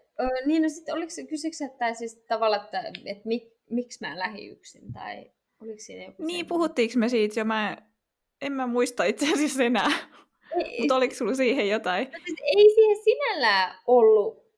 niin 0.45 0.61
no 0.61 0.69
sitten 0.69 0.95
oliko 0.95 1.10
se 1.10 1.23
kysyksä, 1.23 1.65
että 1.65 1.93
siis 1.93 2.15
tavallaan, 2.27 2.64
että, 2.64 2.91
että 3.06 3.27
mik, 3.27 3.43
miksi 3.69 3.99
mä 4.02 4.19
lähdin 4.19 4.52
yksin, 4.52 4.93
tai 4.93 5.31
oliko 5.61 5.80
siinä 5.80 6.06
joku 6.06 6.23
Niin, 6.23 6.39
sen... 6.39 6.48
puhuttiinko 6.48 6.93
me 6.98 7.10
siitä 7.10 7.39
jo, 7.39 7.45
mä 7.45 7.77
en 8.41 8.52
mä 8.52 8.68
muista 8.68 9.03
itse 9.03 9.34
asiassa 9.34 9.64
enää, 9.64 9.91
mutta 10.80 10.95
oliko 10.95 11.15
sulla 11.15 11.34
siihen 11.34 11.69
jotain? 11.69 12.11
No, 12.11 12.19
siis 12.26 12.39
ei 12.43 12.69
siihen 12.76 13.03
sinällään 13.03 13.76
ollut, 13.88 14.52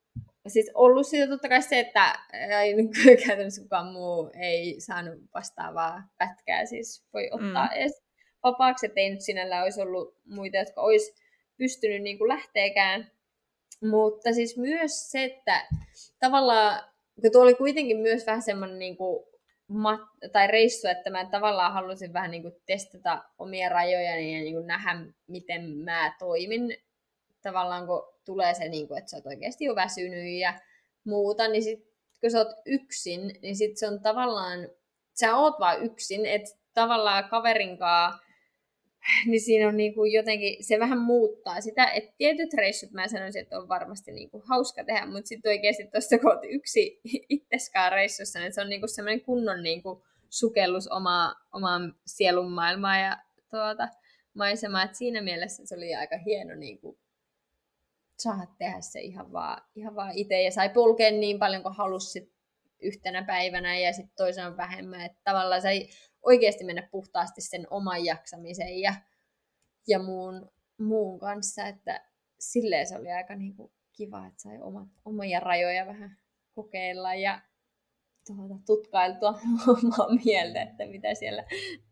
siis 0.48 0.72
ollut 0.74 1.08
siitä 1.08 1.28
totta 1.28 1.50
kai 1.50 1.62
se, 1.62 1.80
että 1.80 2.20
ei, 2.62 2.74
käytännössä 3.28 3.62
kukaan 3.62 3.94
muu 3.94 4.32
ei 4.42 4.76
saanut 4.80 5.20
vastaavaa 5.34 6.04
pätkää, 6.18 6.66
siis 6.66 7.06
voi 7.14 7.30
ottaa 7.32 7.66
mm. 7.66 7.72
edes 7.74 8.04
vapaaksi, 8.44 8.86
että 8.86 9.00
ei 9.00 9.10
nyt 9.10 9.22
sinällään 9.22 9.64
olisi 9.64 9.82
ollut 9.82 10.18
muita, 10.26 10.58
jotka 10.58 10.82
olisi 10.82 11.14
pystynyt 11.58 12.02
niin 12.02 12.18
kuin 12.18 12.28
lähteekään 12.28 13.12
mutta 13.82 14.34
siis 14.34 14.58
myös 14.58 15.12
se, 15.12 15.24
että 15.24 15.68
tavallaan, 16.20 16.84
kun 17.22 17.32
tuo 17.32 17.42
oli 17.42 17.56
kuitenkin 17.56 17.98
myös 17.98 18.26
vähän 18.28 18.42
semmoinen 18.42 18.80
niin 18.80 18.98
kuin 18.98 19.26
mat- 19.68 20.30
tai 20.32 20.48
reissu, 20.48 20.88
että 20.88 21.10
mä 21.10 21.26
tavallaan 21.26 21.74
halusin 21.74 22.14
vähän 22.14 22.32
niin 22.32 22.42
kuin 22.42 22.56
testata 22.66 23.24
omia 23.40 23.70
rajojani 23.70 24.36
ja 24.38 24.42
niin 24.42 24.54
kuin 24.54 24.68
nähdä, 24.68 25.06
miten 25.28 25.70
mä 25.70 26.16
toimin. 26.20 26.78
Tavallaan 27.42 27.88
kun 27.88 28.14
tulee 28.26 28.54
se, 28.54 28.70
niin 28.70 28.88
kuin, 28.88 28.98
että 28.98 29.12
sä 29.12 29.18
oot 29.18 29.26
oikeasti 29.26 29.66
jo 29.66 29.76
väsynyt 29.76 30.40
ja 30.40 30.54
muuta, 31.04 31.48
niin 31.48 31.64
sit, 31.64 31.80
kun 32.22 32.32
sä 32.32 32.38
oot 32.38 32.56
yksin, 32.66 33.40
niin 33.42 33.56
sit 33.56 33.78
se 33.78 33.88
on 33.88 34.02
tavallaan, 34.02 34.70
sä 35.14 35.36
oot 35.36 35.60
vaan 35.60 35.84
yksin, 35.84 36.26
että 36.26 36.50
tavallaan 36.74 37.30
kaverinkaan 37.30 38.20
niin 39.30 39.42
siinä 39.42 39.68
on 39.68 39.78
niin 39.78 39.94
kuin 39.94 40.12
jotenkin, 40.12 40.64
se 40.64 40.80
vähän 40.80 41.00
muuttaa 41.00 41.62
sitä, 41.62 41.92
että 41.92 42.14
tietyt 42.18 42.54
reissut 42.54 42.92
mä 42.92 43.08
sanoisin, 43.08 43.42
että 43.42 43.60
on 43.60 43.68
varmasti 43.68 44.12
niin 44.12 44.30
kuin 44.30 44.44
hauska 44.46 44.84
tehdä, 44.84 45.06
mutta 45.06 45.28
sitten 45.28 45.50
oikeasti 45.50 45.84
tuossa 45.84 46.20
kun 46.20 46.40
yksi 46.50 47.02
itseskaan 47.30 47.92
reissussa, 47.92 48.40
niin 48.40 48.54
se 48.54 48.62
on 48.62 48.70
niin 48.70 48.82
kuin 48.82 48.90
semmoinen 48.90 49.22
kunnon 49.22 49.64
niin 49.64 49.84
kuin 49.84 50.04
sukellus 50.30 50.88
omaa, 50.88 51.36
omaan 51.54 51.96
sielun 52.06 52.52
maailmaan 52.52 53.02
ja 53.02 53.18
tuota, 53.52 53.88
maisemaa, 54.34 54.84
että 54.84 54.98
siinä 54.98 55.22
mielessä 55.22 55.66
se 55.66 55.76
oli 55.76 55.96
aika 55.96 56.18
hieno 56.18 56.56
niin 56.56 56.80
kuin 56.80 56.98
saada 58.18 58.48
tehdä 58.58 58.82
se 58.82 59.00
ihan 59.02 59.32
vaan, 59.32 59.62
ihan 59.76 59.96
vaan 59.96 60.12
itse 60.14 60.42
ja 60.42 60.52
sai 60.52 60.70
polkea 60.70 61.12
niin 61.12 61.40
paljon 61.40 61.64
kuin 61.64 61.76
halusi 61.76 62.34
yhtenä 62.82 63.24
päivänä 63.24 63.80
ja 63.80 63.94
sitten 63.94 64.16
toisena 64.18 64.58
vähemmän, 64.58 65.06
että 65.06 65.22
tavallaan 65.24 65.62
sai 65.62 65.88
oikeasti 66.24 66.64
mennä 66.64 66.88
puhtaasti 66.92 67.42
sen 67.42 67.68
oman 67.70 68.06
jaksamisen 68.06 68.80
ja, 68.80 68.94
ja 69.88 70.00
muun, 70.00 70.52
muun 70.78 71.20
kanssa, 71.20 71.68
että 71.68 72.06
silleen 72.40 72.88
se 72.88 72.98
oli 72.98 73.12
aika 73.12 73.36
niin 73.36 73.56
kuin 73.56 73.72
kiva, 73.94 74.28
että 74.28 74.42
sai 74.42 74.58
omat, 74.62 74.88
omia 75.06 75.40
rajoja 75.40 75.86
vähän 75.86 76.18
kokeilla 76.56 77.16
ja 77.16 77.42
tuota, 78.28 78.56
tutkailtua 78.66 79.30
omaa 79.68 80.08
mieltä, 80.26 80.62
että 80.62 80.86
mitä 80.86 81.14
siellä, 81.14 81.44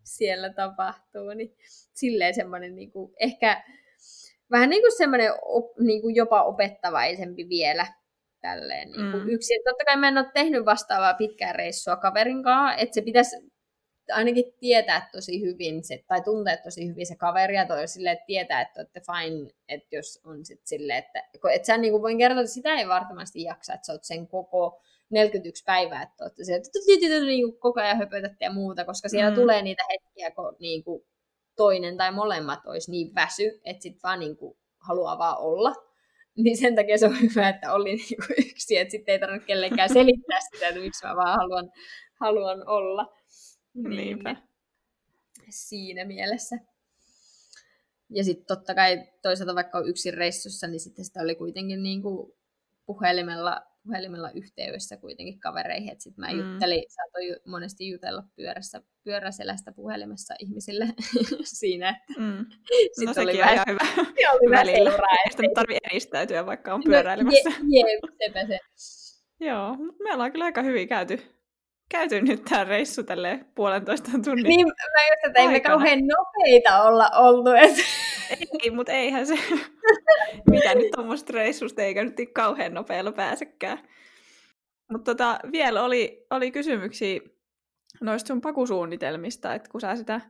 siellä 0.04 0.54
tapahtuu. 0.54 1.30
Niin 1.30 1.56
silleen 1.94 2.36
semmoinen 2.36 2.76
niin 2.76 2.92
kuin, 2.92 3.14
ehkä 3.20 3.64
vähän 4.52 4.70
niin 4.70 4.82
kuin 4.82 4.98
semmoinen 4.98 5.32
op, 5.42 5.80
niin 5.80 6.02
kuin 6.02 6.16
jopa 6.16 6.44
opettavaisempi 6.44 7.50
vielä 7.50 7.88
tälleen 8.42 8.92
niin 8.92 9.12
kuin 9.12 9.24
mm. 9.24 9.30
yksin. 9.30 9.62
Totta 9.66 9.86
kai 9.86 9.98
mä 9.98 10.08
en 10.08 10.18
ole 10.18 10.32
tehnyt 10.34 10.66
vastaavaa 10.66 11.14
pitkää 11.14 11.54
reissua 11.54 11.96
kaverin 11.96 12.44
kanssa, 12.44 12.76
että 12.76 12.94
se 12.94 13.02
pitäisi 13.02 13.51
ainakin 14.12 14.54
tietää 14.60 15.10
tosi 15.12 15.42
hyvin 15.42 15.84
se, 15.84 16.04
tai 16.08 16.22
tuntee 16.22 16.58
tosi 16.58 16.88
hyvin 16.88 17.06
se 17.06 17.16
kaveri, 17.16 17.56
ja 17.56 17.68
toi 17.68 17.88
silleen, 17.88 18.14
että 18.14 18.26
tietää, 18.26 18.62
että 18.62 18.80
olette 18.80 19.02
fine, 19.02 19.52
että 19.70 19.96
jos 19.96 20.22
on 20.24 20.46
sitten 20.46 20.68
silleen, 20.68 21.00
että, 21.00 21.24
että 21.54 21.66
sä 21.66 21.78
niin 21.78 21.92
kuin 21.92 22.02
voin 22.02 22.18
kertoa, 22.18 22.42
että 22.42 22.54
sitä 22.54 22.74
ei 22.74 22.88
varmasti 22.88 23.44
jaksa, 23.44 23.74
että 23.74 23.86
sä 23.86 23.94
oot 23.94 24.04
sen 24.04 24.28
koko 24.28 24.82
41 25.10 25.64
päivää, 25.64 26.04
että 26.04 26.24
olette 26.24 26.44
se, 26.44 26.56
että 26.56 26.70
niin 27.26 27.60
koko 27.60 27.80
ajan 27.80 27.98
höpötätte 27.98 28.46
ja 28.46 28.54
muuta, 28.54 28.86
koska 28.86 29.10
siellä 29.10 29.30
mm. 29.30 29.36
tulee 29.36 29.62
niitä 29.62 29.84
hetkiä, 29.92 30.32
kun 30.32 30.56
niin 30.60 30.84
kuin 30.84 31.04
toinen 31.56 31.98
tai 31.98 32.12
molemmat 32.12 32.60
olisi 32.66 32.92
niin 32.92 33.16
väsy, 33.16 33.62
että 33.66 33.84
sitten 33.84 34.00
vaan 34.04 34.20
niin 34.20 34.38
kuin 34.38 34.58
haluaa 34.88 35.18
vaan 35.18 35.38
olla. 35.38 35.74
Niin 36.38 36.58
sen 36.58 36.76
takia 36.76 36.98
se 36.98 37.06
on 37.06 37.22
hyvä, 37.22 37.50
että 37.50 37.74
oli 37.74 37.96
niin 37.96 38.18
kuin 38.28 38.50
yksi, 38.52 38.78
että 38.78 38.92
sitten 38.92 39.14
ei 39.14 39.20
tarvitse 39.20 39.48
kellekään 39.48 39.90
selittää 39.90 40.40
sitä, 40.52 40.68
että 40.68 40.82
miksi 40.82 41.08
mä 41.08 41.16
vaan 41.16 41.38
haluan, 41.40 41.72
haluan 42.20 42.68
olla. 42.68 43.14
Niin, 43.74 43.90
Niinpä. 43.90 44.36
Siinä 45.50 46.06
mielessä. 46.06 46.56
Ja 48.10 48.24
sitten 48.24 48.46
totta 48.46 48.76
kai 48.76 49.04
toisaalta 49.22 49.56
vaikka 49.56 49.78
on 49.78 49.90
yksin 49.90 50.14
reissussa, 50.14 50.68
niin 50.68 50.80
sitten 50.80 51.06
sitä 51.06 51.22
oli 51.22 51.36
kuitenkin 51.36 51.84
niin 51.84 52.02
kuin 52.02 52.34
puhelimella, 52.86 53.62
puhelimella 53.84 54.32
yhteydessä 54.32 54.98
kuitenkin 54.98 55.40
kavereihin. 55.40 55.92
Että 55.92 56.04
sitten 56.04 56.26
mä 56.26 56.34
mm. 56.34 56.40
juttelin, 56.40 56.84
saatoin 56.90 57.36
monesti 57.46 57.90
jutella 57.90 58.24
pyörässä, 58.36 58.82
pyöräselästä 59.04 59.72
puhelimessa 59.72 60.34
ihmisille 60.40 60.86
siinä. 61.60 61.90
Että 61.90 62.22
mm. 62.22 62.46
no 63.06 63.14
sekin 63.14 63.30
oli 63.30 63.36
ihan 63.36 63.66
hyvä 63.68 64.04
oli 64.34 64.52
välillä. 64.52 64.92
Sitten 65.30 65.54
tarvii 65.56 65.78
eristäytyä, 65.92 66.46
vaikka 66.46 66.74
on 66.74 66.84
pyöräilemässä. 66.84 67.50
No, 67.50 67.56
je, 67.70 67.80
je, 67.80 68.00
sepä 68.28 68.48
se. 68.48 68.60
Joo, 69.40 69.78
me 70.04 70.14
ollaan 70.14 70.32
kyllä 70.32 70.46
aika 70.46 70.62
hyvin 70.62 70.88
käyty 70.88 71.41
käyty 71.92 72.22
nyt 72.22 72.44
tämä 72.50 72.64
reissu 72.64 73.04
tälle 73.04 73.46
puolentoista 73.56 74.12
tunnin 74.26 74.44
Niin, 74.44 74.68
mä 74.68 75.08
just, 75.12 75.26
että 75.26 75.42
ei 75.42 75.48
me 75.48 75.60
kauhean 75.60 76.00
nopeita 76.00 76.84
olla 76.84 77.10
oltu. 77.16 77.50
Et... 77.50 77.76
Ei, 78.64 78.72
mutta 78.72 78.92
eihän 78.92 79.28
se, 79.28 79.36
mitä 80.50 80.76
nyt 80.76 80.92
tuommoista 80.96 81.34
reissusta, 81.34 81.82
eikä 81.82 82.04
nyt 82.04 82.16
kauhean 82.34 82.74
nopealla 82.74 83.12
pääsekään. 83.12 83.78
Mutta 84.92 85.12
tota, 85.12 85.40
vielä 85.52 85.84
oli, 85.84 86.26
oli 86.30 86.52
kysymyksiä 86.52 87.20
noista 88.02 88.28
sun 88.28 88.42
pakusuunnitelmista, 88.42 89.54
että 89.54 89.70
kun 89.70 89.82
sä 89.82 89.96
sitä 89.96 90.22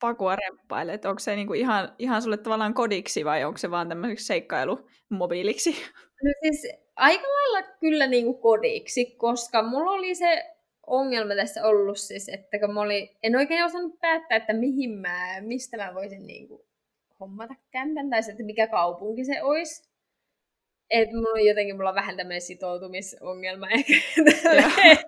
pakua 0.00 0.36
remppailet, 0.36 0.94
että 0.94 1.08
onko 1.08 1.18
se 1.18 1.36
niinku 1.36 1.54
ihan, 1.54 1.94
ihan 1.98 2.22
sulle 2.22 2.36
tavallaan 2.36 2.74
kodiksi 2.74 3.24
vai 3.24 3.44
onko 3.44 3.58
se 3.58 3.70
vaan 3.70 3.88
tämmöiseksi 3.88 4.26
seikkailumobiiliksi? 4.26 5.70
No 6.24 6.32
siis 6.42 6.72
aika 6.96 7.26
lailla 7.26 7.68
kyllä 7.80 8.06
niinku 8.06 8.34
kodiksi, 8.34 9.16
koska 9.16 9.62
mulla 9.62 9.90
oli 9.90 10.14
se 10.14 10.51
ongelma 10.86 11.34
tässä 11.34 11.64
ollut 11.64 11.98
siis, 11.98 12.28
että 12.28 12.58
kun 12.58 12.74
mä 12.74 12.80
oli, 12.80 13.16
en 13.22 13.36
oikein 13.36 13.64
osannut 13.64 14.00
päättää, 14.00 14.36
että 14.36 14.52
mihin 14.52 14.90
mä, 14.90 15.40
mistä 15.40 15.76
mä 15.76 15.94
voisin 15.94 16.26
niin 16.26 16.48
kuin 16.48 16.62
hommata 17.20 17.54
kämpän, 17.70 18.10
tai 18.10 18.20
että 18.30 18.42
mikä 18.42 18.66
kaupunki 18.66 19.24
se 19.24 19.42
olisi. 19.42 19.92
Et 20.90 21.12
mulla 21.12 21.30
on 21.30 21.46
jotenkin, 21.46 21.76
mulla 21.76 21.88
on 21.88 21.94
vähän 21.94 22.16
tämmöinen 22.16 22.40
sitoutumisongelma 22.40 23.68
ehkä. 23.70 23.92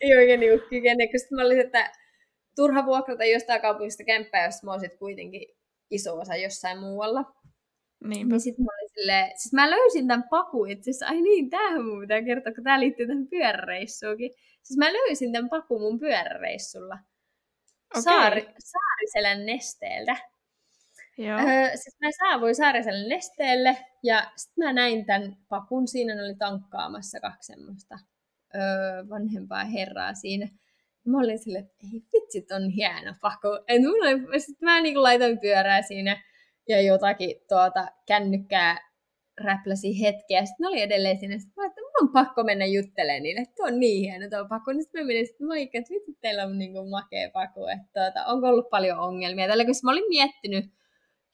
Ei 0.00 0.16
oikein 0.16 0.40
niin 0.40 0.60
kykene, 0.70 1.06
koska 1.06 1.34
mä 1.34 1.42
olisin, 1.42 1.64
että 1.64 1.92
turha 2.56 2.86
vuokrata 2.86 3.24
jostain 3.24 3.60
kaupungista 3.60 4.04
kämppää, 4.04 4.44
jos 4.44 4.62
mä 4.62 4.72
olisin 4.72 4.98
kuitenkin 4.98 5.48
iso 5.90 6.18
osa 6.18 6.36
jossain 6.36 6.78
muualla. 6.78 7.24
Niinpä. 8.04 8.32
Niin 8.32 8.40
sit 8.40 8.58
mä 8.58 8.66
olin 8.78 8.90
silleen, 8.94 9.32
siis 9.36 9.52
mä 9.52 9.70
löysin 9.70 10.08
tämän 10.08 10.28
paku 10.30 10.64
itse 10.64 10.90
asiassa, 10.90 11.06
ai 11.06 11.22
niin, 11.22 11.50
tämähän 11.50 11.84
mun 11.84 12.00
pitää 12.00 12.22
kertoa, 12.22 12.52
kun 12.54 12.64
tää 12.64 12.80
liittyy 12.80 13.06
tähän 13.06 13.26
pyöräreissuunkin. 13.26 14.30
Siis 14.68 14.78
mä 14.78 14.92
löysin 14.92 15.32
tämän 15.32 15.50
paku 15.50 15.78
mun 15.78 15.98
pyöräreissulla. 15.98 16.98
Okay. 17.90 18.02
Saari, 18.02 18.48
Saariselän 18.58 19.46
nesteeltä. 19.46 20.16
Joo. 21.18 21.38
Öö, 21.38 21.76
siis 21.76 21.96
mä 22.00 22.08
saavuin 22.18 22.54
Saariselän 22.54 23.08
nesteelle 23.08 23.76
ja 24.02 24.32
sitten 24.36 24.64
mä 24.64 24.72
näin 24.72 25.06
tämän 25.06 25.36
pakun. 25.48 25.88
Siinä 25.88 26.12
oli 26.24 26.34
tankkaamassa 26.34 27.20
kaksi 27.20 27.52
semmoista 27.52 27.98
öö, 28.54 29.08
vanhempaa 29.08 29.64
herraa 29.64 30.14
siinä. 30.14 30.48
Mä 31.04 31.18
olin 31.18 31.38
silleen, 31.38 31.64
että 31.64 31.86
ei 31.92 32.02
vitsit, 32.12 32.52
on 32.52 32.70
hieno 32.70 33.14
paku. 33.20 33.48
Et 33.68 33.82
mulla 33.82 34.08
oli, 34.08 34.40
sit 34.40 34.60
mä 34.60 34.80
niin 34.80 35.02
laitoin 35.02 35.38
pyörää 35.40 35.82
siinä 35.82 36.22
ja 36.68 36.80
jotakin 36.80 37.36
tuota, 37.48 37.88
kännykkää 38.06 38.87
räpläsi 39.44 40.02
hetkeä. 40.02 40.46
Sitten 40.46 40.64
ne 40.64 40.68
oli 40.68 40.80
edelleen 40.80 41.18
siinä, 41.18 41.34
että, 41.34 41.66
että 41.66 41.80
mun 41.80 42.08
on 42.08 42.12
pakko 42.12 42.44
mennä 42.44 42.66
juttelemaan 42.66 43.22
niille, 43.22 43.40
että 43.40 43.62
on 43.62 43.80
niin 43.80 44.00
hieno 44.00 44.30
tuo 44.30 44.48
paku. 44.48 44.70
Niin 44.70 44.82
sitten 44.82 45.02
mä 45.02 45.06
menin, 45.06 45.26
moikka, 45.46 45.78
että 45.78 45.94
vittu 45.94 46.12
teillä 46.20 46.44
on 46.44 46.58
niin 46.58 46.72
kuin 46.72 46.90
makea 46.90 47.30
paku, 47.32 47.66
että 47.66 47.86
tuota, 47.92 48.26
onko 48.26 48.46
ollut 48.46 48.70
paljon 48.70 48.98
ongelmia. 48.98 49.48
Tällä 49.48 49.64
kun 49.64 49.74
mä 49.82 49.90
olin 49.90 50.08
miettinyt 50.08 50.64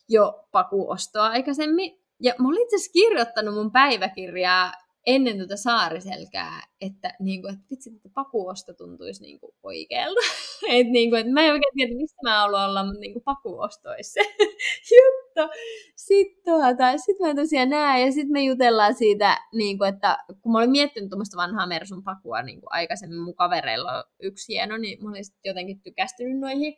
jo 0.09 0.49
pakuostoa 0.53 1.27
aikaisemmin, 1.27 1.99
ja 2.21 2.35
mä 2.39 2.49
olin 2.49 2.63
itse 2.63 2.77
asiassa 2.77 2.93
kirjoittanut 2.93 3.55
mun 3.55 3.73
päiväkirjaa 3.73 4.73
ennen 5.07 5.39
tuota 5.39 5.57
saariselkää, 5.57 6.61
että, 6.81 7.15
niin 7.21 7.43
kuin, 7.43 7.55
että 7.55 7.67
vitsi, 7.71 7.91
että 7.97 8.09
pakuosto 8.15 8.75
tuntuisi 8.75 9.23
niin 9.23 9.41
kuin 9.41 9.53
oikealta. 9.63 10.21
että, 10.69 10.93
niin 10.93 11.11
kuin, 11.11 11.21
että 11.21 11.33
mä 11.33 11.45
en 11.45 11.53
oikein 11.53 11.75
tiedä, 11.75 11.95
mistä 11.95 12.17
mä 12.23 12.41
haluan 12.41 12.71
olla, 12.71 12.85
mutta 12.85 13.01
niin 13.01 13.13
kuin 13.13 13.23
pakuosto 13.23 13.91
olisi 13.91 14.13
se 14.13 14.21
juttu. 14.97 15.55
Sitten 15.97 16.45
tuota, 16.45 16.99
sit 16.99 17.19
mä 17.21 17.35
tosiaan 17.35 17.71
näen 17.71 18.07
ja 18.07 18.13
sitten 18.13 18.33
me 18.33 18.43
jutellaan 18.45 18.95
siitä, 18.95 19.39
niin 19.55 19.79
kuin, 19.79 19.95
että 19.95 20.19
kun 20.43 20.53
mä 20.53 20.59
olin 20.59 20.71
miettinyt 20.71 21.11
tuommoista 21.11 21.37
vanhaa 21.37 21.67
Mersun 21.67 22.05
pakua 22.05 22.43
niin 22.43 22.61
kuin 22.61 22.73
aikaisemmin, 22.73 23.21
mun 23.21 23.35
kavereilla 23.35 23.93
on 23.93 24.05
yksi 24.23 24.53
hieno, 24.53 24.77
niin 24.77 25.05
mä 25.05 25.11
olin 25.11 25.25
jotenkin 25.45 25.81
tykästynyt 25.81 26.39
noihin 26.39 26.75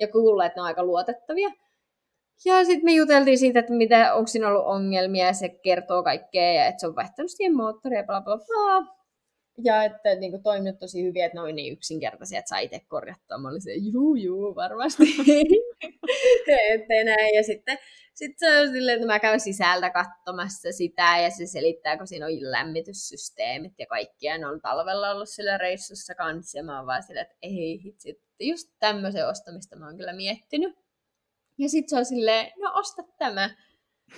ja 0.00 0.08
kuulla, 0.08 0.46
että 0.46 0.56
ne 0.56 0.60
on 0.60 0.66
aika 0.66 0.84
luotettavia. 0.84 1.50
Ja 2.44 2.64
sitten 2.64 2.84
me 2.84 2.92
juteltiin 2.92 3.38
siitä, 3.38 3.58
että 3.58 3.72
mitä, 3.72 4.14
onko 4.14 4.26
siinä 4.26 4.48
ollut 4.48 4.66
ongelmia, 4.66 5.26
ja 5.26 5.32
se 5.32 5.48
kertoo 5.48 6.02
kaikkea, 6.02 6.52
ja 6.52 6.66
että 6.66 6.80
se 6.80 6.86
on 6.86 6.96
vaihtanut 6.96 7.30
siihen 7.30 7.56
moottoria, 7.56 7.98
ja 7.98 8.06
bla 8.06 8.20
bla 8.20 8.38
bla. 8.38 9.00
Ja 9.64 9.84
että 9.84 10.14
niin 10.14 10.42
toiminut 10.42 10.78
tosi 10.78 11.02
hyvin, 11.02 11.24
että 11.24 11.42
oli 11.42 11.52
niin 11.52 11.72
yksinkertaisia, 11.72 12.38
että 12.38 12.48
saa 12.48 12.58
itse 12.58 12.80
korjattua. 12.88 13.38
Mä 13.38 13.48
olin 13.48 13.62
se, 13.62 13.74
juu, 13.74 14.14
juu, 14.14 14.54
varmasti. 14.54 15.02
että 16.72 17.04
näin. 17.04 17.34
Ja 17.34 17.42
sitten 17.42 17.78
sit 18.14 18.38
se 18.38 18.60
on 18.60 18.68
silleen, 18.68 18.94
että 18.96 19.06
mä 19.06 19.20
käyn 19.20 19.40
sisältä 19.40 19.90
katsomassa 19.90 20.72
sitä, 20.72 21.18
ja 21.22 21.30
se 21.30 21.46
selittää, 21.46 21.96
kun 21.96 22.06
siinä 22.06 22.26
on 22.26 22.32
lämmityssysteemit 22.40 23.72
ja 23.78 23.86
kaikki, 23.86 24.26
ja 24.26 24.38
ne 24.38 24.46
on 24.46 24.60
talvella 24.60 25.10
ollut 25.10 25.28
sillä 25.28 25.58
reissussa 25.58 26.14
kanssa, 26.14 26.58
ja 26.58 26.64
mä 26.64 26.76
oon 26.76 26.86
vaan 26.86 27.02
silleen, 27.02 27.26
että 27.26 27.38
ei 27.42 27.80
hitsi, 27.84 28.22
just 28.40 28.68
tämmöisen 28.78 29.28
ostamista 29.28 29.76
mä 29.76 29.86
oon 29.86 29.96
kyllä 29.96 30.12
miettinyt. 30.12 30.74
Ja 31.60 31.68
sit 31.68 31.88
se 31.88 31.96
on 31.96 32.04
silleen, 32.04 32.52
no 32.58 32.72
osta 32.74 33.02
tämä. 33.18 33.50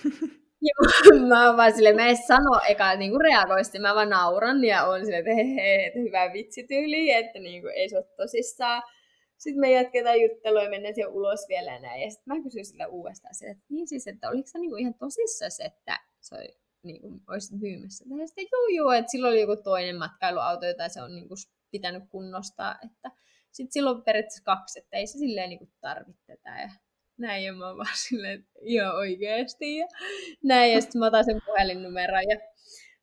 ja 0.68 0.74
mä 1.28 1.46
oon 1.46 1.56
vaan 1.56 1.72
silleen, 1.72 1.96
mä 1.96 2.06
en 2.06 2.16
sano 2.16 2.60
eka 2.68 2.94
niinku 2.96 3.18
reagoisti, 3.18 3.78
mä 3.78 3.94
vaan 3.94 4.10
nauran 4.10 4.64
ja 4.64 4.84
on 4.84 5.00
silleen, 5.00 5.26
että 5.26 5.34
he, 5.34 5.54
he, 5.54 5.86
että 5.86 5.98
hyvä 5.98 6.32
vitsityyli, 6.32 7.10
että 7.10 7.38
niinku 7.38 7.68
ei 7.68 7.88
se 7.88 7.96
ole 7.96 8.06
tosissaan. 8.16 8.82
Sitten 9.38 9.60
me 9.60 9.72
jatketaan 9.72 10.20
juttelua 10.20 10.62
ja 10.62 10.70
mennään 10.70 10.94
siellä 10.94 11.14
ulos 11.14 11.40
vielä 11.48 11.78
näin. 11.78 12.02
Ja 12.02 12.10
sitten 12.10 12.36
mä 12.36 12.42
kysyin 12.42 12.66
sillä 12.66 12.86
uudestaan, 12.86 13.34
sille, 13.34 13.50
että 13.50 13.64
niin 13.68 13.88
siis, 13.88 14.06
että 14.06 14.28
oliko 14.28 14.48
se 14.48 14.58
niinku 14.58 14.76
ihan 14.76 14.94
tosissaan 14.94 15.66
että 15.66 16.00
se 16.20 16.34
oli, 16.34 16.56
niinku, 16.82 17.20
olisi 17.28 17.56
myymässä. 17.56 18.04
Ja 18.20 18.26
sitten 18.26 18.46
juu, 18.52 18.76
juu, 18.76 18.90
että 18.90 19.10
silloin 19.10 19.32
oli 19.32 19.40
joku 19.40 19.56
toinen 19.56 19.96
matkailuauto, 19.96 20.66
jota 20.66 20.88
se 20.88 21.02
on 21.02 21.14
niinku 21.14 21.34
pitänyt 21.70 22.02
kunnostaa. 22.08 22.78
Että 22.84 23.10
sitten 23.50 23.72
silloin 23.72 24.02
periaatteessa 24.02 24.44
kaksi, 24.44 24.78
että 24.78 24.96
ei 24.96 25.06
se 25.06 25.18
silleen 25.18 25.48
niinku 25.48 25.68
tarvitse 25.80 26.22
tätä. 26.26 26.60
Ja 26.60 26.70
näin, 27.22 27.44
ja 27.44 27.52
mä 27.52 27.68
oon 27.68 27.76
vaan 27.76 27.96
silleen, 28.08 28.40
että 28.40 28.58
ihan 28.62 28.96
oikeesti. 28.96 29.76
Ja 29.76 29.86
näin, 30.42 30.72
ja 30.72 30.80
sitten 30.80 30.98
mä 30.98 31.06
otan 31.06 31.24
sen 31.24 31.40
puhelinnumeron 31.46 32.22
ja 32.28 32.40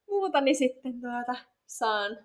muuta, 0.08 0.42
niin 0.42 0.56
sitten 0.56 1.02
tuota, 1.02 1.42
saan, 1.66 2.18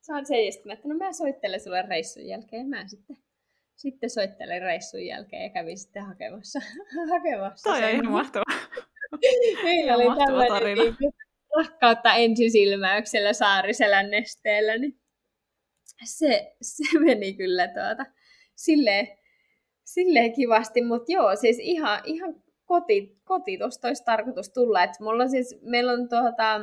saan 0.00 0.26
sen, 0.26 0.46
ja 0.46 0.52
sitten 0.52 0.72
että 0.72 0.88
no 0.88 0.94
mä 0.94 1.12
soittelen 1.12 1.60
sulle 1.60 1.82
reissun 1.82 2.26
jälkeen, 2.26 2.68
mä 2.68 2.88
sitten 2.88 3.16
sitten 3.76 4.10
soittelen 4.10 4.62
reissun 4.62 5.06
jälkeen 5.06 5.42
ja 5.42 5.50
kävin 5.50 5.78
sitten 5.78 6.04
hakemassa. 6.04 6.60
hakemassa 7.12 7.70
Toi 7.70 7.84
on 7.84 7.90
ihan 7.90 8.10
mahtavaa. 8.10 8.68
Meillä 9.62 9.94
oli 9.94 10.04
tämmöinen 10.26 10.78
niin 10.78 11.12
rakkautta 11.56 12.14
ensisilmäyksellä 12.14 13.32
Saariselän 13.32 14.10
nesteellä, 14.10 14.78
niin 14.78 15.00
se, 16.04 16.56
se 16.62 16.98
meni 16.98 17.34
kyllä 17.34 17.68
tuota, 17.68 18.06
silleen 18.54 19.17
silleen 19.94 20.32
kivasti, 20.32 20.82
mutta 20.82 21.12
joo, 21.12 21.36
siis 21.36 21.58
ihan, 21.60 22.00
ihan 22.04 22.34
koti, 22.64 23.18
koti 23.24 23.58
tuosta 23.58 23.88
olisi 23.88 24.04
tarkoitus 24.04 24.50
tulla. 24.50 24.82
Et 24.82 24.90
mulla 25.00 25.22
on 25.22 25.30
siis, 25.30 25.58
meillä 25.62 25.92
on 25.92 26.08
tuota, 26.08 26.60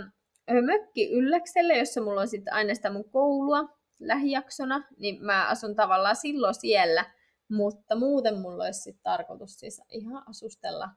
mökki 0.61 1.11
Ylläkselle, 1.11 1.77
jossa 1.77 2.01
mulla 2.01 2.21
on 2.21 2.27
sitten 2.27 2.53
aina 2.53 2.75
sitä 2.75 2.89
mun 2.89 3.09
koulua 3.09 3.59
lähijaksona, 3.99 4.87
niin 4.97 5.25
mä 5.25 5.47
asun 5.47 5.75
tavallaan 5.75 6.15
silloin 6.15 6.55
siellä, 6.55 7.05
mutta 7.49 7.95
muuten 7.95 8.39
mulla 8.39 8.63
olisi 8.63 8.81
sitten 8.81 9.03
tarkoitus 9.03 9.59
siis 9.59 9.81
ihan 9.89 10.23
asustella, 10.29 10.89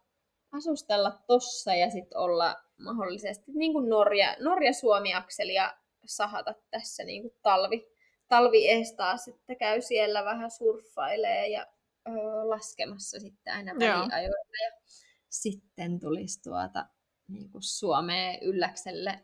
asustella 0.53 1.13
tossa 1.27 1.75
ja 1.75 1.91
sitten 1.91 2.19
olla 2.19 2.57
mahdollisesti 2.79 3.53
niin 3.55 3.73
kuin 3.73 3.89
Norja, 3.89 4.37
Norja-Suomi-akselia 4.41 5.75
sahata 6.05 6.55
tässä 6.71 7.05
niin 7.05 7.23
kuin 7.23 7.35
talvi, 7.43 7.89
talviestaa 8.29 9.17
sitten 9.17 9.57
käy 9.57 9.81
siellä 9.81 10.25
vähän 10.25 10.51
surffailee 10.51 11.49
ja 11.49 11.67
ö, 12.09 12.49
laskemassa 12.49 13.21
sitten 13.21 13.55
aina 13.55 13.75
väliajoilla. 13.75 14.65
Ja 14.65 14.81
sitten 15.29 16.01
tulisi 16.01 16.43
tuota 16.43 16.87
niin 17.29 17.51
kuin 17.51 17.63
Suomeen 17.63 18.39
ylläkselle, 18.43 19.21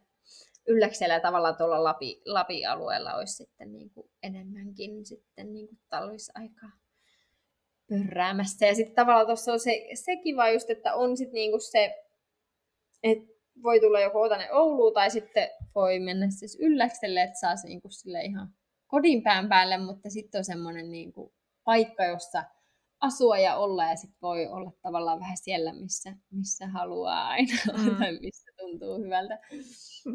ylläksellä 0.66 1.20
tavalla 1.20 1.52
tuolla 1.52 1.84
Lapi, 1.84 2.22
Lapi-alueella 2.24 3.14
olisi 3.14 3.34
sitten 3.34 3.72
niin 3.72 3.90
kuin 3.90 4.10
enemmänkin 4.22 5.06
sitten 5.06 5.52
niin 5.52 5.68
kuin 5.68 5.78
talvisaikaa 5.88 6.70
pörräämässä. 7.88 8.66
Ja 8.66 8.74
sitten 8.74 8.94
tavallaan 8.94 9.26
tuossa 9.26 9.52
on 9.52 9.60
se, 9.60 9.88
se 9.94 10.16
kiva 10.16 10.50
just, 10.50 10.70
että 10.70 10.94
on 10.94 11.16
sitten 11.16 11.34
niinku 11.34 11.58
se, 11.58 12.04
että 13.02 13.34
voi 13.62 13.80
tulla 13.80 14.00
joko 14.00 14.28
tänne 14.28 14.52
Ouluun 14.52 14.94
tai 14.94 15.10
sitten 15.10 15.50
voi 15.74 15.98
mennä 15.98 16.30
siis 16.30 16.58
ylläkselle, 16.60 17.22
että 17.22 17.40
saa 17.40 17.56
se 17.56 17.68
niinku 17.68 17.90
sille 17.90 18.22
ihan 18.22 18.48
kodin 18.86 19.22
pään 19.22 19.48
päälle, 19.48 19.78
mutta 19.78 20.10
sitten 20.10 20.38
on 20.38 20.44
semmoinen 20.44 20.90
niinku 20.90 21.34
paikka, 21.64 22.04
jossa 22.04 22.44
asua 23.04 23.38
ja 23.38 23.56
olla 23.56 23.84
ja 23.84 23.96
sitten 23.96 24.18
voi 24.22 24.46
olla 24.46 24.72
tavallaan 24.82 25.20
vähän 25.20 25.36
siellä, 25.36 25.72
missä, 25.72 26.16
missä 26.30 26.66
haluaa 26.66 27.28
aina 27.28 27.52
mm. 27.78 27.96
tai 27.96 28.18
missä 28.20 28.50
tuntuu 28.58 28.98
hyvältä. 28.98 29.38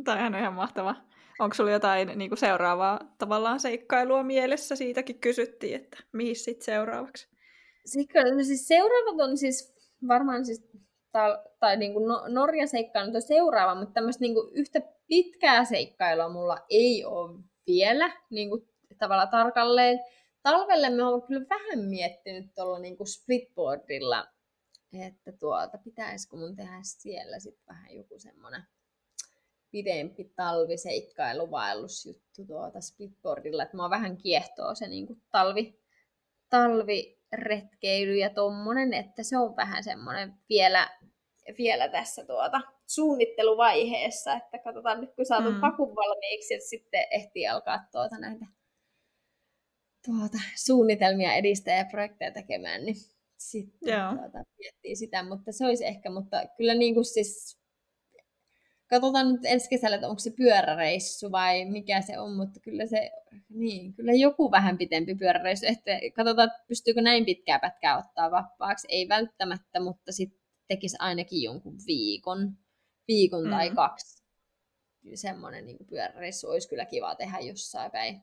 Tämä 0.04 0.26
on 0.26 0.36
ihan 0.36 0.54
mahtava. 0.54 0.96
Onko 1.40 1.54
sulla 1.54 1.72
jotain 1.72 2.12
niin 2.16 2.30
kuin 2.30 2.38
seuraavaa 2.40 3.00
tavallaan 3.18 3.60
seikkailua 3.60 4.24
mielessä? 4.24 4.76
Siitäkin 4.76 5.20
kysyttiin, 5.20 5.76
että 5.76 5.98
mihin 6.14 6.36
sitten 6.36 6.66
seuraavaksi? 6.66 7.28
Sitten, 7.86 8.38
no 8.38 8.44
siis 8.44 8.68
seuraavat 8.68 9.22
on 9.22 9.38
siis 9.38 9.76
varmaan 10.08 10.46
siis 10.46 10.70
tai, 11.12 11.38
tai 11.60 11.78
niin 11.78 11.94
kuin 11.94 12.08
no, 12.08 12.24
Norja 12.28 12.68
seikkailu 12.68 13.16
on 13.16 13.22
seuraava, 13.22 13.76
mutta 13.76 13.94
tämmöistä 13.94 14.22
niin 14.22 14.34
kuin 14.34 14.50
yhtä 14.54 14.82
pitkää 15.08 15.66
seikkailua 15.66 16.30
mulla 16.30 16.58
ei 16.70 17.06
ole 17.06 17.40
vielä 17.68 18.12
niin 18.30 18.50
kuin 18.50 18.70
tavallaan 19.00 19.30
tarkalleen. 19.30 20.00
Talvelle 20.50 20.90
me 20.90 21.04
ollaan 21.04 21.28
kyllä 21.28 21.46
vähän 21.50 21.80
miettinyt 21.80 22.56
tuolla 22.56 22.80
niin 22.80 22.98
kuin 22.98 23.08
splitboardilla, 23.08 24.28
että 25.08 25.32
tuota, 25.32 25.78
pitäisikö 25.78 26.38
mun 26.38 26.56
tehdä 26.56 26.80
siellä 26.84 27.40
sitten 27.40 27.66
vähän 27.68 27.96
joku 27.96 28.20
semmoinen 28.20 28.64
pidempi 29.72 30.34
talviseikkailuvaellusjuttu 30.36 32.46
tuota 32.48 32.82
splitboardilla, 32.82 33.64
että 33.64 33.78
mua 33.78 33.90
vähän 33.90 34.18
kiehtoo 34.18 34.76
se 34.76 34.88
niin 34.88 35.08
kuin 35.08 35.22
talvi, 35.32 35.80
talviretkeily 36.50 38.18
ja 38.18 38.30
tommonen, 38.30 38.94
että 38.94 39.24
se 39.24 39.38
on 39.38 39.56
vähän 39.56 39.84
semmoinen 39.84 40.34
vielä, 40.50 40.90
vielä 41.58 41.90
tässä 41.90 42.26
tuota 42.26 42.62
suunnitteluvaiheessa, 42.88 44.34
että 44.34 44.58
katsotaan 44.58 45.02
nyt 45.02 45.16
kun 45.16 45.26
saatu 45.26 45.52
mm. 45.52 45.62
pakun 45.62 45.96
valmiiksi, 45.96 46.54
että 46.54 46.70
sitten 46.70 47.06
ehtii 47.12 47.48
alkaa 47.48 47.80
tuota 47.92 48.18
näitä 48.18 48.46
tuota, 50.18 50.38
suunnitelmia 50.66 51.34
edistää 51.34 51.78
ja 51.78 51.86
projekteja 51.86 52.32
tekemään, 52.32 52.86
niin 52.86 52.96
sitten 53.38 53.94
tuota, 54.20 54.44
miettii 54.58 54.96
sitä, 54.96 55.24
mutta 55.24 55.52
se 55.52 55.66
olisi 55.66 55.86
ehkä, 55.86 56.10
mutta 56.10 56.44
kyllä 56.58 56.74
niin 56.74 56.94
kuin 56.94 57.06
siis 57.06 57.60
katsotaan 58.90 59.32
nyt 59.32 59.42
ensi 59.46 59.70
kesällä, 59.70 59.96
että 59.96 60.08
onko 60.08 60.20
se 60.20 60.32
pyöräreissu 60.38 61.32
vai 61.32 61.66
mikä 61.66 62.02
se 62.02 62.20
on, 62.20 62.36
mutta 62.36 62.60
kyllä 62.60 62.86
se, 62.86 63.12
niin, 63.50 63.94
kyllä 63.94 64.14
joku 64.14 64.52
vähän 64.52 64.78
pitempi 64.78 65.16
pyöräreissu, 65.16 65.66
että 65.66 65.92
katsotaan, 66.16 66.48
että 66.48 66.66
pystyykö 66.68 67.02
näin 67.02 67.26
pitkää 67.26 67.60
pätkää 67.60 67.98
ottaa 67.98 68.32
vappaaksi, 68.32 68.88
ei 68.90 69.10
välttämättä, 69.10 69.80
mutta 69.80 70.12
sitten 70.12 70.40
tekisi 70.68 70.98
ainakin 71.00 71.42
jonkun 71.42 71.78
viikon, 71.88 72.58
viikon 73.08 73.44
mm. 73.44 73.50
tai 73.50 73.70
kaksi. 73.70 74.24
Semmoinen 75.16 75.66
niin 75.66 75.88
pyöräreissu 75.90 76.48
olisi 76.48 76.70
kyllä 76.70 76.86
kiva 76.86 77.16
tehdä 77.16 77.40
jossain 77.40 77.92
päin. 77.92 78.22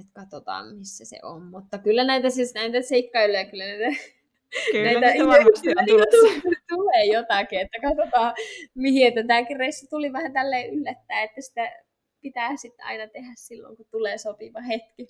Että 0.00 0.20
katsotaan, 0.20 0.76
missä 0.76 1.04
se 1.04 1.18
on. 1.22 1.42
Mutta 1.42 1.78
kyllä 1.78 2.04
näitä, 2.04 2.30
siis 2.30 2.54
näitä 2.54 2.82
seikkailuja, 2.82 3.44
kyllä 3.44 3.64
näitä 3.64 4.02
Kyllä, 4.72 4.92
näitä 4.92 5.10
niitä 5.10 5.26
varmasti 5.26 5.68
on 5.68 5.86
tulossa. 5.86 6.50
Tulee 6.68 7.04
jotakin, 7.04 7.60
että 7.60 7.78
katsotaan 7.82 8.34
mihin, 8.74 9.08
että 9.08 9.24
tämäkin 9.26 9.56
reissu 9.56 9.86
tuli 9.90 10.12
vähän 10.12 10.32
tälleen 10.32 10.74
yllättää, 10.74 11.22
että 11.22 11.40
sitä 11.40 11.72
pitää 12.20 12.56
sitten 12.56 12.86
aina 12.86 13.08
tehdä 13.08 13.32
silloin, 13.36 13.76
kun 13.76 13.86
tulee 13.90 14.18
sopiva 14.18 14.60
hetki. 14.60 15.06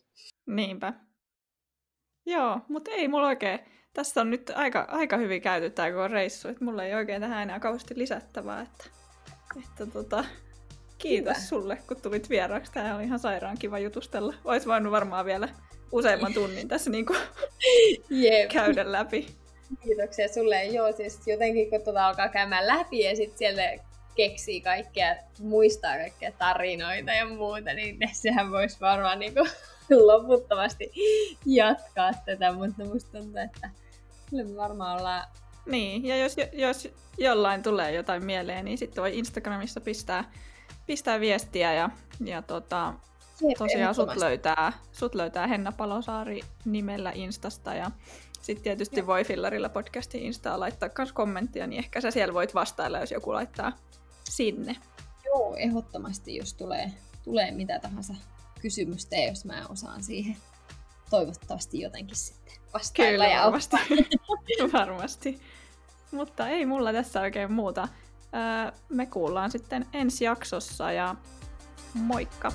Niinpä. 0.47 0.93
Joo, 2.27 2.61
mutta 2.69 2.91
ei 2.91 3.09
mulla 3.09 3.27
oikein, 3.27 3.59
tässä 3.93 4.21
on 4.21 4.31
nyt 4.31 4.51
aika, 4.55 4.87
aika 4.89 5.17
hyvin 5.17 5.43
käyty 5.43 5.71
tämä 5.71 5.91
koko 5.91 6.09
reissu, 6.09 6.49
että 6.49 6.65
mulla 6.65 6.85
ei 6.85 6.95
oikein 6.95 7.21
tähän 7.21 7.43
enää 7.43 7.61
kauheasti 7.61 7.99
lisättävää, 7.99 8.63
että, 8.63 8.85
että 9.59 9.87
tota, 9.87 10.25
kiitos 10.99 11.37
Hyvä. 11.37 11.47
sulle, 11.47 11.79
kun 11.89 12.01
tulit 12.03 12.31
vieraaksi. 12.31 12.73
Tämä 12.73 12.97
oli 12.97 13.05
ihan 13.05 13.19
sairaan 13.19 13.59
kiva 13.59 13.79
jutustella. 13.79 14.35
Ois 14.45 14.67
voinut 14.67 14.93
varmaan 14.93 15.27
vielä 15.27 15.49
useamman 15.93 16.35
tunnin 16.35 16.69
tässä 16.69 16.91
niin 16.97 17.07
kuin 17.07 17.19
yep. 18.11 18.51
käydä 18.53 18.93
läpi. 18.93 19.27
Kiitoksia 19.83 20.29
sulle. 20.29 20.65
Joo, 20.65 20.93
siis 20.93 21.27
jotenkin 21.27 21.71
kun 21.71 21.83
tuota 21.85 22.07
alkaa 22.07 22.29
käymään 22.29 22.67
läpi 22.67 22.99
ja 22.99 23.17
sitten 23.17 23.39
siellä 23.39 23.63
keksii 24.17 24.61
kaikkea, 24.61 25.17
muistaa 25.41 25.97
kaikkea 25.97 26.33
tarinoita 26.33 27.13
ja 27.13 27.27
muuta, 27.27 27.75
niin 27.75 27.99
sehän 28.13 28.51
voisi 28.51 28.81
varmaan 28.81 29.19
niin 29.19 29.35
kuin 29.35 29.51
loputtomasti 30.07 30.93
jatkaa 31.47 32.11
tätä, 32.27 32.53
mutta 32.53 32.85
musta 32.85 33.19
tuntuu, 33.19 33.41
että 33.45 33.71
kyllä 34.31 34.45
me 34.45 34.57
varmaan 34.57 34.99
ollaan... 34.99 35.29
Niin, 35.67 36.07
ja 36.07 36.17
jos, 36.17 36.37
jos 36.53 36.89
jollain 37.19 37.63
tulee 37.63 37.93
jotain 37.93 38.25
mieleen, 38.25 38.65
niin 38.65 38.79
sitten 38.79 39.03
voi 39.03 39.19
Instagramissa 39.19 39.81
pistää, 39.81 40.33
pistää 40.87 41.21
viestiä 41.21 41.75
ja, 41.75 41.91
ja 42.25 42.43
tota, 42.43 42.95
tosiaan 43.59 43.95
sut 43.95 44.17
löytää, 44.17 44.73
sut 44.93 45.15
löytää 45.15 45.47
Henna 45.47 45.73
Palosaari 45.73 46.41
nimellä 46.65 47.13
Instasta 47.15 47.75
ja 47.75 47.91
sitten 48.43 48.65
tietysti 48.65 48.97
Jep. 48.97 49.07
voi 49.07 49.25
Fillarilla 49.25 49.69
podcastin 49.69 50.23
Instaa 50.23 50.61
laittaa 50.61 50.89
myös 50.99 51.13
kommenttia, 51.13 51.67
niin 51.67 51.79
ehkä 51.79 52.01
sä 52.01 52.11
siellä 52.11 52.35
voit 52.35 52.55
vastailla, 52.55 52.99
jos 52.99 53.11
joku 53.11 53.33
laittaa 53.33 53.73
sinne. 54.25 54.77
Joo, 55.25 55.57
ehdottomasti, 55.57 56.37
jos 56.37 56.55
tulee, 56.55 56.93
tulee 57.25 57.51
mitä 57.51 57.79
tahansa 57.79 58.15
kysymystä, 58.61 59.17
jos 59.17 59.45
mä 59.45 59.63
osaan 59.69 60.03
siihen 60.03 60.37
toivottavasti 61.11 61.81
jotenkin 61.81 62.17
sitten 62.17 62.55
vastailla 62.75 63.13
Kyllä, 63.13 63.27
ja 63.27 63.43
varmasti. 63.45 63.77
varmasti. 64.73 65.41
Mutta 66.11 66.49
ei 66.49 66.67
mulla 66.67 66.93
tässä 66.93 67.21
oikein 67.21 67.53
muuta. 67.53 67.89
Me 68.89 69.07
kuullaan 69.07 69.51
sitten 69.51 69.87
ensi 69.93 70.25
jaksossa 70.25 70.93
ja 70.93 71.15
moikka! 71.95 72.53